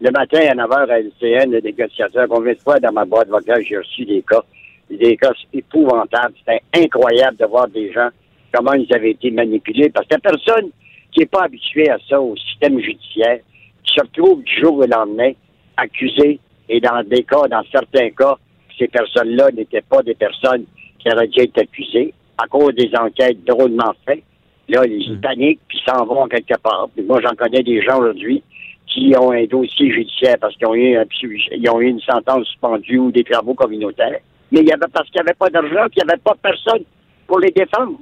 le 0.00 0.10
matin 0.10 0.40
à 0.40 0.54
9h 0.54 0.90
à 0.90 1.00
LCN, 1.00 1.50
le 1.50 1.60
négociateur. 1.60 2.26
Combien 2.28 2.52
de 2.52 2.58
fois 2.58 2.78
dans 2.78 2.92
ma 2.92 3.04
boîte 3.04 3.28
vocale, 3.28 3.64
j'ai 3.68 3.78
reçu 3.78 4.04
des 4.04 4.22
cas, 4.22 4.42
des 4.90 5.16
cas 5.16 5.32
épouvantables. 5.52 6.34
C'était 6.38 6.62
incroyable 6.74 7.36
de 7.36 7.46
voir 7.46 7.68
des 7.68 7.92
gens, 7.92 8.08
comment 8.52 8.74
ils 8.74 8.92
avaient 8.94 9.10
été 9.10 9.30
manipulés. 9.30 9.90
Parce 9.90 10.06
que 10.06 10.14
la 10.14 10.20
personne 10.20 10.70
qui 11.12 11.20
n'est 11.20 11.26
pas 11.26 11.44
habituée 11.44 11.90
à 11.90 11.98
ça, 12.08 12.20
au 12.20 12.36
système 12.36 12.78
judiciaire, 12.78 13.40
qui 13.82 13.94
se 13.94 14.00
retrouve 14.00 14.42
du 14.42 14.60
jour 14.60 14.78
au 14.78 14.86
lendemain 14.86 15.32
accusé, 15.76 16.38
et 16.68 16.80
dans 16.80 17.02
des 17.02 17.24
cas, 17.24 17.48
dans 17.48 17.62
certains 17.72 18.10
cas, 18.10 18.36
ces 18.78 18.88
personnes-là 18.88 19.50
n'étaient 19.52 19.82
pas 19.82 20.02
des 20.02 20.14
personnes 20.14 20.64
qui 20.98 21.10
auraient 21.10 21.26
dû 21.26 21.40
être 21.40 21.58
accusées 21.58 22.12
à 22.36 22.46
cause 22.46 22.74
des 22.74 22.90
enquêtes 22.96 23.42
drôlement 23.44 23.92
faites. 24.06 24.22
Là, 24.68 24.84
ils 24.86 25.14
mmh. 25.14 25.20
paniquent 25.20 25.60
puis 25.66 25.80
s'en 25.88 26.04
vont 26.04 26.28
quelque 26.28 26.58
part. 26.62 26.88
moi, 27.06 27.20
j'en 27.22 27.34
connais 27.34 27.62
des 27.62 27.80
gens 27.82 27.98
aujourd'hui 27.98 28.42
qui 28.88 29.14
ont 29.18 29.32
un 29.32 29.44
dossier 29.44 29.92
judiciaire 29.92 30.36
parce 30.40 30.56
qu'ils 30.56 30.66
ont 30.66 30.74
eu, 30.74 30.96
ils 31.22 31.70
ont 31.70 31.80
eu 31.80 31.88
une 31.88 32.00
sentence 32.00 32.46
suspendue 32.46 32.98
ou 32.98 33.12
des 33.12 33.24
travaux 33.24 33.54
communautaires. 33.54 34.18
Mais 34.50 34.60
il 34.60 34.68
y 34.68 34.72
avait 34.72 34.86
parce 34.92 35.08
qu'il 35.10 35.20
n'y 35.20 35.28
avait 35.28 35.36
pas 35.38 35.50
d'argent, 35.50 35.88
qu'il 35.90 36.02
n'y 36.02 36.10
avait 36.10 36.20
pas 36.22 36.34
personne 36.42 36.82
pour 37.26 37.38
les 37.38 37.50
défendre. 37.50 37.98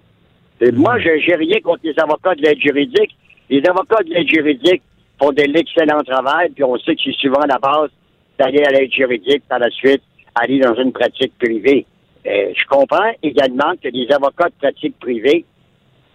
Et 0.60 0.70
Moi, 0.70 0.98
je 1.00 1.08
n'ai 1.08 1.34
rien 1.34 1.60
contre 1.60 1.80
les 1.82 1.98
avocats 1.98 2.34
de 2.34 2.42
l'aide 2.42 2.60
juridique. 2.60 3.16
Les 3.50 3.62
avocats 3.68 4.02
de 4.04 4.10
l'aide 4.10 4.28
juridique 4.28 4.82
font 5.20 5.32
de 5.32 5.42
l'excellent 5.42 6.02
travail, 6.02 6.50
puis 6.50 6.64
on 6.64 6.76
sait 6.78 6.94
que 6.94 7.02
c'est 7.04 7.16
souvent 7.16 7.44
la 7.48 7.58
base 7.58 7.90
d'aller 8.38 8.62
à 8.64 8.70
l'aide 8.70 8.92
juridique, 8.92 9.42
par 9.48 9.58
la 9.58 9.70
suite, 9.70 10.02
aller 10.34 10.60
dans 10.60 10.74
une 10.74 10.92
pratique 10.92 11.36
privée. 11.38 11.86
Euh, 12.26 12.52
je 12.54 12.64
comprends 12.66 13.12
également 13.22 13.72
que 13.82 13.88
les 13.88 14.10
avocats 14.12 14.48
de 14.48 14.54
pratique 14.60 14.98
privée, 14.98 15.44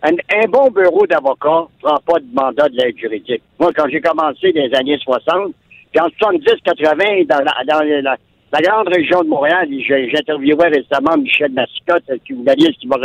un, 0.04 0.48
bon 0.50 0.70
bureau 0.72 1.06
d'avocat 1.06 1.68
prend 1.82 1.98
pas 2.06 2.20
de 2.20 2.34
mandat 2.34 2.70
de 2.70 2.78
l'aide 2.78 2.98
juridique. 2.98 3.44
Moi, 3.60 3.72
quand 3.76 3.88
j'ai 3.90 4.02
commencé 4.02 4.52
dans 4.52 4.64
les 4.64 4.74
années 4.76 4.98
60, 4.98 5.54
puis 5.92 6.00
en 6.00 6.08
70-80, 6.08 7.28
dans, 7.28 7.44
la, 7.44 7.64
dans 7.68 7.84
la, 7.84 8.18
la, 8.52 8.62
grande 8.62 8.88
région 8.88 9.24
de 9.24 9.28
Montréal, 9.28 9.68
j'interviewais 9.88 10.70
récemment 10.70 11.18
Michel 11.18 11.52
Massicotte, 11.52 12.04
qui 12.26 12.34
qui 12.34 12.88
va 12.88 12.98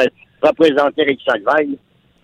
représenter 0.42 1.03
Rick 1.03 1.20
Salveille. 1.26 1.78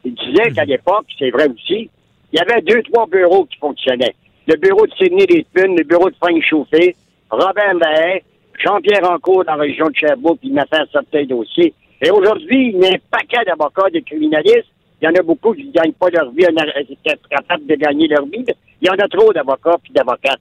Il 0.04 0.14
disait 0.14 0.50
qu'à 0.52 0.64
l'époque, 0.64 1.06
c'est 1.18 1.30
vrai 1.30 1.48
aussi, 1.48 1.90
il 2.32 2.38
y 2.38 2.40
avait 2.40 2.62
deux, 2.62 2.82
trois 2.84 3.06
bureaux 3.06 3.44
qui 3.44 3.58
fonctionnaient. 3.58 4.14
Le 4.46 4.56
bureau 4.56 4.86
de 4.86 4.92
Sidney 4.94 5.26
Rispin, 5.28 5.74
le 5.76 5.84
bureau 5.84 6.10
de 6.10 6.16
Frank 6.16 6.42
Chauffé, 6.42 6.96
Robert 7.30 7.74
Mahay, 7.74 8.24
Jean-Pierre 8.58 9.10
Encourt 9.10 9.44
dans 9.44 9.56
la 9.56 9.62
région 9.62 9.88
de 9.88 9.94
Sherbrooke, 9.94 10.38
il 10.42 10.54
m'a 10.54 10.66
fait 10.66 10.80
un 10.80 10.86
certain 10.92 11.24
dossier. 11.24 11.74
Et 12.02 12.10
aujourd'hui, 12.10 12.72
il 12.74 12.80
y 12.80 12.84
a 12.84 12.88
un 12.88 12.98
paquet 13.10 13.44
d'avocats, 13.46 13.88
de 13.88 14.00
criminalistes. 14.00 14.66
Il 15.00 15.04
y 15.04 15.08
en 15.08 15.14
a 15.14 15.22
beaucoup 15.22 15.54
qui 15.54 15.66
ne 15.66 15.72
gagnent 15.72 15.92
pas 15.92 16.10
leur 16.10 16.30
vie, 16.32 16.46
qui 16.86 16.94
sont 16.94 17.16
capables 17.30 17.66
de 17.66 17.74
gagner 17.76 18.08
leur 18.08 18.26
vie. 18.26 18.44
Il 18.80 18.88
y 18.88 18.90
en 18.90 18.94
a 18.94 19.08
trop 19.08 19.32
d'avocats 19.32 19.78
puis 19.82 19.92
d'avocates. 19.92 20.40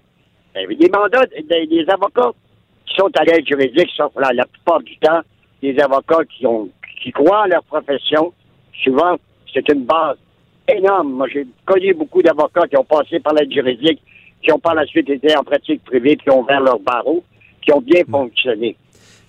Les 0.56 0.90
mandats, 0.90 1.26
des 1.28 1.86
avocats 1.88 2.32
qui 2.86 2.96
sont 2.96 3.10
à 3.16 3.24
l'aide 3.24 3.48
juridique 3.48 3.90
sont 3.96 4.12
la, 4.18 4.34
la 4.34 4.46
plupart 4.46 4.82
du 4.82 4.98
temps 4.98 5.22
des 5.62 5.80
avocats 5.80 6.26
qui 6.26 6.46
ont 6.48 6.70
qui 7.02 7.12
croient 7.12 7.44
à 7.44 7.48
leur 7.48 7.64
profession. 7.64 8.34
Souvent, 8.84 9.16
c'est 9.54 9.68
une 9.70 9.86
base 9.86 10.18
énorme. 10.68 11.14
Moi, 11.14 11.28
j'ai 11.32 11.46
connu 11.66 11.94
beaucoup 11.94 12.22
d'avocats 12.22 12.68
qui 12.68 12.78
ont 12.78 12.84
passé 12.84 13.20
par 13.20 13.34
l'aide 13.34 13.52
juridique, 13.52 14.02
qui 14.44 14.52
ont 14.52 14.60
par 14.60 14.76
la 14.76 14.86
suite 14.86 15.10
été 15.10 15.36
en 15.36 15.44
pratique 15.44 15.84
privée, 15.84 16.16
qui 16.16 16.30
ont 16.30 16.42
ouvert 16.42 16.62
leur 16.62 16.80
barreau, 16.80 17.24
qui 17.62 17.72
ont 17.74 17.82
bien 17.82 18.04
fonctionné. 18.10 18.76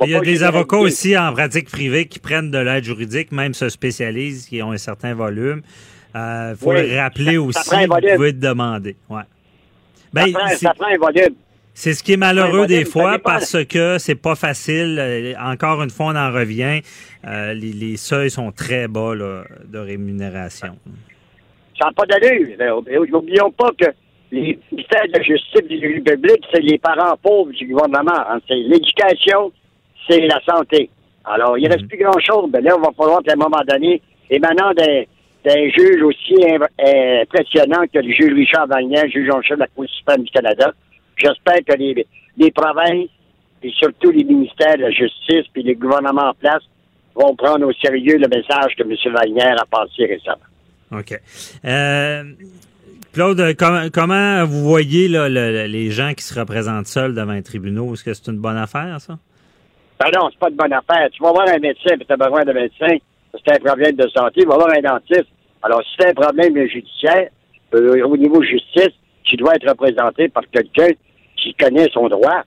Il 0.04 0.10
y 0.10 0.14
a 0.14 0.20
des 0.20 0.42
avocats 0.42 0.78
aussi 0.78 1.16
en 1.16 1.32
pratique 1.32 1.70
privée 1.70 2.06
qui 2.06 2.18
prennent 2.18 2.50
de 2.50 2.58
l'aide 2.58 2.84
juridique, 2.84 3.32
même 3.32 3.54
se 3.54 3.68
spécialisent, 3.68 4.46
qui 4.46 4.62
ont 4.62 4.72
un 4.72 4.78
certain 4.78 5.14
volume. 5.14 5.62
Il 6.14 6.18
euh, 6.18 6.56
faut 6.56 6.72
le 6.72 6.98
rappeler 6.98 7.38
aussi, 7.38 7.86
vous 7.86 8.14
pouvez 8.14 8.32
demander. 8.32 8.96
Ouais. 9.08 9.22
Ben, 10.12 10.26
ça, 10.56 10.74
prend, 10.74 10.88
un 10.88 10.98
volume. 10.98 11.34
C'est 11.72 11.94
ce 11.94 12.02
qui 12.02 12.12
est 12.12 12.18
malheureux 12.18 12.66
des 12.66 12.84
fois 12.84 13.18
parce 13.18 13.64
que 13.64 13.96
c'est 13.98 14.14
pas 14.14 14.34
facile. 14.34 14.98
Euh, 15.00 15.32
encore 15.40 15.82
une 15.82 15.88
fois, 15.88 16.06
on 16.06 16.16
en 16.16 16.30
revient. 16.30 16.80
Euh, 17.26 17.54
les, 17.54 17.96
seuils 17.96 18.30
sont 18.30 18.52
très 18.52 18.88
bas 18.88 19.14
de 19.14 19.78
rémunération. 19.78 20.76
Ça 21.78 21.86
n'a 21.86 21.92
pas 21.92 22.04
d'allure. 22.04 22.48
N'oublions 23.10 23.50
pas 23.52 23.70
que 23.78 23.86
les 24.32 24.58
ministères 24.70 25.08
de 25.12 25.22
justice 25.22 25.68
du 25.68 26.02
public, 26.02 26.44
c'est 26.52 26.60
les 26.60 26.78
parents 26.78 27.16
pauvres 27.22 27.52
du 27.52 27.66
gouvernement. 27.66 28.20
Hein. 28.28 28.40
C'est 28.48 28.54
l'éducation, 28.54 29.52
c'est 30.08 30.20
la 30.20 30.40
santé. 30.44 30.90
Alors, 31.24 31.56
il 31.58 31.64
ne 31.64 31.68
reste 31.68 31.82
mhm. 31.82 31.88
plus 31.88 31.98
grand-chose. 31.98 32.50
Ben 32.50 32.62
là, 32.64 32.74
il 32.76 32.82
va 32.82 32.90
falloir 32.96 33.22
qu'à 33.22 33.32
un 33.32 33.36
moment 33.36 33.62
donné, 33.66 34.02
émanant 34.30 34.72
d'un, 34.74 35.02
d'un 35.44 35.68
juge 35.70 36.02
aussi 36.02 36.34
impressionnant 36.44 37.84
que 37.92 37.98
le 37.98 38.12
juge 38.12 38.34
Richard 38.34 38.66
Wagner, 38.66 39.08
juge 39.10 39.30
en 39.30 39.42
chef 39.42 39.56
de 39.56 39.62
la 39.62 39.68
Cour 39.68 39.86
suprême 39.88 40.22
du 40.22 40.30
Canada, 40.30 40.72
j'espère 41.16 41.64
que 41.66 41.76
les, 41.76 42.06
les 42.36 42.50
provinces 42.50 43.08
et 43.62 43.70
surtout 43.70 44.10
les 44.10 44.24
ministères 44.24 44.76
de 44.76 44.82
la 44.82 44.90
justice 44.90 45.46
puis 45.52 45.62
les 45.62 45.74
gouvernements 45.74 46.30
en 46.30 46.34
place 46.34 46.62
vont 47.14 47.36
prendre 47.36 47.66
au 47.66 47.72
sérieux 47.72 48.18
le 48.18 48.28
message 48.28 48.74
que 48.76 48.82
M. 48.82 49.14
Wagner 49.14 49.42
a 49.42 49.66
passé 49.70 50.06
récemment. 50.06 50.42
OK. 50.90 51.18
Euh, 51.64 52.24
Claude, 53.12 53.54
comment 53.92 54.44
vous 54.46 54.62
voyez 54.64 55.08
les 55.08 55.90
gens 55.90 56.14
qui 56.14 56.24
se 56.24 56.38
représentent 56.38 56.86
seuls 56.86 57.14
devant 57.14 57.32
un 57.32 57.42
tribunal? 57.42 57.92
Est-ce 57.92 58.04
que 58.04 58.14
c'est 58.14 58.30
une 58.30 58.38
bonne 58.38 58.56
affaire, 58.56 59.00
ça? 59.00 59.18
Ben 60.02 60.10
non, 60.18 60.28
c'est 60.30 60.38
pas 60.38 60.48
une 60.48 60.56
bonne 60.56 60.72
affaire. 60.72 61.08
Tu 61.12 61.22
vas 61.22 61.30
voir 61.30 61.48
un 61.48 61.58
médecin, 61.58 61.96
puis 61.96 62.04
tu 62.04 62.12
as 62.12 62.16
besoin 62.16 62.42
d'un 62.42 62.54
médecin, 62.54 62.96
c'est 63.32 63.52
un 63.52 63.64
problème 63.64 63.94
de 63.94 64.08
santé, 64.08 64.40
tu 64.40 64.48
vas 64.48 64.56
voir 64.56 64.70
un 64.76 64.80
dentiste. 64.80 65.28
Alors, 65.62 65.80
si 65.82 65.90
c'est 65.96 66.08
un 66.08 66.14
problème 66.14 66.66
judiciaire, 66.66 67.28
euh, 67.74 68.04
au 68.04 68.16
niveau 68.16 68.42
justice, 68.42 68.90
tu 69.22 69.36
dois 69.36 69.54
être 69.54 69.68
représenté 69.68 70.28
par 70.28 70.42
quelqu'un 70.50 70.88
qui 71.36 71.54
connaît 71.54 71.88
son 71.92 72.08
droit. 72.08 72.42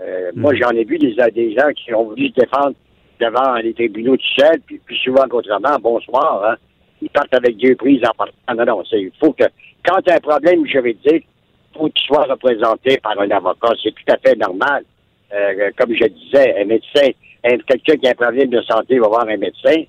Euh, 0.00 0.30
moi, 0.36 0.52
hmm. 0.52 0.56
j'en 0.56 0.70
ai 0.70 0.84
vu 0.84 0.98
des, 0.98 1.16
des 1.34 1.54
gens 1.54 1.72
qui 1.74 1.92
ont 1.92 2.04
voulu 2.04 2.28
se 2.28 2.34
défendre 2.34 2.74
devant 3.18 3.54
les 3.56 3.74
tribunaux 3.74 4.16
tout 4.16 4.40
seul, 4.42 4.60
puis 4.64 4.78
plus 4.78 4.96
souvent 4.96 5.26
qu'autrement, 5.28 5.76
bonsoir, 5.82 6.44
hein 6.44 6.56
ils 7.02 7.10
partent 7.10 7.34
avec 7.34 7.56
deux 7.56 7.74
prises 7.74 8.02
en 8.04 8.14
partant. 8.14 8.54
Non, 8.54 8.64
non, 8.64 8.82
il 8.92 9.10
faut 9.18 9.32
que, 9.32 9.44
quand 9.84 10.00
tu 10.02 10.12
as 10.12 10.16
un 10.16 10.20
problème 10.20 10.66
juridique, 10.66 11.26
il 11.26 11.78
faut 11.78 11.88
que 11.88 11.92
tu 11.94 12.04
sois 12.04 12.24
représenté 12.24 12.98
par 13.02 13.18
un 13.18 13.30
avocat. 13.30 13.72
C'est 13.82 13.94
tout 13.94 14.12
à 14.12 14.16
fait 14.18 14.36
normal. 14.36 14.84
Euh, 15.32 15.70
comme 15.78 15.94
je 15.94 16.06
disais, 16.06 16.60
un 16.60 16.64
médecin, 16.64 17.10
quelqu'un 17.42 17.96
qui 17.96 18.08
a 18.08 18.10
un 18.10 18.14
problème 18.14 18.50
de 18.50 18.60
santé 18.62 18.98
va 18.98 19.08
voir 19.08 19.28
un 19.28 19.36
médecin. 19.36 19.82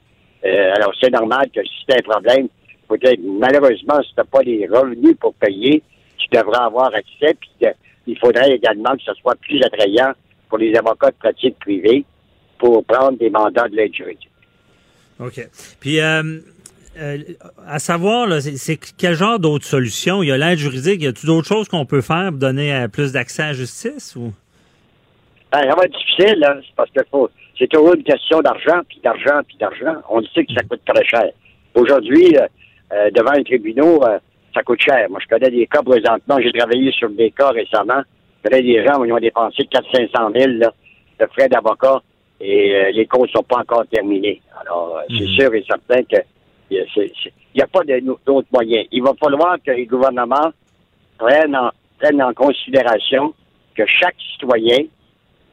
Euh, 0.46 0.74
alors, 0.76 0.94
c'est 1.02 1.10
normal 1.10 1.50
que 1.54 1.62
si 1.64 1.86
tu 1.88 1.96
as 1.96 1.98
un 1.98 2.02
problème, 2.02 2.48
malheureusement, 3.40 4.02
si 4.04 4.10
tu 4.10 4.16
n'as 4.18 4.24
pas 4.24 4.42
les 4.44 4.68
revenus 4.68 5.16
pour 5.20 5.34
payer, 5.36 5.82
tu 6.18 6.28
devras 6.32 6.66
avoir 6.66 6.94
accès. 6.94 7.36
Puis, 7.40 7.70
il 8.08 8.18
faudrait 8.20 8.52
également 8.52 8.96
que 8.96 9.04
ce 9.04 9.14
soit 9.16 9.36
plus 9.36 9.62
attrayant 9.64 10.12
pour 10.50 10.58
les 10.58 10.76
avocats 10.76 11.10
de 11.10 11.16
pratique 11.16 11.58
privée 11.60 12.04
pour 12.60 12.84
prendre 12.86 13.18
des 13.18 13.30
mandats 13.30 13.68
de 13.68 13.76
l'aide 13.76 13.96
juridique. 13.96 14.30
OK. 15.20 15.48
Puis, 15.80 16.00
euh, 16.00 16.40
à 17.66 17.80
savoir, 17.80 18.28
c'est 18.42 18.78
quel 18.98 19.16
genre 19.16 19.40
d'autres 19.40 19.66
solutions? 19.66 20.22
Il 20.22 20.30
y 20.30 20.32
a 20.32 20.38
l'aide 20.38 20.60
juridique, 20.60 21.02
y 21.02 21.08
a-t-il 21.08 21.26
d'autres 21.26 21.48
choses 21.48 21.68
qu'on 21.68 21.86
peut 21.86 22.02
faire 22.02 22.30
pour 22.30 22.40
donner 22.40 22.86
plus 22.92 23.14
d'accès 23.14 23.44
à 23.44 23.48
la 23.48 23.54
justice? 23.54 24.16
Ou? 24.16 24.34
Ben, 25.52 25.70
ça 25.70 25.76
va 25.76 25.84
être 25.84 25.98
difficile, 25.98 26.44
hein, 26.48 26.60
parce 26.76 26.90
que 26.92 27.02
c'est 27.58 27.68
toujours 27.68 27.94
une 27.94 28.04
question 28.04 28.42
d'argent, 28.42 28.82
puis 28.88 29.00
d'argent, 29.04 29.42
puis 29.48 29.58
d'argent. 29.58 30.02
On 30.10 30.22
sait 30.22 30.46
que 30.46 30.54
ça 30.54 30.64
coûte 30.64 30.82
très 30.86 31.04
cher. 31.06 31.30
Aujourd'hui, 31.76 32.36
euh, 32.94 33.10
devant 33.12 33.32
un 33.32 33.44
tribunal, 33.44 34.22
ça 34.54 34.64
coûte 34.64 34.82
cher. 34.82 35.10
Moi, 35.10 35.20
je 35.22 35.28
connais 35.28 35.50
des 35.52 35.68
cas 35.68 35.82
présentement, 35.82 36.38
j'ai 36.42 36.52
travaillé 36.52 36.92
sur 36.92 37.10
des 37.10 37.32
cas 37.32 37.50
récemment. 37.50 38.02
Je 38.44 38.50
connais 38.50 38.64
des 38.64 38.86
gens 38.86 39.04
qui 39.04 39.12
ont 39.12 39.18
dépensé 39.18 39.64
400-500 39.64 40.60
000 40.60 40.72
de 41.20 41.26
frais 41.34 41.48
d'avocat 41.48 42.02
et 42.40 42.92
les 42.94 43.06
causes 43.06 43.28
ne 43.28 43.34
sont 43.34 43.44
pas 43.44 43.60
encore 43.60 43.86
terminées. 43.88 44.42
Alors, 44.60 45.00
c'est 45.10 45.26
mhm. 45.26 45.40
sûr 45.40 45.54
et 45.54 45.64
certain 45.70 46.04
que 46.04 46.18
il 46.72 46.86
n'y 47.56 47.62
a 47.62 47.68
pas 47.68 47.82
d'autres 48.26 48.48
moyens. 48.52 48.88
Il 48.92 49.04
va 49.04 49.14
falloir 49.22 49.58
que 49.66 49.72
les 49.72 49.86
gouvernements 49.86 50.52
prennent 51.18 51.56
en, 51.56 52.34
considération 52.34 53.34
que 53.76 53.86
chaque 53.86 54.16
citoyen, 54.34 54.86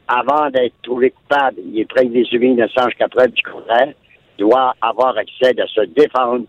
avant 0.09 0.50
d'être 0.50 0.74
trouvé 0.82 1.11
coupable, 1.11 1.56
il 1.64 1.80
est 1.80 2.04
des 2.04 2.26
innocent 2.32 2.88
jusqu'à 2.88 3.09
preuve 3.09 3.30
du 3.32 3.42
contraire, 3.42 3.92
doit 4.38 4.74
avoir 4.80 5.16
accès 5.18 5.59
à 5.61 5.66
se 5.66 5.82
défendre 5.86 6.44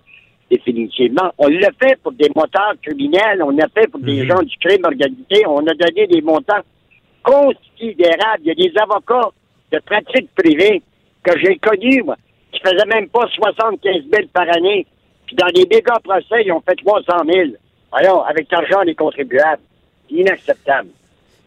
définitivement. 0.50 1.32
On 1.38 1.48
l'a 1.48 1.70
fait 1.82 2.00
pour 2.02 2.12
des 2.14 2.30
motards 2.36 2.76
criminels, 2.82 3.44
on 3.44 3.50
l'a 3.52 3.68
fait 3.68 3.88
pour 3.88 4.00
des 4.00 4.22
Mhm. 4.22 4.28
gens 4.28 4.42
du 4.42 4.58
crime 4.58 4.86
organisé, 4.86 5.46
on 5.48 5.66
a 5.68 5.74
donné 5.74 6.08
des 6.08 6.22
montants 6.22 6.62
considérables. 7.24 8.44
Il 8.44 8.48
y 8.48 8.52
a 8.52 8.56
des 8.56 8.78
avocats 8.80 9.30
de 9.72 9.80
pratique 9.80 10.30
privée 10.36 10.82
que 11.24 11.38
j'ai 11.40 11.58
connus, 11.58 12.04
moi, 12.04 12.16
qui 12.52 12.60
faisaient 12.62 12.86
même 12.88 13.10
pas 13.10 13.28
75 13.28 14.04
000 14.12 14.28
par 14.34 14.48
année. 14.56 14.86
Puis 15.28 15.36
dans 15.36 15.48
des 15.48 15.68
méga 15.70 16.00
procès, 16.04 16.44
ils 16.46 16.52
ont 16.52 16.62
fait 16.62 16.76
300 16.76 17.04
000. 17.28 17.50
Voyons, 17.92 18.22
avec 18.24 18.52
l'argent 18.52 18.84
des 18.84 18.96
contribuables. 18.96 19.62
Inacceptable. 20.10 20.90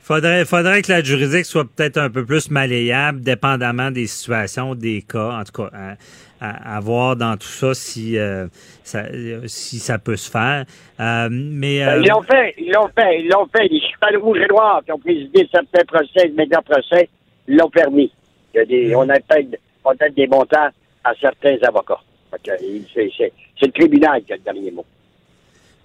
Faudrait, 0.02 0.44
faudrait 0.44 0.82
que 0.82 0.90
la 0.90 1.02
juridique 1.02 1.44
soit 1.44 1.64
peut-être 1.64 1.96
un 1.98 2.10
peu 2.10 2.24
plus 2.26 2.50
malléable, 2.50 3.20
dépendamment 3.20 3.90
des 3.90 4.06
situations, 4.08 4.74
des 4.74 5.02
cas, 5.02 5.38
en 5.40 5.44
tout 5.44 5.62
cas, 5.62 5.70
à, 5.72 5.94
à- 6.40 6.76
à 6.76 6.80
voir 6.80 7.14
dans 7.14 7.36
tout 7.36 7.46
ça 7.46 7.72
si, 7.72 8.18
euh, 8.18 8.48
ça, 8.82 9.04
euh, 9.04 9.42
si 9.46 9.78
ça 9.78 9.98
peut 10.00 10.16
se 10.16 10.28
faire. 10.28 10.64
Euh, 10.98 11.28
mais 11.30 11.84
euh, 11.86 12.00
Ils 12.02 12.08
l'ont 12.08 12.22
fait, 12.22 12.54
ils 12.58 12.72
l'ont 12.72 12.88
fait, 12.88 13.20
ils 13.20 13.28
l'ont 13.28 13.46
fait. 13.46 13.68
Les 13.68 13.80
chevals 13.80 14.16
rouges 14.20 14.40
et 14.40 14.48
noirs 14.48 14.82
qui 14.84 14.90
ont 14.90 14.98
présidé 14.98 15.48
certains 15.52 15.84
procès, 15.84 16.26
les 16.26 16.32
méga 16.32 16.60
procès, 16.62 17.08
l'ont 17.46 17.70
permis. 17.70 18.10
Il 18.54 18.58
y 18.58 18.60
a 18.60 18.64
des, 18.64 18.94
on 18.96 19.08
a 19.08 19.14
peut-être 19.20 19.50
peut-être 19.84 20.14
des 20.16 20.26
montants 20.26 20.68
à 21.04 21.12
certains 21.20 21.56
avocats. 21.62 22.00
C'est 22.44 23.66
le 23.66 23.70
tribunal 23.72 24.22
qui 24.24 24.32
a 24.32 24.36
le 24.36 24.42
dernier 24.42 24.70
mot. 24.72 24.84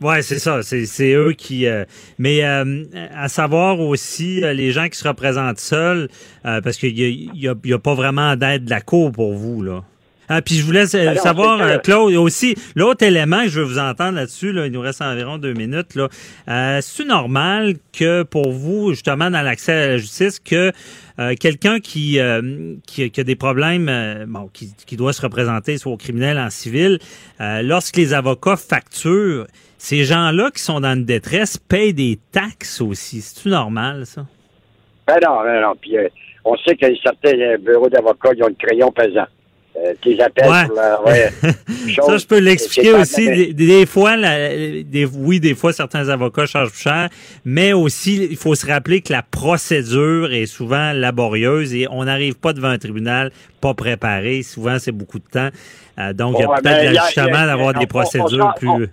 Ouais, 0.01 0.21
c'est 0.21 0.37
ça. 0.39 0.61
C'est, 0.61 1.13
eux 1.13 1.33
qui. 1.33 1.65
euh, 1.65 1.83
mais 2.19 2.43
euh, 2.45 2.83
à 3.15 3.29
savoir 3.29 3.79
aussi 3.79 4.43
euh, 4.43 4.53
les 4.53 4.71
gens 4.71 4.87
qui 4.89 4.97
se 4.97 5.07
représentent 5.07 5.59
seuls, 5.59 6.07
euh, 6.45 6.61
parce 6.61 6.77
qu'il 6.77 6.97
y 6.97 7.03
a, 7.03 7.07
il 7.07 7.31
y 7.35 7.47
a- 7.47 7.55
y 7.63 7.73
a 7.73 7.79
pas 7.79 7.95
vraiment 7.95 8.35
d'aide 8.35 8.65
de 8.65 8.69
la 8.69 8.81
cour 8.81 9.11
pour 9.11 9.33
vous 9.33 9.63
là. 9.63 9.83
Ah, 10.29 10.41
puis 10.41 10.55
je 10.55 10.65
voulais 10.65 10.85
savoir, 10.85 11.61
euh, 11.61 11.77
Claude, 11.77 12.13
aussi, 12.15 12.55
l'autre 12.75 13.05
élément 13.05 13.43
que 13.43 13.49
je 13.49 13.59
veux 13.61 13.65
vous 13.65 13.79
entendre 13.79 14.15
là-dessus, 14.15 14.51
là, 14.51 14.65
il 14.65 14.71
nous 14.71 14.81
reste 14.81 15.01
environ 15.01 15.37
deux 15.37 15.53
minutes, 15.53 15.95
là. 15.95 16.09
Euh, 16.49 16.79
c'est 16.81 17.05
normal 17.05 17.75
que 17.97 18.23
pour 18.23 18.51
vous, 18.51 18.91
justement, 18.91 19.29
dans 19.29 19.41
l'accès 19.41 19.71
à 19.71 19.87
la 19.87 19.97
justice, 19.97 20.39
que 20.39 20.71
euh, 21.19 21.33
quelqu'un 21.39 21.79
qui, 21.79 22.19
euh, 22.19 22.75
qui, 22.85 23.09
qui 23.09 23.21
a 23.21 23.23
des 23.23 23.35
problèmes, 23.35 23.87
euh, 23.89 24.25
bon, 24.27 24.49
qui, 24.53 24.73
qui 24.85 24.97
doit 24.97 25.13
se 25.13 25.21
représenter 25.21 25.77
soit 25.77 25.91
au 25.91 25.97
criminel, 25.97 26.37
en 26.37 26.49
civil, 26.49 26.99
euh, 27.41 27.61
lorsque 27.61 27.97
les 27.97 28.13
avocats 28.13 28.57
facturent, 28.57 29.47
ces 29.77 30.03
gens-là 30.03 30.51
qui 30.51 30.61
sont 30.61 30.81
dans 30.81 30.93
une 30.93 31.05
détresse 31.05 31.57
payent 31.57 31.93
des 31.93 32.19
taxes 32.31 32.81
aussi. 32.81 33.21
C'est-tu 33.21 33.49
normal, 33.49 34.05
ça? 34.05 34.25
Ben 35.07 35.17
non, 35.25 35.41
ben 35.43 35.61
non. 35.61 35.73
Puis 35.79 35.97
euh, 35.97 36.07
on 36.43 36.55
sait 36.57 36.75
que 36.75 36.87
certains 37.01 37.39
euh, 37.39 37.57
bureaux 37.57 37.89
d'avocats, 37.89 38.31
ils 38.35 38.43
ont 38.43 38.47
le 38.47 38.55
crayon 38.55 38.91
pesant. 38.91 39.27
Euh, 39.79 39.93
tes 40.01 40.19
appels 40.19 40.49
Ouais. 40.49 40.65
pour 40.65 40.75
la, 40.75 41.01
ouais, 41.03 41.29
Ça, 42.03 42.17
je 42.17 42.25
peux 42.25 42.39
l'expliquer 42.39 42.93
aussi. 42.93 43.27
Des, 43.27 43.53
des 43.53 43.85
fois, 43.85 44.15
la- 44.15 44.49
des, 44.81 45.05
oui, 45.05 45.39
des 45.39 45.53
fois, 45.53 45.71
certains 45.71 46.09
avocats 46.09 46.47
chargent 46.47 46.71
plus 46.71 46.81
cher, 46.81 47.09
mais 47.45 47.73
aussi, 47.73 48.27
il 48.31 48.37
faut 48.37 48.55
se 48.55 48.65
rappeler 48.65 49.01
que 49.01 49.13
la 49.13 49.21
procédure 49.21 50.33
est 50.33 50.47
souvent 50.47 50.93
laborieuse 50.93 51.75
et 51.75 51.87
on 51.91 52.05
n'arrive 52.05 52.35
pas 52.39 52.53
devant 52.53 52.69
un 52.69 52.79
tribunal 52.79 53.31
pas 53.61 53.75
préparé. 53.75 54.41
Souvent, 54.41 54.79
c'est 54.79 54.91
beaucoup 54.91 55.19
de 55.19 55.27
temps. 55.31 55.49
Euh, 55.99 56.13
donc, 56.13 56.35
il 56.37 56.41
y 56.41 56.45
a 56.45 56.49
Ouais, 56.49 56.55
peut-être 56.61 56.83
ben, 56.83 56.93
l'ajustement 56.93 57.45
d'avoir 57.45 57.73
des 57.75 57.87
procédures 57.87 58.45
on- 58.63 58.69
on- 58.69 58.75
plus... 58.77 58.89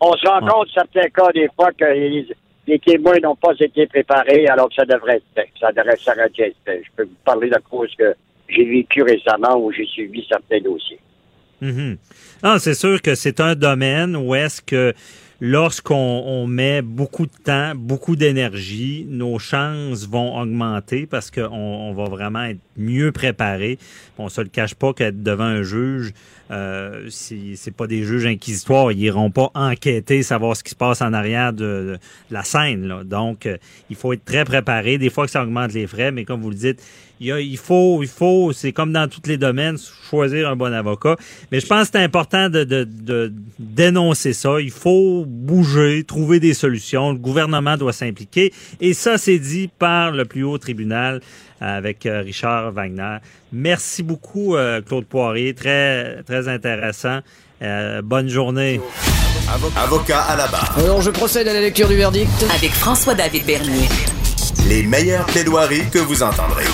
On 0.00 0.12
se 0.12 0.28
rend 0.28 0.46
compte, 0.46 0.68
certains 0.72 1.08
cas, 1.08 1.32
des 1.34 1.48
fois, 1.56 1.70
que 1.76 1.84
les, 1.84 2.26
les 2.68 2.78
témoins 2.78 3.18
n'ont 3.20 3.34
pas 3.34 3.54
été 3.58 3.86
préparés 3.88 4.46
alors 4.46 4.68
que 4.68 4.76
ça 4.76 4.84
devrait 4.84 5.16
être 5.16 5.24
fait. 5.34 5.48
Ça 5.60 5.72
devrait 5.72 5.96
s'arrêter. 5.96 6.54
Je 6.64 6.72
peux 6.96 7.02
vous 7.02 7.16
parler 7.24 7.50
de 7.50 7.58
cause 7.68 7.90
que 7.98 8.14
j'ai 8.48 8.64
vécu 8.64 9.02
récemment 9.02 9.56
où 9.62 9.72
j'ai 9.72 9.86
suivi 9.86 10.24
certains 10.28 10.60
dossiers. 10.60 10.98
Mhm. 11.60 11.96
Non, 12.42 12.58
c'est 12.58 12.74
sûr 12.74 13.02
que 13.02 13.14
c'est 13.14 13.40
un 13.40 13.54
domaine 13.54 14.16
où 14.16 14.34
est-ce 14.34 14.62
que 14.62 14.94
lorsqu'on 15.40 15.94
on 15.94 16.46
met 16.46 16.82
beaucoup 16.82 17.26
de 17.26 17.32
temps, 17.44 17.72
beaucoup 17.74 18.16
d'énergie, 18.16 19.06
nos 19.08 19.38
chances 19.38 20.08
vont 20.08 20.38
augmenter 20.38 21.06
parce 21.06 21.30
qu'on 21.30 21.48
on 21.50 21.92
va 21.92 22.04
vraiment 22.04 22.44
être 22.44 22.60
mieux 22.78 23.12
préparé. 23.12 23.78
On 24.18 24.28
se 24.28 24.40
le 24.40 24.48
cache 24.48 24.74
pas 24.74 24.92
qu'être 24.92 25.22
devant 25.22 25.44
un 25.44 25.62
juge, 25.62 26.12
euh, 26.50 27.06
si 27.10 27.56
c'est 27.56 27.74
pas 27.74 27.86
des 27.86 28.04
juges 28.04 28.24
inquisitoires, 28.26 28.90
ils 28.90 29.00
iront 29.00 29.30
pas 29.30 29.50
enquêter, 29.54 30.22
savoir 30.22 30.56
ce 30.56 30.64
qui 30.64 30.70
se 30.70 30.76
passe 30.76 31.02
en 31.02 31.12
arrière 31.12 31.52
de, 31.52 31.58
de 31.58 31.98
la 32.30 32.42
scène. 32.42 32.86
Là. 32.88 33.04
Donc, 33.04 33.44
euh, 33.46 33.58
il 33.90 33.96
faut 33.96 34.12
être 34.12 34.24
très 34.24 34.44
préparé. 34.44 34.96
Des 34.98 35.10
fois 35.10 35.26
que 35.26 35.30
ça 35.30 35.42
augmente 35.42 35.74
les 35.74 35.86
frais, 35.86 36.10
mais 36.10 36.24
comme 36.24 36.40
vous 36.40 36.50
le 36.50 36.56
dites, 36.56 36.82
il, 37.20 37.32
a- 37.32 37.40
il 37.40 37.58
faut, 37.58 38.02
il 38.02 38.08
faut, 38.08 38.52
c'est 38.52 38.72
comme 38.72 38.92
dans 38.92 39.08
tous 39.08 39.28
les 39.28 39.36
domaines, 39.36 39.76
choisir 40.08 40.48
un 40.48 40.56
bon 40.56 40.72
avocat. 40.72 41.16
Mais 41.52 41.60
je 41.60 41.66
pense 41.66 41.90
que 41.90 41.98
c'est 41.98 42.04
important 42.04 42.48
de, 42.48 42.64
de, 42.64 42.84
de 42.84 43.32
dénoncer 43.58 44.32
ça. 44.32 44.60
Il 44.60 44.70
faut 44.70 45.24
bouger, 45.26 46.04
trouver 46.04 46.40
des 46.40 46.54
solutions. 46.54 47.12
Le 47.12 47.18
gouvernement 47.18 47.76
doit 47.76 47.92
s'impliquer. 47.92 48.52
Et 48.80 48.94
ça, 48.94 49.18
c'est 49.18 49.38
dit 49.38 49.68
par 49.78 50.12
le 50.12 50.24
plus 50.24 50.44
haut 50.44 50.58
tribunal 50.58 51.20
avec 51.60 52.06
euh, 52.06 52.20
Richard 52.20 52.72
Wagner. 52.72 53.18
Merci 53.52 54.02
beaucoup, 54.02 54.56
euh, 54.56 54.80
Claude 54.80 55.06
Poirier. 55.06 55.54
Très, 55.54 56.22
très 56.22 56.48
intéressant. 56.48 57.20
Euh, 57.62 58.02
bonne 58.02 58.28
journée. 58.28 58.80
Avocat 59.76 60.20
à 60.22 60.36
la 60.36 60.46
barre. 60.46 60.74
Alors 60.78 61.00
je 61.00 61.10
procède 61.10 61.48
à 61.48 61.52
la 61.52 61.60
lecture 61.60 61.88
du 61.88 61.96
verdict. 61.96 62.30
Avec 62.54 62.72
François-David 62.72 63.46
Bernier. 63.46 63.88
Les 64.68 64.82
meilleures 64.82 65.26
plaidoiries 65.26 65.88
que 65.90 65.98
vous 65.98 66.22
entendrez. 66.22 66.64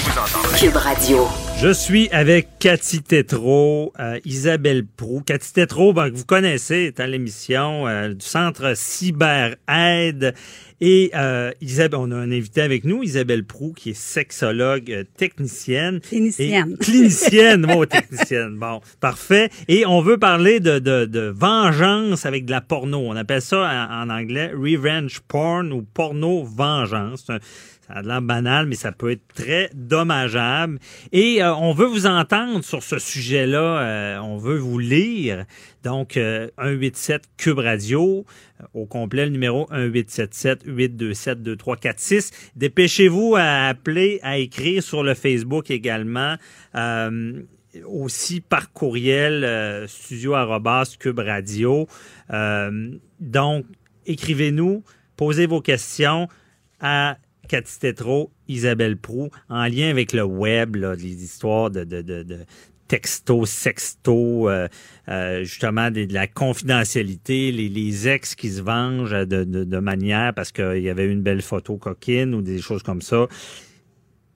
Cube 0.58 0.76
Radio. 0.76 1.28
Je 1.62 1.72
suis 1.72 2.10
avec 2.10 2.48
Cathy 2.58 3.00
Tétrault, 3.00 3.92
euh, 3.98 4.18
Isabelle 4.26 4.84
Prou. 4.84 5.22
Cathy 5.24 5.52
Tétrault, 5.54 5.94
ben, 5.94 6.10
que 6.10 6.16
vous 6.16 6.24
connaissez, 6.26 6.74
est 6.84 7.00
à 7.00 7.06
l'émission 7.06 7.88
euh, 7.88 8.08
du 8.12 8.24
Centre 8.26 8.74
Cyber 8.76 9.54
Aide. 9.66 10.34
Et 10.82 11.10
euh, 11.14 11.52
Isabelle, 11.62 12.00
on 12.02 12.10
a 12.10 12.16
un 12.16 12.30
invité 12.30 12.60
avec 12.60 12.84
nous, 12.84 13.02
Isabelle 13.02 13.44
Prou, 13.44 13.72
qui 13.72 13.90
est 13.90 13.94
sexologue 13.98 14.90
euh, 14.92 15.04
technicienne. 15.16 16.00
Clinicienne. 16.00 16.72
Et- 16.78 16.84
clinicienne, 16.84 17.64
mot 17.64 17.86
technicienne. 17.86 18.58
Bon, 18.58 18.80
parfait. 19.00 19.48
Et 19.68 19.86
on 19.86 20.02
veut 20.02 20.18
parler 20.18 20.60
de, 20.60 20.78
de, 20.80 21.06
de 21.06 21.32
vengeance 21.34 22.26
avec 22.26 22.44
de 22.44 22.50
la 22.50 22.60
porno. 22.60 22.98
On 23.06 23.16
appelle 23.16 23.40
ça 23.40 23.88
en, 23.90 24.10
en 24.10 24.10
anglais 24.10 24.50
revenge 24.52 25.20
porn 25.20 25.72
ou 25.72 25.80
porno 25.82 26.44
vengeance. 26.44 27.24
C'est 27.26 27.32
un- 27.32 27.38
ça 27.86 27.92
a 27.94 28.02
l'air 28.02 28.22
banal, 28.22 28.66
mais 28.66 28.76
ça 28.76 28.92
peut 28.92 29.10
être 29.10 29.26
très 29.34 29.68
dommageable. 29.74 30.78
Et 31.12 31.42
euh, 31.42 31.54
on 31.54 31.72
veut 31.72 31.86
vous 31.86 32.06
entendre 32.06 32.62
sur 32.64 32.82
ce 32.82 32.98
sujet-là. 32.98 33.58
euh, 33.58 34.18
on 34.20 34.38
veut 34.38 34.56
vous 34.56 34.78
lire. 34.78 35.44
Donc, 35.82 36.16
euh, 36.16 36.48
187 36.58 37.24
Cube 37.36 37.58
Radio. 37.58 38.24
euh, 38.60 38.64
Au 38.72 38.86
complet, 38.86 39.26
le 39.26 39.32
numéro 39.32 39.68
1877-827-2346. 39.72 42.32
Dépêchez-vous 42.56 43.34
à 43.36 43.66
appeler, 43.68 44.18
à 44.22 44.38
écrire 44.38 44.82
sur 44.82 45.02
le 45.02 45.12
Facebook 45.14 45.70
également. 45.70 46.36
Euh, 46.74 47.42
aussi 47.86 48.40
par 48.40 48.72
courriel 48.72 49.44
euh, 49.44 49.86
studio 49.86 50.34
cube 50.98 51.18
radio. 51.18 51.86
Euh, 52.30 52.90
donc, 53.20 53.66
écrivez-nous, 54.06 54.82
posez 55.16 55.46
vos 55.46 55.60
questions 55.60 56.28
à 56.80 57.18
Cathy 57.48 57.78
Tétrault, 57.78 58.30
Isabelle 58.48 58.96
Prou, 58.96 59.30
en 59.48 59.66
lien 59.66 59.90
avec 59.90 60.12
le 60.12 60.24
web, 60.24 60.76
les 60.76 61.24
histoires 61.24 61.70
de, 61.70 61.84
de, 61.84 62.02
de, 62.02 62.38
texto, 62.88 63.46
sexto, 63.46 64.48
euh, 64.48 64.68
euh, 65.08 65.42
justement 65.44 65.90
de, 65.90 66.06
la 66.10 66.26
confidentialité, 66.26 67.50
les, 67.50 67.68
les 67.68 68.08
ex 68.08 68.34
qui 68.34 68.50
se 68.50 68.62
vengent 68.62 69.26
de, 69.26 69.44
de, 69.44 69.64
de 69.64 69.78
manière 69.78 70.34
parce 70.34 70.52
qu'il 70.52 70.82
y 70.82 70.90
avait 70.90 71.10
une 71.10 71.22
belle 71.22 71.42
photo 71.42 71.76
coquine 71.76 72.34
ou 72.34 72.42
des 72.42 72.60
choses 72.60 72.82
comme 72.82 73.02
ça. 73.02 73.26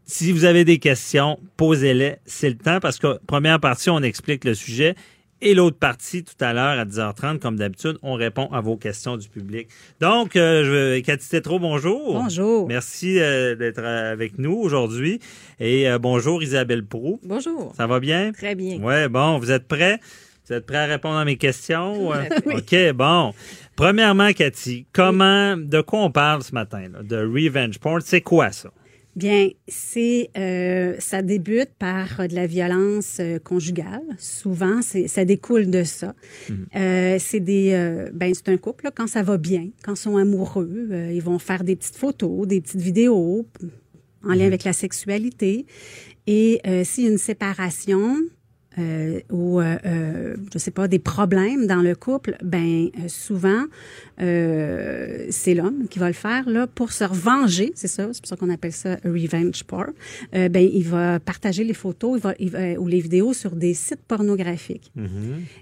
Si 0.06 0.32
vous 0.32 0.46
avez 0.46 0.64
des 0.64 0.78
questions, 0.78 1.38
posez-les. 1.58 2.16
C'est 2.24 2.48
le 2.48 2.56
temps 2.56 2.80
parce 2.80 2.98
que 2.98 3.18
première 3.26 3.60
partie, 3.60 3.90
on 3.90 4.02
explique 4.02 4.44
le 4.44 4.54
sujet. 4.54 4.94
Et 5.40 5.54
l'autre 5.54 5.78
partie, 5.78 6.24
tout 6.24 6.34
à 6.44 6.52
l'heure, 6.52 6.78
à 6.78 6.84
10h30, 6.84 7.38
comme 7.38 7.56
d'habitude, 7.56 7.96
on 8.02 8.14
répond 8.14 8.46
à 8.52 8.60
vos 8.60 8.76
questions 8.76 9.16
du 9.16 9.28
public. 9.28 9.68
Donc, 10.00 10.34
euh, 10.34 10.96
je, 10.96 11.00
Cathy 11.00 11.28
Tétrault, 11.28 11.60
bonjour. 11.60 12.14
Bonjour. 12.14 12.66
Merci 12.66 13.20
euh, 13.20 13.54
d'être 13.54 13.78
euh, 13.78 14.12
avec 14.12 14.38
nous 14.38 14.54
aujourd'hui. 14.54 15.20
Et 15.60 15.88
euh, 15.88 15.98
bonjour 16.00 16.42
Isabelle 16.42 16.84
Prou. 16.84 17.20
Bonjour. 17.22 17.72
Ça 17.76 17.86
va 17.86 18.00
bien? 18.00 18.32
Très 18.32 18.56
bien. 18.56 18.80
Ouais, 18.80 19.08
bon, 19.08 19.38
vous 19.38 19.52
êtes 19.52 19.68
prêts? 19.68 20.00
Vous 20.48 20.54
êtes 20.54 20.66
prêts 20.66 20.78
à 20.78 20.86
répondre 20.86 21.18
à 21.18 21.24
mes 21.24 21.36
questions? 21.36 22.10
À 22.10 22.22
OK, 22.46 22.92
bon. 22.94 23.32
Premièrement, 23.76 24.32
Cathy, 24.32 24.86
comment, 24.92 25.56
de 25.56 25.80
quoi 25.82 26.00
on 26.00 26.10
parle 26.10 26.42
ce 26.42 26.52
matin? 26.52 26.88
là? 26.92 27.02
De 27.04 27.18
revenge 27.18 27.78
porn, 27.78 28.00
c'est 28.00 28.22
quoi 28.22 28.50
ça? 28.50 28.70
Bien, 29.18 29.48
c'est 29.66 30.30
euh, 30.38 30.94
ça 31.00 31.22
débute 31.22 31.70
par 31.76 32.20
euh, 32.20 32.28
de 32.28 32.36
la 32.36 32.46
violence 32.46 33.16
euh, 33.18 33.40
conjugale. 33.40 34.04
Souvent, 34.16 34.80
ça 34.80 35.24
découle 35.24 35.70
de 35.70 35.82
ça. 35.82 36.14
Euh, 36.76 37.16
c'est 37.18 37.40
des 37.40 37.72
euh, 37.72 38.10
ben 38.14 38.32
c'est 38.32 38.48
un 38.48 38.56
couple 38.56 38.84
là, 38.84 38.92
quand 38.94 39.08
ça 39.08 39.24
va 39.24 39.36
bien, 39.36 39.70
quand 39.82 39.94
ils 39.94 40.00
sont 40.00 40.18
amoureux, 40.18 40.88
ils 41.12 41.20
vont 41.20 41.40
faire 41.40 41.64
des 41.64 41.74
petites 41.74 41.96
photos, 41.96 42.46
des 42.46 42.60
petites 42.60 42.80
vidéos 42.80 43.44
en 44.22 44.34
lien 44.34 44.46
avec 44.46 44.62
la 44.62 44.72
sexualité. 44.72 45.66
Et 46.28 46.60
s'il 46.84 47.04
y 47.04 47.08
a 47.08 47.10
une 47.10 47.18
séparation, 47.18 48.18
euh, 48.78 49.20
ou 49.30 49.60
euh, 49.60 49.76
euh, 49.86 50.36
je 50.52 50.58
sais 50.58 50.70
pas 50.70 50.86
des 50.88 50.98
problèmes 50.98 51.66
dans 51.66 51.82
le 51.82 51.94
couple, 51.94 52.36
ben 52.42 52.88
euh, 52.98 53.08
souvent 53.08 53.64
euh, 54.20 55.26
c'est 55.30 55.54
l'homme 55.54 55.86
qui 55.88 55.98
va 55.98 56.08
le 56.08 56.12
faire 56.14 56.48
là 56.48 56.66
pour 56.66 56.92
se 56.92 57.04
revenger, 57.04 57.72
c'est 57.74 57.88
ça, 57.88 58.08
c'est 58.12 58.20
pour 58.22 58.28
ça 58.28 58.36
qu'on 58.36 58.50
appelle 58.50 58.72
ça 58.72 58.96
revenge 59.04 59.64
porn. 59.64 59.92
Ben 60.32 60.56
il 60.56 60.84
va 60.84 61.18
partager 61.20 61.64
les 61.64 61.74
photos, 61.74 62.18
il 62.18 62.22
va, 62.22 62.34
il 62.38 62.50
va- 62.50 62.72
ou 62.80 62.86
les 62.86 63.00
vidéos 63.00 63.32
sur 63.32 63.54
des 63.56 63.74
sites 63.74 64.02
pornographiques. 64.06 64.92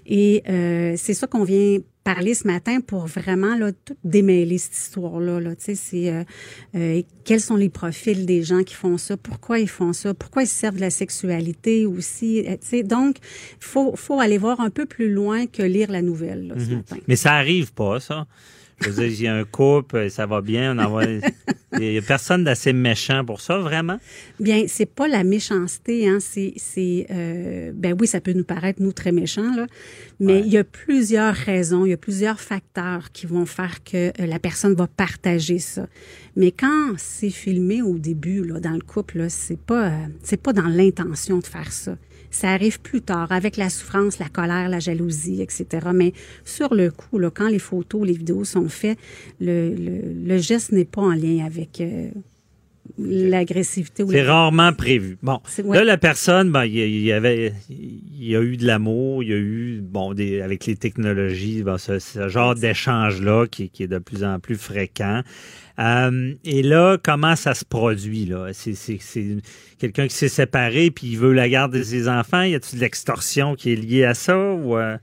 Et 0.05 0.43
euh, 0.49 0.93
c'est 0.97 1.13
ça 1.13 1.27
qu'on 1.27 1.43
vient 1.43 1.79
parler 2.13 2.33
ce 2.33 2.47
matin 2.47 2.79
pour 2.79 3.05
vraiment 3.07 3.55
là, 3.57 3.71
tout 3.85 3.95
démêler 4.03 4.57
cette 4.57 4.77
histoire-là. 4.77 5.39
Là. 5.41 5.55
Tu 5.55 5.63
sais, 5.65 5.75
c'est 5.75 6.09
euh, 6.13 6.23
euh, 6.75 7.01
quels 7.25 7.41
sont 7.41 7.55
les 7.57 7.69
profils 7.69 8.25
des 8.25 8.43
gens 8.43 8.63
qui 8.63 8.75
font 8.75 8.97
ça, 8.97 9.17
pourquoi 9.17 9.59
ils 9.59 9.67
font 9.69 9.91
ça, 9.93 10.13
pourquoi 10.13 10.43
ils 10.43 10.47
se 10.47 10.55
servent 10.55 10.75
de 10.77 10.81
la 10.81 10.89
sexualité 10.89 11.85
aussi? 11.85 12.39
euh, 12.47 12.53
Tu 12.61 12.67
sais, 12.69 12.83
donc, 12.83 13.17
il 13.59 13.65
faut, 13.65 13.95
faut 13.95 14.19
aller 14.19 14.37
voir 14.37 14.61
un 14.61 14.69
peu 14.69 14.85
plus 14.85 15.11
loin 15.11 15.47
que 15.47 15.63
lire 15.63 15.91
la 15.91 16.01
nouvelle 16.01 16.47
là, 16.47 16.55
ce 16.57 16.69
Mhm. 16.69 16.75
matin. 16.77 16.97
Mais 17.09 17.15
ça 17.17 17.33
arrive 17.33 17.73
pas, 17.73 17.99
ça. 17.99 18.25
Je 18.79 18.89
veux 18.89 18.95
dire, 18.95 19.05
il 19.05 19.21
y 19.21 19.27
a 19.27 19.35
un 19.35 19.43
couple, 19.43 20.09
ça 20.09 20.25
va 20.25 20.41
bien, 20.41 20.75
on 20.75 20.79
envoie... 20.79 21.05
Il 21.73 21.93
y 21.93 21.97
a 21.97 22.01
personne 22.01 22.43
d'assez 22.45 22.71
méchant 22.71 23.25
pour 23.25 23.41
ça, 23.41 23.59
vraiment? 23.59 23.99
Bien, 24.39 24.63
c'est 24.67 24.85
pas 24.85 25.07
la 25.07 25.23
méchanceté, 25.23 26.07
hein. 26.07 26.19
C'est, 26.19 26.53
c'est, 26.55 27.07
euh, 27.11 27.71
ben 27.75 27.95
oui, 27.99 28.07
ça 28.07 28.21
peut 28.21 28.31
nous 28.31 28.45
paraître 28.45 28.81
nous 28.81 28.93
très 28.93 29.11
méchants 29.11 29.53
là, 29.55 29.67
mais 30.19 30.39
il 30.39 30.47
y 30.47 30.57
a 30.57 30.63
plusieurs 30.63 31.33
raisons, 31.33 31.85
il 31.85 31.89
y 31.89 31.93
a 31.93 31.97
plusieurs 31.97 32.39
facteurs 32.39 33.11
qui 33.11 33.25
vont 33.25 33.45
faire 33.45 33.83
que 33.83 34.07
euh, 34.07 34.25
la 34.25 34.39
personne 34.39 34.75
va 34.75 34.87
partager 34.87 35.59
ça. 35.59 35.87
Mais 36.35 36.51
quand 36.51 36.93
c'est 36.97 37.29
filmé 37.29 37.81
au 37.81 37.97
début 37.97 38.43
là, 38.43 38.59
dans 38.59 38.71
le 38.71 38.81
couple, 38.81 39.17
là, 39.19 39.29
c'est 39.29 39.59
pas, 39.59 39.87
euh, 39.87 40.07
c'est 40.23 40.41
pas 40.41 40.53
dans 40.53 40.67
l'intention 40.67 41.39
de 41.39 41.45
faire 41.45 41.71
ça. 41.71 41.97
Ça 42.31 42.49
arrive 42.49 42.79
plus 42.81 43.01
tard 43.01 43.31
avec 43.31 43.57
la 43.57 43.69
souffrance, 43.69 44.19
la 44.19 44.29
colère, 44.29 44.69
la 44.69 44.79
jalousie, 44.79 45.41
etc. 45.41 45.65
Mais 45.93 46.13
sur 46.43 46.73
le 46.73 46.91
coup, 46.91 47.19
là, 47.19 47.29
quand 47.33 47.47
les 47.47 47.59
photos, 47.59 48.05
les 48.05 48.13
vidéos 48.13 48.43
sont 48.43 48.69
faites, 48.69 48.99
le, 49.39 50.37
geste 50.37 50.71
n'est 50.71 50.85
pas 50.85 51.01
en 51.01 51.13
lien 51.13 51.45
avec 51.45 51.81
euh, 51.81 52.09
l'agressivité. 52.97 54.03
ou 54.03 54.11
C'est 54.11 54.23
rarement 54.23 54.73
prévu. 54.73 55.17
Bon, 55.21 55.39
ouais. 55.63 55.77
là, 55.77 55.83
la 55.83 55.97
personne, 55.97 56.51
ben, 56.51 56.65
il 56.65 57.01
y 57.03 57.11
avait, 57.11 57.53
il 57.69 58.27
y 58.27 58.35
a 58.35 58.41
eu 58.41 58.57
de 58.57 58.65
l'amour, 58.65 59.23
il 59.23 59.29
y 59.29 59.33
a 59.33 59.37
eu, 59.37 59.79
bon, 59.81 60.13
des, 60.13 60.41
avec 60.41 60.65
les 60.65 60.75
technologies, 60.75 61.63
bon, 61.63 61.77
ce, 61.77 61.99
ce 61.99 62.27
genre 62.27 62.55
d'échange-là 62.55 63.47
qui, 63.47 63.69
qui 63.69 63.83
est 63.83 63.87
de 63.87 63.99
plus 63.99 64.23
en 64.23 64.39
plus 64.39 64.57
fréquent. 64.57 65.21
Euh, 65.79 66.33
et 66.43 66.63
là, 66.63 66.97
comment 67.01 67.35
ça 67.35 67.53
se 67.53 67.63
produit, 67.63 68.25
là? 68.25 68.49
C'est 68.53 68.99
quelqu'un 69.77 70.07
qui 70.07 70.15
s'est 70.15 70.27
séparé 70.27 70.89
puis 70.89 71.07
il 71.07 71.17
veut 71.17 71.33
la 71.33 71.49
garde 71.49 71.73
de 71.73 71.83
ses 71.83 72.09
enfants. 72.09 72.41
Y 72.41 72.55
a-t-il 72.55 72.79
de 72.79 72.83
l'extorsion 72.83 73.55
qui 73.55 73.73
est 73.73 73.75
liée 73.75 74.05
à 74.05 74.15
ça 74.15 74.37
ou, 74.37 74.75
euh, 74.75 74.97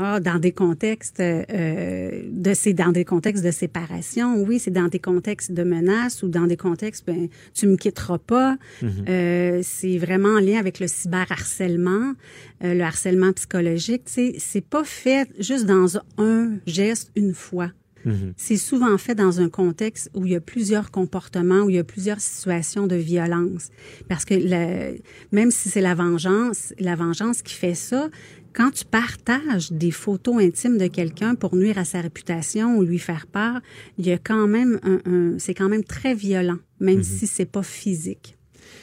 Ah, 0.00 0.20
dans 0.20 0.38
des 0.38 0.52
contextes 0.52 1.18
euh, 1.18 2.22
de 2.30 2.72
dans 2.72 2.92
des 2.92 3.04
contextes 3.04 3.44
de 3.44 3.50
séparation, 3.50 4.36
oui, 4.36 4.60
c'est 4.60 4.70
dans 4.70 4.86
des 4.86 5.00
contextes 5.00 5.50
de 5.50 5.64
menaces 5.64 6.22
ou 6.22 6.28
dans 6.28 6.46
des 6.46 6.56
contextes 6.56 7.04
ben 7.04 7.28
tu 7.52 7.66
me 7.66 7.76
quitteras 7.76 8.18
pas. 8.18 8.56
Mhm. 8.80 8.90
Euh, 9.08 9.60
c'est 9.64 9.98
vraiment 9.98 10.36
en 10.36 10.38
lien 10.38 10.60
avec 10.60 10.78
le 10.78 10.86
cyberharcèlement, 10.86 12.14
euh, 12.62 12.74
le 12.74 12.82
harcèlement 12.82 13.32
psychologique. 13.32 14.02
C'est 14.06 14.64
pas 14.64 14.84
fait 14.84 15.28
juste 15.40 15.66
dans 15.66 15.98
un 16.16 16.52
geste 16.64 17.10
une 17.16 17.34
fois. 17.34 17.72
C'est 18.36 18.56
souvent 18.56 18.96
fait 18.98 19.14
dans 19.14 19.40
un 19.40 19.48
contexte 19.48 20.10
où 20.14 20.24
il 20.24 20.32
y 20.32 20.36
a 20.36 20.40
plusieurs 20.40 20.90
comportements, 20.90 21.62
où 21.62 21.70
il 21.70 21.76
y 21.76 21.78
a 21.78 21.84
plusieurs 21.84 22.20
situations 22.20 22.86
de 22.86 22.96
violence. 22.96 23.68
Parce 24.08 24.24
que 24.24 24.34
même 25.32 25.50
si 25.50 25.68
c'est 25.68 25.80
la 25.80 25.94
vengeance, 25.94 26.72
la 26.78 26.96
vengeance 26.96 27.42
qui 27.42 27.54
fait 27.54 27.74
ça, 27.74 28.08
quand 28.52 28.70
tu 28.70 28.84
partages 28.84 29.70
des 29.72 29.90
photos 29.90 30.42
intimes 30.42 30.78
de 30.78 30.86
quelqu'un 30.88 31.34
pour 31.34 31.54
nuire 31.54 31.78
à 31.78 31.84
sa 31.84 32.00
réputation 32.00 32.76
ou 32.76 32.82
lui 32.82 32.98
faire 32.98 33.26
peur, 33.26 33.60
il 33.98 34.06
y 34.06 34.12
a 34.12 34.18
quand 34.18 34.46
même 34.46 34.78
un, 34.82 35.00
un- 35.10 35.38
c'est 35.38 35.54
quand 35.54 35.68
même 35.68 35.84
très 35.84 36.14
violent, 36.14 36.58
même 36.80 37.02
si 37.02 37.26
c'est 37.26 37.46
pas 37.46 37.62
physique. 37.62 38.34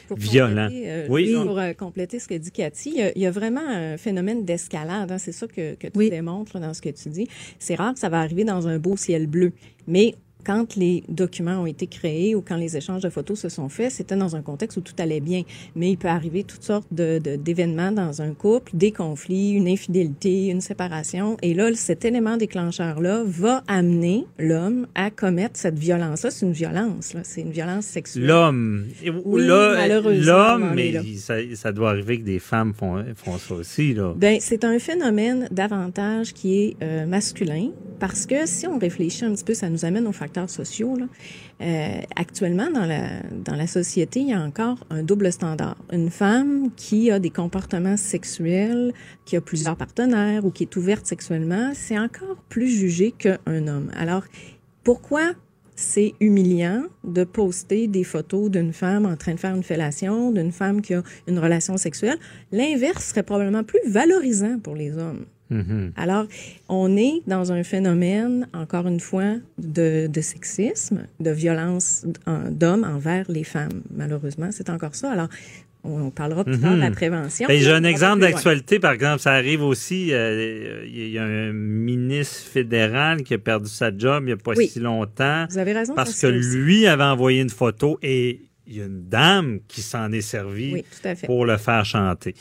Pour 0.08 0.18
Violent. 0.18 0.68
euh, 0.72 1.06
Oui. 1.10 1.34
Pour 1.34 1.58
euh, 1.58 1.72
compléter 1.72 2.20
ce 2.20 2.28
que 2.28 2.34
dit 2.34 2.52
Cathy, 2.52 2.90
il 2.90 2.96
y 2.96 3.02
a, 3.02 3.12
il 3.16 3.22
y 3.22 3.26
a 3.26 3.30
vraiment 3.32 3.66
un 3.66 3.96
phénomène 3.96 4.44
d'escalade. 4.44 5.10
hein. 5.10 5.18
C'est 5.18 5.32
ça 5.32 5.48
que, 5.48 5.74
que 5.74 5.88
tu 5.88 6.10
démontres 6.10 6.58
là, 6.58 6.68
dans 6.68 6.74
ce 6.74 6.80
que 6.80 6.90
tu 6.90 7.08
dis. 7.08 7.26
C'est 7.58 7.74
rare 7.74 7.92
que 7.94 7.98
ça 7.98 8.08
va 8.08 8.20
arriver 8.20 8.44
dans 8.44 8.68
un 8.68 8.78
beau 8.78 8.96
ciel 8.96 9.26
bleu. 9.26 9.52
Mais 9.88 10.14
quand 10.46 10.76
les 10.76 11.02
documents 11.08 11.62
ont 11.62 11.66
été 11.66 11.88
créés 11.88 12.36
ou 12.36 12.40
quand 12.40 12.56
les 12.56 12.76
échanges 12.76 13.02
de 13.02 13.08
photos 13.10 13.40
se 13.40 13.48
sont 13.48 13.68
faits, 13.68 13.90
c'était 13.90 14.14
dans 14.14 14.36
un 14.36 14.42
contexte 14.42 14.76
où 14.76 14.80
tout 14.80 14.94
allait 14.98 15.18
bien. 15.20 15.42
Mais 15.74 15.90
il 15.90 15.96
peut 15.96 16.06
arriver 16.06 16.44
toutes 16.44 16.62
sortes 16.62 16.86
de, 16.92 17.18
de- 17.18 17.34
d'événements 17.34 17.90
dans 17.90 18.22
un 18.22 18.32
couple, 18.32 18.70
des 18.74 18.92
conflits, 18.92 19.50
une 19.50 19.66
infidélité, 19.66 20.46
une 20.46 20.60
séparation. 20.60 21.36
Et 21.42 21.52
là, 21.52 21.70
cet 21.74 22.04
élément 22.04 22.36
déclencheur-là 22.36 23.24
va 23.26 23.64
amener 23.66 24.24
l'homme 24.38 24.86
à 24.94 25.10
commettre 25.10 25.58
cette 25.58 25.78
violence-là. 25.78 26.30
C'est 26.30 26.46
une 26.46 26.52
violence, 26.52 27.12
là. 27.14 27.20
C'est 27.24 27.40
une 27.40 27.50
violence 27.50 27.86
sexuelle. 27.86 28.26
l'homme? 28.26 28.86
Oui, 29.24 29.44
l'homme, 30.26 30.72
mais 30.74 30.94
ça, 31.16 31.34
ça 31.54 31.72
doit 31.72 31.90
arriver 31.90 32.20
que 32.20 32.24
des 32.24 32.38
femmes 32.38 32.72
font, 32.72 33.04
font 33.16 33.36
ça 33.38 33.54
aussi, 33.54 33.94
là. 33.94 34.14
Ben, 34.16 34.38
c'est 34.40 34.62
un 34.64 34.78
phénomène 34.78 35.48
davantage 35.50 36.32
qui 36.32 36.58
est 36.60 36.76
euh, 36.82 37.04
masculin 37.06 37.70
parce 37.98 38.26
que 38.26 38.46
si 38.46 38.66
on 38.66 38.78
réfléchit 38.78 39.24
un 39.24 39.32
petit 39.32 39.44
peu, 39.44 39.54
ça 39.54 39.70
nous 39.70 39.84
amène 39.84 40.06
aux 40.06 40.12
sociaux. 40.46 40.96
Euh, 41.60 42.00
actuellement, 42.14 42.70
dans 42.70 42.84
la, 42.84 43.22
dans 43.44 43.54
la 43.54 43.66
société, 43.66 44.20
il 44.20 44.28
y 44.28 44.32
a 44.34 44.40
encore 44.40 44.78
un 44.90 45.02
double 45.02 45.32
standard. 45.32 45.76
Une 45.90 46.10
femme 46.10 46.70
qui 46.76 47.10
a 47.10 47.18
des 47.18 47.30
comportements 47.30 47.96
sexuels, 47.96 48.92
qui 49.24 49.36
a 49.36 49.40
plusieurs 49.40 49.76
partenaires 49.76 50.44
ou 50.44 50.50
qui 50.50 50.64
est 50.64 50.76
ouverte 50.76 51.06
sexuellement, 51.06 51.72
c'est 51.74 51.98
encore 51.98 52.36
plus 52.48 52.68
jugé 52.68 53.12
qu'un 53.12 53.68
homme. 53.68 53.90
Alors, 53.96 54.24
pourquoi 54.84 55.32
c'est 55.74 56.14
humiliant 56.20 56.84
de 57.04 57.24
poster 57.24 57.86
des 57.86 58.04
photos 58.04 58.50
d'une 58.50 58.72
femme 58.72 59.06
en 59.06 59.16
train 59.16 59.34
de 59.34 59.40
faire 59.40 59.54
une 59.54 59.62
fellation, 59.62 60.30
d'une 60.32 60.52
femme 60.52 60.80
qui 60.80 60.94
a 60.94 61.02
une 61.26 61.38
relation 61.38 61.76
sexuelle? 61.76 62.18
L'inverse 62.52 63.06
serait 63.06 63.22
probablement 63.22 63.64
plus 63.64 63.80
valorisant 63.86 64.58
pour 64.58 64.74
les 64.74 64.96
hommes. 64.96 65.26
Mhm. 65.50 65.92
Alors, 65.96 66.26
on 66.68 66.96
est 66.96 67.22
dans 67.26 67.52
un 67.52 67.62
phénomène, 67.62 68.48
encore 68.52 68.86
une 68.88 69.00
fois, 69.00 69.34
de, 69.58 70.06
de 70.08 70.20
sexisme, 70.20 71.06
de 71.20 71.30
violence 71.30 72.04
en- 72.26 72.50
d'hommes 72.50 72.84
envers 72.84 73.30
les 73.30 73.44
femmes. 73.44 73.82
Malheureusement, 73.94 74.48
c'est 74.50 74.70
encore 74.70 74.94
ça. 74.94 75.10
Alors, 75.12 75.28
on, 75.84 76.10
parlera 76.10 76.42
plus 76.44 76.58
tard 76.58 76.74
de 76.74 76.80
la 76.80 76.88
Mhm. 76.90 76.96
prévention. 76.96 77.46
Ben, 77.46 77.60
J'ai 77.60 77.70
un 77.70 77.84
exemple 77.84 78.20
d'actualité, 78.22 78.80
par 78.80 78.90
exemple, 78.92 79.20
ça 79.20 79.34
arrive 79.34 79.62
aussi, 79.62 80.12
euh, 80.12 80.84
il 80.84 81.10
y 81.10 81.16
a 81.18 81.22
un 81.22 81.52
ministre 81.52 82.42
fédéral 82.50 83.22
qui 83.22 83.34
a 83.34 83.38
perdu 83.38 83.68
sa 83.68 83.96
job 83.96 84.24
il 84.24 84.26
n'y 84.26 84.32
a 84.32 84.36
pas 84.36 84.54
Oui. 84.56 84.66
si 84.66 84.80
longtemps. 84.80 85.46
Vous 85.48 85.58
avez 85.58 85.72
raison, 85.72 85.94
Parce 85.94 86.20
que 86.20 86.26
aussi. 86.26 86.56
lui 86.56 86.88
avait 86.88 87.04
envoyé 87.04 87.40
une 87.40 87.50
photo 87.50 88.00
et 88.02 88.40
il 88.66 88.76
y 88.78 88.80
a 88.82 88.86
une 88.86 89.08
dame 89.08 89.60
qui 89.68 89.80
s'en 89.80 90.10
est 90.10 90.22
servie 90.22 90.72
Oui, 90.74 90.84
pour 91.24 91.46
le 91.46 91.56
faire 91.56 91.84
chanter. 91.84 92.34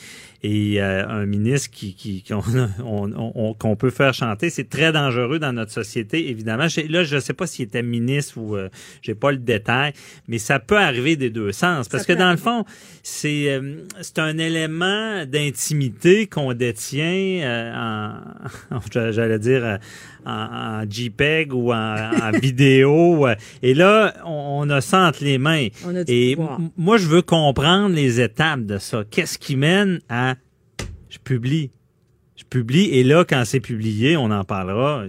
Et 0.43 0.81
euh, 0.81 1.07
un 1.07 1.25
ministre 1.25 1.69
qui, 1.71 1.95
qui, 1.95 2.23
qu'on 2.23 2.41
on, 2.83 3.11
on- 3.35 3.53
qu'on 3.53 3.75
peut 3.75 3.89
faire 3.89 4.13
chanter, 4.13 4.49
c'est 4.49 4.69
très 4.69 4.91
dangereux 4.91 5.39
dans 5.39 5.53
notre 5.53 5.71
société, 5.71 6.29
évidemment. 6.29 6.67
Là, 6.89 7.03
je 7.03 7.15
ne 7.15 7.19
sais 7.19 7.33
pas 7.33 7.47
s'il 7.47 7.65
était 7.65 7.81
ministre 7.83 8.37
ou 8.37 8.55
euh, 8.55 8.69
j'ai 9.01 9.15
pas 9.15 9.31
le 9.31 9.37
détail, 9.37 9.93
mais 10.27 10.37
ça 10.37 10.59
peut 10.59 10.77
arriver 10.77 11.15
des 11.15 11.29
deux 11.29 11.51
sens. 11.51 11.87
Parce 11.87 12.03
Ça 12.05 12.13
que 12.13 12.19
dans 12.19 12.31
le 12.31 12.37
fond, 12.37 12.63
c'est 13.03 13.49
euh, 13.49 13.77
c'est 14.01 14.19
un 14.19 14.37
élément 14.37 15.25
d'intimité 15.25 16.27
qu'on 16.27 16.53
détient 16.53 17.03
euh, 17.43 18.11
en, 18.71 18.79
j'allais 19.11 19.39
dire, 19.39 19.63
euh, 19.65 19.77
en, 20.25 20.81
en 20.81 20.89
JPEG 20.89 21.53
ou 21.53 21.71
en, 21.71 21.75
en 21.75 22.31
vidéo. 22.41 23.27
euh, 23.27 23.35
Et 23.61 23.73
là, 23.73 24.13
on, 24.25 24.65
on 24.65 24.69
a 24.69 24.81
ça 24.81 25.07
entre 25.07 25.23
les 25.23 25.37
mains. 25.37 25.67
On 25.85 25.95
a 25.95 26.03
du 26.03 26.11
Et 26.11 26.31
m- 26.33 26.69
moi, 26.77 26.97
je 26.97 27.07
veux 27.07 27.21
comprendre 27.21 27.95
les 27.95 28.21
étapes 28.21 28.65
de 28.65 28.77
ça. 28.77 29.03
Qu'est-ce 29.09 29.37
qui 29.37 29.55
mène 29.55 29.99
à 30.09 30.34
je 31.15 31.19
publie. 31.23 31.71
Je 32.45 32.59
publie 32.59 32.85
et 32.91 33.03
là, 33.03 33.25
quand 33.27 33.43
c'est 33.45 33.59
publié, 33.59 34.15
on 34.17 34.31
en 34.31 34.43
parlera. 34.43 35.05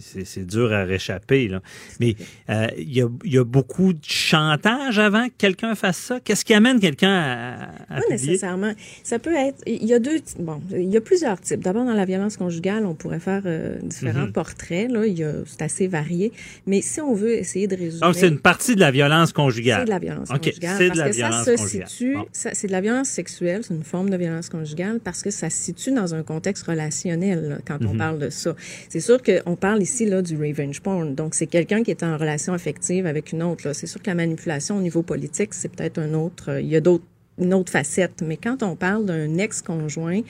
C'est- 0.00 0.24
C'est 0.24 0.44
dur 0.46 0.72
à 0.72 0.84
réchapper. 0.84 1.48
Là. 1.48 1.62
Mais 2.00 2.16
euh, 2.50 2.66
il 2.76 2.92
y, 2.92 3.00
a, 3.02 3.08
y 3.24 3.38
a 3.38 3.44
beaucoup 3.44 3.92
de 3.92 4.04
chantage 4.04 4.98
avant 4.98 5.26
que 5.28 5.32
quelqu'un 5.38 5.74
fasse 5.74 5.96
ça. 5.98 6.20
Qu'est-ce 6.20 6.44
qui 6.44 6.52
amène 6.52 6.78
quelqu'un 6.80 7.10
à, 7.12 7.52
à 7.62 7.66
Pas 7.96 8.00
publier? 8.02 8.10
nécessairement. 8.10 8.72
Ça 9.04 9.18
peut 9.18 9.34
être. 9.34 9.62
Il 9.66 9.84
y 9.86 9.94
a 9.94 9.98
deux. 9.98 10.18
Bon, 10.40 10.60
il 10.72 10.90
y 10.92 10.96
a 10.96 11.00
plusieurs 11.00 11.40
types. 11.40 11.60
D'abord, 11.60 11.84
dans 11.84 11.94
la 11.94 12.04
violence 12.04 12.36
conjugale, 12.36 12.84
on 12.86 12.94
pourrait 12.94 13.20
faire 13.20 13.42
euh, 13.46 13.78
différents 13.82 14.30
portraits. 14.30 14.90
Là, 14.90 15.06
il 15.06 15.18
y 15.18 15.24
a, 15.24 15.32
c'est 15.46 15.62
assez 15.62 15.86
varié. 15.86 16.32
Mais 16.66 16.82
si 16.82 17.00
on 17.00 17.14
veut 17.14 17.34
essayer 17.34 17.66
de 17.68 17.76
résumer. 17.76 18.00
Donc, 18.00 18.14
c'est 18.16 18.28
une 18.28 18.40
partie 18.40 18.74
de 18.74 18.80
la 18.80 18.90
violence 18.90 19.32
conjugale. 19.32 19.80
C'est 19.80 19.84
de 19.86 19.90
la 19.90 19.98
violence 20.00 20.28
conjugale. 20.28 20.74
C'est 20.76 20.90
de 20.90 20.98
la 20.98 21.08
que 21.10 21.14
violence 21.14 21.44
ça 21.44 21.56
se 21.56 21.62
conjugale. 21.62 21.88
situe, 21.88 22.14
Bon. 22.14 22.26
c'est 22.32 22.66
de 22.66 22.72
la 22.72 22.80
violence 22.80 23.08
sexuelle, 23.08 23.60
c'est 23.62 23.74
une 23.74 23.84
forme 23.84 24.10
de 24.10 24.16
violence 24.16 24.48
conjugale 24.48 24.98
parce 25.02 25.22
que 25.22 25.30
ça 25.30 25.48
se 25.50 25.56
situe 25.56 25.92
dans 25.92 26.14
un 26.14 26.22
contexte 26.22 26.64
relationnel 26.64 26.79
là, 26.88 27.58
quand 27.66 27.78
on 27.84 27.92
Mhm. 27.92 27.98
parle 27.98 28.18
de 28.18 28.30
ça. 28.30 28.54
C'est 28.88 29.00
sûr 29.00 29.20
qu'on 29.22 29.56
parle 29.56 29.82
ici 29.82 30.06
là 30.06 30.22
du 30.22 30.36
revenge 30.36 30.80
porn. 30.80 31.14
Donc 31.14 31.34
c'est 31.34 31.46
quelqu'un 31.46 31.82
qui 31.82 31.90
est 31.90 32.02
en 32.02 32.16
relation 32.16 32.52
affective 32.52 33.06
avec 33.06 33.32
une 33.32 33.42
autre. 33.42 33.72
C'est 33.74 33.86
sûr 33.86 34.00
que 34.02 34.08
la 34.08 34.14
manipulation 34.14 34.76
au 34.78 34.80
niveau 34.80 35.02
politique, 35.02 35.54
c'est 35.54 35.68
peut-être 35.70 35.98
un 35.98 36.14
autre. 36.14 36.50
euh, 36.50 36.60
Il 36.60 36.68
y 36.68 36.76
a 36.76 36.80
d'autres 36.80 37.04
une 37.38 37.54
autre 37.54 37.72
facette. 37.72 38.22
Mais 38.22 38.36
quand 38.36 38.62
on 38.62 38.76
parle 38.76 39.06
d'un 39.06 39.38
ex-conjoint 39.38 40.20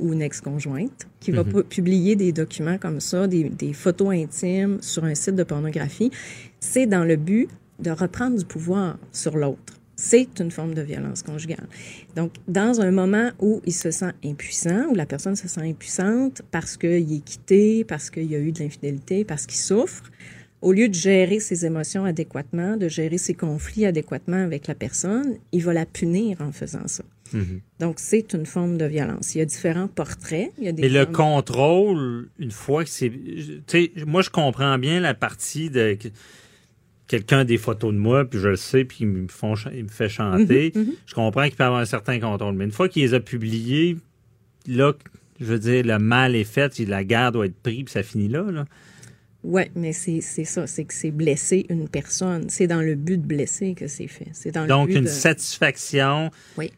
ou 0.00 0.12
une 0.12 0.20
ex-conjointe 0.22 1.06
qui 1.20 1.30
va 1.30 1.44
Mhm. 1.44 1.52
pu- 1.52 1.62
publier 1.62 2.16
des 2.16 2.32
documents 2.32 2.76
comme 2.76 2.98
ça, 2.98 3.28
des, 3.28 3.44
des 3.44 3.72
photos 3.72 4.08
intimes 4.12 4.78
sur 4.80 5.04
un 5.04 5.14
site 5.14 5.36
de 5.36 5.44
pornographie, 5.44 6.10
c'est 6.58 6.86
dans 6.86 7.04
le 7.04 7.14
but 7.14 7.48
de 7.78 7.90
reprendre 7.92 8.36
du 8.38 8.44
pouvoir 8.44 8.98
sur 9.12 9.36
l'autre. 9.36 9.75
C'est 9.96 10.40
une 10.40 10.50
forme 10.50 10.74
de 10.74 10.82
violence 10.82 11.22
conjugale. 11.22 11.66
Donc, 12.14 12.32
dans 12.48 12.82
un 12.82 12.90
moment 12.90 13.30
où 13.40 13.62
il 13.64 13.72
se 13.72 13.90
sent 13.90 14.12
impuissant, 14.22 14.84
où 14.90 14.94
la 14.94 15.06
personne 15.06 15.36
se 15.36 15.48
sent 15.48 15.62
impuissante 15.62 16.42
parce 16.50 16.76
qu'il 16.76 17.14
est 17.14 17.24
quitté, 17.24 17.82
parce 17.84 18.10
qu'il 18.10 18.30
y 18.30 18.34
a 18.34 18.38
eu 18.38 18.52
de 18.52 18.62
l'infidélité, 18.62 19.24
parce 19.24 19.46
qu'il 19.46 19.58
souffre, 19.58 20.04
au 20.60 20.72
lieu 20.72 20.88
de 20.88 20.94
gérer 20.94 21.40
ses 21.40 21.64
émotions 21.64 22.04
adéquatement, 22.04 22.76
de 22.76 22.88
gérer 22.88 23.18
ses 23.18 23.34
conflits 23.34 23.86
adéquatement 23.86 24.42
avec 24.42 24.66
la 24.66 24.74
personne, 24.74 25.36
il 25.52 25.62
va 25.62 25.72
la 25.72 25.86
punir 25.86 26.40
en 26.40 26.52
faisant 26.52 26.86
ça. 26.86 27.04
Donc, 27.80 27.96
c'est 27.98 28.32
une 28.34 28.46
forme 28.46 28.78
de 28.78 28.84
violence. 28.84 29.34
Il 29.34 29.38
y 29.38 29.40
a 29.40 29.44
différents 29.44 29.88
portraits. 29.88 30.52
Il 30.58 30.64
y 30.64 30.68
a 30.68 30.72
des 30.72 30.82
Mais 30.82 30.88
le 30.88 31.06
contrôle, 31.06 32.28
une 32.38 32.50
fois 32.50 32.84
que 32.84 32.90
c'est. 32.90 33.10
Tu 33.10 33.62
sais, 33.66 33.92
moi, 34.06 34.22
je 34.22 34.30
comprends 34.30 34.78
bien 34.78 35.00
la 35.00 35.14
partie 35.14 35.70
de. 35.70 35.98
Que 37.06 37.16
Quelqu'un 37.16 37.38
a 37.40 37.44
des 37.44 37.58
photos 37.58 37.92
de 37.92 37.98
moi, 37.98 38.24
puis 38.24 38.38
je 38.38 38.48
le 38.48 38.56
sais, 38.56 38.84
puis 38.84 38.98
ils 39.00 39.06
me, 39.06 39.28
font, 39.28 39.54
ils 39.72 39.84
me 39.84 39.88
fait 39.88 40.08
chanter. 40.08 40.72
Mhm, 40.74 40.82
mhm. 40.82 40.92
Je 41.06 41.14
comprends 41.14 41.44
qu'il 41.44 41.54
peut 41.54 41.64
avoir 41.64 41.80
un 41.80 41.86
certain 41.86 42.18
contrôle. 42.18 42.54
Mais 42.54 42.64
une 42.64 42.72
fois 42.72 42.88
qu'il 42.88 43.02
les 43.02 43.14
a 43.14 43.20
publiés, 43.20 43.96
là, 44.66 44.92
je 45.40 45.44
veux 45.44 45.58
dire, 45.58 45.84
le 45.84 45.98
mal 45.98 46.34
est 46.34 46.44
fait, 46.44 46.78
la 46.80 47.04
guerre 47.04 47.32
doit 47.32 47.46
être 47.46 47.56
prise, 47.62 47.84
puis 47.84 47.92
ça 47.92 48.02
finit 48.02 48.28
là. 48.28 48.42
là. 48.50 48.64
Ouais, 49.44 49.70
mais 49.76 49.92
c'est 49.92 50.20
ça, 50.20 50.66
c'est 50.66 50.84
que 50.84 50.92
c'est 50.92 51.12
blesser 51.12 51.66
une 51.68 51.88
personne. 51.88 52.50
C'est 52.50 52.66
dans 52.66 52.80
le 52.82 52.96
but 52.96 53.18
de 53.18 53.26
blesser 53.26 53.74
que 53.74 53.86
c'est 53.86 54.08
fait. 54.08 54.28
C'est 54.32 54.50
dans 54.50 54.66
Donc, 54.66 54.88
le 54.88 54.94
but 54.94 54.98
une 54.98 55.04
de... 55.04 55.08
satisfaction 55.10 56.32
Oui. 56.58 56.72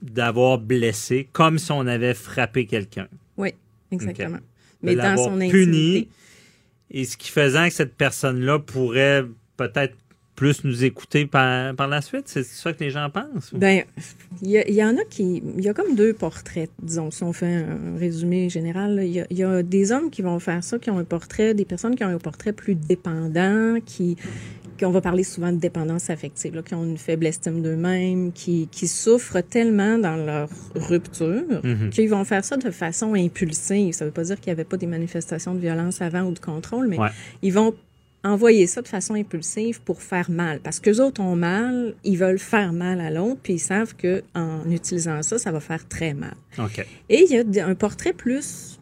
d'avoir 0.00 0.58
blessé, 0.58 1.28
comme 1.32 1.58
si 1.58 1.72
on 1.72 1.80
avait 1.88 2.14
frappé 2.14 2.66
quelqu'un. 2.66 3.08
Oui, 3.36 3.50
exactement. 3.90 4.38
Mais 4.82 4.94
dans 4.94 5.16
son 5.16 5.38
puni, 5.38 5.48
intimité. 5.48 6.08
et 6.92 7.04
ce 7.04 7.16
qui 7.16 7.30
faisait 7.30 7.68
que 7.68 7.74
cette 7.74 7.94
personne-là 7.96 8.60
pourrait 8.60 9.24
peut-être 9.56 9.94
plus 10.36 10.64
nous 10.64 10.82
écouter 10.82 11.26
par, 11.26 11.74
par 11.76 11.86
la 11.86 12.00
suite? 12.00 12.24
C'est 12.26 12.42
ça 12.44 12.72
que 12.72 12.82
les 12.82 12.90
gens 12.90 13.08
pensent? 13.08 13.52
ou? 13.52 13.58
Ben, 13.58 13.84
il 14.42 14.50
y, 14.50 14.82
en 14.84 14.96
a 14.98 15.04
qui. 15.08 15.42
Il 15.56 15.64
y 15.64 15.68
a 15.68 15.74
comme 15.74 15.94
deux 15.94 16.12
portraits, 16.12 16.70
disons, 16.82 17.10
si 17.12 17.22
on 17.22 17.32
fait 17.32 17.54
un 17.54 17.96
résumé 17.98 18.48
général. 18.50 19.00
Il 19.04 19.12
y, 19.12 19.20
a, 19.20 19.26
il 19.30 19.38
y 19.38 19.44
a 19.44 19.62
des 19.62 19.92
hommes 19.92 20.10
qui 20.10 20.22
vont 20.22 20.38
faire 20.40 20.64
ça, 20.64 20.78
qui 20.78 20.90
ont 20.90 20.98
un 20.98 21.04
portrait, 21.04 21.54
des 21.54 21.64
personnes 21.64 21.94
qui 21.94 22.02
ont 22.04 22.08
un 22.08 22.18
portrait 22.18 22.52
plus 22.52 22.74
dépendant, 22.74 23.76
qui. 23.86 24.16
qui 24.76 24.84
on 24.84 24.90
va 24.90 25.00
parler 25.00 25.22
souvent 25.22 25.52
de 25.52 25.58
dépendance 25.58 26.10
affective, 26.10 26.56
là, 26.56 26.62
qui 26.62 26.74
ont 26.74 26.82
une 26.84 26.98
faible 26.98 27.26
estime 27.26 27.62
d'eux-mêmes, 27.62 28.32
qui, 28.32 28.66
qui 28.72 28.88
souffrent 28.88 29.40
tellement 29.40 29.98
dans 29.98 30.16
leur 30.16 30.48
rupture 30.74 31.44
Mhm. 31.62 31.90
qu'ils 31.90 32.10
vont 32.10 32.24
faire 32.24 32.44
ça 32.44 32.56
de 32.56 32.72
façon 32.72 33.14
impulsive. 33.14 33.94
Ça 33.94 34.04
veut 34.04 34.10
pas 34.10 34.24
dire 34.24 34.40
qu'il 34.40 34.48
n'y 34.48 34.54
avait 34.54 34.64
pas 34.64 34.76
des 34.76 34.88
manifestations 34.88 35.54
de 35.54 35.60
violence 35.60 36.02
avant 36.02 36.22
ou 36.22 36.32
de 36.32 36.40
contrôle, 36.40 36.88
mais 36.88 36.98
Ouais. 36.98 37.10
ils 37.42 37.52
vont 37.52 37.72
envoyer 38.24 38.66
ça 38.66 38.82
de 38.82 38.88
façon 38.88 39.14
impulsive 39.14 39.80
pour 39.82 40.02
faire 40.02 40.30
mal. 40.30 40.60
Parce 40.60 40.80
qu'eux 40.80 41.00
autres 41.00 41.20
ont 41.20 41.36
mal, 41.36 41.94
ils 42.04 42.16
veulent 42.16 42.38
faire 42.38 42.72
mal 42.72 43.00
à 43.00 43.10
l'autre, 43.10 43.38
puis 43.42 43.54
ils 43.54 43.58
savent 43.58 43.94
que 43.94 44.22
en 44.34 44.68
utilisant 44.70 45.22
ça, 45.22 45.38
ça 45.38 45.52
va 45.52 45.60
faire 45.60 45.86
très 45.86 46.14
mal. 46.14 46.34
Et 47.08 47.26
il 47.30 47.54
y 47.54 47.60
a 47.60 47.66
un 47.66 47.74
portrait 47.74 48.14
plus 48.14 48.80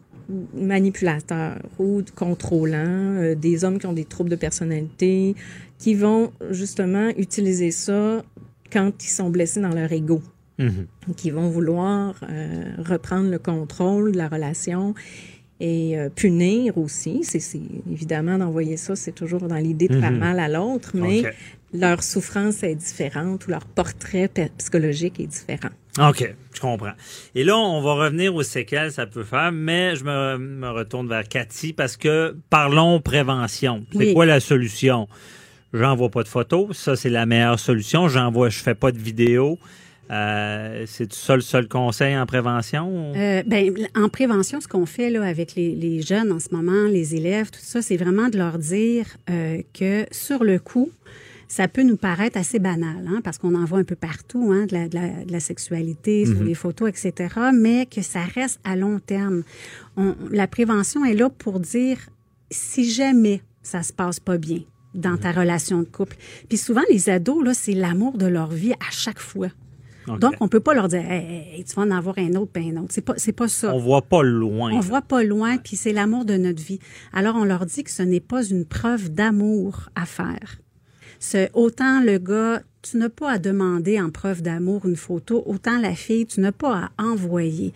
manipulateur 0.53 1.57
ou 1.79 2.01
contrôlant, 2.15 2.77
euh, 2.77 3.35
des 3.35 3.65
hommes 3.65 3.77
qui 3.77 3.85
ont 3.85 3.93
des 3.93 4.05
troubles 4.05 4.29
de 4.29 4.37
personnalité, 4.37 5.35
qui 5.77 5.95
vont 5.95 6.31
justement 6.49 7.09
utiliser 7.17 7.71
ça 7.71 8.23
quand 8.71 9.03
ils 9.03 9.09
sont 9.09 9.29
blessés 9.29 9.59
dans 9.61 9.73
leur 9.73 9.91
ego 9.91 10.21
Mhm. 10.59 10.85
qui 11.17 11.31
vont 11.31 11.49
vouloir 11.49 12.13
euh, 12.29 12.63
reprendre 12.77 13.27
le 13.31 13.39
contrôle 13.39 14.11
de 14.11 14.17
la 14.17 14.27
relation 14.27 14.93
et 15.59 15.97
euh, 15.97 16.09
punir 16.09 16.77
aussi. 16.77 17.21
C'est 17.23 17.41
évidemment 17.91 18.37
d'envoyer 18.37 18.77
ça, 18.77 18.95
c'est 18.95 19.11
toujours 19.13 19.41
dans 19.47 19.57
l'idée 19.57 19.87
de 19.87 19.99
faire 19.99 20.11
Mhm. 20.11 20.17
mal 20.19 20.39
à 20.39 20.47
l'autre, 20.49 20.91
mais 20.95 21.23
leur 21.73 22.03
souffrance 22.03 22.63
est 22.63 22.75
différente 22.75 23.47
ou 23.47 23.51
leur 23.51 23.65
portrait 23.65 24.29
psychologique 24.57 25.19
est 25.19 25.27
différent. 25.27 25.69
OK, 25.99 26.35
je 26.53 26.59
comprends. 26.59 26.93
Et 27.35 27.43
là, 27.43 27.57
on 27.57 27.81
va 27.81 27.93
revenir 27.93 28.33
aux 28.35 28.43
séquelles 28.43 28.91
ça 28.91 29.05
peut 29.05 29.23
faire, 29.23 29.51
mais 29.51 29.95
je 29.95 30.03
me, 30.03 30.37
me 30.37 30.69
retourne 30.69 31.07
vers 31.07 31.27
Cathy 31.27 31.71
parce 31.73 31.97
que 31.97 32.35
parlons 32.49 32.99
prévention. 32.99 33.85
C'est 33.91 33.97
Oui. 33.99 34.13
quoi 34.13 34.25
la 34.25 34.39
solution? 34.39 35.07
J'envoie 35.73 36.09
pas 36.09 36.21
de 36.23 36.27
photos, 36.27 36.77
ça 36.77 36.95
c'est 36.95 37.09
la 37.09 37.25
meilleure 37.25 37.59
solution. 37.59 38.07
J'envoie, 38.07 38.49
je 38.49 38.59
fais 38.59 38.75
pas 38.75 38.91
de 38.91 38.97
vidéo. 38.99 39.57
Euh, 40.11 40.83
c'est 40.85 41.11
ça 41.13 41.35
le 41.35 41.41
seul 41.41 41.67
conseil 41.67 42.17
en 42.17 42.25
prévention? 42.25 43.13
Euh, 43.15 43.41
ben, 43.45 43.73
en 43.95 44.09
prévention, 44.09 44.59
ce 44.61 44.67
qu'on 44.67 44.85
fait 44.85 45.09
là, 45.09 45.23
avec 45.23 45.55
les, 45.55 45.73
les 45.75 46.01
jeunes 46.01 46.31
en 46.31 46.39
ce 46.39 46.49
moment, 46.53 46.85
les 46.87 47.15
élèves, 47.15 47.49
tout 47.51 47.59
ça, 47.61 47.81
c'est 47.81 47.97
vraiment 47.97 48.29
de 48.29 48.37
leur 48.37 48.57
dire 48.59 49.05
euh, 49.29 49.61
que 49.73 50.05
sur 50.11 50.43
le 50.43 50.59
coup, 50.59 50.89
ça 51.47 51.67
peut 51.67 51.83
nous 51.83 51.97
paraître 51.97 52.37
assez 52.37 52.59
banal, 52.59 53.05
hein, 53.07 53.21
parce 53.23 53.37
qu'on 53.37 53.55
en 53.55 53.63
voit 53.65 53.79
un 53.79 53.83
peu 53.83 53.95
partout, 53.95 54.51
hein, 54.51 54.65
de, 54.65 54.73
la, 54.73 54.87
de, 54.89 54.95
la, 54.95 55.23
de 55.25 55.31
la 55.31 55.39
sexualité 55.39 56.25
sur 56.25 56.39
Mhm. 56.39 56.47
les 56.47 56.55
photos, 56.55 56.89
etc., 56.89 57.35
mais 57.53 57.85
que 57.85 58.01
ça 58.01 58.21
reste 58.21 58.59
à 58.63 58.75
long 58.75 58.99
terme. 58.99 59.43
On- 59.95 60.15
la 60.31 60.47
prévention 60.47 61.05
est 61.05 61.13
là 61.13 61.29
pour 61.29 61.59
dire 61.59 61.97
si 62.51 62.89
jamais 62.89 63.41
ça 63.61 63.83
se 63.83 63.93
passe 63.93 64.19
pas 64.19 64.37
bien 64.37 64.59
dans 64.95 65.17
ta 65.17 65.31
relation 65.31 65.79
de 65.79 65.85
couple. 65.87 66.17
Puis 66.49 66.57
souvent, 66.57 66.81
les 66.89 67.09
ados, 67.09 67.43
là, 67.43 67.53
c'est 67.53 67.73
l'amour 67.73 68.17
de 68.17 68.25
leur 68.27 68.49
vie 68.51 68.73
à 68.73 68.91
chaque 68.91 69.19
fois. 69.19 69.47
Donc, 70.07 70.33
on 70.39 70.47
peut 70.47 70.59
pas 70.59 70.73
leur 70.73 70.87
dire, 70.87 70.99
hey, 71.09 71.55
hey, 71.55 71.63
tu 71.63 71.75
vas 71.75 71.83
en 71.83 71.91
avoir 71.91 72.17
un 72.17 72.33
autre, 72.35 72.51
puis 72.51 72.69
un 72.69 72.77
autre. 72.77 72.89
C'est 72.91 73.01
pas, 73.01 73.13
c'est 73.17 73.31
pas 73.31 73.47
ça. 73.47 73.73
On 73.73 73.79
voit 73.79 74.01
pas 74.01 74.23
loin. 74.23 74.71
On 74.73 74.79
voit 74.79 75.01
pas 75.01 75.23
loin, 75.23 75.57
puis 75.57 75.75
c'est 75.75 75.93
l'amour 75.93 76.25
de 76.25 76.35
notre 76.35 76.61
vie. 76.61 76.79
Alors, 77.13 77.35
on 77.35 77.45
leur 77.45 77.65
dit 77.65 77.83
que 77.83 77.91
ce 77.91 78.03
n'est 78.03 78.19
pas 78.19 78.43
une 78.43 78.65
preuve 78.65 79.09
d'amour 79.09 79.89
à 79.95 80.05
faire. 80.05 80.57
Ce, 81.19 81.47
autant 81.53 82.01
le 82.01 82.17
gars, 82.17 82.61
tu 82.81 82.97
n'as 82.97 83.09
pas 83.09 83.31
à 83.31 83.37
demander 83.39 83.99
en 83.99 84.09
preuve 84.09 84.41
d'amour 84.41 84.85
une 84.85 84.97
photo, 84.97 85.41
autant 85.45 85.79
la 85.79 85.95
fille, 85.95 86.25
tu 86.25 86.41
n'as 86.41 86.51
pas 86.51 86.91
à 86.97 87.03
envoyer. 87.03 87.73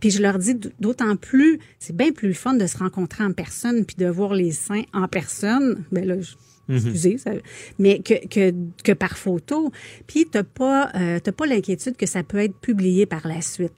Puis 0.00 0.10
je 0.10 0.20
leur 0.20 0.38
dis 0.38 0.56
d'autant 0.80 1.14
plus, 1.14 1.60
c'est 1.78 1.94
bien 1.94 2.10
plus 2.10 2.34
fun 2.34 2.54
de 2.54 2.66
se 2.66 2.76
rencontrer 2.76 3.22
en 3.22 3.32
personne 3.32 3.84
puis 3.84 3.94
de 3.96 4.06
voir 4.06 4.34
les 4.34 4.50
seins 4.50 4.82
en 4.92 5.06
personne. 5.06 5.84
Ben 5.92 6.04
là, 6.04 6.16
Mhm. 6.68 6.76
excusez, 6.76 7.16
mais 7.78 8.00
que, 8.00 8.26
que, 8.26 8.54
que 8.84 8.92
par 8.92 9.16
photo. 9.16 9.72
Puis 10.06 10.26
t'as 10.30 10.42
pas, 10.42 10.90
euh, 10.94 11.18
pas 11.20 11.46
l'inquiétude 11.46 11.96
que 11.96 12.06
ça 12.06 12.22
peut 12.22 12.38
être 12.38 12.56
publié 12.56 13.06
par 13.06 13.26
la 13.26 13.40
suite. 13.40 13.72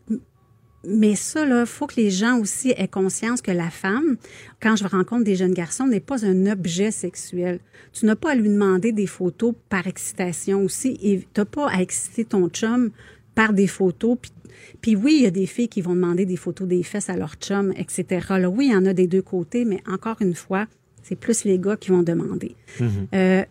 Mais 0.84 1.14
ça, 1.14 1.44
là, 1.44 1.66
faut 1.66 1.86
que 1.86 1.96
les 1.96 2.10
gens 2.10 2.38
aussi 2.38 2.72
aient 2.76 2.88
conscience 2.88 3.42
que 3.42 3.50
la 3.50 3.68
femme, 3.68 4.16
quand 4.62 4.76
je 4.76 4.86
rencontre 4.86 5.24
des 5.24 5.36
jeunes 5.36 5.52
garçons, 5.52 5.86
n'est 5.86 6.00
pas 6.00 6.24
un 6.24 6.46
objet 6.46 6.90
sexuel. 6.90 7.60
Tu 7.92 8.06
n'as 8.06 8.16
pas 8.16 8.30
à 8.30 8.34
lui 8.34 8.48
demander 8.48 8.92
des 8.92 9.06
photos 9.06 9.54
par 9.68 9.86
excitation 9.86 10.62
aussi. 10.62 10.98
Et 11.02 11.26
t'as 11.34 11.44
pas 11.44 11.68
à 11.68 11.82
exciter 11.82 12.24
ton 12.24 12.48
chum 12.48 12.90
par 13.34 13.52
des 13.52 13.66
photos. 13.66 14.16
Puis, 14.20 14.32
puis 14.80 14.96
oui, 14.96 15.16
il 15.18 15.22
y 15.24 15.26
a 15.26 15.30
des 15.30 15.46
filles 15.46 15.68
qui 15.68 15.82
vont 15.82 15.94
demander 15.94 16.24
des 16.24 16.36
photos 16.36 16.66
des 16.66 16.82
fesses 16.82 17.10
à 17.10 17.16
leur 17.16 17.34
chum, 17.34 17.74
etc. 17.76 18.26
Là, 18.30 18.48
oui, 18.48 18.68
il 18.68 18.72
y 18.72 18.76
en 18.76 18.86
a 18.86 18.94
des 18.94 19.06
deux 19.06 19.22
côtés, 19.22 19.66
mais 19.66 19.82
encore 19.86 20.16
une 20.20 20.34
fois, 20.34 20.66
c'est 21.10 21.16
plus 21.16 21.42
les 21.44 21.58
gars 21.58 21.76
qui 21.76 21.90
vont 21.90 22.04
demander. 22.04 22.54
Euh, 23.12 23.42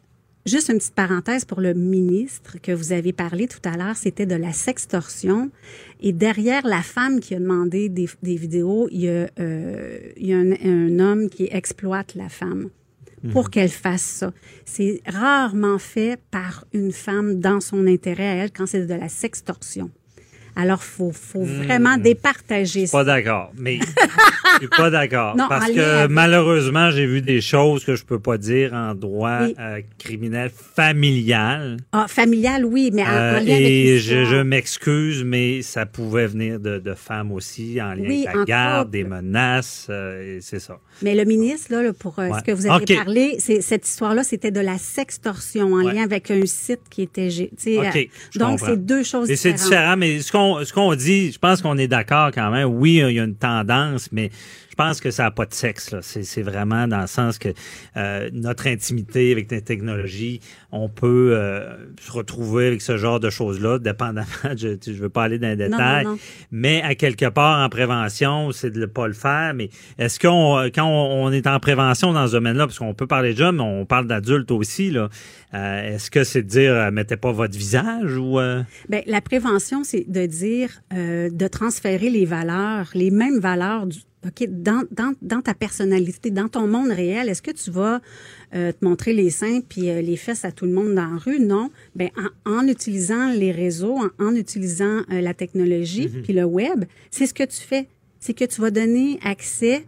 juste 0.46 0.70
une 0.70 0.78
petite 0.78 0.96
parenthèse 0.96 1.44
pour 1.44 1.60
le 1.60 1.74
ministre 1.74 2.56
que 2.62 2.72
vous 2.72 2.94
avez 2.94 3.12
parlé 3.12 3.50
tout 3.50 3.60
à 3.66 3.76
l'heure, 3.76 3.98
c'était 3.98 4.26
de 4.26 4.36
la 4.36 4.54
sextorsion. 4.54 5.52
Et 6.00 6.14
derrière 6.14 6.66
la 6.66 6.82
femme 6.82 7.20
qui 7.20 7.36
a 7.36 7.40
demandé 7.40 7.90
des, 7.90 8.08
des 8.24 8.38
vidéos, 8.38 8.88
il 8.92 9.02
y 9.02 9.10
a, 9.10 9.28
euh, 9.42 10.00
il 10.16 10.28
y 10.28 10.34
a 10.34 10.38
un, 10.38 10.54
un 10.54 11.00
homme 11.00 11.30
qui 11.30 11.50
exploite 11.52 12.16
la 12.16 12.30
femme 12.30 12.70
pour 13.34 13.44
Mhm. 13.44 13.50
qu'elle 13.50 13.70
fasse 13.70 14.02
ça. 14.02 14.34
C'est 14.64 15.02
rarement 15.06 15.80
fait 15.80 16.18
par 16.32 16.64
une 16.72 16.94
femme 16.94 17.42
dans 17.42 17.60
son 17.60 17.86
intérêt 17.88 18.28
à 18.28 18.36
elle 18.36 18.52
quand 18.54 18.68
c'est 18.68 18.86
de 18.86 18.94
la 18.94 19.10
sextorsion. 19.10 19.92
Alors, 20.56 20.84
faut, 20.84 21.12
faut 21.12 21.40
Hmm. 21.46 21.64
vraiment 21.64 21.98
départager 21.98 22.82
Pas 22.84 22.88
ça. 22.88 23.04
d'accord, 23.04 23.52
mais 23.58 23.80
je 24.54 24.58
suis 24.60 24.68
pas 24.68 24.90
d'accord. 24.90 25.36
Parce 25.50 25.66
en 25.66 25.68
lien 25.70 25.74
que 25.76 25.80
avec- 25.82 26.12
malheureusement, 26.12 26.92
j'ai 26.92 27.06
vu 27.06 27.22
des 27.22 27.40
choses 27.42 27.86
que 27.86 27.96
je 27.96 28.04
peux 28.04 28.20
pas 28.20 28.38
dire 28.38 28.74
en 28.74 28.94
droit 28.94 29.40
Oui. 29.44 29.56
euh, 29.60 29.82
criminel 29.98 30.52
familial. 31.00 31.78
Ah, 31.92 32.06
familial, 32.10 32.66
oui, 32.66 32.90
mais 32.94 33.04
en, 33.04 33.08
en 33.08 33.12
Euh, 33.12 33.40
lien 33.40 33.56
avec 33.56 33.62
et 33.68 34.00
je, 34.00 34.42
m'excuse, 34.42 35.24
mais 35.24 35.62
ça 35.62 35.86
pouvait 35.86 36.28
venir 36.28 36.60
de, 36.60 36.80
de 36.80 36.94
femmes 36.94 37.32
aussi, 37.32 37.82
en 37.82 37.94
lien 37.94 38.04
Oui, 38.08 38.26
avec 38.26 38.36
la 38.36 38.42
en 38.42 38.44
garde, 38.46 38.88
couple. 38.88 38.92
des 38.98 39.04
menaces, 39.04 39.88
euh, 39.90 40.40
c'est 40.42 40.60
ça. 40.60 40.80
Mais 41.02 41.16
le 41.16 41.24
ministre, 41.26 41.72
là, 41.72 41.94
pour 41.94 42.20
euh, 42.20 42.30
Ouais. 42.30 42.40
ce 42.40 42.44
que 42.44 42.52
vous 42.52 42.68
avez 42.68 42.84
OK. 42.84 42.96
parlé, 42.96 43.38
cette 43.40 43.88
histoire-là, 43.88 44.24
c'était 44.24 44.52
de 44.52 44.60
la 44.60 44.78
sextorsion 44.78 45.74
en 45.74 45.84
Ouais. 45.86 45.94
lien 45.94 46.04
avec 46.04 46.30
un 46.32 46.46
site 46.46 46.82
qui 46.90 47.04
était... 47.04 47.30
gé- 47.30 47.50
tu 47.50 47.76
sais, 47.76 47.78
OK, 47.78 48.10
je 48.32 48.40
donc, 48.40 48.60
c'est 48.60 48.78
deux 48.86 49.04
choses 49.04 49.30
Et 49.30 49.36
c'est 49.36 49.54
différentes. 49.54 49.70
différent, 49.72 49.98
mais 49.98 50.20
ce 50.20 50.32
qu'on 50.40 50.64
ce 50.64 50.74
qu'on 50.74 50.96
dit, 50.96 51.32
je 51.32 51.40
pense 51.40 51.62
qu'on 51.62 51.78
est 51.78 51.88
d'accord 51.88 52.32
quand 52.34 52.50
même. 52.50 52.68
Oui, 52.68 53.02
il 53.06 53.16
y 53.16 53.20
a 53.20 53.24
une 53.24 53.36
tendance, 53.36 54.10
mais 54.12 54.30
pense 54.80 55.02
que 55.02 55.12
ça 55.12 55.24
n'a 55.24 55.32
pas 55.32 55.46
de 55.46 55.54
sexe. 55.54 55.94
C'est 56.00 56.42
vraiment 56.42 56.88
dans 56.88 57.02
le 57.02 57.08
sens 57.08 57.38
que 57.38 57.50
euh, 57.98 58.30
notre 58.32 58.66
intimité 58.66 59.34
avec 59.34 59.52
la 59.52 59.60
technologie, 59.60 60.40
on 60.72 60.88
peut 60.88 61.34
euh, 61.34 61.76
se 62.00 62.14
retrouver 62.14 62.68
avec 62.68 62.82
ce 62.82 62.96
genre 62.96 63.20
de 63.20 63.30
choses-là, 63.30 63.78
dépendamment, 63.80 64.26
je 64.56 64.70
ne 64.70 64.94
veux 64.94 65.10
pas 65.10 65.24
aller 65.24 65.38
dans 65.38 65.50
les 65.50 65.68
non, 65.68 65.76
détails, 65.76 66.06
non. 66.06 66.18
mais 66.52 66.82
à 66.82 66.96
quelque 66.96 67.26
part 67.26 67.60
en 67.60 67.68
prévention, 67.68 68.54
c'est 68.54 68.72
de 68.72 68.80
ne 68.80 68.86
pas 68.86 69.08
le 69.08 69.14
faire. 69.14 69.54
Mais 69.54 69.70
est-ce 69.98 70.18
qu'on, 70.18 70.70
quand 70.74 70.88
on, 70.88 71.30
est 71.34 71.46
en 71.46 71.60
prévention 71.60 72.14
dans 72.14 72.28
ce 72.28 72.32
domaine-là, 72.32 72.66
parce 72.66 72.80
qu'on 72.80 72.94
peut 72.94 73.08
parler 73.08 73.34
de 73.34 73.38
jeunes, 73.38 73.58
mais 73.58 73.64
on 73.64 73.86
parle 73.86 74.08
d'adultes 74.08 74.52
aussi, 74.52 74.92
là, 74.92 75.10
euh, 75.56 75.96
est-ce 75.96 76.10
que 76.10 76.24
c'est 76.24 76.44
de 76.44 76.48
dire, 76.48 76.90
mettez 76.94 77.18
pas 77.18 77.34
votre 77.34 77.58
visage 77.58 78.16
ou... 78.16 78.38
Ben, 78.88 79.02
la 79.08 79.20
prévention, 79.20 79.84
c'est 79.84 80.06
de 80.08 80.26
dire, 80.26 80.70
de 80.94 81.48
transférer 81.48 82.10
les 82.10 82.24
valeurs, 82.24 82.88
les 82.94 83.12
mêmes 83.12 83.40
valeurs 83.40 83.86
du, 83.86 84.00
OK, 84.26 84.48
dans, 84.50 84.84
dans, 84.92 85.14
dans 85.22 85.42
ta 85.42 85.54
personnalité, 85.54 86.30
dans 86.30 86.50
ton 86.50 86.68
monde 86.68 86.90
réel, 86.90 87.30
est-ce 87.30 87.42
que 87.42 87.52
tu 87.52 87.72
vas 87.72 88.02
euh, 88.54 88.74
te 88.74 88.84
montrer 88.84 89.14
les 89.14 89.30
seins 89.30 89.62
puis 89.62 89.90
euh, 89.90 90.02
les 90.02 90.18
fesses 90.18 90.44
à 90.44 90.52
tout 90.52 90.66
le 90.66 90.74
monde 90.74 90.94
dans 90.94 91.08
la 91.08 91.18
rue? 91.18 91.40
Non. 91.40 91.72
Ben, 91.96 92.10
en, 92.46 92.52
en 92.52 92.68
utilisant 92.68 93.32
les 93.32 93.52
réseaux, 93.52 93.98
en, 93.98 94.10
en 94.26 94.36
utilisant 94.36 95.04
euh, 95.12 95.22
la 95.22 95.34
technologie 95.34 96.10
puis 96.10 96.34
le 96.34 96.44
web, 96.44 96.84
c'est 97.12 97.28
ce 97.28 97.34
que 97.34 97.44
tu 97.44 97.62
fais. 97.62 97.88
C'est 98.20 98.34
que 98.34 98.44
tu 98.44 98.60
vas 98.60 98.72
donner 98.72 99.20
accès 99.24 99.86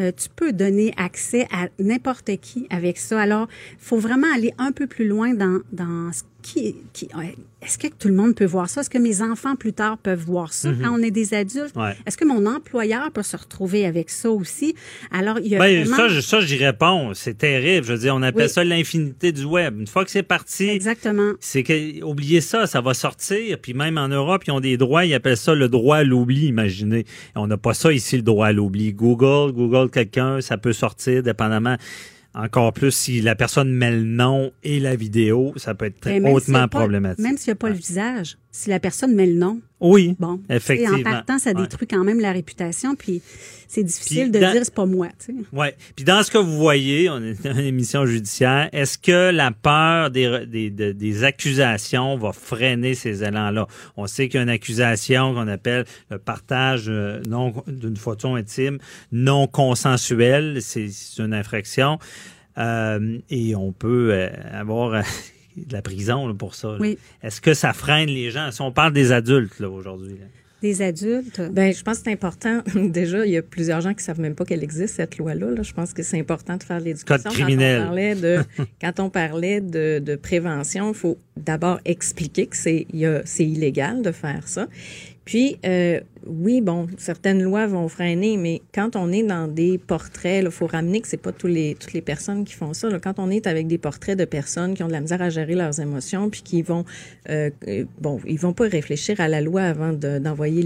euh, 0.00 0.10
tu 0.10 0.28
peux 0.34 0.52
donner 0.52 0.94
accès 0.96 1.46
à 1.52 1.68
n'importe 1.78 2.36
qui 2.40 2.66
avec 2.70 2.96
ça. 2.96 3.20
Alors, 3.20 3.48
il 3.72 3.84
faut 3.84 3.98
vraiment 3.98 4.26
aller 4.34 4.54
un 4.56 4.72
peu 4.72 4.86
plus 4.86 5.06
loin 5.06 5.34
dans, 5.34 5.60
dans 5.70 6.10
ce 6.12 6.22
qui... 6.42 6.74
qui 6.92 7.08
ouais, 7.16 7.36
Est-ce 7.62 7.78
que 7.78 7.86
tout 7.86 8.08
le 8.08 8.14
monde 8.14 8.34
peut 8.34 8.44
voir 8.44 8.68
ça? 8.68 8.80
Est-ce 8.80 8.90
que 8.90 8.98
mes 8.98 9.22
enfants 9.22 9.54
plus 9.56 9.72
tard 9.72 9.96
peuvent 9.98 10.24
voir 10.24 10.52
ça 10.52 10.70
Mhm. 10.70 10.82
quand 10.82 10.98
on 10.98 11.02
est 11.02 11.10
des 11.10 11.32
adultes? 11.34 11.74
Ouais. 11.76 11.94
Est-ce 12.06 12.16
que 12.16 12.24
mon 12.24 12.44
employeur 12.46 13.10
peut 13.12 13.22
se 13.22 13.36
retrouver 13.36 13.86
avec 13.86 14.10
ça 14.10 14.30
aussi? 14.30 14.74
Alors, 15.10 15.38
il 15.38 15.46
y 15.48 15.56
a 15.56 15.58
Ben, 15.60 15.84
vraiment... 15.86 16.20
ça, 16.20 16.40
j'y 16.40 16.56
réponds. 16.56 17.14
C'est 17.14 17.38
terrible. 17.38 17.86
Je 17.86 17.92
veux 17.92 17.98
dire, 17.98 18.14
on 18.16 18.22
appelle 18.22 18.46
Oui. 18.46 18.52
ça 18.52 18.64
l'infinité 18.64 19.30
du 19.32 19.44
web. 19.44 19.78
Une 19.80 19.86
fois 19.86 20.04
que 20.04 20.10
c'est 20.10 20.22
parti, 20.24 20.68
Exactement. 20.68 21.32
c'est 21.40 21.62
que, 21.62 22.02
oubliez 22.02 22.40
ça, 22.40 22.66
ça 22.66 22.80
va 22.80 22.94
sortir. 22.94 23.58
Puis 23.60 23.74
même 23.74 23.96
en 23.96 24.08
Europe, 24.08 24.42
ils 24.46 24.50
ont 24.50 24.60
des 24.60 24.76
droits, 24.76 25.04
ils 25.04 25.14
appellent 25.14 25.36
ça 25.36 25.54
le 25.54 25.68
droit 25.68 25.98
à 25.98 26.02
l'oubli, 26.04 26.46
imaginez. 26.46 27.04
On 27.36 27.46
n'a 27.46 27.56
pas 27.56 27.74
ça 27.74 27.92
ici, 27.92 28.16
le 28.16 28.22
droit 28.22 28.48
à 28.48 28.52
l'oubli. 28.52 28.92
Google, 28.92 29.52
Google 29.52 29.90
quelqu'un, 29.90 30.40
ça 30.40 30.58
peut 30.58 30.72
sortir, 30.72 31.22
dépendamment. 31.22 31.76
Encore 32.34 32.72
plus 32.72 32.92
si 32.92 33.20
la 33.20 33.34
personne 33.34 33.70
met 33.72 33.90
le 33.90 34.04
nom 34.04 34.52
et 34.62 34.80
la 34.80 34.96
vidéo, 34.96 35.52
ça 35.56 35.74
peut 35.74 35.84
être 35.84 36.00
très 36.00 36.18
hautement 36.20 36.66
pas- 36.68 36.78
problématique. 36.78 37.22
Même 37.22 37.36
s'il 37.36 37.50
n'y 37.50 37.52
a 37.52 37.56
pas 37.56 37.68
le 37.68 37.74
visage, 37.74 38.38
si 38.54 38.68
la 38.70 38.78
personne 38.78 39.14
met 39.14 39.26
le 39.26 39.34
nom. 39.34 39.60
Oui, 39.80 40.14
Bon, 40.20 40.40
effectivement. 40.48 40.96
Et 40.98 41.00
en 41.00 41.02
partant, 41.02 41.38
ça 41.40 41.50
Ouais. 41.50 41.62
détruit 41.62 41.88
quand 41.88 42.04
même 42.04 42.20
la 42.20 42.30
réputation, 42.30 42.94
puis 42.94 43.20
c'est 43.66 43.82
difficile 43.82 44.30
Puis 44.30 44.32
de 44.32 44.38
dans- 44.40 44.52
dire 44.52 44.60
c'est 44.64 44.74
pas 44.74 44.84
moi. 44.86 45.08
Tu 45.18 45.32
sais. 45.32 45.34
Ouais. 45.52 45.74
Puis 45.96 46.04
dans 46.04 46.22
ce 46.22 46.30
que 46.30 46.38
vous 46.38 46.56
voyez, 46.58 47.08
on 47.10 47.16
est 47.22 47.42
dans 47.42 47.52
une 47.54 47.64
émission 47.66 48.06
judiciaire, 48.06 48.68
est-ce 48.72 48.96
que 48.98 49.30
la 49.32 49.50
peur 49.50 50.10
des, 50.10 50.46
des, 50.46 50.70
des- 50.70 50.94
des 50.94 51.24
accusations 51.24 52.16
va 52.18 52.32
freiner 52.32 52.94
ces 52.94 53.24
élans-là? 53.24 53.66
On 53.96 54.06
sait 54.06 54.28
qu'il 54.28 54.36
y 54.36 54.40
a 54.40 54.42
une 54.44 54.50
accusation 54.50 55.34
qu'on 55.34 55.48
appelle 55.48 55.84
le 56.10 56.18
partage 56.18 56.84
euh, 56.88 57.20
non 57.26 57.52
d'une 57.66 57.96
photo 57.96 58.34
intime 58.36 58.78
non 59.10 59.46
consensuelle. 59.48 60.58
C'est 60.60 60.90
une 61.18 61.34
infraction. 61.34 61.98
Euh, 62.58 63.18
et 63.30 63.56
on 63.56 63.72
peut 63.72 64.10
euh, 64.12 64.28
avoir 64.52 65.02
de 65.56 65.72
la 65.72 65.82
prison 65.82 66.26
là, 66.26 66.34
pour 66.34 66.54
ça. 66.54 66.68
là. 66.72 66.76
Oui. 66.80 66.98
Est-ce 67.22 67.40
que 67.40 67.54
ça 67.54 67.72
freine 67.72 68.08
les 68.08 68.30
gens? 68.30 68.50
Si 68.50 68.60
on 68.62 68.72
parle 68.72 68.92
des 68.92 69.12
adultes 69.12 69.58
là, 69.60 69.68
aujourd'hui. 69.68 70.12
là. 70.14 70.26
Des 70.62 70.80
adultes? 70.80 71.40
Ben, 71.50 71.74
je 71.74 71.82
pense 71.82 71.98
que 71.98 72.04
c'est 72.04 72.12
important. 72.12 72.62
Déjà, 72.76 73.26
il 73.26 73.32
y 73.32 73.36
a 73.36 73.42
plusieurs 73.42 73.80
gens 73.80 73.94
qui 73.94 74.04
savent 74.04 74.20
même 74.20 74.36
pas 74.36 74.44
qu'elle 74.44 74.62
existe, 74.62 74.94
cette 74.94 75.18
loi-là. 75.18 75.50
là. 75.50 75.62
Je 75.64 75.72
pense 75.72 75.92
que 75.92 76.04
c'est 76.04 76.20
important 76.20 76.56
de 76.56 76.62
faire 76.62 76.78
l'éducation. 76.78 77.30
Code 77.30 77.32
criminel. 77.32 77.80
Quand 77.80 77.82
on 77.82 77.88
parlait 77.88 78.14
de, 78.14 78.44
quand 78.80 79.00
on 79.00 79.10
parlait 79.10 79.60
de, 79.60 79.98
de 79.98 80.14
prévention, 80.14 80.92
il 80.92 80.94
faut 80.94 81.18
d'abord 81.36 81.80
expliquer 81.84 82.46
que 82.46 82.56
c'est, 82.56 82.86
il 82.92 83.00
y 83.00 83.06
a- 83.06 83.22
c'est 83.24 83.44
illégal 83.44 84.02
de 84.02 84.12
faire 84.12 84.46
ça. 84.46 84.68
Puis, 85.24 85.58
euh, 85.66 86.00
oui, 86.26 86.60
bon, 86.60 86.86
certaines 86.98 87.42
lois 87.42 87.66
vont 87.66 87.88
freiner, 87.88 88.36
mais 88.36 88.62
quand 88.74 88.96
on 88.96 89.10
est 89.12 89.22
dans 89.22 89.48
des 89.48 89.78
portraits, 89.78 90.44
il 90.44 90.50
faut 90.50 90.66
ramener 90.66 91.00
que 91.00 91.08
c'est 91.08 91.16
pas 91.16 91.32
tous 91.32 91.46
les, 91.46 91.76
toutes 91.78 91.92
les 91.92 92.00
personnes 92.02 92.44
qui 92.44 92.54
font 92.54 92.72
ça. 92.74 92.88
là. 92.88 92.98
Quand 93.00 93.18
on 93.18 93.30
est 93.30 93.46
avec 93.46 93.66
des 93.66 93.78
portraits 93.78 94.18
de 94.18 94.24
personnes 94.24 94.74
qui 94.74 94.82
ont 94.82 94.86
de 94.88 94.92
la 94.92 95.00
misère 95.00 95.20
à 95.22 95.30
gérer 95.30 95.54
leurs 95.54 95.80
émotions, 95.80 96.30
puis 96.30 96.42
qui 96.42 96.62
vont, 96.62 96.84
euh, 97.28 97.50
euh, 97.68 97.84
bon, 98.00 98.20
ils 98.26 98.38
vont 98.38 98.52
pas 98.52 98.68
réfléchir 98.68 99.20
à 99.20 99.28
la 99.28 99.40
loi 99.40 99.62
avant 99.62 99.92
de- 99.92 100.18
d'envoyer 100.18 100.62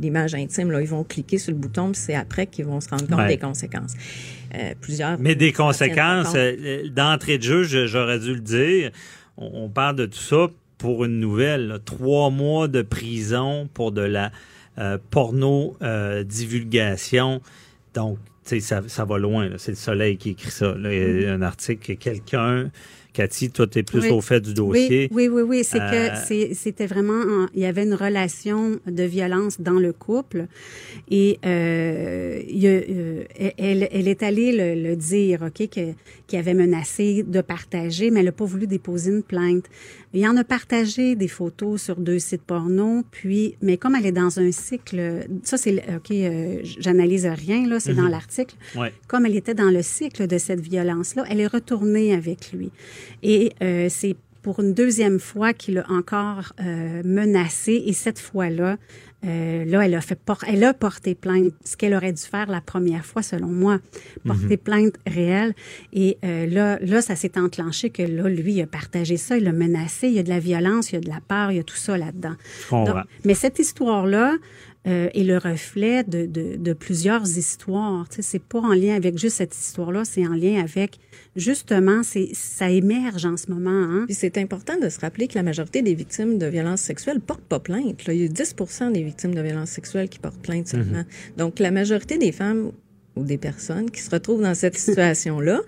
l'image 0.00 0.34
intime. 0.34 0.70
Là. 0.70 0.80
Ils 0.80 0.88
vont 0.88 1.04
cliquer 1.04 1.38
sur 1.38 1.52
le 1.52 1.58
bouton, 1.58 1.92
puis 1.92 2.00
c'est 2.00 2.14
après 2.14 2.46
qu'ils 2.46 2.64
vont 2.66 2.80
se 2.80 2.88
rendre 2.88 3.06
compte 3.06 3.18
Ouais. 3.18 3.28
des 3.28 3.38
conséquences. 3.38 3.94
Euh, 4.54 4.74
plusieurs. 4.80 5.18
Mais 5.18 5.34
des 5.34 5.52
conséquences, 5.52 6.32
euh, 6.34 6.88
d'entrée 6.94 7.38
de 7.38 7.42
jeu, 7.42 7.62
je- 7.64 7.86
j'aurais 7.86 8.18
dû 8.18 8.34
le 8.34 8.40
dire, 8.40 8.90
on, 9.36 9.50
on 9.64 9.68
parle 9.68 9.96
de 9.96 10.06
tout 10.06 10.18
ça 10.18 10.48
pour 10.78 11.04
une 11.04 11.20
nouvelle. 11.20 11.68
là. 11.68 11.78
Trois 11.78 12.30
mois 12.30 12.68
de 12.68 12.82
prison 12.82 13.68
pour 13.74 13.92
de 13.92 14.02
la 14.02 14.30
porno 15.10 15.76
euh, 15.82 16.22
divulgation. 16.24 17.40
Donc, 17.94 18.18
tu 18.44 18.50
sais, 18.50 18.60
ça, 18.60 18.82
ça 18.86 19.04
va 19.04 19.18
loin. 19.18 19.50
C'est 19.58 19.72
le 19.72 19.76
soleil 19.76 20.16
qui 20.18 20.30
écrit 20.30 20.50
ça. 20.50 20.74
là. 20.74 20.92
Il 20.92 21.22
y 21.22 21.26
a 21.26 21.32
un 21.34 21.42
article 21.42 21.94
que 21.94 22.00
quelqu'un... 22.00 22.70
Cathy, 23.12 23.48
toi, 23.50 23.66
tu 23.66 23.78
es 23.78 23.82
plus 23.82 24.02
Oui. 24.02 24.10
au 24.10 24.20
fait 24.20 24.42
du 24.42 24.52
dossier. 24.52 25.08
Oui, 25.10 25.28
oui, 25.28 25.40
oui, 25.40 25.42
oui. 25.48 25.64
C'est 25.64 25.80
Euh, 25.80 26.10
que 26.10 26.16
c'est- 26.26 26.52
c'était 26.52 26.84
vraiment, 26.86 27.14
en- 27.14 27.46
il 27.54 27.60
y 27.62 27.64
avait 27.64 27.84
une 27.84 27.94
relation 27.94 28.78
de 28.86 29.02
violence 29.04 29.58
dans 29.58 29.78
le 29.78 29.94
couple 29.94 30.44
et 31.10 31.38
euh, 31.46 32.42
il 32.46 32.66
euh, 32.66 33.24
elle, 33.56 33.88
elle 33.90 34.08
est 34.08 34.22
allée 34.22 34.52
le, 34.52 34.82
le 34.90 34.96
dire, 34.96 35.40
ok, 35.46 35.66
qu'il 36.26 36.38
avait 36.38 36.52
menacé 36.52 37.22
de 37.22 37.40
partager, 37.40 38.10
mais 38.10 38.20
elle 38.20 38.26
n'a 38.26 38.32
pas 38.32 38.44
voulu 38.44 38.66
déposer 38.66 39.10
une 39.12 39.22
plainte. 39.22 39.64
Il 40.20 40.26
en 40.28 40.36
a 40.36 40.44
partagé 40.44 41.14
des 41.14 41.28
photos 41.28 41.82
sur 41.82 41.96
deux 41.96 42.18
sites 42.18 42.42
porno, 42.42 43.02
puis, 43.10 43.56
mais 43.62 43.76
comme 43.76 43.94
elle 43.94 44.06
est 44.06 44.12
dans 44.12 44.38
un 44.40 44.50
cycle, 44.52 45.26
ça 45.42 45.56
c'est, 45.56 45.74
ok, 45.96 46.10
euh, 46.10 46.60
j'analyse 46.64 47.26
rien 47.26 47.66
là, 47.66 47.80
c'est 47.80 47.94
dans 47.94 48.02
Mhm. 48.04 48.10
l'article 48.10 48.56
Ouais. 48.76 48.92
comme 49.08 49.26
elle 49.26 49.36
était 49.36 49.54
dans 49.54 49.70
le 49.70 49.82
cycle 49.82 50.26
de 50.26 50.38
cette 50.38 50.60
violence-là, 50.60 51.24
elle 51.28 51.40
est 51.40 51.46
retournée 51.46 52.14
avec 52.14 52.52
lui. 52.52 52.70
Et 53.22 53.52
euh, 53.62 53.88
c'est 53.90 54.16
pour 54.42 54.60
une 54.60 54.74
deuxième 54.74 55.18
fois 55.18 55.52
qu'il 55.52 55.78
a 55.78 55.90
encore 55.90 56.52
euh, 56.60 57.02
menacé. 57.04 57.82
Et 57.84 57.92
cette 57.92 58.20
fois-là, 58.20 58.76
euh, 59.26 59.64
là, 59.64 59.84
elle 59.84 59.94
a 59.94 60.00
fait 60.00 60.18
por- 60.18 60.44
elle 60.46 60.62
a 60.64 60.72
porté 60.72 61.14
plainte, 61.14 61.52
ce 61.64 61.76
qu'elle 61.76 61.94
aurait 61.94 62.12
dû 62.12 62.22
faire 62.22 62.48
la 62.50 62.60
première 62.60 63.04
fois, 63.04 63.22
selon 63.22 63.48
moi, 63.48 63.80
porter 64.24 64.46
Mhm. 64.56 64.56
plainte 64.58 64.94
réelle. 65.06 65.54
Et 65.92 66.16
euh, 66.24 66.46
là, 66.46 66.78
là, 66.80 67.02
ça 67.02 67.16
s'est 67.16 67.36
enclenché 67.38 67.90
que 67.90 68.02
là, 68.02 68.28
lui, 68.28 68.54
il 68.54 68.62
a 68.62 68.66
partagé 68.66 69.16
ça, 69.16 69.36
il 69.36 69.46
a 69.48 69.52
menacé, 69.52 70.08
il 70.08 70.14
y 70.14 70.18
a 70.18 70.22
de 70.22 70.28
la 70.28 70.38
violence, 70.38 70.90
il 70.92 70.94
y 70.94 70.98
a 70.98 71.00
de 71.00 71.08
la 71.08 71.20
peur, 71.26 71.50
il 71.50 71.56
y 71.56 71.60
a 71.60 71.64
tout 71.64 71.76
ça 71.76 71.98
là-dedans. 71.98 72.36
Mais 73.24 73.34
cette 73.34 73.58
histoire-là 73.58 74.34
euh, 74.86 75.08
est 75.14 75.24
le 75.24 75.38
reflet 75.38 76.04
de, 76.04 76.26
de, 76.26 76.56
de 76.56 76.72
plusieurs 76.72 77.38
histoires. 77.38 78.08
Tu 78.08 78.16
sais, 78.16 78.22
c'est 78.22 78.42
pas 78.42 78.60
en 78.60 78.72
lien 78.72 78.94
avec 78.94 79.18
juste 79.18 79.36
cette 79.36 79.56
histoire-là, 79.56 80.04
c'est 80.04 80.26
en 80.26 80.34
lien 80.34 80.60
avec 80.60 80.98
justement, 81.34 82.02
c'est 82.02 82.30
ça 82.32 82.70
émerge 82.70 83.26
en 83.26 83.36
ce 83.36 83.50
moment. 83.50 83.70
Hein? 83.70 84.04
Puis 84.06 84.14
c'est 84.14 84.38
important 84.38 84.78
de 84.78 84.88
se 84.88 85.00
rappeler 85.00 85.28
que 85.28 85.34
la 85.34 85.42
majorité 85.42 85.82
des 85.82 85.94
victimes 85.94 86.38
de 86.38 86.46
violences 86.46 86.80
sexuelles 86.80 87.20
portent 87.20 87.42
pas 87.42 87.60
plainte. 87.60 88.06
Là. 88.06 88.14
Il 88.14 88.22
y 88.22 88.24
a 88.24 88.28
10% 88.28 88.92
des 88.92 89.02
victimes 89.02 89.34
de 89.34 89.40
violences 89.40 89.70
sexuelles 89.70 90.08
qui 90.08 90.18
portent 90.18 90.40
plainte 90.40 90.68
seulement. 90.68 91.04
Donc, 91.36 91.58
la 91.58 91.70
majorité 91.70 92.18
des 92.18 92.32
femmes 92.32 92.72
ou 93.16 93.24
des 93.24 93.38
personnes 93.38 93.90
qui 93.90 94.00
se 94.02 94.10
retrouvent 94.10 94.42
dans 94.42 94.54
cette 94.54 94.76
situation-là 94.78 95.60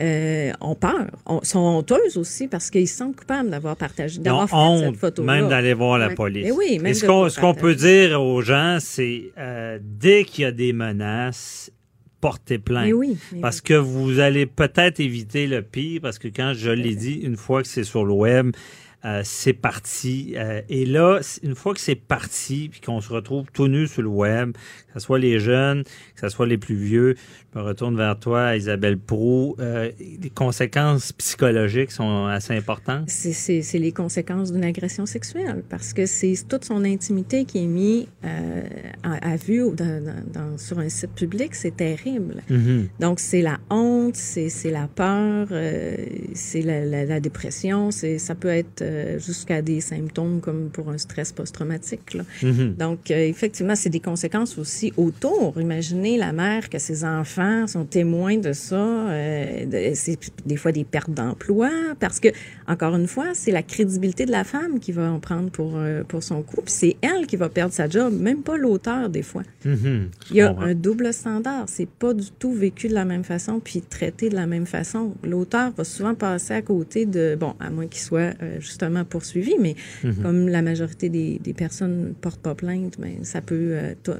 euh, 0.00 0.52
ont 0.60 0.74
peur, 0.74 1.10
ont- 1.26 1.42
sont 1.42 1.58
honteuses 1.58 2.16
aussi 2.16 2.48
parce 2.48 2.70
qu'ils 2.70 2.88
sentent 2.88 3.16
coupables 3.16 3.50
d'avoir 3.50 3.76
partagé, 3.76 4.20
d'avoir 4.20 4.48
fait 4.48 4.86
cette 4.86 4.96
photo-là. 4.96 5.32
même 5.40 5.48
d'aller 5.48 5.74
voir 5.74 5.98
la 5.98 6.10
police. 6.10 6.44
Mais 6.44 6.52
oui, 6.52 6.78
même 6.78 6.86
Et 6.86 6.94
ce 6.94 7.04
qu'on 7.04 7.24
le 7.24 7.28
ce 7.30 7.40
qu'on 7.40 7.54
peut 7.54 7.74
dire 7.74 8.20
aux 8.22 8.40
gens, 8.40 8.78
c'est 8.80 9.32
euh, 9.38 9.78
dès 9.82 10.24
qu'il 10.24 10.42
y 10.42 10.46
a 10.46 10.52
des 10.52 10.72
menaces, 10.72 11.70
portez 12.20 12.58
plainte. 12.58 12.86
Mais 12.86 12.92
oui, 12.92 13.18
mais 13.32 13.40
parce 13.40 13.60
que 13.60 13.74
vous 13.74 14.20
allez 14.20 14.46
peut-être 14.46 15.00
éviter 15.00 15.46
le 15.46 15.60
pire, 15.60 16.00
parce 16.00 16.18
que 16.18 16.28
quand 16.28 16.52
je 16.54 16.70
l'ai 16.70 16.94
dit, 16.94 17.14
une 17.14 17.36
fois 17.36 17.62
que 17.62 17.68
c'est 17.68 17.84
sur 17.84 18.04
le 18.04 18.12
web, 18.12 18.52
euh, 19.04 19.22
c'est 19.24 19.52
parti. 19.52 20.34
Euh, 20.36 20.62
et 20.68 20.86
là, 20.86 21.18
une 21.42 21.56
fois 21.56 21.74
que 21.74 21.80
c'est 21.80 21.96
parti, 21.96 22.68
puis 22.70 22.80
qu'on 22.80 23.00
se 23.00 23.12
retrouve 23.12 23.46
tout 23.52 23.66
nu 23.66 23.88
sur 23.88 24.02
le 24.02 24.08
web, 24.08 24.52
que 24.92 25.00
ce 25.00 25.06
soit 25.06 25.18
les 25.18 25.38
jeunes, 25.40 25.84
que 25.84 26.20
ce 26.20 26.28
soit 26.28 26.46
les 26.46 26.58
plus 26.58 26.74
vieux, 26.74 27.14
je 27.54 27.58
me 27.58 27.64
retourne 27.64 27.96
vers 27.96 28.18
toi, 28.18 28.56
Isabelle 28.56 28.98
Prou, 28.98 29.56
euh, 29.58 29.90
les 29.98 30.30
conséquences 30.30 31.12
psychologiques 31.12 31.92
sont 31.92 32.26
assez 32.26 32.54
importantes. 32.54 33.04
C'est- 33.08 33.78
les 33.78 33.92
conséquences 33.92 34.52
d'une 34.52 34.64
agression 34.64 35.06
sexuelle 35.06 35.62
parce 35.68 35.92
que 35.92 36.06
c'est 36.06 36.34
toute 36.48 36.64
son 36.64 36.84
intimité 36.84 37.44
qui 37.44 37.58
est 37.64 37.66
mise 37.66 38.06
euh, 38.24 38.62
à, 39.02 39.32
à 39.32 39.36
vue 39.36 39.64
dans- 39.74 40.02
dans- 40.32 40.58
sur 40.58 40.78
un 40.78 40.88
site 40.88 41.12
public. 41.14 41.54
C'est 41.54 41.76
terrible. 41.76 42.42
Mhm. 42.50 42.88
Donc, 43.00 43.18
c'est 43.20 43.42
la 43.42 43.58
honte, 43.70 44.16
c'est 44.16 44.70
la 44.70 44.88
peur, 44.88 45.48
euh, 45.50 45.96
c'est 46.34 46.62
la, 46.62 46.84
la- 46.84 47.04
la 47.04 47.20
dépression, 47.20 47.90
ça 47.90 48.34
peut 48.34 48.48
être... 48.48 48.82
euh, 48.82 49.18
jusqu'à 49.18 49.62
des 49.62 49.80
symptômes 49.80 50.40
comme 50.40 50.68
pour 50.70 50.90
un 50.90 50.98
stress 50.98 51.32
post-traumatique. 51.32 52.16
Mhm. 52.42 52.74
Donc, 52.78 53.10
effectivement, 53.10 53.74
c'est 53.76 53.90
des 53.90 54.00
conséquences 54.00 54.58
aussi 54.58 54.81
autour. 54.96 55.54
Imaginez 55.60 56.16
la 56.18 56.32
mère 56.32 56.68
que 56.68 56.78
ses 56.78 57.04
enfants 57.04 57.66
sont 57.66 57.84
témoins 57.84 58.38
de 58.38 58.52
ça. 58.52 58.76
euh, 58.76 59.64
de- 59.66 59.94
c'est 59.94 60.18
des 60.46 60.56
fois 60.56 60.72
des 60.72 60.84
pertes 60.84 61.10
d'emploi 61.10 61.70
parce 62.00 62.18
que, 62.20 62.28
encore 62.66 62.94
une 62.96 63.06
fois, 63.06 63.26
c'est 63.34 63.50
la 63.52 63.62
crédibilité 63.62 64.24
de 64.26 64.30
la 64.32 64.44
femme 64.44 64.80
qui 64.80 64.90
va 64.92 65.10
en 65.10 65.18
prendre 65.20 65.50
pour, 65.50 65.72
euh, 65.76 66.02
pour 66.04 66.22
son 66.22 66.42
couple. 66.42 66.68
C'est 66.68 66.96
elle 67.02 67.26
qui 67.26 67.36
va 67.36 67.48
perdre 67.48 67.72
sa 67.74 67.88
job, 67.88 68.12
même 68.18 68.42
pas 68.42 68.56
l'auteur 68.56 69.08
des 69.08 69.22
fois. 69.22 69.42
Mhm, 69.64 70.08
je 70.26 70.30
Il 70.32 70.36
y 70.36 70.40
a 70.40 70.50
un 70.58 70.74
double 70.74 71.12
standard. 71.12 71.64
C'est 71.68 71.88
pas 71.88 72.14
du 72.14 72.30
tout 72.38 72.52
vécu 72.52 72.88
de 72.88 72.94
la 72.94 73.04
même 73.04 73.24
façon 73.24 73.60
puis 73.60 73.82
traité 73.82 74.28
de 74.28 74.34
la 74.34 74.46
même 74.46 74.66
façon. 74.66 75.14
L'auteur 75.22 75.72
va 75.76 75.84
souvent 75.84 76.14
passer 76.14 76.54
à 76.54 76.62
côté 76.62 77.06
de, 77.06 77.36
bon, 77.38 77.54
à 77.60 77.70
moins 77.70 77.86
qu'il 77.86 78.00
soit 78.02 78.32
euh, 78.42 78.56
justement 78.60 79.04
poursuivi, 79.04 79.54
mais 79.60 79.74
Mhm. 80.04 80.14
comme 80.22 80.48
la 80.48 80.62
majorité 80.62 81.08
des, 81.08 81.38
des 81.42 81.52
personnes 81.52 82.08
ne 82.08 82.12
portent 82.12 82.40
pas 82.40 82.54
plainte, 82.54 82.94
ben, 82.98 83.22
ça 83.22 83.40
peut, 83.40 83.74
to- 84.02 84.12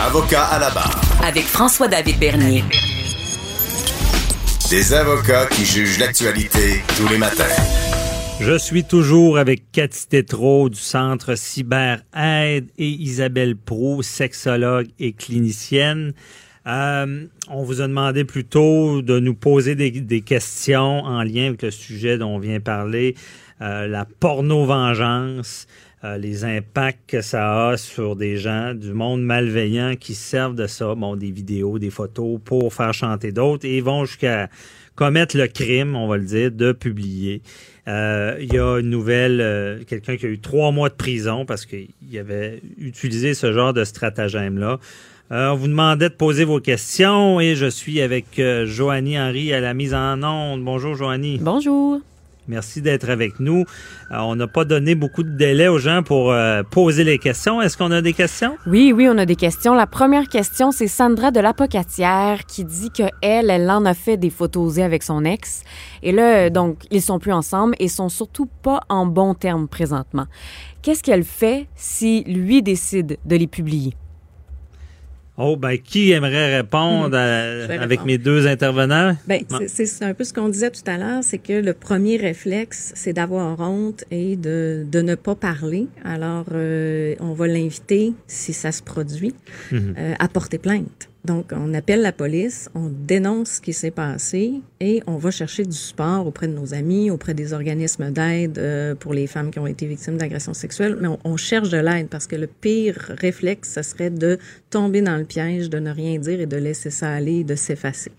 Avocat 0.00 0.44
à 0.46 0.58
la 0.58 0.70
barre. 0.70 1.00
Avec 1.24 1.44
François-David 1.44 2.18
Bernier. 2.18 2.64
Des 4.72 4.94
avocats 4.94 5.44
qui 5.48 5.66
jugent 5.66 5.98
l'actualité 5.98 6.80
tous 6.96 7.06
les 7.06 7.18
matins. 7.18 7.44
Je 8.40 8.56
suis 8.56 8.84
toujours 8.84 9.36
avec 9.36 9.70
Cathy 9.70 10.08
Tétrault 10.08 10.70
du 10.70 10.80
Centre 10.80 11.34
Cyber 11.34 11.98
Aide 12.16 12.70
et 12.78 12.88
Isabelle 12.88 13.54
Prou, 13.54 14.02
sexologue 14.02 14.86
et 14.98 15.12
clinicienne. 15.12 16.14
Euh, 16.66 17.26
on 17.50 17.64
vous 17.64 17.82
a 17.82 17.86
demandé 17.86 18.24
plutôt 18.24 19.02
de 19.02 19.20
nous 19.20 19.34
poser 19.34 19.74
des, 19.74 19.90
des 19.90 20.22
questions 20.22 21.00
en 21.04 21.22
lien 21.22 21.48
avec 21.48 21.60
le 21.60 21.70
sujet 21.70 22.16
dont 22.16 22.36
on 22.36 22.38
vient 22.38 22.60
parler, 22.60 23.14
euh, 23.60 23.86
la 23.86 24.06
porno-vengeance, 24.06 25.66
euh, 26.04 26.18
les 26.18 26.44
impacts 26.44 27.08
que 27.08 27.20
ça 27.20 27.68
a 27.68 27.76
sur 27.76 28.16
des 28.16 28.36
gens 28.36 28.74
du 28.74 28.92
monde 28.92 29.22
malveillant 29.22 29.94
qui 29.98 30.14
servent 30.14 30.54
de 30.54 30.66
ça, 30.66 30.94
bon, 30.94 31.16
des 31.16 31.30
vidéos, 31.30 31.78
des 31.78 31.90
photos 31.90 32.40
pour 32.44 32.72
faire 32.74 32.92
chanter 32.92 33.32
d'autres 33.32 33.66
et 33.66 33.80
vont 33.80 34.04
jusqu'à 34.04 34.48
commettre 34.94 35.36
le 35.36 35.46
crime, 35.46 35.96
on 35.96 36.08
va 36.08 36.16
le 36.16 36.24
dire, 36.24 36.50
de 36.50 36.72
publier. 36.72 37.42
Euh, 37.88 38.36
il 38.40 38.52
y 38.52 38.58
a 38.58 38.78
une 38.78 38.90
nouvelle, 38.90 39.40
euh, 39.40 39.82
quelqu'un 39.84 40.16
qui 40.16 40.26
a 40.26 40.28
eu 40.28 40.38
trois 40.38 40.70
mois 40.70 40.88
de 40.88 40.94
prison 40.94 41.44
parce 41.44 41.66
qu'il 41.66 41.88
avait 42.18 42.60
utilisé 42.78 43.34
ce 43.34 43.52
genre 43.52 43.72
de 43.72 43.84
stratagème-là. 43.84 44.78
Euh, 45.32 45.50
on 45.50 45.54
vous 45.54 45.68
demandait 45.68 46.10
de 46.10 46.14
poser 46.14 46.44
vos 46.44 46.60
questions 46.60 47.40
et 47.40 47.54
je 47.54 47.66
suis 47.66 48.02
avec 48.02 48.38
euh, 48.38 48.66
Joanie 48.66 49.18
Henry 49.18 49.52
à 49.54 49.60
la 49.60 49.72
mise 49.72 49.94
en 49.94 50.22
onde. 50.22 50.62
Bonjour 50.62 50.94
Joanie. 50.94 51.38
Bonjour. 51.40 52.00
Merci 52.48 52.82
d'être 52.82 53.08
avec 53.08 53.38
nous. 53.40 53.64
Euh, 54.10 54.18
on 54.18 54.34
n'a 54.34 54.46
pas 54.46 54.64
donné 54.64 54.94
beaucoup 54.94 55.22
de 55.22 55.30
délai 55.30 55.68
aux 55.68 55.78
gens 55.78 56.02
pour 56.02 56.32
euh, 56.32 56.62
poser 56.62 57.04
les 57.04 57.18
questions. 57.18 57.62
Est-ce 57.62 57.76
qu'on 57.76 57.90
a 57.90 58.02
des 58.02 58.12
questions? 58.12 58.56
Oui, 58.66 58.92
oui, 58.94 59.08
on 59.08 59.16
a 59.18 59.26
des 59.26 59.36
questions. 59.36 59.74
La 59.74 59.86
première 59.86 60.28
question, 60.28 60.72
c'est 60.72 60.88
Sandra 60.88 61.30
de 61.30 61.40
l'Apocatière 61.40 62.44
qui 62.46 62.64
dit 62.64 62.90
que 62.90 63.04
elle, 63.20 63.50
elle 63.50 63.70
en 63.70 63.84
a 63.84 63.94
fait 63.94 64.16
des 64.16 64.30
photos 64.30 64.78
avec 64.78 65.02
son 65.02 65.24
ex. 65.24 65.62
Et 66.02 66.12
là, 66.12 66.50
donc, 66.50 66.78
ils 66.90 67.02
sont 67.02 67.18
plus 67.18 67.32
ensemble 67.32 67.74
et 67.78 67.88
sont 67.88 68.08
surtout 68.08 68.48
pas 68.62 68.80
en 68.88 69.06
bons 69.06 69.34
termes 69.34 69.68
présentement. 69.68 70.26
Qu'est-ce 70.82 71.02
qu'elle 71.02 71.24
fait 71.24 71.68
si 71.76 72.24
lui 72.24 72.62
décide 72.62 73.18
de 73.24 73.36
les 73.36 73.46
publier? 73.46 73.94
Oh, 75.38 75.56
ben, 75.56 75.78
qui 75.78 76.10
aimerait 76.12 76.56
répondre 76.58 77.16
à- 77.16 77.66
vais 77.66 77.74
avec 77.78 77.90
répondre. 78.00 78.06
mes 78.06 78.18
deux 78.18 78.46
intervenants? 78.46 79.16
Ben, 79.26 79.40
c'est 79.66 80.02
un 80.04 80.12
peu 80.12 80.24
ce 80.24 80.32
qu'on 80.34 80.50
disait 80.50 80.70
tout 80.70 80.82
à 80.86 80.98
l'heure, 80.98 81.24
c'est 81.24 81.38
que 81.38 81.54
le 81.54 81.72
premier 81.72 82.18
réflexe, 82.18 82.92
c'est 82.94 83.14
d'avoir 83.14 83.58
honte 83.60 84.04
et 84.10 84.36
de, 84.36 84.84
de 84.90 85.00
ne 85.00 85.14
pas 85.14 85.34
parler. 85.34 85.86
Alors, 86.04 86.44
euh, 86.52 87.14
on 87.20 87.32
va 87.32 87.46
l'inviter, 87.46 88.12
si 88.26 88.52
ça 88.52 88.72
se 88.72 88.82
produit, 88.82 89.34
Mhm. 89.70 89.94
euh, 89.98 90.14
à 90.18 90.28
porter 90.28 90.58
plainte. 90.58 91.08
Donc, 91.24 91.52
on 91.52 91.72
appelle 91.72 92.02
la 92.02 92.10
police, 92.10 92.68
on 92.74 92.88
dénonce 92.88 93.52
ce 93.52 93.60
qui 93.60 93.72
s'est 93.72 93.92
passé 93.92 94.54
et 94.80 95.04
on 95.06 95.18
va 95.18 95.30
chercher 95.30 95.64
du 95.64 95.76
support 95.76 96.26
auprès 96.26 96.48
de 96.48 96.52
nos 96.52 96.74
amis, 96.74 97.12
auprès 97.12 97.32
des 97.32 97.52
organismes 97.52 98.10
d'aide 98.10 98.58
euh, 98.58 98.96
pour 98.96 99.14
les 99.14 99.28
femmes 99.28 99.52
qui 99.52 99.60
ont 99.60 99.68
été 99.68 99.86
victimes 99.86 100.16
d'agressions 100.16 100.52
sexuelles. 100.52 100.98
Mais 101.00 101.06
on, 101.22 101.36
cherche 101.36 101.68
de 101.68 101.78
l'aide 101.78 102.08
parce 102.08 102.26
que 102.26 102.34
le 102.34 102.48
pire 102.48 102.96
réflexe, 103.20 103.72
ce 103.74 103.82
serait 103.82 104.10
de 104.10 104.38
tomber 104.68 105.00
dans 105.00 105.16
le 105.16 105.24
piège, 105.24 105.70
de 105.70 105.78
ne 105.78 105.92
rien 105.92 106.18
dire 106.18 106.40
et 106.40 106.46
de 106.46 106.56
laisser 106.56 106.90
ça 106.90 107.12
aller, 107.12 107.44
de 107.44 107.54
s'effacer. 107.54 108.10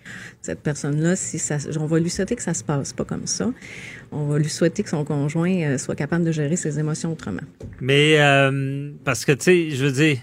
Cette 0.42 0.62
personne-là, 0.62 1.18
si 1.18 1.42
on 1.78 1.86
va 1.86 2.00
lui 2.00 2.10
souhaiter 2.10 2.38
que 2.38 2.42
ça 2.42 2.54
se 2.54 2.64
passe 2.64 2.94
pas 2.94 3.04
comme 3.04 3.28
ça. 3.28 3.52
On 4.14 4.28
va 4.28 4.38
lui 4.38 4.50
souhaiter 4.50 4.82
que 4.82 4.90
son 4.90 5.04
conjoint 5.04 5.54
euh, 5.64 5.78
soit 5.78 5.96
capable 5.96 6.24
de 6.24 6.32
gérer 6.32 6.56
ses 6.56 6.80
émotions 6.80 7.12
autrement. 7.12 7.42
Mais 7.82 8.22
euh, 8.22 8.92
parce 9.04 9.26
que, 9.26 9.34
tu 9.34 9.44
sais, 9.44 9.70
je 9.72 9.86
veux 9.86 9.92
dire, 9.92 10.20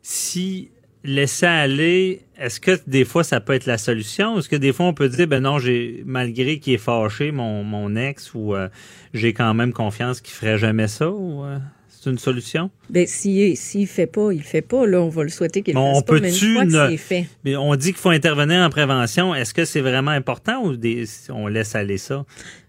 si 0.00 0.70
laisser 1.04 1.46
aller, 1.46 2.20
est-ce 2.38 2.60
que 2.60 2.78
des 2.86 3.04
fois 3.04 3.24
ça 3.24 3.40
peut 3.40 3.52
être 3.54 3.66
la 3.66 3.78
solution? 3.78 4.38
Est-ce 4.38 4.48
que 4.48 4.56
des 4.56 4.72
fois 4.72 4.86
on 4.86 4.94
peut 4.94 5.08
dire, 5.08 5.26
ben 5.26 5.40
non, 5.42 5.58
j'ai 5.58 6.02
malgré 6.06 6.58
qu'il 6.58 6.74
est 6.74 6.78
fâché, 6.78 7.32
mon, 7.32 7.64
mon 7.64 7.96
ex, 7.96 8.32
ou 8.34 8.54
euh, 8.54 8.68
j'ai 9.14 9.32
quand 9.32 9.52
même 9.54 9.72
confiance 9.72 10.20
qu'il 10.20 10.34
ferait 10.34 10.58
jamais 10.58 10.88
ça? 10.88 11.10
Ou, 11.10 11.44
euh, 11.44 11.58
c'est 11.88 12.10
une 12.10 12.18
solution? 12.18 12.70
Ben, 12.90 13.06
s'il 13.06 13.56
s'il 13.56 13.86
fait 13.86 14.06
pas, 14.08 14.32
il 14.32 14.42
fait 14.42 14.62
pas. 14.62 14.86
Là, 14.86 15.00
on 15.00 15.08
va 15.08 15.22
le 15.22 15.28
souhaiter 15.28 15.62
qu'il 15.62 15.74
Mais 15.74 15.80
le 15.80 15.86
on 15.86 15.94
fasse 15.94 16.02
pas. 16.04 16.14
Mais 16.14 16.30
peut-tu 16.30 16.46
une 16.46 16.70
fois 16.70 16.86
ne- 16.86 16.90
que 16.90 16.96
fait, 16.96 17.26
Mais 17.44 17.54
on 17.56 17.74
dit 17.76 17.88
qu'il 17.92 18.00
faut 18.00 18.10
intervenir 18.10 18.60
en 18.62 18.70
prévention. 18.70 19.34
Est-ce 19.34 19.54
que 19.54 19.64
c'est 19.64 19.80
vraiment 19.80 20.10
important 20.10 20.62
ou 20.64 20.76
des, 20.76 21.04
on 21.30 21.46
laisse 21.46 21.74
aller 21.76 21.98
ça? 21.98 22.24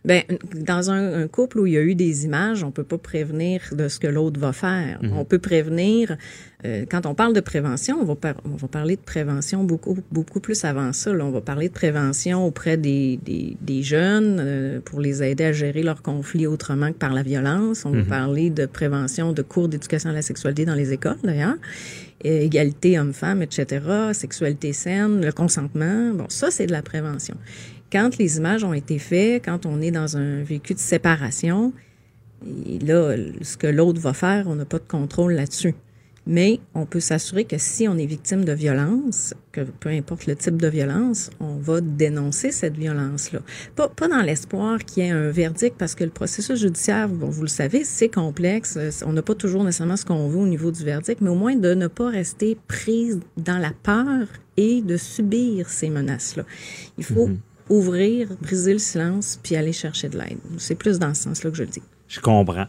Ben, 0.06 0.22
dans 0.54 0.92
un, 0.92 1.24
un 1.24 1.28
couple 1.30 1.60
où 1.60 1.66
il 1.66 1.74
y 1.74 1.78
a 1.78 1.82
eu 1.82 1.96
des 1.96 2.26
images, 2.26 2.62
on 2.64 2.72
peut 2.72 2.84
pas 2.84 2.98
prévenir 2.98 3.62
de 3.72 3.88
ce 3.88 4.00
que 4.00 4.08
l'autre 4.08 4.38
va 4.40 4.52
faire. 4.52 5.00
Mhm. 5.02 5.14
On 5.18 5.24
peut 5.24 5.40
prévenir. 5.40 6.18
euh, 6.66 6.86
quand 6.90 7.06
on 7.06 7.14
parle 7.16 7.34
de 7.34 7.40
prévention, 7.40 7.98
on 8.02 8.06
va, 8.06 8.16
par- 8.16 8.36
on 8.46 8.56
va 8.58 8.68
parler 8.68 8.96
de 8.98 9.02
prévention 9.02 9.64
beaucoup 9.64 9.98
beaucoup 10.12 10.40
plus 10.42 10.64
avant 10.66 10.92
ça. 10.94 11.14
là. 11.14 11.26
On 11.26 11.32
va 11.32 11.40
parler 11.42 11.70
de 11.70 11.74
prévention 11.74 12.46
auprès 12.46 12.76
des, 12.78 13.18
des, 13.26 13.56
des 13.62 13.82
jeunes 13.84 14.38
euh, 14.42 14.80
pour 14.84 15.00
les 15.00 15.24
aider 15.24 15.46
à 15.46 15.52
gérer 15.54 15.84
leurs 15.84 16.02
conflits 16.02 16.48
autrement 16.48 16.90
que 16.92 16.98
par 16.98 17.14
la 17.14 17.24
violence. 17.24 17.86
On 17.86 17.92
va 17.92 17.98
Mhm. 18.00 18.06
parler 18.08 18.50
de 18.50 18.66
prévention 18.66 19.32
de 19.32 19.42
cours 19.42 19.70
d'éducation 19.70 20.10
à 20.10 20.14
la 20.14 20.22
sexualité 20.22 20.66
dans 20.66 20.76
les 20.76 20.92
écoles 20.92 21.18
d'ailleurs. 21.24 21.56
Euh, 22.26 22.40
égalité 22.42 22.98
homme-femme, 23.00 23.42
etc., 23.42 23.82
sexualité 24.14 24.72
saine, 24.74 25.26
le 25.26 25.32
consentement. 25.34 26.12
Bon, 26.14 26.26
ça, 26.30 26.52
c'est 26.52 26.66
de 26.68 26.72
la 26.72 26.82
prévention. 26.82 27.36
Quand 27.94 28.18
les 28.18 28.38
images 28.38 28.64
ont 28.64 28.74
été 28.74 28.98
faites, 28.98 29.46
quand 29.46 29.68
on 29.68 29.80
est 29.80 29.92
dans 29.92 30.18
un 30.18 30.42
vécu 30.42 30.74
de 30.74 30.80
séparation, 30.80 31.74
là, 32.82 33.16
ce 33.44 33.56
que 33.56 33.68
l'autre 33.68 34.02
va 34.02 34.14
faire, 34.14 34.48
on 34.48 34.56
n'a 34.56 34.66
pas 34.66 34.80
de 34.80 34.88
contrôle 34.88 35.34
là-dessus. 35.34 35.76
Mais 36.26 36.60
on 36.74 36.88
peut 36.88 37.02
s'assurer 37.02 37.46
que 37.46 37.60
si 37.60 37.88
on 37.88 37.96
est 38.00 38.08
victime 38.08 38.46
de 38.46 38.52
violence, 38.52 39.36
que 39.52 39.62
peu 39.62 39.90
importe 39.90 40.26
le 40.26 40.36
type 40.36 40.60
de 40.60 40.68
violence, 40.70 41.30
on 41.40 41.58
va 41.58 41.82
dénoncer 41.82 42.52
cette 42.52 42.76
violence-là. 42.76 43.42
Pas, 43.76 44.08
dans 44.08 44.24
l'espoir 44.24 44.80
qu'il 44.80 45.04
y 45.04 45.08
ait 45.08 45.12
un 45.12 45.30
verdict, 45.30 45.76
parce 45.78 45.94
que 45.94 46.04
le 46.04 46.10
processus 46.10 46.60
judiciaire, 46.60 47.10
bon, 47.10 47.30
vous 47.30 47.44
le 47.44 47.48
savez, 47.48 47.84
c'est 47.84 48.10
complexe. 48.10 48.76
Euh, 48.76 48.90
On 49.06 49.14
n'a 49.14 49.22
pas 49.22 49.36
toujours 49.36 49.64
nécessairement 49.66 49.98
ce 49.98 50.06
qu'on 50.06 50.30
veut 50.30 50.40
au 50.40 50.48
niveau 50.48 50.72
du 50.72 50.84
verdict, 50.84 51.22
mais 51.22 51.30
au 51.30 51.36
moins 51.36 51.56
de 51.56 51.76
ne 51.76 51.86
pas 51.86 52.10
rester 52.10 52.58
prise 52.68 53.20
dans 53.38 53.60
la 53.60 53.72
peur 53.84 54.26
et 54.58 54.82
de 54.82 54.98
subir 54.98 55.70
ces 55.70 55.92
menaces-là. 55.92 56.44
Il 56.98 57.04
faut 57.04 57.30
ouvrir, 57.70 58.30
briser 58.42 58.74
le 58.74 58.80
silence, 58.80 59.40
puis 59.42 59.56
aller 59.56 59.74
chercher 59.74 60.10
de 60.10 60.18
l'aide. 60.18 60.38
C'est 60.58 60.76
plus 60.76 61.00
dans 61.00 61.14
ce 61.14 61.24
sens-là 61.24 61.52
que 61.52 61.58
je 61.58 61.64
le 61.64 61.70
dis. 61.70 61.84
Je 62.08 62.20
comprends. 62.20 62.68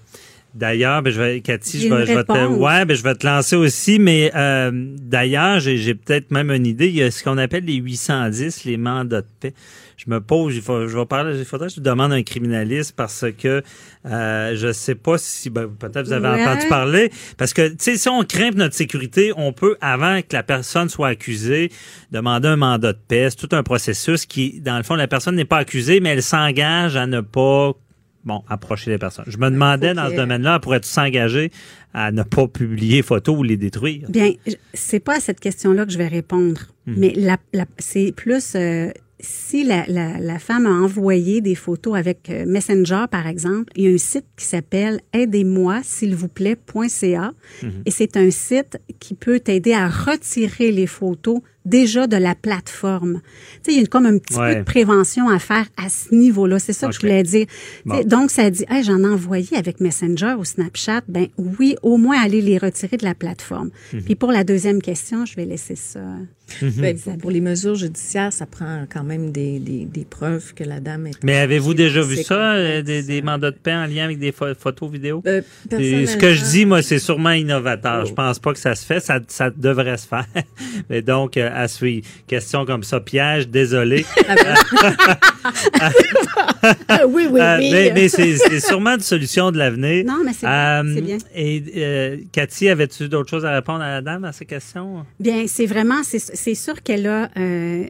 D'ailleurs, 0.54 1.02
ben, 1.02 1.10
je 1.10 1.20
vais, 1.20 1.40
Cathy, 1.40 1.80
je 1.80 1.88
vais, 1.88 2.00
une 2.02 2.06
je 2.06 2.12
vais 2.12 2.24
te, 2.24 2.46
ouais, 2.46 2.84
ben, 2.84 2.96
je 2.96 3.02
vais 3.02 3.14
te 3.16 3.26
lancer 3.26 3.56
aussi, 3.56 3.98
mais 3.98 4.30
euh, 4.36 4.70
d'ailleurs, 4.72 5.58
j'ai 5.58 5.94
peut-être 5.94 6.30
même 6.30 6.50
une 6.52 6.66
idée. 6.66 6.86
Il 6.86 6.94
y 6.94 7.02
a 7.02 7.10
ce 7.10 7.24
qu'on 7.24 7.38
appelle 7.38 7.64
les 7.64 7.74
810, 7.74 8.64
les 8.64 8.76
mandats 8.76 9.22
de 9.22 9.26
paix. 9.40 9.54
Je 9.96 10.10
me 10.10 10.20
pose, 10.20 10.56
il 10.56 10.62
faut, 10.62 10.86
je 10.88 10.96
vais 10.98 11.06
parler, 11.06 11.38
il 11.38 11.44
faudrait 11.44 11.68
que 11.68 11.74
je 11.74 11.80
demande 11.80 12.12
à 12.12 12.16
un 12.16 12.22
criminaliste 12.22 12.94
parce 12.96 13.24
que 13.38 13.62
euh, 14.06 14.56
je 14.56 14.72
sais 14.72 14.94
pas 14.94 15.18
si, 15.18 15.50
ben, 15.50 15.68
peut-être 15.68 16.06
vous 16.06 16.12
avez 16.12 16.28
Ouais. 16.28 16.42
entendu 16.44 16.66
parler, 16.68 17.10
parce 17.38 17.52
que, 17.54 17.68
tu 17.68 17.76
sais, 17.78 17.96
si 17.96 18.08
on 18.08 18.22
craint 18.24 18.50
notre 18.54 18.74
sécurité, 18.74 19.32
on 19.36 19.52
peut, 19.52 19.76
avant 19.80 20.20
que 20.20 20.34
la 20.34 20.42
personne 20.42 20.88
soit 20.88 21.08
accusée, 21.08 21.70
demander 22.10 22.48
un 22.48 22.56
mandat 22.56 22.92
de 22.92 22.98
paix. 23.06 23.28
Tout 23.38 23.48
un 23.52 23.62
processus 23.62 24.26
qui, 24.26 24.60
dans 24.60 24.76
le 24.76 24.82
fond, 24.82 24.94
la 24.96 25.06
personne 25.08 25.36
n'est 25.36 25.44
pas 25.44 25.58
accusée, 25.58 26.00
mais 26.00 26.10
elle 26.10 26.22
s'engage 26.22 26.96
à 26.96 27.06
ne 27.06 27.20
pas 27.20 27.72
bon, 28.24 28.42
approcher 28.48 28.90
les 28.90 28.98
personnes. 28.98 29.24
Je 29.28 29.36
me 29.38 29.50
demandais 29.50 29.92
dans 29.94 30.10
ce 30.10 30.16
domaine-là, 30.16 30.58
pourrais-tu 30.58 30.88
s'engager 30.88 31.50
à 31.92 32.10
ne 32.10 32.22
pas 32.22 32.48
publier 32.48 33.02
photos 33.02 33.36
ou 33.38 33.42
les 33.42 33.56
détruire? 33.56 34.08
Bien, 34.10 34.32
c'est 34.72 34.98
pas 35.00 35.16
à 35.16 35.20
cette 35.20 35.40
question-là 35.40 35.84
que 35.86 35.92
je 35.92 35.98
vais 35.98 36.08
répondre, 36.08 36.60
Mhm. 36.86 36.94
mais 36.98 37.12
la, 37.16 37.36
la- 37.52 37.66
c'est 37.78 38.12
plus 38.16 38.54
euh, 38.56 38.90
si 39.24 39.64
la, 39.64 39.84
la, 39.88 40.20
la 40.20 40.38
femme 40.38 40.66
a 40.66 40.70
envoyé 40.70 41.40
des 41.40 41.54
photos 41.56 41.96
avec 41.96 42.30
euh, 42.30 42.44
Messenger, 42.46 43.06
par 43.10 43.26
exemple, 43.26 43.72
il 43.74 43.84
y 43.84 43.88
a 43.88 43.90
un 43.90 43.98
site 43.98 44.26
qui 44.36 44.44
s'appelle 44.44 45.00
aidez-moi, 45.12 45.80
s'il 45.82 46.14
vous 46.14 46.28
plaît.ca 46.28 47.32
Mhm. 47.62 47.82
et 47.86 47.90
c'est 47.90 48.16
un 48.16 48.30
site 48.30 48.78
qui 49.00 49.14
peut 49.14 49.40
t'aider 49.40 49.72
à 49.72 49.88
retirer 49.88 50.70
les 50.70 50.86
photos 50.86 51.40
déjà 51.64 52.06
de 52.06 52.16
la 52.16 52.34
plateforme. 52.34 53.20
Tu 53.64 53.70
sais, 53.72 53.76
il 53.76 53.80
y 53.80 53.84
a 53.84 53.86
comme 53.86 54.06
un 54.06 54.18
petit 54.18 54.38
peu 54.38 54.54
de 54.56 54.62
prévention 54.62 55.28
à 55.28 55.38
faire 55.38 55.66
à 55.76 55.88
ce 55.88 56.14
niveau-là. 56.14 56.58
C'est 56.58 56.72
ça 56.72 56.88
que 56.88 56.94
je 56.94 57.00
voulais 57.00 57.22
dire. 57.22 57.46
Bon. 57.84 58.02
Donc, 58.04 58.30
ça 58.30 58.50
dit, 58.50 58.64
hey, 58.68 58.82
j'en 58.84 59.02
ai 59.02 59.06
envoyé 59.06 59.56
avec 59.56 59.80
Messenger 59.80 60.34
ou 60.38 60.44
Snapchat. 60.44 61.02
Ben 61.08 61.26
oui, 61.38 61.76
au 61.82 61.96
moins 61.96 62.22
aller 62.22 62.40
les 62.40 62.58
retirer 62.58 62.96
de 62.96 63.04
la 63.04 63.14
plateforme. 63.14 63.70
Mhm. 63.92 64.02
Puis 64.02 64.14
pour 64.14 64.32
la 64.32 64.44
deuxième 64.44 64.82
question, 64.82 65.24
je 65.24 65.36
vais 65.36 65.44
laisser 65.46 65.76
ça. 65.76 66.00
Ben, 66.60 66.94
pour, 66.98 67.16
pour 67.16 67.30
les 67.30 67.40
mesures 67.40 67.74
judiciaires, 67.74 68.30
ça 68.30 68.44
prend 68.44 68.84
quand 68.92 69.02
même 69.02 69.32
des, 69.32 69.58
des, 69.58 69.86
des 69.86 70.04
preuves 70.04 70.52
que 70.52 70.62
la 70.62 70.78
dame 70.78 71.06
est. 71.06 71.24
Mais 71.24 71.38
avez-vous 71.38 71.72
déjà 71.72 72.02
vu 72.02 72.16
ça, 72.22 72.52
euh, 72.52 72.82
des, 72.82 73.02
des 73.02 73.22
mandats 73.22 73.50
de 73.50 73.56
paix 73.56 73.72
en 73.74 73.86
lien 73.86 74.04
avec 74.04 74.18
des 74.18 74.30
pho- 74.30 74.54
photos 74.54 74.90
vidéo? 74.90 75.22
Euh, 75.26 75.40
ce 75.70 76.16
que 76.18 76.34
je 76.34 76.44
dis, 76.44 76.66
moi, 76.66 76.82
c'est 76.82 76.98
sûrement 76.98 77.30
innovateur. 77.30 78.04
Je 78.04 78.12
pense 78.12 78.38
pas 78.38 78.52
que 78.52 78.58
ça 78.58 78.74
se 78.74 78.84
fait. 78.84 79.00
Ça, 79.00 79.20
ça 79.26 79.48
devrait 79.50 79.96
se 79.96 80.06
faire. 80.06 80.26
Mais 80.90 81.00
donc, 81.00 81.38
euh, 81.38 81.50
à 81.54 81.68
suivre. 81.68 82.06
Question 82.26 82.66
comme 82.66 82.82
ça, 82.82 83.00
piège, 83.00 83.48
désolé. 83.48 84.04
oui, 87.08 87.26
oui, 87.30 87.40
Euh, 87.40 87.58
oui. 87.58 87.70
mais 87.72 87.92
mais 87.94 88.08
c'est 88.08 88.60
sûrement 88.60 88.94
une 88.94 89.00
solution 89.00 89.50
de 89.50 89.58
l'avenir. 89.58 90.04
Non, 90.06 90.18
mais 90.24 90.32
c'est 90.32 90.46
Euh, 90.46 90.82
bien, 90.82 91.02
bien. 91.02 91.18
Et 91.34 91.62
euh, 91.76 92.16
Cathy, 92.32 92.68
avais-tu 92.68 93.08
d'autres 93.08 93.30
choses 93.30 93.44
à 93.44 93.52
répondre 93.54 93.82
à 93.82 93.90
la 93.90 94.00
dame 94.02 94.24
à 94.24 94.32
ces 94.32 94.44
questions? 94.46 95.04
Bien, 95.20 95.44
c'est 95.46 95.66
vraiment, 95.66 96.02
c'est 96.04 96.54
sûr 96.54 96.82
qu'elle 96.82 97.06
a 97.06 97.30
euh, 97.36 97.84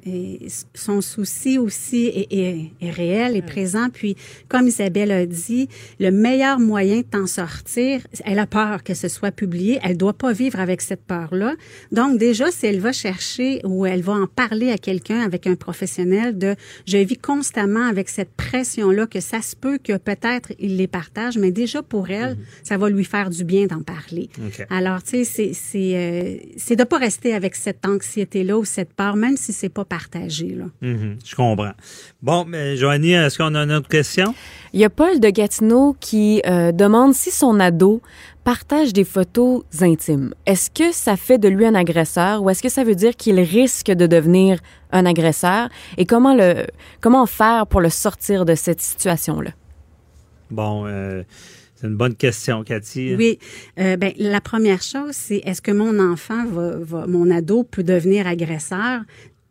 son 0.74 1.00
souci 1.00 1.58
aussi 1.58 2.06
est, 2.06 2.32
est- 2.32 2.70
est 2.80 2.90
réel 2.90 3.36
et 3.36 3.42
présent. 3.42 3.88
Puis, 3.92 4.16
comme 4.48 4.66
Isabelle 4.68 5.10
a 5.12 5.26
dit, 5.26 5.68
le 6.00 6.10
meilleur 6.10 6.58
moyen 6.58 6.98
de 6.98 7.02
t'en 7.02 7.26
sortir, 7.26 8.00
elle 8.24 8.38
a 8.38 8.46
peur 8.46 8.82
que 8.82 8.94
ce 8.94 9.08
soit 9.08 9.30
publié. 9.32 9.78
Elle 9.82 9.96
doit 9.96 10.12
pas 10.14 10.32
vivre 10.32 10.58
avec 10.60 10.80
cette 10.80 11.04
peur-là. 11.04 11.54
Donc, 11.92 12.18
déjà, 12.18 12.50
si 12.50 12.66
elle 12.66 12.80
va 12.80 12.92
chercher 12.92 13.60
ou 13.64 13.86
elle 13.86 14.02
va 14.02 14.14
en 14.14 14.26
parler 14.26 14.70
à 14.70 14.78
quelqu'un, 14.78 15.20
avec 15.20 15.46
un 15.46 15.54
professionnel, 15.54 16.36
de 16.38 16.54
je 16.86 16.98
vis 16.98 17.16
constamment 17.18 17.86
avec 17.86 18.08
cette 18.08 18.32
que 19.10 19.20
ça 19.20 19.42
se 19.42 19.56
peut 19.56 19.78
que 19.78 19.96
peut-être 19.96 20.52
il 20.58 20.76
les 20.76 20.86
partage, 20.86 21.38
mais 21.38 21.50
déjà 21.50 21.82
pour 21.82 22.10
elle, 22.10 22.36
ça 22.62 22.76
va 22.76 22.88
lui 22.88 23.04
faire 23.04 23.30
du 23.30 23.44
bien 23.44 23.66
d'en 23.66 23.82
parler. 23.82 24.28
Alors, 24.70 25.02
tu 25.02 25.24
sais, 25.24 25.52
c'est 25.52 25.52
c'est 25.54 26.72
euh, 26.72 26.76
de 26.76 26.84
pas 26.84 26.98
rester 26.98 27.34
avec 27.34 27.54
cette 27.54 27.86
anxiété-là 27.86 28.58
ou 28.58 28.64
cette 28.64 28.92
peur, 28.92 29.16
même 29.16 29.36
si 29.36 29.52
c'est 29.52 29.68
pas 29.68 29.84
partagé. 29.84 30.48
Là. 30.48 30.66
Mhm, 30.80 31.18
je 31.24 31.34
comprends. 31.34 31.72
Bon, 32.22 32.44
mais 32.44 32.76
Joanie, 32.76 33.12
est-ce 33.12 33.38
qu'on 33.38 33.54
a 33.54 33.60
une 33.60 33.72
autre 33.72 33.88
question? 33.88 34.34
Il 34.72 34.80
y 34.80 34.84
a 34.84 34.90
Paul 34.90 35.20
de 35.20 35.28
Gatineau 35.28 35.96
qui 36.00 36.42
euh, 36.46 36.72
demande 36.72 37.14
si 37.14 37.30
son 37.30 37.60
ado 37.60 38.02
partage 38.44 38.92
des 38.92 39.04
photos 39.04 39.64
intimes. 39.80 40.34
Est-ce 40.46 40.70
que 40.70 40.92
ça 40.92 41.16
fait 41.16 41.38
de 41.38 41.48
lui 41.48 41.64
un 41.64 41.74
agresseur 41.74 42.42
ou 42.42 42.50
est-ce 42.50 42.62
que 42.62 42.68
ça 42.68 42.84
veut 42.84 42.94
dire 42.94 43.16
qu'il 43.16 43.40
risque 43.40 43.90
de 43.90 44.06
devenir 44.06 44.60
un 44.92 45.06
agresseur? 45.06 45.70
Et 45.96 46.04
comment 46.04 46.34
le 46.34 46.66
comment 47.00 47.26
faire 47.26 47.66
pour 47.66 47.80
le 47.80 47.88
sortir 47.88 48.44
de 48.44 48.54
cette 48.54 48.80
situation-là? 48.80 49.50
Bon, 50.50 50.86
euh, 50.86 51.22
c'est 51.74 51.86
une 51.86 51.96
bonne 51.96 52.14
question, 52.14 52.62
Cathy. 52.62 53.14
Oui. 53.16 53.38
Euh, 53.78 53.96
ben, 53.96 54.12
la 54.18 54.40
première 54.40 54.82
chose, 54.82 55.12
c'est 55.12 55.38
est-ce 55.44 55.62
que 55.62 55.72
mon 55.72 55.98
enfant 55.98 56.44
va, 56.46 56.76
va, 56.76 57.06
mon 57.06 57.30
ado 57.30 57.64
peut 57.64 57.82
devenir 57.82 58.26
agresseur? 58.26 59.00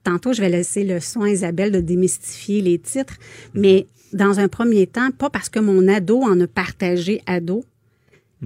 Tantôt, 0.03 0.33
je 0.33 0.41
vais 0.41 0.49
laisser 0.49 0.83
le 0.83 0.99
soin 0.99 1.27
à 1.27 1.29
Isabelle 1.29 1.71
de 1.71 1.79
démystifier 1.79 2.61
les 2.61 2.77
titres, 2.77 3.15
mais 3.53 3.87
dans 4.11 4.39
un 4.39 4.47
premier 4.47 4.85
temps, 4.85 5.09
pas 5.11 5.29
parce 5.29 5.49
que 5.49 5.59
mon 5.59 5.87
ado 5.87 6.21
en 6.21 6.39
a 6.39 6.47
partagé 6.47 7.21
ado, 7.25 7.65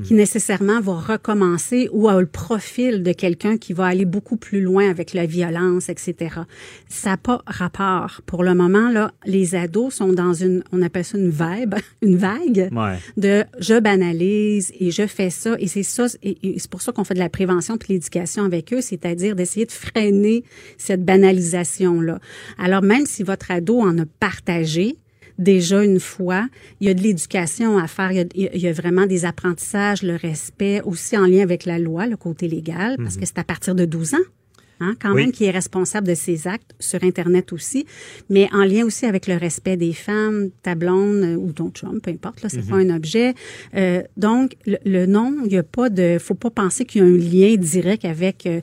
qui 0.03 0.13
nécessairement 0.13 0.79
va 0.81 0.93
recommencer 0.93 1.89
ou 1.91 2.07
a 2.07 2.19
le 2.19 2.27
profil 2.27 3.03
de 3.03 3.11
quelqu'un 3.13 3.57
qui 3.57 3.73
va 3.73 3.85
aller 3.85 4.05
beaucoup 4.05 4.37
plus 4.37 4.61
loin 4.61 4.89
avec 4.89 5.13
la 5.13 5.25
violence, 5.25 5.89
etc. 5.89 6.35
Ça 6.87 7.11
n'a 7.11 7.17
pas 7.17 7.41
rapport. 7.47 8.21
Pour 8.25 8.43
le 8.43 8.53
moment, 8.53 8.89
là, 8.89 9.11
les 9.25 9.55
ados 9.55 9.93
sont 9.95 10.13
dans 10.13 10.33
une, 10.33 10.63
on 10.71 10.81
appelle 10.81 11.03
ça 11.05 11.17
une 11.17 11.29
vibe, 11.29 11.75
une 12.01 12.17
vague 12.17 12.69
Ouais. 12.75 12.97
de 13.17 13.43
je 13.59 13.79
banalise 13.79 14.71
et 14.79 14.91
je 14.91 15.07
fais 15.07 15.29
ça 15.29 15.55
et 15.59 15.67
c'est 15.67 15.83
ça 15.83 16.05
et, 16.23 16.37
et 16.55 16.59
c'est 16.59 16.69
pour 16.69 16.81
ça 16.81 16.91
qu'on 16.91 17.03
fait 17.03 17.13
de 17.13 17.19
la 17.19 17.29
prévention 17.29 17.77
puis 17.77 17.87
de 17.89 17.93
l'éducation 17.93 18.43
avec 18.43 18.73
eux, 18.73 18.81
c'est-à-dire 18.81 19.35
d'essayer 19.35 19.65
de 19.65 19.71
freiner 19.71 20.43
cette 20.77 21.03
banalisation 21.03 22.01
là. 22.01 22.19
Alors 22.57 22.81
même 22.83 23.05
si 23.05 23.23
votre 23.23 23.51
ado 23.51 23.79
en 23.79 23.97
a 23.97 24.05
partagé 24.19 24.95
déjà 25.37 25.83
une 25.83 25.99
fois, 25.99 26.47
il 26.79 26.87
y 26.87 26.89
a 26.89 26.93
de 26.93 27.01
l'éducation 27.01 27.77
à 27.77 27.87
faire, 27.87 28.11
il 28.11 28.17
y, 28.17 28.21
a, 28.21 28.25
il 28.55 28.61
y 28.61 28.67
a 28.67 28.73
vraiment 28.73 29.05
des 29.05 29.25
apprentissages, 29.25 30.03
le 30.03 30.15
respect 30.15 30.81
aussi 30.81 31.17
en 31.17 31.25
lien 31.25 31.41
avec 31.43 31.65
la 31.65 31.79
loi, 31.79 32.05
le 32.07 32.17
côté 32.17 32.47
légal 32.47 32.95
parce 32.97 33.15
Mhm. 33.15 33.21
que 33.21 33.25
c'est 33.27 33.37
à 33.39 33.43
partir 33.43 33.75
de 33.75 33.85
12 33.85 34.13
ans. 34.13 34.27
Hein, 34.79 34.95
quand 35.01 35.11
Oui. 35.13 35.23
même, 35.23 35.31
qui 35.31 35.45
est 35.45 35.51
responsable 35.51 36.07
de 36.07 36.13
ses 36.13 36.47
actes 36.47 36.75
sur 36.79 37.03
Internet 37.03 37.51
aussi, 37.51 37.85
mais 38.29 38.47
en 38.53 38.63
lien 38.63 38.85
aussi 38.85 39.05
avec 39.07 39.25
le 39.27 39.35
respect 39.35 39.75
des 39.75 39.93
femmes, 39.93 40.49
ta 40.61 40.75
blonde 40.75 41.23
euh, 41.23 41.35
ou 41.35 41.51
ton 41.51 41.69
chum, 41.71 41.99
peu 41.99 42.11
importe, 42.11 42.43
là, 42.43 42.49
c'est 42.49 42.61
Mhm. 42.63 42.69
pas 42.69 42.75
un 42.75 42.89
objet. 42.95 43.33
Euh, 43.75 44.03
donc, 44.17 44.55
le, 44.67 44.77
le 44.85 45.05
nom, 45.07 45.33
il 45.45 45.51
y 45.51 45.57
a 45.57 45.63
pas 45.63 45.89
de, 45.89 46.17
faut 46.19 46.35
pas 46.35 46.51
penser 46.51 46.85
qu'il 46.85 47.01
y 47.01 47.03
a 47.03 47.07
un 47.07 47.17
lien 47.17 47.55
direct 47.57 48.05
avec, 48.05 48.45
euh, 48.45 48.61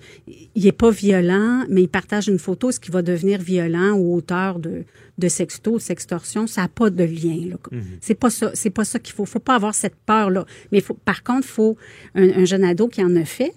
il 0.54 0.66
est 0.66 0.72
pas 0.72 0.90
violent, 0.90 1.64
mais 1.68 1.82
il 1.82 1.88
partage 1.88 2.28
une 2.28 2.38
photo, 2.38 2.70
ce 2.70 2.78
qui 2.78 2.90
va 2.92 3.02
devenir 3.02 3.40
violent 3.40 3.92
ou 3.94 4.14
auteur 4.14 4.58
de, 4.60 4.84
de 5.18 5.28
sexto, 5.28 5.74
de 5.78 5.82
sextorsion, 5.82 6.46
ça 6.46 6.62
n'a 6.62 6.68
pas 6.68 6.90
de 6.90 7.04
lien. 7.04 7.48
Là. 7.50 7.56
C'est 8.00 8.14
pas 8.14 8.30
ça, 8.30 8.50
c'est 8.54 8.70
pas 8.70 8.84
ça 8.84 8.98
qu'il 8.98 9.14
faut. 9.14 9.24
Faut 9.24 9.38
pas 9.40 9.54
avoir 9.56 9.74
cette 9.74 9.94
peur 10.06 10.30
là. 10.30 10.44
Mais 10.70 10.80
faut, 10.80 10.94
par 10.94 11.22
contre, 11.24 11.46
faut 11.46 11.76
un, 12.14 12.28
un 12.40 12.44
jeune 12.44 12.64
ado 12.64 12.88
qui 12.88 13.02
en 13.02 13.14
a 13.16 13.24
fait 13.24 13.52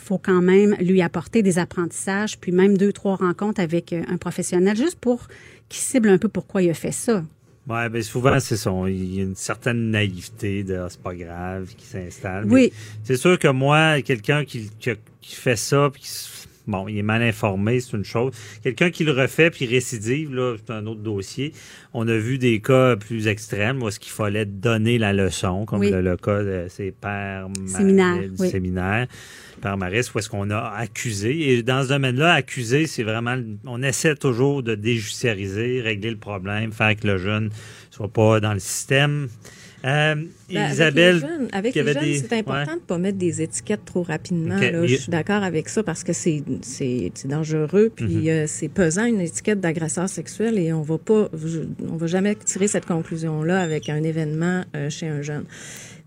faut 0.00 0.18
quand 0.18 0.42
même 0.42 0.74
lui 0.80 1.02
apporter 1.02 1.42
des 1.42 1.58
apprentissages, 1.58 2.38
puis 2.38 2.52
même 2.52 2.76
deux, 2.76 2.92
trois 2.92 3.16
rencontres 3.16 3.60
avec 3.60 3.92
euh, 3.92 4.02
un 4.08 4.16
professionnel, 4.16 4.76
juste 4.76 4.98
pour 4.98 5.28
qu'il 5.68 5.80
cible 5.80 6.08
un 6.08 6.18
peu 6.18 6.28
pourquoi 6.28 6.62
il 6.62 6.70
a 6.70 6.74
fait 6.74 6.92
ça. 6.92 7.22
Ouais, 7.68 7.88
ben 7.88 8.02
souvent, 8.02 8.40
c'est 8.40 8.56
ça. 8.56 8.72
Il 8.88 9.14
y 9.14 9.20
a 9.20 9.22
une 9.22 9.36
certaine 9.36 9.90
naïveté 9.90 10.64
de 10.64 10.76
ah, 10.76 10.86
c'est 10.88 11.00
pas 11.00 11.14
grave 11.14 11.68
qui 11.76 11.86
s'installe. 11.86 12.50
Oui. 12.50 12.72
C'est 13.04 13.16
sûr 13.16 13.38
que 13.38 13.48
moi, 13.48 14.00
quelqu'un 14.02 14.44
qui, 14.44 14.70
qui, 14.80 14.90
qui 15.20 15.34
fait 15.36 15.56
ça, 15.56 15.88
puis 15.92 16.02
qui 16.02 16.08
bon, 16.66 16.88
il 16.88 16.98
est 16.98 17.02
mal 17.02 17.22
informé, 17.22 17.80
c'est 17.80 17.96
une 17.96 18.04
chose. 18.04 18.32
Quelqu'un 18.62 18.90
qui 18.90 19.04
le 19.04 19.12
refait 19.12 19.50
puis 19.50 19.66
récidive, 19.66 20.34
là, 20.34 20.56
c'est 20.56 20.72
un 20.72 20.86
autre 20.86 21.00
dossier. 21.00 21.52
On 21.94 22.06
a 22.08 22.16
vu 22.16 22.38
des 22.38 22.60
cas 22.60 22.96
plus 22.96 23.26
extrêmes 23.26 23.82
où 23.82 23.88
est-ce 23.88 23.98
qu'il 24.00 24.12
fallait 24.12 24.44
donner 24.46 24.98
la 24.98 25.12
leçon, 25.12 25.64
comme 25.66 25.80
Oui. 25.80 25.90
le, 25.90 26.00
le 26.00 26.16
cas 26.16 26.42
de 26.42 26.66
ces 26.68 26.90
pères 26.92 27.48
Séminaire, 27.66 28.18
du 28.20 28.30
oui. 28.38 28.50
séminaire, 28.50 29.06
Père 29.60 29.76
Maris, 29.76 30.08
où 30.14 30.18
est-ce 30.18 30.28
qu'on 30.28 30.50
a 30.50 30.72
accusé. 30.76 31.52
Et 31.52 31.62
dans 31.62 31.82
ce 31.82 31.88
domaine-là, 31.88 32.32
accuser, 32.34 32.86
c'est 32.86 33.02
vraiment, 33.02 33.36
on 33.66 33.82
essaie 33.82 34.14
toujours 34.14 34.62
de 34.62 34.74
déjudiciariser, 34.74 35.80
régler 35.80 36.10
le 36.10 36.16
problème, 36.16 36.72
faire 36.72 36.96
que 36.96 37.06
le 37.06 37.18
jeune 37.18 37.50
soit 37.90 38.08
pas 38.08 38.40
dans 38.40 38.52
le 38.54 38.58
système. 38.60 39.28
Euh, 39.84 40.14
Ben, 40.52 40.70
Isabelle, 40.72 41.26
Avec 41.52 41.74
les 41.74 41.84
jeunes, 41.92 42.02
des- 42.02 42.14
c'est 42.18 42.32
important 42.38 42.72
ouais. 42.72 42.78
de 42.78 42.84
pas 42.86 42.98
mettre 42.98 43.18
des 43.18 43.42
étiquettes 43.42 43.84
trop 43.84 44.02
rapidement. 44.02 44.56
Là. 44.58 44.86
Je 44.86 44.94
suis 44.96 45.10
d'accord 45.10 45.42
avec 45.42 45.68
ça 45.68 45.82
parce 45.82 46.04
que 46.04 46.12
c'est 46.12 46.42
dangereux 47.26 47.90
puis 47.94 48.06
Mhm. 48.06 48.28
euh, 48.28 48.44
c'est 48.46 48.68
pesant 48.68 49.04
une 49.04 49.20
étiquette 49.20 49.60
d'agresseur 49.60 50.08
sexuel 50.08 50.58
et 50.58 50.72
on 50.72 50.82
va 50.82 50.98
pas 50.98 51.28
on 51.88 51.96
va 51.96 52.06
jamais 52.06 52.34
tirer 52.34 52.68
cette 52.68 52.86
conclusion 52.86 53.42
là 53.42 53.60
avec 53.60 53.88
un 53.88 54.02
événement 54.02 54.64
euh, 54.76 54.90
chez 54.90 55.06
un 55.08 55.22
jeune. 55.22 55.44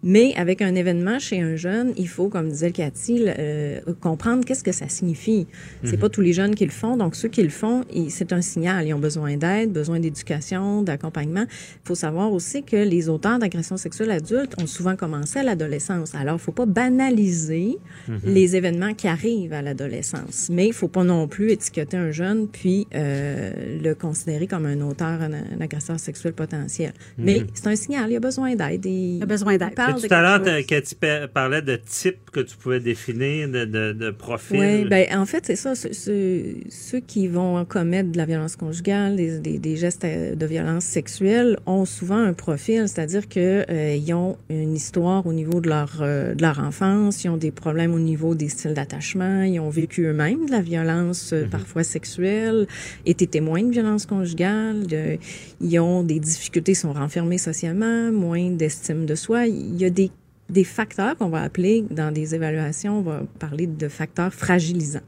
Mais 0.06 0.34
avec 0.36 0.62
un 0.62 0.76
événement 0.76 1.18
chez 1.18 1.40
un 1.40 1.56
jeune, 1.56 1.94
il 1.96 2.10
faut, 2.10 2.28
comme 2.28 2.50
disait 2.50 2.68
le 2.68 2.74
Cathy, 2.74 3.24
euh, 3.26 3.80
comprendre 4.02 4.44
qu'est-ce 4.44 4.62
que 4.66 4.74
ça 4.74 4.90
signifie. 4.90 5.48
C'est 5.86 5.94
Mhm. 5.94 6.00
pas 6.00 6.10
tous 6.10 6.20
les 6.20 6.34
jeunes 6.34 6.56
qui 6.56 6.66
le 6.66 6.72
font, 6.72 6.98
donc 6.98 7.16
ceux 7.16 7.30
qui 7.30 7.42
le 7.42 7.48
font, 7.48 7.86
c'est 8.10 8.34
un 8.34 8.42
signal. 8.42 8.86
Ils 8.86 8.94
ont 8.94 9.00
besoin 9.00 9.38
d'aide, 9.38 9.72
besoin 9.72 10.02
d'éducation, 10.02 10.82
d'accompagnement. 10.82 11.46
Il 11.48 11.88
faut 11.88 11.96
savoir 11.96 12.34
aussi 12.34 12.64
que 12.64 12.76
les 12.76 13.08
auteurs 13.08 13.40
d'agressions 13.40 13.78
sexuelles 13.78 14.12
adultes 14.12 14.33
ont 14.62 14.68
souvent 14.68 14.96
commencé 14.96 15.40
à 15.40 15.44
l'adolescence. 15.44 16.14
Alors, 16.16 16.36
il 16.36 16.40
faut 16.42 16.52
pas 16.52 16.66
banaliser 16.66 17.78
Mhm. 18.08 18.20
les 18.26 18.56
événements 18.56 18.94
qui 18.94 19.08
arrivent 19.08 19.54
à 19.54 19.62
l'adolescence, 19.62 20.50
mais 20.52 20.68
il 20.68 20.74
faut 20.74 20.88
pas 20.88 21.04
non 21.04 21.28
plus 21.28 21.52
étiqueter 21.52 21.98
un 21.98 22.12
jeune 22.12 22.48
puis 22.48 22.88
euh, 22.96 23.80
le 23.82 23.94
considérer 23.96 24.48
comme 24.48 24.66
un 24.66 24.80
auteur, 24.82 25.22
un, 25.22 25.32
un 25.34 25.62
agresseur 25.62 26.00
sexuel 26.00 26.34
potentiel. 26.34 26.94
Mais 27.18 27.40
Mhm. 27.40 27.48
c'est 27.54 27.68
un 27.68 27.76
signal. 27.76 28.12
Il 28.12 28.16
a 28.16 28.20
besoin 28.20 28.56
d'aide. 28.56 28.86
Il 28.86 29.20
a 29.22 29.26
besoin 29.26 29.58
d'aide. 29.58 29.74
tout 29.76 30.08
de 30.08 30.14
à 30.14 30.22
l'heure. 30.22 30.66
Cathy 30.68 30.96
pa- 30.96 31.28
parlait 31.28 31.62
de 31.62 31.76
type 31.76 32.30
que 32.32 32.40
tu 32.42 32.56
pouvais 32.58 32.80
définir, 32.80 33.48
de, 33.50 33.66
de, 33.66 33.94
de 33.94 34.12
profil. 34.12 34.60
Oui, 34.60 34.86
ben, 34.86 35.06
en 35.16 35.26
fait, 35.26 35.46
c'est 35.46 35.56
ça. 35.56 35.76
Ce- 35.76 35.94
ce- 35.94 36.56
ceux 36.70 37.00
qui 37.00 37.28
vont 37.28 37.64
commettre 37.66 38.12
de 38.12 38.18
la 38.18 38.26
violence 38.26 38.56
conjugale, 38.56 39.16
des, 39.16 39.40
des, 39.40 39.60
des 39.60 39.76
gestes 39.76 40.06
euh, 40.06 40.36
de 40.36 40.46
violence 40.46 40.84
sexuelle, 40.86 41.58
ont 41.66 41.86
souvent 41.86 42.18
un 42.18 42.34
profil, 42.34 42.88
c'est-à-dire 42.88 43.28
que 43.30 43.66
euh, 43.70 43.96
ils 43.96 44.14
ont 44.24 44.38
une 44.50 44.74
histoire 44.76 45.26
au 45.28 45.34
niveau 45.34 45.60
de 45.62 45.70
leur 45.70 45.92
euh, 46.02 46.34
de 46.36 46.42
leur 46.42 46.60
enfance, 46.60 47.24
ils 47.24 47.30
ont 47.30 47.38
des 47.38 47.52
problèmes 47.52 47.94
au 47.94 48.00
niveau 48.00 48.36
des 48.36 48.50
styles 48.50 48.74
d'attachement, 48.74 49.42
ils 49.44 49.60
ont 49.60 49.70
vécu 49.70 50.04
eux-mêmes 50.06 50.46
de 50.48 50.52
la 50.52 50.62
violence 50.62 51.32
euh, 51.34 51.46
parfois 51.58 51.84
sexuelle, 51.84 52.68
été 53.06 53.28
témoins 53.28 53.64
de 53.64 53.72
violence 53.72 54.06
conjugale, 54.06 54.88
de- 54.88 55.18
ils 55.62 55.80
ont 55.80 56.04
des 56.04 56.20
difficultés, 56.20 56.72
ils 56.74 56.76
sont 56.76 56.94
renfermés 56.94 57.38
socialement, 57.38 58.12
moins 58.12 58.50
d'estime 58.52 59.06
de 59.06 59.16
soi. 59.16 59.48
Il 59.48 59.76
y 59.82 59.86
a 59.86 59.90
des 59.90 60.10
des 60.50 60.66
facteurs 60.66 61.18
qu'on 61.18 61.30
va 61.30 61.42
appeler 61.42 61.86
dans 61.90 62.12
des 62.14 62.36
évaluations, 62.36 63.00
on 63.00 63.02
va 63.02 63.22
parler 63.40 63.66
de 63.66 63.88
facteurs 63.88 64.34
fragilisants. 64.34 65.00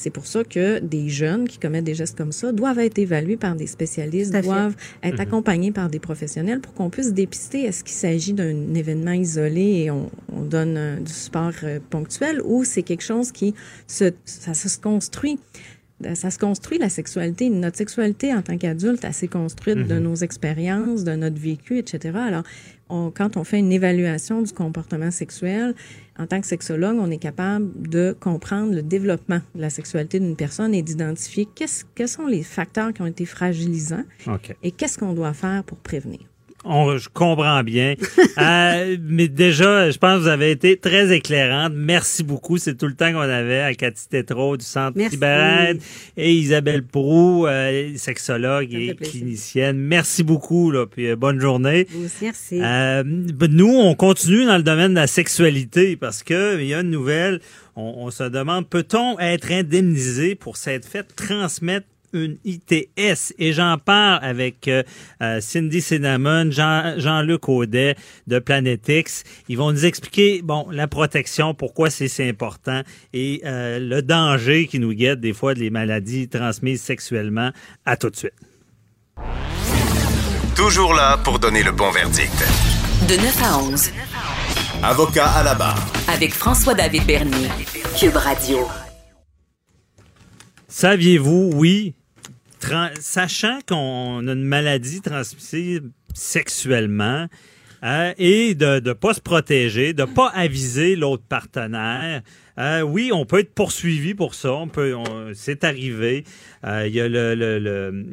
C'est 0.00 0.10
pour 0.10 0.26
ça 0.26 0.44
que 0.44 0.78
des 0.78 1.08
jeunes 1.08 1.48
qui 1.48 1.58
commettent 1.58 1.84
des 1.84 1.94
gestes 1.94 2.16
comme 2.16 2.30
ça 2.32 2.52
doivent 2.52 2.78
être 2.78 2.98
évalués 2.98 3.36
par 3.36 3.56
des 3.56 3.66
spécialistes, 3.66 4.32
doivent 4.42 4.76
être 5.02 5.14
Mhm. 5.16 5.20
accompagnés 5.20 5.72
par 5.72 5.88
des 5.90 5.98
professionnels 5.98 6.60
pour 6.60 6.72
qu'on 6.74 6.88
puisse 6.88 7.12
dépister 7.12 7.62
est-ce 7.64 7.82
qu'il 7.82 7.96
s'agit 7.96 8.32
d'un 8.32 8.74
événement 8.74 9.12
isolé 9.12 9.82
et 9.84 9.90
on, 9.90 10.08
on 10.32 10.42
donne 10.42 10.76
euh, 10.76 10.96
du 11.00 11.12
support 11.12 11.52
euh, 11.64 11.80
ponctuel 11.90 12.40
ou 12.44 12.62
c'est 12.64 12.82
quelque 12.84 13.02
chose 13.04 13.32
qui 13.32 13.54
se, 13.88 14.12
ça, 14.24 14.54
se 14.54 14.78
construit. 14.78 15.38
Euh, 16.06 16.14
Ça 16.14 16.30
se 16.30 16.38
construit 16.38 16.78
la 16.78 16.88
sexualité. 16.90 17.50
Notre 17.50 17.76
sexualité 17.76 18.32
en 18.32 18.40
tant 18.42 18.56
qu'adulte, 18.56 19.02
elle 19.04 19.12
s'est 19.12 19.26
construite 19.26 19.78
de 19.78 19.94
Mhm. 19.94 20.02
nos 20.04 20.14
expériences, 20.14 21.02
de 21.02 21.16
notre 21.16 21.40
vécu, 21.40 21.76
etc. 21.78 22.16
Alors, 22.16 22.44
on- 22.88 23.10
quand 23.10 23.36
on 23.36 23.42
fait 23.42 23.58
une 23.58 23.72
évaluation 23.72 24.40
du 24.42 24.52
comportement 24.52 25.10
sexuel, 25.10 25.74
en 26.18 26.26
tant 26.26 26.40
que 26.40 26.46
sexologue, 26.46 26.96
on 26.98 27.10
est 27.10 27.18
capable 27.18 27.88
de 27.88 28.16
comprendre 28.18 28.74
le 28.74 28.82
développement 28.82 29.40
de 29.54 29.60
la 29.60 29.70
sexualité 29.70 30.18
d'une 30.18 30.36
personne 30.36 30.74
et 30.74 30.82
d'identifier 30.82 31.48
quels 31.94 32.08
sont 32.08 32.26
les 32.26 32.42
facteurs 32.42 32.92
qui 32.92 33.02
ont 33.02 33.06
été 33.06 33.24
fragilisants 33.24 34.04
et 34.62 34.72
qu'est-ce 34.72 34.98
qu'on 34.98 35.12
doit 35.12 35.32
faire 35.32 35.64
pour 35.64 35.78
prévenir. 35.78 36.20
On, 36.70 36.98
je 36.98 37.08
comprends 37.08 37.62
bien. 37.64 37.94
Euh, 38.38 38.96
mais 39.02 39.26
déjà, 39.26 39.90
je 39.90 39.98
pense 39.98 40.18
que 40.18 40.22
vous 40.22 40.28
avez 40.28 40.52
été 40.52 40.76
très 40.76 41.12
éclairante. 41.12 41.72
Merci 41.74 42.22
beaucoup. 42.22 42.56
C'est 42.56 42.76
tout 42.76 42.86
le 42.86 42.94
temps 42.94 43.10
qu'on 43.12 43.18
avait 43.18 43.60
à 43.60 43.74
Cathy 43.74 44.08
Tétrault 44.08 44.56
du 44.56 44.64
Centre. 44.64 44.96
Libérade 44.96 45.78
et 46.16 46.32
Isabelle 46.32 46.84
Prou, 46.84 47.48
euh, 47.48 47.90
sexologue 47.96 48.72
et 48.72 48.94
clinicienne. 48.94 49.76
Merci 49.76 50.22
beaucoup. 50.22 50.70
Là, 50.70 50.86
puis 50.86 51.08
euh, 51.08 51.16
bonne 51.16 51.40
journée. 51.40 51.88
Merci. 52.22 52.60
Euh, 52.62 53.02
ben, 53.04 53.50
nous, 53.50 53.74
on 53.74 53.96
continue 53.96 54.44
dans 54.44 54.56
le 54.56 54.62
domaine 54.62 54.92
de 54.92 55.00
la 55.00 55.08
sexualité 55.08 55.96
parce 55.96 56.22
que 56.22 56.60
il 56.60 56.66
y 56.68 56.74
a 56.74 56.80
une 56.80 56.90
nouvelle. 56.90 57.40
On, 57.74 57.94
on 58.06 58.10
se 58.12 58.22
demande 58.22 58.68
peut-on 58.68 59.18
être 59.18 59.50
indemnisé 59.50 60.36
pour 60.36 60.56
s'être 60.56 60.86
fait 60.86 61.04
transmettre 61.16 61.86
une 62.12 62.38
ITS 62.44 63.34
et 63.38 63.52
j'en 63.52 63.78
parle 63.78 64.20
avec 64.22 64.68
euh, 64.68 64.82
euh, 65.22 65.40
Cindy 65.40 65.80
Cinnamon, 65.80 66.50
Jean, 66.50 66.94
Jean-Luc 66.98 67.48
Audet 67.48 67.96
de 68.26 68.38
Planetix. 68.38 69.24
Ils 69.48 69.56
vont 69.58 69.72
nous 69.72 69.84
expliquer 69.84 70.42
bon 70.42 70.66
la 70.70 70.88
protection, 70.88 71.54
pourquoi 71.54 71.90
c'est 71.90 72.08
si 72.08 72.22
important 72.22 72.82
et 73.12 73.42
euh, 73.44 73.78
le 73.78 74.02
danger 74.02 74.66
qui 74.66 74.78
nous 74.78 74.92
guette 74.92 75.20
des 75.20 75.32
fois 75.32 75.54
des 75.54 75.70
maladies 75.70 76.28
transmises 76.28 76.82
sexuellement. 76.82 77.50
À 77.84 77.96
tout 77.96 78.10
de 78.10 78.16
suite. 78.16 78.32
Toujours 80.56 80.94
là 80.94 81.18
pour 81.22 81.38
donner 81.38 81.62
le 81.62 81.72
bon 81.72 81.90
verdict. 81.90 82.32
De 83.08 83.14
9 83.14 83.42
à 83.42 83.58
11, 83.58 83.90
Avocat 84.82 85.26
à 85.30 85.42
la 85.44 85.54
barre. 85.54 85.86
avec 86.12 86.34
François-David 86.34 87.06
Bernier. 87.06 87.48
Cube 87.98 88.16
Radio. 88.16 88.66
Saviez-vous, 90.68 91.50
oui, 91.54 91.94
sachant 93.00 93.58
qu'on 93.66 94.26
a 94.26 94.32
une 94.32 94.44
maladie 94.44 95.00
transmissible 95.00 95.90
sexuellement 96.14 97.26
euh, 97.84 98.12
et 98.18 98.54
de 98.54 98.80
ne 98.80 98.92
pas 98.92 99.14
se 99.14 99.20
protéger, 99.20 99.92
de 99.92 100.04
pas 100.04 100.28
aviser 100.28 100.96
l'autre 100.96 101.24
partenaire, 101.28 102.22
euh, 102.58 102.80
oui, 102.80 103.10
on 103.14 103.24
peut 103.24 103.38
être 103.38 103.54
poursuivi 103.54 104.14
pour 104.14 104.34
ça. 104.34 104.52
On 104.52 104.66
peut, 104.66 104.96
c'est 105.32 105.62
arrivé. 105.62 106.24
Euh, 106.66 106.88
Il 106.88 106.94
y 106.94 107.00
a 107.00 107.06
le, 107.08 107.36
le, 107.36 107.60
le 107.60 108.04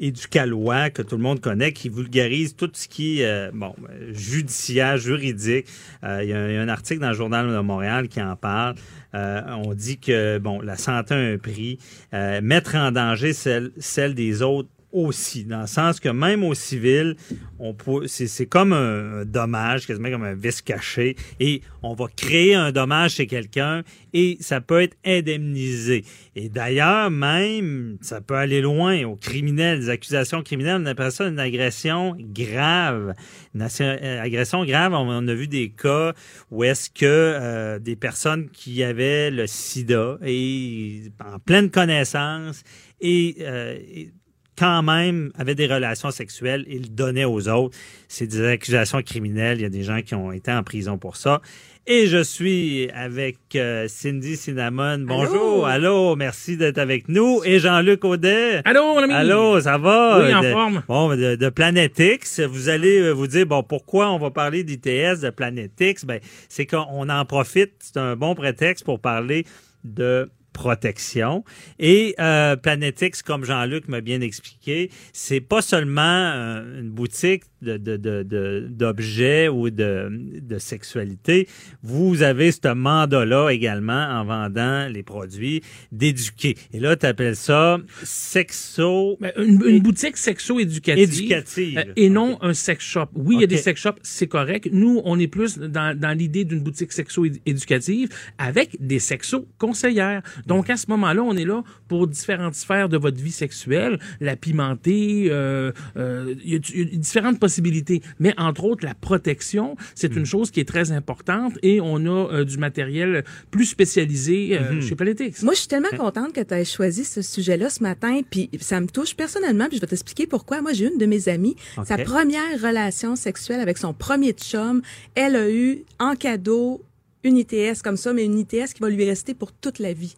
Éducalois 0.00 0.88
que 0.88 1.02
tout 1.02 1.16
le 1.16 1.22
monde 1.22 1.40
connaît 1.40 1.72
qui 1.74 1.90
vulgarise 1.90 2.56
tout 2.56 2.70
ce 2.72 2.88
qui 2.88 3.20
est 3.20 3.26
euh, 3.26 3.50
bon 3.52 3.74
judiciaire, 4.12 4.96
juridique. 4.96 5.66
Euh, 6.02 6.20
Il 6.22 6.28
y, 6.28 6.32
y 6.32 6.34
a 6.34 6.62
un 6.62 6.68
article 6.68 7.00
dans 7.00 7.10
le 7.10 7.14
journal 7.14 7.46
de 7.46 7.58
Montréal 7.60 8.08
qui 8.08 8.22
en 8.22 8.36
parle. 8.36 8.76
Euh, 9.14 9.42
on 9.64 9.74
dit 9.74 9.98
que 9.98 10.38
bon, 10.38 10.62
la 10.62 10.76
santé 10.76 11.12
a 11.12 11.18
un 11.18 11.36
prix. 11.36 11.78
Euh, 12.14 12.40
mettre 12.42 12.76
en 12.76 12.92
danger 12.92 13.34
celle, 13.34 13.70
celle 13.78 14.14
des 14.14 14.40
autres 14.40 14.70
aussi, 14.92 15.44
dans 15.44 15.62
le 15.62 15.66
sens 15.66 16.00
que 16.00 16.08
même 16.08 16.42
au 16.42 16.54
civil, 16.54 17.16
on 17.58 17.74
peut, 17.74 18.06
c'est, 18.06 18.26
c'est 18.26 18.46
comme 18.46 18.72
un, 18.72 19.24
dommage, 19.24 19.86
quasiment 19.86 20.10
comme 20.10 20.24
un 20.24 20.34
vice 20.34 20.62
caché, 20.62 21.16
et 21.38 21.62
on 21.82 21.94
va 21.94 22.06
créer 22.14 22.54
un 22.54 22.72
dommage 22.72 23.14
chez 23.14 23.26
quelqu'un 23.26 23.82
et 24.12 24.36
ça 24.40 24.60
peut 24.60 24.82
être 24.82 24.96
indemnisé. 25.04 26.04
Et 26.34 26.48
d'ailleurs, 26.48 27.10
même, 27.10 27.98
ça 28.00 28.20
peut 28.20 28.34
aller 28.34 28.60
loin 28.60 29.04
au 29.04 29.16
criminel, 29.16 29.80
des 29.80 29.88
accusations 29.88 30.42
criminelles, 30.42 30.80
on 30.82 30.86
appelle 30.86 31.12
ça 31.12 31.26
une 31.26 31.38
agression 31.38 32.16
grave. 32.18 33.14
Une 33.54 33.66
euh, 33.80 34.22
agression 34.22 34.64
grave, 34.64 34.92
on, 34.92 35.08
on 35.08 35.28
a 35.28 35.34
vu 35.34 35.48
des 35.48 35.70
cas 35.70 36.12
où 36.50 36.64
est-ce 36.64 36.90
que 36.90 37.04
euh, 37.04 37.78
des 37.78 37.96
personnes 37.96 38.48
qui 38.50 38.82
avaient 38.82 39.30
le 39.30 39.46
sida 39.46 40.18
et 40.24 41.02
en 41.24 41.38
pleine 41.38 41.70
connaissance 41.70 42.62
et, 43.00 43.36
euh, 43.40 43.78
et 43.78 44.12
quand 44.60 44.82
même 44.82 45.32
avaient 45.38 45.54
des 45.54 45.66
relations 45.66 46.10
sexuelles 46.10 46.66
et 46.68 46.78
le 46.78 46.86
donnaient 46.88 47.24
aux 47.24 47.48
autres. 47.48 47.76
C'est 48.08 48.26
des 48.26 48.44
accusations 48.46 49.00
criminelles. 49.02 49.56
Il 49.58 49.62
y 49.62 49.64
a 49.64 49.70
des 49.70 49.82
gens 49.82 50.02
qui 50.02 50.14
ont 50.14 50.32
été 50.32 50.52
en 50.52 50.62
prison 50.62 50.98
pour 50.98 51.16
ça. 51.16 51.40
Et 51.86 52.06
je 52.06 52.22
suis 52.22 52.90
avec 52.90 53.38
euh, 53.56 53.86
Cindy 53.88 54.36
Cinnamon. 54.36 54.98
Bonjour. 54.98 55.66
Allô. 55.66 56.14
Merci 56.14 56.58
d'être 56.58 56.76
avec 56.76 57.08
nous. 57.08 57.40
Et 57.42 57.58
Jean-Luc 57.58 58.04
Audet. 58.04 58.60
Allô, 58.66 58.94
mon 58.94 58.98
ami? 59.02 59.14
Allô, 59.14 59.58
ça 59.60 59.78
va? 59.78 60.20
Oui, 60.22 60.34
en 60.34 60.42
De- 60.42 60.50
forme. 60.50 60.82
Bon, 60.86 61.16
de, 61.16 61.36
de 61.36 61.48
Planet 61.48 61.98
X. 61.98 62.40
Vous 62.40 62.68
allez 62.68 62.98
euh, 63.00 63.12
vous 63.12 63.26
dire, 63.28 63.46
bon, 63.46 63.62
pourquoi 63.62 64.12
on 64.12 64.18
va 64.18 64.30
parler 64.30 64.62
d'ITS, 64.62 65.20
de 65.22 65.30
Planet 65.30 65.72
X? 65.80 66.04
Ben, 66.04 66.20
c'est 66.50 66.66
qu'on 66.66 67.08
en 67.08 67.24
profite. 67.24 67.72
C'est 67.80 67.96
un 67.96 68.14
bon 68.14 68.34
prétexte 68.34 68.84
pour 68.84 69.00
parler 69.00 69.46
de 69.82 70.28
protection. 70.52 71.44
Et 71.78 72.14
euh, 72.18 72.56
Planetix, 72.56 73.22
comme 73.22 73.44
Jean-Luc 73.44 73.88
m'a 73.88 74.00
bien 74.00 74.20
expliqué, 74.20 74.90
c'est 75.12 75.40
pas 75.40 75.62
seulement 75.62 76.00
euh, 76.34 76.80
une 76.80 76.90
boutique 76.90 77.44
de, 77.62 77.76
de, 77.76 77.96
de, 77.96 78.22
de- 78.22 78.66
d'objets 78.70 79.48
ou 79.48 79.70
de, 79.70 80.08
de 80.10 80.58
sexualité. 80.58 81.46
Vous 81.82 82.22
avez 82.22 82.52
ce 82.52 82.72
mandat-là 82.72 83.50
également 83.50 84.06
en 84.08 84.24
vendant 84.24 84.88
les 84.88 85.02
produits 85.02 85.62
d'éduquer. 85.92 86.56
Et 86.72 86.80
là, 86.80 86.96
tu 86.96 87.06
appelles 87.06 87.36
ça 87.36 87.78
sexo... 88.02 89.18
Une, 89.36 89.62
une 89.66 89.80
boutique 89.80 90.16
sexo-éducative. 90.16 91.02
Éducative. 91.02 91.78
euh, 91.78 91.92
et 91.96 92.08
non 92.10 92.38
un 92.42 92.54
sex 92.54 92.84
shop. 92.84 93.06
Oui, 93.14 93.36
il 93.36 93.40
y 93.42 93.44
a 93.44 93.46
des 93.46 93.56
sex 93.56 93.80
shops, 93.80 93.98
c'est 94.02 94.26
correct. 94.26 94.68
Nous, 94.72 95.00
on 95.04 95.18
est 95.18 95.28
plus 95.28 95.58
dans, 95.58 95.98
dans 95.98 96.16
l'idée 96.16 96.44
d'une 96.44 96.60
boutique 96.60 96.92
sexo-éducative 96.92 98.08
avec 98.38 98.76
des 98.80 98.98
sexo-conseillères. 98.98 100.22
Donc, 100.46 100.70
à 100.70 100.76
ce 100.76 100.86
moment-là, 100.88 101.22
on 101.22 101.36
est 101.36 101.44
là 101.44 101.62
pour 101.88 102.06
différentes 102.06 102.54
sphères 102.54 102.88
de 102.88 102.96
votre 102.96 103.18
vie 103.20 103.30
sexuelle, 103.32 103.98
la 104.20 104.36
pimenter, 104.36 105.28
euh, 105.30 105.72
euh, 105.96 106.34
il 106.44 106.52
y, 106.52 106.56
a- 106.56 106.60
il 106.74 106.92
y 106.92 106.94
a 106.94 106.98
différentes 106.98 107.38
possibilités. 107.40 108.02
Mais 108.18 108.34
entre 108.38 108.64
autres, 108.64 108.84
la 108.84 108.94
protection, 108.94 109.76
c'est 109.94 110.14
une 110.16 110.26
chose 110.26 110.50
qui 110.50 110.60
est 110.60 110.68
très 110.68 110.92
importante 110.92 111.58
et 111.62 111.80
on 111.80 111.96
a 112.06 112.32
euh, 112.32 112.44
du 112.44 112.58
matériel 112.58 113.24
plus 113.50 113.66
spécialisé 113.66 114.58
euh, 114.58 114.80
chez 114.80 114.94
Paletix. 114.96 115.42
Moi, 115.42 115.54
je 115.54 115.60
suis 115.60 115.68
tellement 115.68 115.88
contente 115.96 116.32
que 116.32 116.40
tu 116.40 116.54
aies 116.54 116.64
choisi 116.64 117.04
ce 117.04 117.22
sujet-là 117.22 117.70
ce 117.70 117.82
matin, 117.82 118.20
puis 118.28 118.50
ça 118.60 118.80
me 118.80 118.86
touche 118.86 119.14
personnellement, 119.14 119.66
puis 119.68 119.76
je 119.76 119.80
vais 119.80 119.86
t'expliquer 119.86 120.26
pourquoi. 120.26 120.62
Moi, 120.62 120.72
j'ai 120.72 120.86
une 120.90 120.98
de 120.98 121.06
mes 121.06 121.28
amies, 121.28 121.56
sa 121.84 121.96
première 122.04 122.60
relation 122.62 123.16
sexuelle 123.16 123.60
avec 123.60 123.78
son 123.78 123.92
premier 123.94 124.32
chum, 124.32 124.82
elle 125.14 125.36
a 125.36 125.50
eu 125.50 125.84
en 125.98 126.14
cadeau 126.14 126.82
une 127.24 127.36
ITS 127.36 127.82
comme 127.82 127.96
ça, 127.96 128.12
mais 128.12 128.24
une 128.24 128.38
ITS 128.38 128.72
qui 128.74 128.80
va 128.80 128.88
lui 128.88 129.04
rester 129.04 129.34
pour 129.34 129.52
toute 129.52 129.78
la 129.78 129.92
vie. 129.92 130.14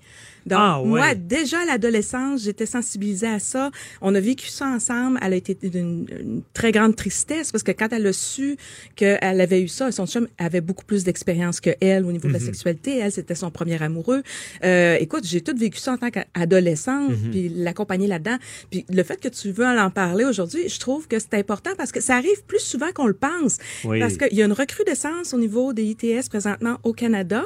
Donc, 0.46 0.58
Ah, 0.60 0.80
ouais. 0.80 0.88
moi, 0.88 1.14
déjà 1.14 1.60
à 1.60 1.64
l'adolescence, 1.64 2.42
j'étais 2.42 2.66
sensibilisée 2.66 3.26
à 3.28 3.38
ça. 3.38 3.70
On 4.00 4.14
a 4.14 4.20
vécu 4.20 4.48
ça 4.48 4.66
ensemble. 4.66 5.18
Elle 5.22 5.32
a 5.34 5.36
été 5.36 5.54
d'une 5.54 6.06
une 6.20 6.42
très 6.54 6.72
grande 6.72 6.96
tristesse 6.96 7.50
parce 7.52 7.62
que 7.62 7.72
quand 7.72 7.88
elle 7.92 8.06
a 8.06 8.12
su 8.12 8.56
qu'elle 8.96 9.40
avait 9.40 9.60
eu 9.62 9.68
ça, 9.68 9.90
son 9.92 10.06
chum 10.06 10.26
avait 10.38 10.60
beaucoup 10.60 10.84
plus 10.84 11.04
d'expérience 11.04 11.60
que 11.60 11.70
elle 11.80 12.04
au 12.04 12.12
niveau 12.12 12.28
de 12.28 12.32
la 12.32 12.38
Mhm. 12.38 12.44
sexualité. 12.46 12.98
Elle, 12.98 13.12
c'était 13.12 13.34
son 13.34 13.50
premier 13.50 13.80
amoureux. 13.82 14.22
Euh, 14.64 14.96
écoute, 15.00 15.24
j'ai 15.24 15.40
tout 15.40 15.56
vécu 15.56 15.78
ça 15.78 15.92
en 15.92 15.98
tant 15.98 16.10
qu'adolescente, 16.10 17.10
Mhm. 17.10 17.30
puis 17.30 17.48
l'accompagner 17.48 18.06
là-dedans. 18.06 18.36
Puis 18.70 18.84
le 18.88 19.02
fait 19.02 19.20
que 19.20 19.28
tu 19.28 19.50
veux 19.52 19.66
en 19.66 19.90
parler 19.90 20.24
aujourd'hui, 20.24 20.68
je 20.68 20.78
trouve 20.80 21.08
que 21.08 21.18
c'est 21.18 21.34
important 21.34 21.70
parce 21.76 21.92
que 21.92 22.00
ça 22.00 22.16
arrive 22.16 22.42
plus 22.46 22.60
souvent 22.60 22.90
qu'on 22.92 23.06
le 23.06 23.14
pense. 23.14 23.58
Oui. 23.84 24.00
Parce 24.00 24.16
qu'il 24.16 24.36
y 24.36 24.42
a 24.42 24.46
une 24.46 24.52
recrudescence 24.52 25.32
au 25.34 25.38
niveau 25.38 25.72
des 25.72 25.84
ITS 25.84 26.28
présentement 26.28 26.78
au 26.82 26.92
Canada. 26.92 27.44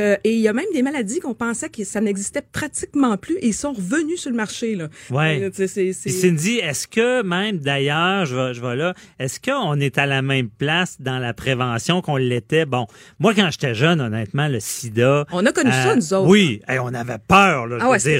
Euh, 0.00 0.16
et 0.24 0.34
il 0.34 0.40
y 0.40 0.48
a 0.48 0.52
même 0.52 0.66
des 0.72 0.82
maladies 0.82 1.20
qu'on 1.20 1.34
pensait 1.34 1.68
que 1.68 1.84
ça 1.84 2.00
n'existait 2.00 2.37
pratiquement 2.42 3.16
plus 3.16 3.36
et 3.36 3.48
ils 3.48 3.54
sont 3.54 3.72
revenus 3.72 4.20
sur 4.20 4.30
le 4.30 4.36
marché. 4.36 4.74
Là. 4.74 4.88
Ouais. 5.10 5.42
Euh, 5.42 5.50
c'est- 5.66 5.92
Cindy, 5.92 6.58
est-ce 6.58 6.86
que 6.88 7.22
même 7.22 7.58
d'ailleurs, 7.58 8.26
je 8.26 8.34
vais, 8.36 8.54
je 8.54 8.60
vais 8.60 8.76
là, 8.76 8.94
est-ce 9.18 9.40
qu'on 9.40 9.78
est 9.80 9.98
à 9.98 10.06
la 10.06 10.22
même 10.22 10.48
place 10.48 10.96
dans 11.00 11.18
la 11.18 11.34
prévention 11.34 12.00
qu'on 12.02 12.16
l'était? 12.16 12.66
Bon, 12.66 12.86
moi 13.18 13.34
quand 13.34 13.48
j'étais 13.50 13.74
jeune, 13.74 14.00
honnêtement, 14.00 14.48
le 14.48 14.60
sida. 14.60 15.26
On 15.32 15.44
a 15.46 15.52
connu 15.52 15.70
ça, 15.70 15.96
nous 15.96 16.14
autres. 16.14 16.28
Oui, 16.28 16.60
Hey, 16.68 16.78
on 16.78 16.88
avait 16.94 17.18
peur. 17.26 17.66
Là, 17.66 17.78
Ah 17.80 17.90
ouais, 17.90 17.98
c'était 17.98 18.16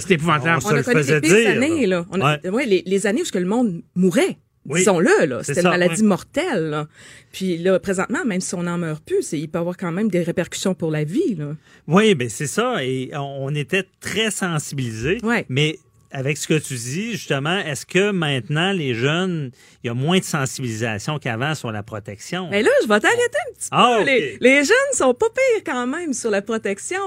On 0.56 0.60
se 0.60 0.66
On 0.66 0.70
a 0.70 0.82
connu 0.82 0.98
les 0.98 1.20
dire. 1.42 1.50
années, 1.50 1.86
là. 1.86 2.06
On 2.10 2.20
a- 2.20 2.38
Ouais. 2.38 2.48
ouais, 2.50 2.66
les, 2.66 2.82
les 2.86 3.06
années 3.06 3.22
où 3.22 3.24
le 3.38 3.46
monde 3.46 3.82
mourait. 3.94 4.38
Oui. 4.66 4.80
Disons-le, 4.80 5.26
là. 5.26 5.38
C'est 5.42 5.54
C'était 5.54 5.66
une 5.66 5.72
maladie 5.72 6.02
mortelle, 6.02 6.70
là. 6.70 6.88
Puis 7.32 7.58
là, 7.58 7.78
présentement, 7.78 8.24
même 8.24 8.40
si 8.40 8.54
on 8.54 8.62
n'en 8.62 8.78
meurt 8.78 9.02
plus, 9.04 9.32
il 9.32 9.48
peut 9.48 9.58
avoir 9.58 9.76
quand 9.76 9.92
même 9.92 10.10
des 10.10 10.22
répercussions 10.22 10.74
pour 10.74 10.90
la 10.90 11.04
vie, 11.04 11.34
là. 11.34 11.54
Oui, 11.86 12.14
ben 12.14 12.28
c'est 12.28 12.46
ça. 12.46 12.84
Et 12.84 13.10
on, 13.14 13.54
était 13.54 13.84
très 14.00 14.30
sensibilisés. 14.30 15.18
Mais 15.48 15.78
avec 16.10 16.36
ce 16.38 16.48
que 16.48 16.58
tu 16.58 16.74
dis, 16.74 17.12
justement, 17.12 17.58
est-ce 17.58 17.84
que 17.86 18.10
maintenant, 18.10 18.72
les 18.72 18.94
jeunes, 18.94 19.50
il 19.82 19.88
y 19.88 19.90
a 19.90 19.94
moins 19.94 20.18
de 20.18 20.24
sensibilisation 20.24 21.18
qu'avant 21.18 21.54
sur 21.54 21.70
la 21.72 21.82
protection? 21.82 22.48
Mais 22.50 22.62
là, 22.62 22.70
je 22.82 22.88
vais 22.88 23.00
t'arrêter 23.00 23.22
un 23.22 23.52
petit 23.52 23.68
peu. 23.70 23.76
Ah, 23.76 23.98
ok. 24.00 24.06
les, 24.06 24.38
les 24.40 24.64
jeunes 24.64 24.92
sont 24.94 25.14
pas 25.14 25.26
pires 25.30 25.64
quand 25.64 25.86
même 25.86 26.12
sur 26.14 26.30
la 26.30 26.42
protection. 26.42 26.98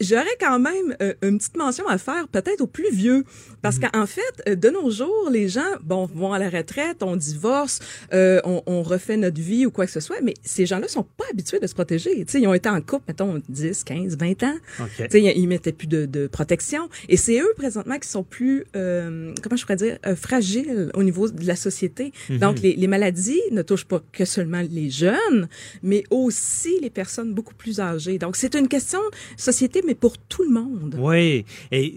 J'aurais 0.00 0.36
quand 0.40 0.58
même 0.58 0.96
euh, 1.02 1.14
une 1.22 1.38
petite 1.38 1.56
mention 1.56 1.86
à 1.88 1.98
faire, 1.98 2.26
peut-être 2.28 2.60
aux 2.60 2.66
plus 2.66 2.90
vieux. 2.92 3.24
Parce 3.62 3.76
Mhm. 3.78 3.90
qu'en 3.90 4.06
fait, 4.06 4.42
euh, 4.48 4.54
de 4.56 4.70
nos 4.70 4.90
jours, 4.90 5.28
les 5.30 5.48
gens, 5.48 5.60
bon, 5.82 6.06
vont 6.14 6.32
à 6.32 6.38
la 6.38 6.48
retraite, 6.50 7.02
on 7.02 7.16
divorce, 7.16 7.78
euh, 8.14 8.40
on, 8.44 8.62
on 8.66 8.82
refait 8.82 9.16
notre 9.16 9.40
vie 9.40 9.66
ou 9.66 9.70
quoi 9.70 9.86
que 9.86 9.92
ce 9.92 10.00
soit, 10.00 10.20
mais 10.22 10.34
ces 10.42 10.66
gens-là 10.66 10.88
sont 10.88 11.02
pas 11.04 11.24
habitués 11.30 11.60
de 11.60 11.66
se 11.66 11.74
protéger. 11.74 12.24
Tu 12.24 12.32
sais, 12.32 12.40
ils 12.40 12.46
ont 12.48 12.54
été 12.54 12.68
en 12.68 12.80
couple, 12.80 13.04
mettons, 13.08 13.40
10, 13.48 13.84
15, 13.84 14.16
20 14.18 14.42
ans. 14.44 14.54
OK. 14.80 14.88
Tu 14.96 15.04
sais, 15.10 15.20
ils, 15.22 15.38
ils 15.38 15.46
mettaient 15.46 15.72
plus 15.72 15.86
de, 15.86 16.06
de 16.06 16.26
protection. 16.26 16.88
Et 17.08 17.16
c'est 17.16 17.38
eux, 17.38 17.52
présentement, 17.56 17.98
qui 17.98 18.08
sont 18.08 18.22
plus, 18.24 18.39
euh, 18.76 19.34
comment 19.42 19.56
je 19.56 19.62
pourrais 19.62 19.76
dire, 19.76 19.98
euh, 20.06 20.16
fragiles 20.16 20.90
au 20.94 21.02
niveau 21.02 21.28
de 21.28 21.46
la 21.46 21.56
société. 21.56 22.12
Mhm. 22.28 22.38
Donc, 22.38 22.60
les, 22.60 22.74
les 22.74 22.86
maladies 22.86 23.40
ne 23.52 23.62
touchent 23.62 23.84
pas 23.84 24.02
que 24.12 24.24
seulement 24.24 24.62
les 24.70 24.90
jeunes, 24.90 25.48
mais 25.82 26.04
aussi 26.10 26.78
les 26.80 26.90
personnes 26.90 27.34
beaucoup 27.34 27.54
plus 27.54 27.80
âgées. 27.80 28.18
Donc, 28.18 28.36
c'est 28.36 28.54
une 28.54 28.68
question 28.68 29.00
société, 29.36 29.82
mais 29.86 29.94
pour 29.94 30.18
tout 30.18 30.42
le 30.42 30.50
monde. 30.50 30.96
Oui, 30.98 31.44
et 31.70 31.94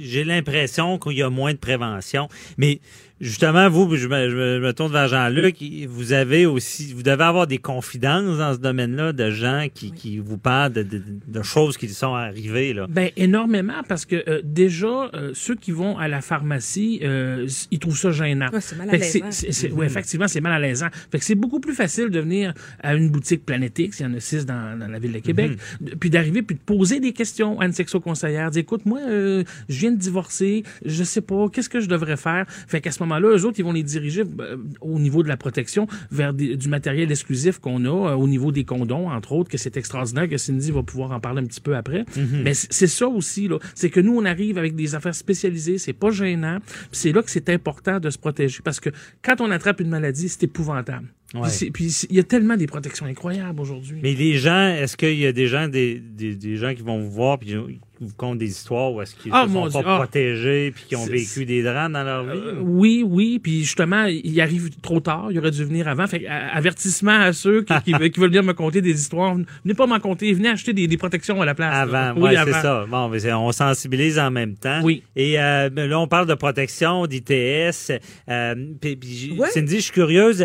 j'ai 0.00 0.24
l'impression 0.24 0.98
qu'il 0.98 1.18
y 1.18 1.22
a 1.22 1.30
moins 1.30 1.52
de 1.52 1.58
prévention. 1.58 2.28
Mais 2.58 2.80
justement, 3.20 3.68
vous, 3.70 3.94
je 3.96 4.08
me, 4.08 4.28
je 4.30 4.34
me- 4.36 4.56
je 4.60 4.66
me 4.66 4.72
tourne 4.72 4.92
vers 4.92 5.08
Jean-Luc, 5.08 5.56
vous 5.88 6.12
avez 6.12 6.46
aussi, 6.46 6.92
vous 6.92 7.02
devez 7.02 7.22
avoir 7.24 7.46
des 7.46 7.58
confidences 7.58 8.38
dans 8.38 8.52
ce 8.54 8.58
domaine-là 8.58 9.12
de 9.12 9.30
gens 9.30 9.66
qui, 9.72 9.92
qui 9.92 10.18
vous 10.18 10.36
parlent 10.38 10.72
de, 10.72 10.82
de- 10.82 11.02
de 11.26 11.42
choses 11.42 11.76
qui 11.76 11.88
sont 11.88 12.14
arrivées. 12.14 12.72
Là. 12.72 12.86
Ben 12.88 13.10
énormément 13.16 13.82
parce 13.88 14.04
que 14.04 14.22
euh, 14.28 14.40
déjà 14.44 15.10
euh, 15.14 15.30
ceux 15.34 15.54
qui 15.54 15.70
vont 15.70 15.96
à 15.98 16.08
la 16.08 16.20
pharmacie, 16.20 17.00
euh, 17.02 17.46
ils 17.70 17.78
trouvent 17.78 17.96
ça 17.96 18.10
gênant. 18.10 18.48
Ouais, 18.52 18.60
c'est 18.60 18.76
mal 18.76 18.88
c'est- 19.02 19.52
c'est- 19.52 19.70
ouais, 19.72 19.86
effectivement, 19.86 20.28
c'est 20.28 20.40
mal 20.40 20.52
à 20.52 20.58
l'aisant. 20.58 20.88
Fait 21.10 21.18
que 21.18 21.24
c'est 21.24 21.34
beaucoup 21.34 21.60
plus 21.60 21.74
facile 21.74 22.08
de 22.10 22.20
venir 22.20 22.52
à 22.82 22.94
une 22.94 23.10
boutique 23.10 23.44
Planetix, 23.46 24.00
il 24.00 24.02
y 24.02 24.06
en 24.06 24.14
a 24.14 24.20
six 24.20 24.44
dans, 24.44 24.78
dans 24.78 24.88
la 24.88 24.98
ville 24.98 25.12
de 25.12 25.18
Québec, 25.20 25.52
de- 25.80 25.94
puis 25.94 26.10
d'arriver 26.10 26.42
puis 26.42 26.56
de 26.56 26.60
poser 26.60 27.00
des 27.00 27.12
questions 27.12 27.60
à 27.60 27.66
une 27.66 27.72
sexo-conseillère, 27.72 28.50
dire 28.50 28.60
écoute 28.62 28.86
moi, 28.86 29.00
euh, 29.08 29.44
je 29.68 29.78
viens 29.80 29.92
de 29.92 29.98
divorcer, 29.98 30.62
je 30.84 31.04
sais 31.04 31.20
pas, 31.20 31.46
qu'est-ce 31.52 31.68
que 31.68 31.80
je 31.80 31.86
devrais 31.88 32.16
faire? 32.16 32.44
Fait 32.66 32.80
qu'à 32.80 32.90
ce 32.90 33.02
moment-là, 33.04 33.36
eux 33.36 33.44
autres, 33.44 33.58
ils 33.58 33.64
vont 33.64 33.72
les 33.72 33.82
diriger 33.82 34.22
euh, 34.40 34.56
au 34.80 34.98
niveau 34.98 35.22
de 35.22 35.28
la 35.28 35.36
protection 35.36 35.86
vers 36.10 36.34
des- 36.34 36.56
du 36.56 36.68
matériel 36.68 37.10
exclusif 37.10 37.58
qu'on 37.58 37.84
a, 37.84 38.10
euh, 38.12 38.14
au 38.14 38.26
niveau 38.28 38.52
des 38.52 38.64
condoms, 38.64 39.08
entre 39.08 39.32
autres, 39.32 39.50
que 39.50 39.58
c'est 39.58 39.76
extraordinaire, 39.76 40.28
que 40.28 40.36
Cindy 40.36 40.70
va 40.70 40.82
pouvoir 40.82 41.12
en 41.12 41.20
parler 41.20 41.40
un 41.42 41.46
petit 41.46 41.60
peu 41.60 41.76
après. 41.76 42.04
Mhm. 42.16 42.42
Mais 42.44 42.54
c'est 42.54 42.86
ça 42.86 43.06
aussi, 43.08 43.48
là. 43.48 43.58
C'est 43.74 43.90
que 43.90 44.00
nous, 44.00 44.16
on 44.16 44.24
arrive 44.24 44.58
avec 44.58 44.74
des 44.74 44.94
affaires 44.94 45.14
spécialisées, 45.14 45.78
c'est 45.78 45.92
pas 45.92 46.10
gênant. 46.10 46.58
C'est 46.92 47.12
là 47.12 47.22
que 47.22 47.30
c'est 47.30 47.48
important 47.50 48.00
de 48.00 48.10
se 48.10 48.18
protéger 48.18 48.60
parce 48.64 48.80
que 48.80 48.90
quand 49.22 49.40
on 49.40 49.50
attrape 49.50 49.80
une 49.80 49.88
maladie, 49.90 50.28
c'est 50.28 50.44
épouvantable. 50.44 51.08
Ouais. 51.34 51.48
Puis 51.72 52.06
il 52.10 52.16
y 52.16 52.20
a 52.20 52.22
tellement 52.22 52.56
des 52.56 52.66
protections 52.68 53.06
incroyables 53.06 53.58
aujourd'hui. 53.60 53.98
Mais 54.02 54.14
les 54.14 54.34
gens, 54.38 54.68
est-ce 54.68 54.96
qu'il 54.96 55.18
y 55.18 55.26
a 55.26 55.32
des 55.32 55.48
gens, 55.48 55.66
des, 55.66 55.98
des, 55.98 56.36
des 56.36 56.56
gens 56.56 56.72
qui 56.74 56.82
vont 56.82 57.00
vous 57.00 57.10
voir 57.10 57.38
puis 57.40 57.56
vous 58.04 58.14
content 58.16 58.34
des 58.36 58.48
histoires 58.48 58.92
où 58.92 59.02
est-ce 59.02 59.14
qu'ils 59.14 59.30
Ah, 59.34 59.46
ne 59.48 59.70
sont 59.70 59.82
pas 59.82 59.94
ah. 59.94 59.98
protégés 59.98 60.70
puis 60.74 60.84
qui 60.88 60.96
ont 60.96 61.06
vécu 61.06 61.44
des 61.44 61.62
drames 61.62 61.92
dans 61.92 62.04
leur 62.04 62.24
vie? 62.24 62.30
Euh, 62.44 62.54
oui, 62.60 63.04
oui, 63.06 63.38
puis 63.42 63.62
justement, 63.64 64.04
il 64.04 64.40
arrive 64.40 64.70
trop 64.80 65.00
tard, 65.00 65.28
il 65.30 65.38
aurait 65.38 65.50
dû 65.50 65.64
venir 65.64 65.88
avant. 65.88 66.06
Fait 66.06 66.26
avertissement 66.26 67.20
à 67.20 67.32
ceux 67.32 67.62
qui, 67.62 67.74
qui 67.84 67.92
veulent, 67.92 68.10
qui 68.10 68.20
veulent 68.20 68.30
venir 68.30 68.42
me 68.42 68.52
conter 68.54 68.80
des 68.80 68.98
histoires. 69.00 69.34
Venez 69.64 69.74
pas 69.74 69.86
m'en 69.86 70.00
conter, 70.00 70.32
venez 70.32 70.48
acheter 70.48 70.72
des, 70.72 70.86
des 70.86 70.96
protections 70.96 71.40
à 71.42 71.44
la 71.44 71.54
place. 71.54 71.74
Avant, 71.74 72.12
oui, 72.20 72.30
Oui, 72.30 72.36
c'est 72.44 72.52
ça. 72.52 72.86
Bon, 72.88 73.10
on 73.38 73.52
sensibilise 73.52 74.18
en 74.18 74.30
même 74.30 74.54
temps. 74.56 74.80
Oui. 74.82 75.02
Et 75.16 75.40
euh, 75.40 75.70
ben 75.70 75.88
là, 75.88 75.98
on 76.00 76.06
parle 76.06 76.26
de 76.26 76.34
protection, 76.34 77.06
d'ITS. 77.06 77.92
Euh, 78.28 78.54
Ouais. 78.84 79.50
Cindy, 79.50 79.76
je 79.76 79.80
suis 79.80 79.92
curieuse. 79.92 80.38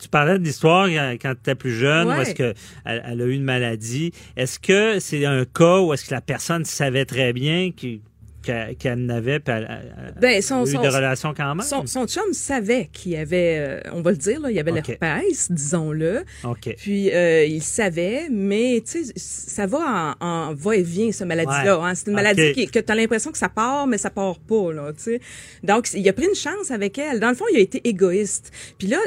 tu 0.00 0.08
parlais 0.08 0.38
de 0.38 0.44
l'histoire 0.44 0.88
quand, 0.88 1.34
tu 1.34 1.40
étais 1.40 1.54
plus 1.54 1.74
jeune, 1.74 2.06
où 2.06 2.10
Ouais. 2.10 2.22
est-ce 2.22 2.34
que 2.34 2.54
elle, 2.84 3.02
elle 3.06 3.22
a 3.22 3.24
eu 3.24 3.32
une 3.32 3.44
maladie. 3.44 4.12
Est-ce 4.36 4.58
que 4.58 4.98
c'est 5.00 5.24
un 5.24 5.44
cas 5.44 5.80
où 5.80 5.92
est-ce 5.92 6.04
que 6.06 6.14
la 6.14 6.20
personne 6.20 6.64
savait 6.64 6.99
très 7.04 7.32
bien 7.32 7.70
qu'il- 7.72 8.00
qu'elle 8.42 8.76
qu'elle 8.76 9.04
n'avait, 9.06 9.40
puis 9.40 9.54
elle, 9.54 10.14
Ben, 10.20 10.38
eu 10.38 10.42
son- 10.42 10.64
des 10.64 10.76
relations 10.76 11.34
quand 11.36 11.54
même? 11.54 11.66
Son, 11.66 11.86
son 11.86 12.06
chum 12.06 12.32
savait 12.32 12.88
qu'il 12.92 13.12
y 13.12 13.16
avait, 13.16 13.80
euh, 13.84 13.90
on 13.92 14.02
va 14.02 14.10
le 14.12 14.16
dire, 14.16 14.40
là, 14.40 14.50
il 14.50 14.56
y 14.56 14.60
avait 14.60 14.70
Ok. 14.72 14.86
l'herpès, 14.88 15.50
disons-le. 15.50 16.24
OK. 16.44 16.74
Puis 16.78 17.10
euh, 17.12 17.44
il 17.44 17.62
savait, 17.62 18.28
mais 18.30 18.82
tu 18.86 19.04
sais, 19.04 19.12
ça 19.16 19.66
va 19.66 20.14
en, 20.20 20.26
en 20.26 20.54
va-et-vient, 20.54 21.12
cette 21.12 21.26
maladie-là. 21.28 21.78
Ouais. 21.78 21.84
hein. 21.86 21.94
C'est 21.94 22.06
une 22.08 22.14
maladie 22.14 22.52
qui, 22.52 22.66
que 22.66 22.78
tu 22.78 22.92
as 22.92 22.94
l'impression 22.94 23.30
que 23.32 23.38
ça 23.38 23.48
part, 23.48 23.86
mais 23.86 23.98
ça 23.98 24.10
part 24.10 24.38
pas. 24.38 24.72
Là, 24.72 24.92
tu 24.92 25.02
sais. 25.02 25.20
Donc, 25.62 25.88
il 25.94 26.08
a 26.08 26.12
pris 26.12 26.26
une 26.26 26.34
chance 26.34 26.70
avec 26.70 26.98
elle. 26.98 27.20
Dans 27.20 27.28
le 27.30 27.34
fond, 27.34 27.44
il 27.52 27.56
a 27.56 27.60
été 27.60 27.80
égoïste. 27.88 28.52
Puis 28.78 28.88
là, 28.88 28.98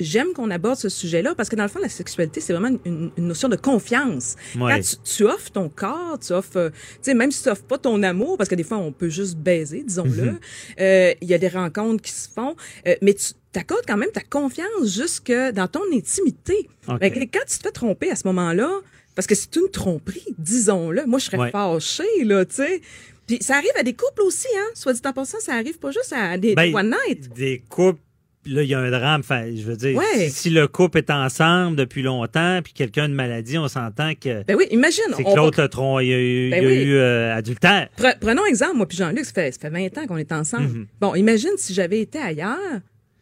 j'aime 0.00 0.32
qu'on 0.34 0.50
aborde 0.50 0.76
ce 0.76 0.88
sujet-là 0.88 1.34
parce 1.36 1.48
que 1.48 1.56
dans 1.56 1.62
le 1.64 1.68
fond, 1.68 1.80
la 1.80 1.88
sexualité, 1.88 2.40
c'est 2.40 2.52
vraiment 2.52 2.76
une, 2.84 3.10
une 3.16 3.26
notion 3.28 3.48
de 3.48 3.56
confiance. 3.56 4.36
Ouais. 4.58 4.72
Quand 4.74 4.80
tu, 4.80 4.96
tu 5.16 5.24
offres 5.24 5.50
ton 5.50 5.68
corps, 5.68 6.18
tu 6.24 6.32
offres, 6.32 6.56
euh, 6.56 6.70
tu 6.70 6.76
sais, 7.02 7.14
même 7.14 7.30
si 7.30 7.42
tu 7.42 7.48
offres 7.48 7.64
pas 7.64 7.78
ton 7.78 8.02
amour, 8.02 8.36
parce 8.36 8.48
que 8.48 8.54
des 8.54 8.62
fois, 8.64 8.78
on 8.82 8.92
peut 8.92 9.08
juste 9.08 9.36
baiser, 9.36 9.82
disons-le. 9.82 10.32
Mhm. 10.32 10.38
Euh, 10.80 11.14
Il 11.20 11.28
y 11.28 11.34
a 11.34 11.38
des 11.38 11.48
rencontres 11.48 12.02
qui 12.02 12.12
se 12.12 12.28
font, 12.28 12.54
euh, 12.86 12.94
mais 13.02 13.14
tu 13.14 13.32
t'accordes 13.52 13.84
quand 13.86 13.96
même 13.96 14.10
ta 14.12 14.22
confiance 14.22 14.68
jusque 14.86 15.32
dans 15.54 15.68
ton 15.68 15.82
intimité. 15.92 16.68
Ok. 16.88 16.98
Fait 17.00 17.10
que 17.10 17.18
quand 17.20 17.44
tu 17.46 17.58
te 17.58 17.62
fais 17.62 17.70
tromper 17.72 18.10
à 18.10 18.16
ce 18.16 18.26
moment-là, 18.28 18.70
parce 19.14 19.26
que 19.26 19.34
c'est 19.34 19.54
une 19.56 19.68
tromperie, 19.70 20.24
disons-le, 20.38 21.04
moi 21.06 21.18
je 21.18 21.26
serais 21.26 21.38
Ouais. 21.38 21.50
fâchée, 21.50 22.24
là, 22.24 22.44
tu 22.44 22.54
sais. 22.56 22.80
Puis 23.26 23.38
ça 23.40 23.56
arrive 23.56 23.70
à 23.78 23.82
des 23.82 23.92
couples 23.94 24.22
aussi, 24.22 24.48
hein. 24.58 24.66
Soit 24.74 24.94
dit 24.94 25.00
en 25.04 25.12
passant, 25.12 25.38
ça 25.40 25.54
arrive 25.54 25.78
pas 25.78 25.90
juste 25.90 26.12
à 26.12 26.36
des 26.38 26.54
Ben, 26.54 26.74
one 26.74 26.94
night. 27.06 27.32
Des 27.34 27.62
couples, 27.68 28.00
là, 28.46 28.62
il 28.62 28.68
y 28.68 28.74
a 28.74 28.78
un 28.80 28.90
drame. 28.90 29.20
Enfin, 29.20 29.46
je 29.54 29.62
veux 29.62 29.76
dire, 29.76 29.96
Ouais. 29.96 30.28
si, 30.28 30.30
si 30.30 30.50
le 30.50 30.66
couple 30.68 30.98
est 30.98 31.10
ensemble 31.10 31.76
depuis 31.76 32.02
longtemps, 32.02 32.60
puis 32.62 32.72
quelqu'un 32.72 33.04
a 33.04 33.06
une 33.06 33.14
maladie, 33.14 33.58
on 33.58 33.68
s'entend 33.68 34.12
que 34.14 34.42
Ben 34.44 34.56
oui, 34.56 34.66
imagine. 34.70 35.04
c'est 35.16 35.24
que 35.24 35.36
l'autre 35.36 35.60
a 35.62 35.66
trom- 35.68 36.02
il 36.02 36.08
y 36.08 36.12
a 36.14 36.18
eu, 36.20 36.50
Ben 36.50 36.62
il 36.62 36.64
y 36.64 36.66
a 36.66 36.68
oui. 36.70 36.82
eu, 36.84 36.94
euh, 36.96 37.34
adultère. 37.36 37.88
Pre- 37.96 38.18
prenons 38.20 38.44
exemple, 38.46 38.76
moi 38.76 38.86
puis 38.86 38.96
Jean-Luc, 38.98 39.24
ça 39.24 39.32
fait, 39.32 39.52
ça 39.52 39.60
fait 39.60 39.70
20 39.70 39.96
ans 39.98 40.06
qu'on 40.06 40.16
est 40.16 40.32
ensemble. 40.32 40.64
Mhm. 40.68 40.86
Bon, 41.00 41.14
imagine 41.14 41.50
si 41.56 41.72
j'avais 41.74 42.00
été 42.00 42.18
ailleurs, 42.18 42.58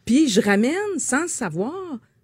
puis 0.06 0.28
je 0.28 0.40
ramène 0.40 0.74
sans 0.98 1.28
savoir, 1.28 1.74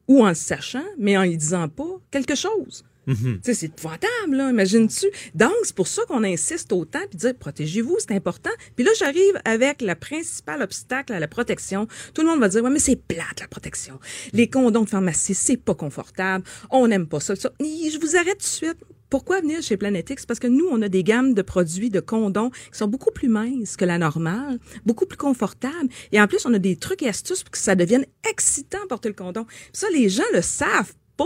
ou 0.09 0.25
en 0.25 0.29
le 0.29 0.35
sachant, 0.35 0.85
mais 0.99 1.17
en 1.19 1.25
y 1.25 1.37
disant 1.37 1.69
pas 1.69 2.01
quelque 2.11 2.35
chose. 2.35 2.85
Mhm. 3.07 3.41
Sais, 3.43 3.55
c'est 3.55 3.67
épouvantable, 3.67 4.37
là, 4.37 4.51
imagines-tu? 4.51 5.07
Donc, 5.35 5.55
c'est 5.65 5.75
pour 5.75 5.89
ça 5.89 6.03
qu'on 6.09 6.25
insiste 6.25 6.73
autant, 6.73 7.01
puis 7.09 7.19
dire, 7.19 7.35
protégez-vous, 7.35 7.97
c'est 8.01 8.13
important. 8.13 8.51
Puis 8.75 8.85
là, 8.85 8.91
j'arrive 8.99 9.41
avec 9.45 9.83
le 9.83 9.95
principal 9.95 10.63
obstacle 10.63 11.13
à 11.13 11.21
la 11.21 11.29
protection. 11.29 11.87
Tout 12.15 12.23
le 12.23 12.29
monde 12.29 12.41
va 12.41 12.49
dire, 12.49 12.63
ouais, 12.63 12.71
mais 12.71 12.79
c'est 12.79 12.97
plate, 12.97 13.41
la 13.41 13.49
protection. 13.49 13.99
Les 14.33 14.49
condoms 14.49 14.85
de 14.85 14.89
pharmacie, 14.89 15.35
c'est 15.35 15.57
pas 15.57 15.75
confortable. 15.75 16.45
On 16.71 16.89
n'aime 16.89 17.07
pas 17.07 17.21
ça, 17.21 17.35
Je 17.35 18.01
vous 18.01 18.17
arrête 18.17 18.39
tout 18.39 18.39
de 18.39 18.43
suite. 18.43 18.79
Pourquoi 19.09 19.41
venir 19.41 19.63
chez 19.63 19.77
Planetix? 19.77 20.27
Parce 20.27 20.41
que 20.41 20.49
nous, 20.49 20.67
on 20.69 20.83
a 20.83 20.89
des 20.89 21.05
gammes 21.05 21.33
de 21.33 21.43
produits 21.43 21.91
de 21.91 22.01
condoms 22.01 22.51
qui 22.51 22.79
sont 22.79 22.89
beaucoup 22.89 23.13
plus 23.13 23.29
minces 23.29 23.77
que 23.77 23.85
la 23.85 23.99
normale, 23.99 24.59
beaucoup 24.85 25.07
plus 25.07 25.17
confortables. 25.17 25.89
Et 26.11 26.21
en 26.21 26.27
plus, 26.27 26.45
on 26.45 26.53
a 26.55 26.59
des 26.59 26.75
trucs 26.75 27.03
et 27.03 27.09
astuces 27.09 27.45
pour 27.45 27.53
que 27.53 27.59
ça 27.59 27.77
devienne 27.77 28.05
excitant 28.29 28.79
porter 28.89 29.09
le 29.09 29.15
condom. 29.15 29.47
Ça, 29.73 29.87
les 29.93 30.09
gens 30.09 30.25
le 30.35 30.43
savent 30.43 30.93
pas. 31.17 31.25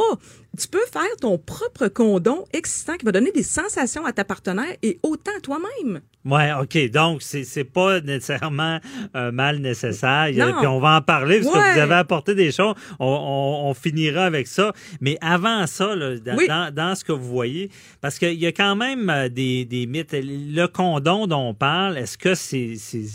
Tu 0.59 0.67
peux 0.67 0.85
faire 0.93 1.17
ton 1.21 1.39
propre 1.39 1.89
condom 1.89 2.45
excitant 2.53 2.97
qui 2.97 3.05
va 3.05 3.13
donner 3.13 3.31
des 3.33 3.43
sensations 3.45 4.05
à 4.05 4.13
ta 4.13 4.25
partenaire 4.25 4.75
et 4.83 4.99
autant 5.03 5.31
à 5.37 5.41
toi-même. 5.41 6.01
Ouais, 6.25 6.51
OK. 6.61 6.91
Donc, 6.91 7.23
c'est, 7.23 7.45
c'est 7.45 7.65
pas 7.65 8.01
nécessairement 8.01 8.79
un 9.15 9.31
mal 9.31 9.59
nécessaire. 9.59 10.29
Non. 10.35 10.59
Puis 10.59 10.67
on 10.67 10.81
va 10.81 10.97
en 10.97 11.01
parler 11.03 11.41
parce 11.41 11.55
que 11.55 11.73
vous 11.75 11.79
avez 11.81 11.95
apporté 11.95 12.35
des 12.35 12.53
choses. 12.53 12.75
On, 12.99 13.07
on- 13.07 13.71
on 13.71 13.75
finira 13.75 14.25
avec 14.27 14.47
ça. 14.49 14.73
Mais 15.01 15.17
avant 15.23 15.67
ça, 15.67 15.95
là, 15.95 16.19
dans, 16.19 16.37
Oui. 16.37 16.47
dans, 16.49 16.75
dans 16.75 16.95
ce 16.95 17.05
que 17.05 17.13
vous 17.13 17.29
voyez, 17.29 17.71
parce 18.01 18.19
qu'il 18.19 18.35
y 18.39 18.47
a 18.47 18.53
quand 18.53 18.77
même 18.77 19.09
euh, 19.09 19.29
des, 19.29 19.65
des 19.65 19.87
mythes. 19.87 20.15
Le 20.15 20.67
condom 20.67 21.27
dont 21.27 21.49
on 21.51 21.55
parle, 21.55 21.97
est-ce 21.97 22.19
que 22.19 22.35
c'est. 22.35 22.75
c'est, 22.77 23.07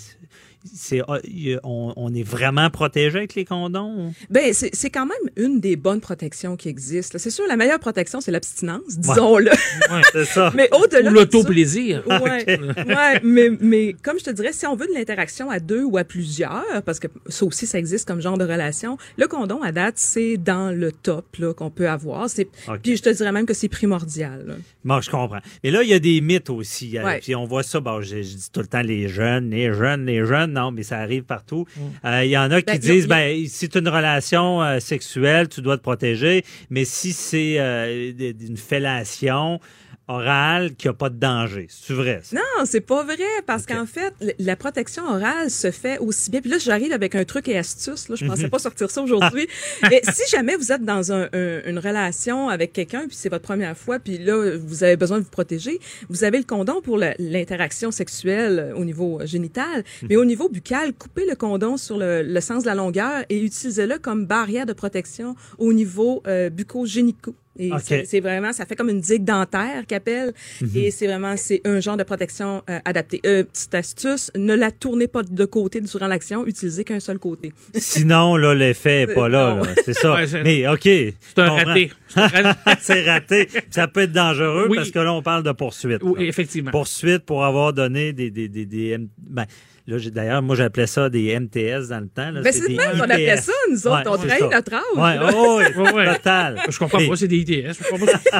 c'est- 0.73 1.01
ah, 1.07 1.19
on, 1.63 1.93
on 1.95 2.13
est 2.13 2.23
vraiment 2.23 2.69
protégé 2.69 3.17
avec 3.19 3.35
les 3.35 3.45
condoms? 3.45 4.11
Ben, 4.29 4.53
c'est 4.53 4.73
c'est 4.73 4.89
quand 4.89 5.05
même 5.05 5.17
une 5.37 5.59
des 5.59 5.75
bonnes 5.75 6.01
protections 6.01 6.55
qui 6.57 6.69
existent. 6.69 7.17
C'est 7.19 7.29
sûr, 7.29 7.45
la 7.47 7.55
meilleure 7.57 7.79
protection, 7.79 8.21
c'est 8.21 8.31
l'abstinence, 8.31 8.97
disons-le. 8.97 9.51
Ouais, 9.91 10.01
c'est 10.11 10.25
ça. 10.25 10.51
Mais 10.55 10.67
au-delà 10.73 11.09
Ou 11.09 11.13
de 11.13 11.19
l'auto-plaisir. 11.19 12.03
ça- 12.07 12.21
Ouais, 12.23 12.45
ouais, 12.87 13.19
mais, 13.23 13.49
mais 13.59 13.95
comme 14.01 14.17
je 14.19 14.23
te 14.25 14.29
dirais, 14.31 14.51
si 14.53 14.65
on 14.65 14.75
veut 14.75 14.87
de 14.87 14.93
l'interaction 14.93 15.49
à 15.49 15.59
deux 15.59 15.83
ou 15.83 15.97
à 15.97 16.03
plusieurs, 16.03 16.81
parce 16.85 16.99
que 16.99 17.07
ça 17.27 17.45
aussi, 17.45 17.67
ça 17.67 17.77
existe 17.77 18.07
comme 18.07 18.21
genre 18.21 18.37
de 18.37 18.43
relation, 18.45 18.97
le 19.17 19.27
condom, 19.27 19.61
à 19.61 19.71
date, 19.71 19.95
c'est 19.97 20.37
dans 20.37 20.71
le 20.75 20.91
top 20.91 21.25
là, 21.37 21.53
qu'on 21.53 21.69
peut 21.69 21.87
avoir. 21.89 22.29
C'est-. 22.29 22.49
Puis 22.83 22.97
je 22.97 23.03
te 23.03 23.09
dirais 23.09 23.31
même 23.31 23.45
que 23.45 23.53
c'est 23.53 23.69
primordial. 23.69 24.43
là. 24.47 24.53
Moi, 24.83 25.01
je 25.01 25.09
comprends. 25.09 25.39
Mais 25.63 25.71
là, 25.71 25.83
il 25.83 25.89
y 25.89 25.93
a 25.93 25.99
des 25.99 26.21
mythes 26.21 26.49
aussi. 26.49 26.97
Euh, 26.97 27.03
Ouais. 27.05 27.19
Puis 27.19 27.35
on 27.35 27.45
voit 27.45 27.61
ça, 27.63 27.79
bon, 27.79 28.01
je, 28.01 28.17
je 28.23 28.35
dis 28.35 28.49
tout 28.51 28.61
le 28.61 28.67
temps 28.67 28.81
les 28.81 29.07
jeunes, 29.07 29.51
les 29.51 29.71
jeunes, 29.73 30.05
les 30.07 30.25
jeunes. 30.25 30.54
Non, 30.55 30.71
mais 30.71 30.83
ça 30.83 30.97
arrive 30.99 31.23
partout. 31.23 31.65
Mm. 31.75 31.81
Euh, 32.07 32.25
Il 32.25 32.31
y 32.31 32.37
en 32.37 32.49
a 32.51 32.61
qui 32.61 32.65
Ben, 32.73 32.79
disent, 32.79 33.05
a- 33.05 33.07
ben, 33.09 33.45
si 33.47 33.69
tu 33.69 33.77
une 33.79 33.89
relation 33.89 34.61
euh, 34.63 34.79
sexuelle, 34.79 35.47
tu 35.49 35.61
dois 35.61 35.77
te 35.77 35.83
protéger. 35.83 36.43
Mais 36.69 36.85
si 36.85 37.11
c'est 37.13 37.59
euh, 37.59 38.11
une 38.49 38.57
fellation 38.57 39.59
orale 40.07 40.75
qui 40.75 40.87
n'a 40.87 40.93
pas 40.93 41.09
de 41.09 41.17
danger, 41.17 41.67
c'est 41.69 41.93
vrai? 41.93 42.21
ça? 42.23 42.35
Non, 42.35 42.65
c'est 42.65 42.81
pas 42.81 43.03
vrai, 43.03 43.17
parce 43.47 43.65
qu'en 43.65 43.85
fait, 43.85 44.13
la 44.39 44.55
protection 44.55 45.03
orale 45.03 45.49
se 45.49 45.71
fait 45.71 45.97
aussi 45.97 46.29
bien. 46.29 46.41
Puis 46.41 46.51
là, 46.51 46.57
j'arrive 46.59 46.91
avec 46.91 47.15
un 47.15 47.23
truc 47.25 47.47
et 47.47 47.57
astuce. 47.57 48.07
Là, 48.09 48.15
je 48.15 48.25
pensais 48.25 48.43
Mhm. 48.43 48.49
pas 48.49 48.59
sortir 48.59 48.89
ça 48.91 49.01
aujourd'hui. 49.01 49.47
Mais 49.89 50.01
si 50.13 50.29
jamais 50.29 50.55
vous 50.55 50.71
êtes 50.71 50.83
dans 50.83 51.11
un- 51.11 51.27
un- 51.33 51.61
une 51.65 51.79
relation 51.79 52.49
avec 52.49 52.73
quelqu'un, 52.73 53.07
puis 53.07 53.15
c'est 53.15 53.29
votre 53.29 53.43
première 53.43 53.77
fois, 53.77 53.99
puis 53.99 54.17
là, 54.19 54.57
vous 54.57 54.83
avez 54.83 54.95
besoin 54.95 55.17
de 55.19 55.23
vous 55.23 55.29
protéger, 55.29 55.79
vous 56.09 56.23
avez 56.23 56.37
le 56.37 56.43
condom 56.43 56.81
pour 56.81 56.97
l'interaction 56.97 57.91
sexuelle 57.91 58.59
euh, 58.59 58.75
au 58.75 58.85
niveau 58.85 59.21
euh, 59.21 59.25
génital. 59.25 59.83
Mais 60.09 60.15
au 60.17 60.25
niveau 60.25 60.49
buccal, 60.49 60.93
coupez 60.93 61.25
le 61.27 61.35
condom 61.35 61.77
sur 61.77 61.97
le, 61.97 62.21
le 62.21 62.41
sens 62.41 62.63
de 62.63 62.67
la 62.67 62.75
longueur 62.75 63.23
et 63.29 63.39
utilisez-le 63.41 63.97
comme 63.97 64.25
barrière 64.25 64.65
de 64.65 64.73
protection 64.73 65.35
au 65.57 65.73
niveau 65.73 66.21
euh, 66.27 66.49
bucco-génico. 66.49 67.35
Et 67.57 67.71
c'est- 68.05 68.19
vraiment, 68.19 68.51
ça 68.53 68.65
fait 68.65 68.75
comme 68.75 68.89
une 68.89 68.99
digue 68.99 69.23
dentaire 69.23 69.83
qu'appelle. 69.87 70.33
Mhm. 70.61 70.69
Et 70.75 70.91
c'est 70.91 71.07
vraiment, 71.07 71.35
c'est 71.37 71.61
un 71.65 71.79
genre 71.79 71.95
de 71.97 72.03
protection 72.03 72.61
euh, 72.69 72.79
adapté. 72.85 73.21
Euh, 73.25 73.43
petite 73.43 73.73
astuce, 73.75 74.31
ne 74.35 74.53
la 74.55 74.71
tournez 74.71 75.07
pas 75.07 75.23
de 75.23 75.45
côté 75.45 75.79
durant 75.81 76.07
l'action, 76.07 76.45
utilisez 76.45 76.83
qu'un 76.83 76.99
seul 76.99 77.17
côté. 77.19 77.53
Sinon, 77.75 78.35
là, 78.37 78.53
l'effet 78.53 79.05
n'est 79.07 79.13
pas 79.13 79.29
là. 79.29 79.55
Là. 79.55 79.61
C'est 79.85 79.93
ça. 79.93 80.13
Ouais, 80.15 80.25
mais 80.43 80.67
OK. 80.67 80.81
C'est 80.83 81.39
un 81.39 81.49
raté. 81.49 81.91
c'est 82.79 83.05
raté. 83.09 83.47
Ça 83.69 83.87
peut 83.87 84.01
être 84.01 84.11
dangereux 84.11 84.67
Oui. 84.69 84.77
parce 84.77 84.91
que 84.91 84.99
là, 84.99 85.13
on 85.13 85.21
parle 85.21 85.43
de 85.43 85.51
poursuite. 85.51 86.01
Oui, 86.03 86.23
là. 86.23 86.29
effectivement. 86.29 86.71
Poursuite 86.71 87.25
pour 87.25 87.43
avoir 87.45 87.73
donné 87.73 88.13
des. 88.13 88.31
des, 88.31 88.47
des, 88.47 88.65
des 88.65 88.89
M- 88.91 89.07
ben, 89.17 89.45
là, 89.87 89.97
j'ai- 89.97 90.11
d'ailleurs, 90.11 90.41
moi, 90.41 90.55
j'appelais 90.55 90.87
ça 90.87 91.09
des 91.09 91.37
MTS 91.39 91.89
dans 91.89 91.99
le 91.99 92.07
temps. 92.07 92.31
là. 92.31 92.41
Ben, 92.41 92.51
c'est 92.53 92.69
même 92.69 92.97
qu'on 92.97 93.01
appelait 93.09 93.35
ITS. 93.35 93.41
ça, 93.41 93.51
nous 93.71 93.87
autres. 93.87 94.03
On 94.07 94.17
c'est 94.21 94.27
trahit 94.27 94.51
notre 94.51 94.73
âge. 94.73 94.81
Ouais, 94.95 95.31
oh, 95.35 95.59
oui, 95.59 95.81
Ouais, 95.83 95.93
ouais. 95.93 96.15
total. 96.15 96.59
Je 96.69 96.77
comprends 96.79 96.97
Mais- 96.99 97.07
pas, 97.09 97.15
c'est 97.15 97.27
des 97.27 97.37
ITS. 97.37 97.73
Je 97.73 97.89
comprends 97.89 98.05
pas. 98.05 98.39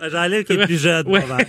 Ben, 0.00 0.08
J'enlève 0.10 0.44
qui 0.44 0.52
est 0.54 0.64
plus 0.66 0.80
jeune, 0.80 1.06
Ouais. 1.08 1.20
probablement. 1.20 1.48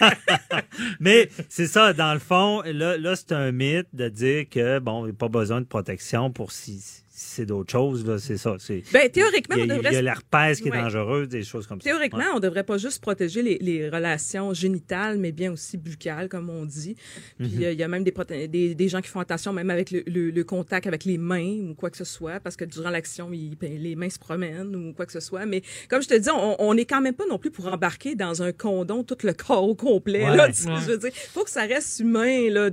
Mais 1.00 1.28
c'est 1.48 1.66
ça, 1.66 1.92
dans 1.92 2.12
le 2.12 2.18
fond, 2.18 2.62
là, 2.64 2.98
là 2.98 3.14
c'est 3.16 3.32
un 3.32 3.52
mythe 3.52 3.86
de 3.92 4.08
dire 4.08 4.44
que, 4.50 4.78
bon, 4.80 5.02
il 5.04 5.10
n'y 5.10 5.10
a 5.10 5.14
pas 5.14 5.28
besoin 5.28 5.60
de 5.60 5.66
protection 5.66 6.30
pour 6.30 6.50
si, 6.52 6.78
si 6.80 7.02
c'est 7.18 7.46
d'autres 7.46 7.72
choses. 7.72 8.04
Là, 8.06 8.18
c'est 8.18 8.36
ça. 8.36 8.56
C'est, 8.58 8.82
Ben, 8.92 9.08
théoriquement, 9.10 9.56
il 9.56 9.62
y 9.64 9.66
on 9.66 9.70
a, 9.70 9.76
devrait 9.76 9.90
il 9.90 9.94
y 9.94 9.96
a 9.96 10.02
l'herpès 10.02 10.60
qui 10.60 10.68
est 10.68 10.70
Ouais. 10.70 10.82
dangereuse, 10.82 11.28
des 11.28 11.42
choses 11.42 11.66
comme 11.66 11.80
ça. 11.80 11.88
Théoriquement, 11.88 12.18
Ouais. 12.18 12.24
on 12.34 12.40
devrait 12.40 12.62
pas 12.64 12.76
juste 12.76 13.00
protéger 13.00 13.40
les, 13.42 13.56
les 13.58 13.88
relations 13.88 14.52
génitales, 14.52 15.18
mais 15.18 15.32
bien 15.32 15.50
aussi 15.52 15.78
buccales, 15.78 16.28
comme 16.28 16.50
on 16.50 16.66
dit. 16.66 16.94
Puis 17.38 17.48
Mhm. 17.48 17.62
euh, 17.64 17.72
il 17.72 17.78
y 17.78 17.82
a 17.82 17.88
même 17.88 18.04
des, 18.04 18.10
proté- 18.10 18.48
des, 18.48 18.74
des 18.74 18.88
gens 18.88 19.00
qui 19.00 19.08
font 19.08 19.20
attention 19.20 19.52
même 19.54 19.70
avec 19.70 19.90
le, 19.90 20.02
le- 20.06 20.30
le 20.30 20.44
contact 20.44 20.86
avec 20.86 21.04
les 21.06 21.16
mains 21.16 21.70
ou 21.70 21.74
quoi 21.74 21.88
que 21.90 21.96
ce 21.96 22.04
soit, 22.04 22.38
parce 22.40 22.54
que 22.56 22.66
durant 22.66 22.90
l'action, 22.90 23.30
ils- 23.32 23.56
ben, 23.56 23.78
les 23.78 23.96
mains 23.96 24.10
se 24.10 24.18
promènent 24.18 24.76
ou 24.76 24.92
quoi 24.92 25.06
que 25.06 25.12
ce 25.12 25.20
soit. 25.20 25.46
Mais 25.46 25.62
comme 25.88 26.02
je 26.02 26.08
te 26.08 26.14
dis, 26.18 26.28
on 26.30 26.56
on 26.58 26.74
n'est 26.74 26.84
quand 26.84 27.00
même 27.00 27.14
pas 27.14 27.26
non 27.30 27.38
plus 27.38 27.50
pour 27.50 27.66
embarquer 27.72 28.14
dans 28.14 28.42
un 28.42 28.52
condom 28.52 29.04
tout 29.04 29.16
le 29.24 29.32
corps 29.46 29.64
au 29.66 29.74
complet. 29.74 30.24
Ouais. 30.28 30.36
Là, 30.36 30.48
tu 30.48 30.54
sais, 30.54 30.68
Ouais. 30.68 30.74
Je 30.84 30.90
veux 30.90 30.98
dire, 30.98 31.12
faut 31.32 31.44
que 31.44 31.50
ça 31.50 31.62
reste 31.62 32.00
humain. 32.00 32.50
Là. 32.50 32.70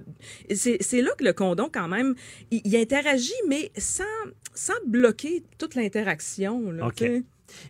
C'est 0.53 0.77
c'est 0.81 1.01
là 1.01 1.11
que 1.17 1.23
le 1.23 1.31
condom, 1.33 1.69
quand 1.71 1.87
même, 1.87 2.15
il, 2.51 2.61
il 2.65 2.75
interagit, 2.75 3.31
mais 3.47 3.71
sans, 3.77 4.03
sans 4.53 4.73
bloquer 4.87 5.43
toute 5.57 5.75
l'interaction. 5.75 6.71
là, 6.71 6.87
OK. 6.87 7.03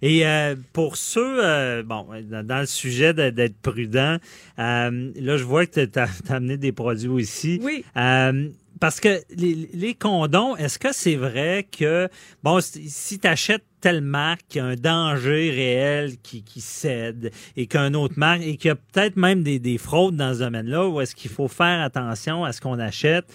Et 0.02 0.26
euh, 0.26 0.56
pour 0.72 0.95
ceux, 0.95 1.44
euh, 1.44 1.84
bon, 1.84 2.07
dans, 2.30 2.60
le 2.60 2.65
sujet 2.65 3.14
de- 3.14 3.31
d'être 3.31 3.57
prudent, 3.57 4.18
euh, 4.60 5.11
là, 5.15 5.38
je 5.38 5.44
vois 5.44 5.65
que 5.65 5.84
tu 5.85 5.99
as, 5.99 6.10
amené 6.30 6.57
des 6.57 6.72
produits 6.72 7.10
aussi. 7.10 7.60
Oui. 7.61 7.84
Parce 8.80 8.99
que 8.99 9.22
les, 9.35 9.69
les 9.73 9.94
condoms, 9.94 10.57
est-ce 10.57 10.77
que 10.77 10.91
c'est 10.91 11.15
vrai 11.15 11.65
que, 11.72 12.10
bon, 12.44 12.60
si- 12.61 13.18
tu 13.19 13.27
achètes 13.27 13.64
telle 13.80 14.02
marque, 14.02 14.41
qu'il 14.49 14.60
y 14.60 14.61
a 14.61 14.68
un 14.68 14.76
danger 14.76 15.52
réel 15.52 16.18
qui, 16.22 16.44
qui 16.44 16.60
cède 16.60 17.31
et 17.56 17.68
qu'un 17.68 17.94
autre 17.94 18.15
marque, 18.18 18.41
et 18.41 18.57
qu'il 18.57 18.69
y 18.69 18.72
a 18.72 18.76
peut-être 18.76 19.15
même 19.15 19.44
des, 19.44 19.60
des 19.60 19.77
fraudes 19.77 20.15
dans 20.18 20.34
ce 20.34 20.40
domaine-là, 20.40 20.88
ou 20.88 20.99
est-ce 21.02 21.15
qu'il 21.15 21.31
faut 21.31 21.48
faire 21.48 21.81
attention 21.81 22.44
à 22.44 22.52
ce 22.52 22.60
qu'on 22.61 22.80
achète 22.80 23.26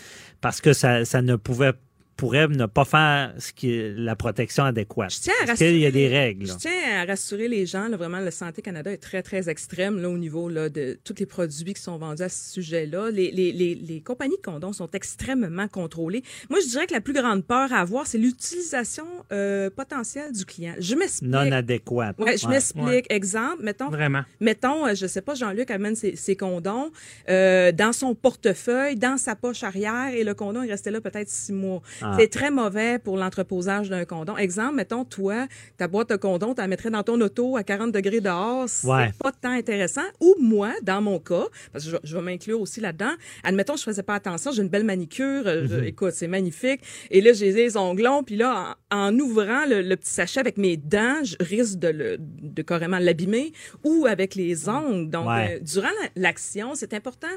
parce 0.41 0.61
que 0.61 0.73
ça, 0.73 1.05
ça 1.05 1.23
ne 1.23 1.37
pouvait 1.37 1.73
pourrait 2.19 2.49
ne 2.49 2.67
pas 2.67 2.85
faire 2.85 3.33
ce 3.39 3.53
qui 3.53 3.71
est 3.73 3.95
la 3.97 4.17
protection 4.17 4.65
adéquate. 4.65 5.13
Je 5.13 5.21
tiens 5.21 5.33
à 5.41 5.45
y 5.45 5.49
a 5.49 5.53
rassurer- 5.53 5.91
des 5.93 6.09
règles? 6.09 6.47
là? 6.49 6.53
Je 6.55 6.59
tiens 6.59 7.01
à 7.01 7.05
rassurer 7.07 7.47
les 7.49 7.65
gens. 7.65 7.87
Là, 7.89 7.97
vraiment, 7.97 8.19
le 8.19 8.33
Santé 8.33 8.61
Canada 8.61 8.91
est 8.93 8.97
très, 8.99 9.23
très 9.23 9.49
extrême 9.49 10.03
là, 10.03 10.11
au 10.11 10.19
niveau 10.19 10.49
là, 10.49 10.69
de 10.69 10.99
tous 11.05 11.15
les 11.19 11.27
produits 11.27 11.73
qui 11.75 11.81
sont 11.81 11.97
vendus 11.97 12.23
à 12.23 12.29
ce 12.29 12.53
sujet-là. 12.55 13.11
Les, 13.13 13.31
les, 13.31 13.53
les, 13.53 13.77
les 13.77 14.01
compagnies 14.01 14.37
de 14.37 14.43
condoms 14.43 14.73
sont 14.73 14.91
extrêmement 14.93 15.69
contrôlées. 15.69 16.23
Moi, 16.51 16.59
je 16.61 16.67
dirais 16.69 16.87
que 16.89 16.93
la 16.93 17.01
plus 17.01 17.13
grande 17.15 17.45
peur 17.47 17.73
à 17.73 17.79
avoir, 17.79 18.07
c'est 18.09 18.19
l'utilisation 18.19 19.07
euh, 19.33 19.71
potentielle 19.71 20.33
du 20.33 20.45
client. 20.45 20.75
Je 20.81 20.97
m'explique. 20.97 21.31
Non 21.31 21.53
adéquate. 21.53 22.19
Ouais, 22.19 22.37
je 22.37 22.49
m'explique. 22.49 23.07
Exemple, 23.11 23.63
mettons, 23.63 23.91
Vraiment. 23.91 24.23
mettons, 24.41 24.87
euh, 24.89 24.95
je 24.97 25.07
sais 25.07 25.23
pas, 25.23 25.35
Jean-Luc 25.35 25.71
amène 25.71 25.95
ses, 25.95 26.17
ses 26.17 26.35
condoms 26.35 26.91
euh, 27.29 27.71
dans 27.71 27.93
son 27.93 28.17
portefeuille, 28.17 28.97
dans 28.97 29.17
sa 29.19 29.37
poche 29.37 29.63
arrière, 29.63 30.09
et 30.13 30.25
le 30.25 30.35
condom 30.35 30.63
est 30.65 30.71
resté 30.71 30.91
là 30.91 31.01
peut-être 31.01 31.29
six 31.29 31.53
mois. 31.53 31.81
Ah. 32.03 32.08
C'est 32.17 32.29
très 32.29 32.51
mauvais 32.51 32.99
pour 32.99 33.17
l'entreposage 33.17 33.91
d'un 33.91 34.05
condom. 34.05 34.37
Exemple, 34.37 34.75
mettons, 34.77 35.05
toi, 35.05 35.47
ta 35.77 35.89
boîte 35.89 36.11
de 36.11 36.17
condom, 36.17 36.55
tu 36.55 36.61
la 36.61 36.69
mettrais 36.69 36.91
dans 36.91 37.03
ton 37.03 37.21
auto 37.21 37.57
à 37.57 37.63
40 37.63 37.93
degrés 37.93 38.21
dehors, 38.21 38.69
c'est 38.69 38.87
Ouais. 38.87 39.13
pas 39.19 39.33
tant 39.33 39.51
intéressant. 39.51 40.03
Ou 40.21 40.35
moi, 40.41 40.73
dans 40.83 41.01
mon 41.03 41.19
cas, 41.19 41.47
parce 41.73 41.85
que 41.85 41.91
je, 41.91 41.97
je 42.05 42.17
vais 42.17 42.23
m'inclure 42.23 42.61
aussi 42.61 42.81
là-dedans, 42.81 43.13
admettons, 43.43 43.77
je 43.77 43.83
faisais 43.83 44.03
pas 44.03 44.15
attention, 44.15 44.51
j'ai 44.53 44.63
une 44.63 44.69
belle 44.69 44.85
manicure, 44.85 45.43
euh, 45.47 45.67
je- 45.69 45.77
Mhm. 45.77 45.85
écoute, 45.85 46.13
c'est 46.15 46.29
magnifique, 46.29 46.81
et 47.11 47.21
là, 47.21 47.33
j'ai 47.33 47.53
les 47.53 47.77
onglons, 47.77 48.23
puis 48.25 48.37
là, 48.37 48.77
en, 48.91 49.09
en 49.09 49.19
ouvrant 49.19 49.67
le, 49.69 49.83
le 49.83 49.97
petit 49.97 50.11
sachet 50.13 50.41
avec 50.41 50.57
mes 50.57 50.77
dents, 50.77 51.23
je 51.25 51.37
risque 51.41 51.79
de, 51.79 51.89
le, 51.89 52.17
de 52.19 52.63
carrément 52.63 52.99
l'abîmer, 52.99 53.53
ou 53.85 54.07
avec 54.07 54.35
les 54.35 54.69
ongles. 54.69 55.11
Donc, 55.11 55.27
Ouais. 55.29 55.57
euh, 55.57 55.65
durant 55.65 55.89
la- 55.89 56.23
l'action, 56.23 56.75
c'est 56.75 56.95
important. 56.95 57.29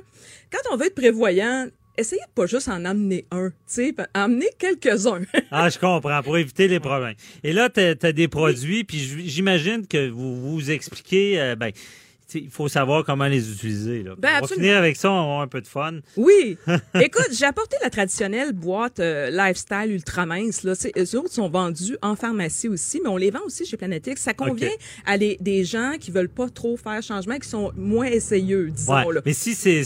Quand 0.52 0.74
on 0.74 0.78
veut 0.78 0.86
être 0.88 0.96
prévoyant, 0.96 1.68
essayez 1.98 2.22
de 2.22 2.34
pas 2.34 2.46
juste 2.46 2.68
en 2.68 2.86
amener 2.86 3.26
un, 3.32 3.50
tu 3.50 3.56
sais, 3.68 3.96
emmener 4.16 4.50
quelques-uns. 4.58 5.22
Ah, 5.54 5.70
je 5.70 5.78
comprends, 5.78 6.24
pour 6.24 6.38
éviter 6.38 6.68
les 6.68 6.80
problèmes. 6.80 7.16
Et 7.44 7.52
là, 7.52 7.70
tu 7.70 7.82
as, 7.82 8.14
des 8.14 8.28
produits, 8.30 8.84
puis 8.86 9.00
j'imagine 9.00 9.86
que 9.86 10.10
vous 10.10 10.36
vous 10.54 10.72
expliquez, 10.72 11.42
euh, 11.42 11.56
ben, 11.56 11.72
il 12.36 12.50
faut 12.50 12.68
savoir 12.68 13.04
comment 13.04 13.28
les 13.28 13.52
utiliser. 13.52 14.04
Là. 14.04 14.16
Ben, 14.18 14.28
on 14.28 14.32
va 14.32 14.38
absolument. 14.40 14.64
finir 14.64 14.78
avec 14.78 14.96
ça, 14.96 15.12
on 15.12 15.16
va 15.16 15.22
avoir 15.22 15.42
un 15.42 15.48
peu 15.48 15.62
de 15.62 15.68
fun. 15.68 16.00
Oui. 16.18 16.58
Écoute, 17.02 17.30
j'ai 17.32 17.46
apporté 17.46 17.78
la 17.82 17.90
traditionnelle 17.90 18.54
boîte 18.54 19.00
euh, 19.00 19.30
lifestyle 19.30 19.92
ultra 19.92 20.26
mince. 20.26 20.64
Là. 20.64 20.74
Eux 20.98 21.16
autres 21.18 21.32
sont 21.34 21.50
vendus 21.50 21.98
en 22.02 22.16
pharmacie 22.16 22.68
aussi, 22.68 23.00
mais 23.04 23.10
on 23.10 23.18
les 23.18 23.32
vend 23.32 23.42
aussi 23.46 23.66
chez 23.66 23.78
Planetix. 23.78 24.22
Ça 24.22 24.34
convient 24.34 24.70
à 25.06 25.18
des, 25.18 25.38
des 25.42 25.64
gens 25.64 25.94
qui 26.00 26.12
veulent 26.12 26.30
pas 26.30 26.50
trop 26.50 26.78
faire 26.78 27.02
changement, 27.02 27.38
qui 27.38 27.50
sont 27.50 27.72
moins 27.76 28.06
essayeux, 28.08 28.70
disons. 28.70 28.94
Ouais. 28.94 29.14
là. 29.14 29.22
Mais 29.26 29.34
si 29.34 29.56
c'est 29.56 29.84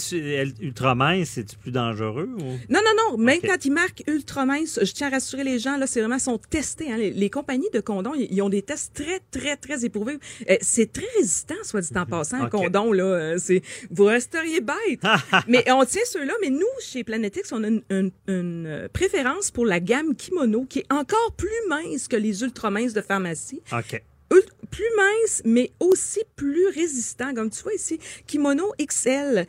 ultra 0.61 0.95
mince, 0.95 1.29
c'est 1.35 1.57
plus 1.57 1.71
dangereux? 1.71 2.29
Ou? 2.37 2.41
Non, 2.69 2.79
non, 2.83 3.11
non. 3.11 3.17
Même 3.17 3.39
quand 3.41 3.63
ils 3.65 3.71
marquent 3.71 4.03
ultra 4.07 4.45
mince, 4.45 4.79
je 4.81 4.91
tiens 4.91 5.07
à 5.07 5.11
rassurer 5.11 5.43
les 5.43 5.59
gens, 5.59 5.77
là, 5.77 5.87
c'est 5.87 5.99
vraiment, 5.99 6.19
sont 6.19 6.37
testés. 6.49 6.91
Hein. 6.91 6.97
Les, 6.97 7.11
les 7.11 7.29
compagnies 7.29 7.69
de 7.73 7.79
condoms, 7.79 8.13
ils 8.17 8.41
ont 8.41 8.49
des 8.49 8.61
tests 8.61 8.93
très, 8.93 9.19
très, 9.31 9.55
très 9.57 9.85
éprouvés. 9.85 10.17
Euh, 10.49 10.55
c'est 10.61 10.91
très 10.91 11.05
résistant, 11.17 11.55
soit 11.63 11.81
dit 11.81 11.89
Mhm. 11.93 12.01
en 12.01 12.05
passant. 12.05 12.34
Condom, 12.49 12.91
là. 12.93 13.03
euh, 13.03 13.35
C'est, 13.37 13.61
vous 13.91 14.05
resteriez 14.05 14.61
bête. 14.61 15.01
mais 15.47 15.63
on 15.71 15.83
tient 15.85 16.01
ceux-là. 16.05 16.33
Mais 16.41 16.49
nous, 16.49 16.65
chez 16.81 17.03
Planetix, 17.03 17.51
on 17.51 17.63
a 17.63 17.67
une, 17.67 17.81
une- 17.89 18.11
une, 18.27 18.67
euh, 18.67 18.87
préférence 18.91 19.51
pour 19.51 19.65
la 19.65 19.79
gamme 19.79 20.15
kimono 20.15 20.65
qui 20.65 20.79
est 20.79 20.93
encore 20.93 21.33
plus 21.37 21.49
mince 21.69 22.07
que 22.07 22.15
les 22.15 22.41
ultra 22.43 22.69
minces 22.71 22.93
de 22.93 23.01
pharmacie. 23.01 23.61
OK. 23.71 24.01
Plus 24.71 24.83
mince, 24.97 25.41
mais 25.45 25.71
aussi 25.79 26.21
plus 26.35 26.67
résistant. 26.67 27.33
Comme 27.33 27.49
tu 27.49 27.61
vois 27.63 27.73
ici, 27.75 27.99
kimono 28.27 28.73
XL 28.81 29.45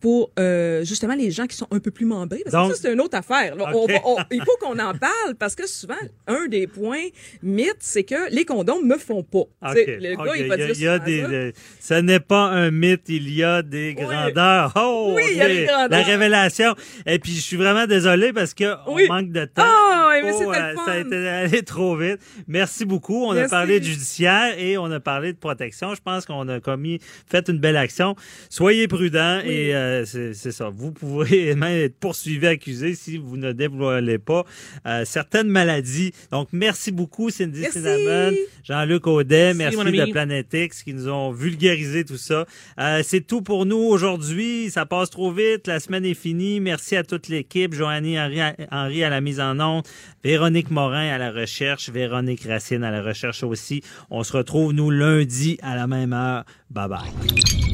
pour 0.00 0.30
euh, 0.38 0.82
justement 0.84 1.14
les 1.14 1.30
gens 1.30 1.46
qui 1.46 1.56
sont 1.56 1.66
un 1.70 1.78
peu 1.78 1.90
plus 1.90 2.06
membrés. 2.06 2.40
Parce 2.44 2.52
Donc- 2.54 2.70
que 2.70 2.76
ça, 2.76 2.82
c'est 2.84 2.92
une 2.92 3.00
autre 3.00 3.16
affaire. 3.18 3.54
là. 3.56 3.66
On 3.74 3.82
OK. 3.84 3.90
va- 3.92 4.00
on- 4.04 4.16
il 4.30 4.42
faut 4.42 4.56
qu'on 4.60 4.78
en 4.78 4.94
parle 4.94 5.34
parce 5.38 5.54
que 5.54 5.66
souvent, 5.68 5.94
un 6.26 6.46
des 6.48 6.66
points 6.66 7.08
mythes, 7.42 7.76
c'est 7.80 8.04
que 8.04 8.30
les 8.32 8.44
condoms 8.44 8.82
me 8.82 8.96
font 8.96 9.22
pas. 9.22 9.44
Le 9.74 10.12
il 10.38 10.48
va 10.48 10.56
dire 10.56 10.70
il 10.74 10.80
y 10.82 10.88
a 10.88 10.98
des, 10.98 11.52
ce 11.80 11.94
n'est 11.94 12.20
pas 12.20 12.44
un 12.46 12.70
mythe, 12.70 13.02
il 13.08 13.32
y 13.34 13.42
a 13.44 13.62
des 13.62 13.94
grandeurs. 13.94 14.72
Oh, 14.76 15.12
Oui, 15.14 15.22
il 15.32 15.36
y 15.36 15.42
a 15.42 15.48
des 15.48 15.64
grandeurs. 15.66 15.88
La 15.90 16.02
révélation. 16.02 16.74
Et 17.06 17.18
puis, 17.18 17.32
je 17.32 17.40
suis 17.40 17.56
vraiment 17.56 17.86
désolé 17.86 18.32
parce 18.32 18.54
que 18.54 18.74
on 18.86 18.94
Oui. 18.94 19.06
manque 19.08 19.30
de 19.32 19.44
temps. 19.44 19.62
Oui, 20.10 20.16
mais 20.24 20.30
Oh, 20.34 20.38
c'était 20.38 20.60
euh, 20.60 20.74
ça 20.86 20.92
a 20.92 20.98
été 20.98 21.28
allé 21.28 21.62
trop 21.62 21.96
vite. 21.96 22.18
Merci 22.48 22.84
beaucoup. 22.84 23.24
On 23.26 23.36
a 23.36 23.48
parlé 23.48 23.80
de 23.80 23.84
judiciaire 23.84 24.58
et 24.58 24.78
on 24.78 24.90
a 24.90 25.00
parlé 25.00 25.32
de 25.32 25.38
protection. 25.38 25.94
Je 25.94 26.00
pense 26.02 26.24
qu'on 26.26 26.48
a 26.48 26.58
commis, 26.60 26.98
fait 27.30 27.48
une 27.48 27.58
belle 27.58 27.76
action. 27.76 28.16
Soyez 28.48 28.88
prudents 28.88 29.40
et 29.44 29.74
euh, 29.74 29.89
c'est 30.04 30.34
c'est 30.34 30.52
ça. 30.52 30.70
Vous 30.70 30.92
pouvez 30.92 31.54
même 31.56 31.84
être 31.84 31.96
poursuivi, 31.96 32.46
accusé 32.46 32.94
si 32.94 33.16
vous 33.16 33.36
ne 33.36 33.52
dévoilez 33.52 34.18
pas 34.18 34.44
euh, 34.86 35.04
certaines 35.04 35.48
maladies. 35.48 36.12
Donc, 36.30 36.48
merci 36.52 36.92
beaucoup, 36.92 37.30
Cindy 37.30 37.60
Merci. 37.60 37.78
Cinnamon, 37.78 38.36
Jean-Luc 38.64 39.06
Audet. 39.06 39.54
Merci, 39.54 39.76
Merci, 39.76 39.98
de. 39.98 40.12
Planète 40.12 40.52
X 40.52 40.82
qui 40.82 40.94
nous 40.94 41.08
ont 41.08 41.30
vulgarisé 41.30 42.04
tout 42.04 42.16
ça. 42.16 42.46
Euh, 42.78 43.02
c'est 43.04 43.20
tout 43.20 43.42
pour 43.42 43.66
nous 43.66 43.76
aujourd'hui. 43.76 44.70
Ça 44.70 44.86
passe 44.86 45.10
trop 45.10 45.32
vite. 45.32 45.66
La 45.66 45.80
semaine 45.80 46.04
est 46.04 46.14
finie. 46.14 46.60
Merci 46.60 46.96
à 46.96 47.04
toute 47.04 47.28
l'équipe. 47.28 47.74
Joanny 47.74 48.18
Henry, 48.18 48.40
Henry 48.70 49.04
à 49.04 49.10
la 49.10 49.20
mise 49.20 49.40
en 49.40 49.58
onde. 49.60 49.84
Véronique 50.24 50.70
Morin 50.70 51.08
à 51.08 51.18
la 51.18 51.30
recherche. 51.30 51.90
Véronique 51.90 52.44
Racine 52.44 52.84
à 52.84 52.90
la 52.90 53.02
recherche 53.02 53.42
aussi. 53.42 53.82
On 54.10 54.22
se 54.24 54.36
retrouve, 54.36 54.72
nous, 54.72 54.90
lundi 54.90 55.58
à 55.62 55.76
la 55.76 55.86
même 55.86 56.12
heure. 56.12 56.44
Bye 56.70 56.88
bye. 56.88 57.69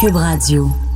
Cube 0.00 0.16
Radio. 0.16 0.89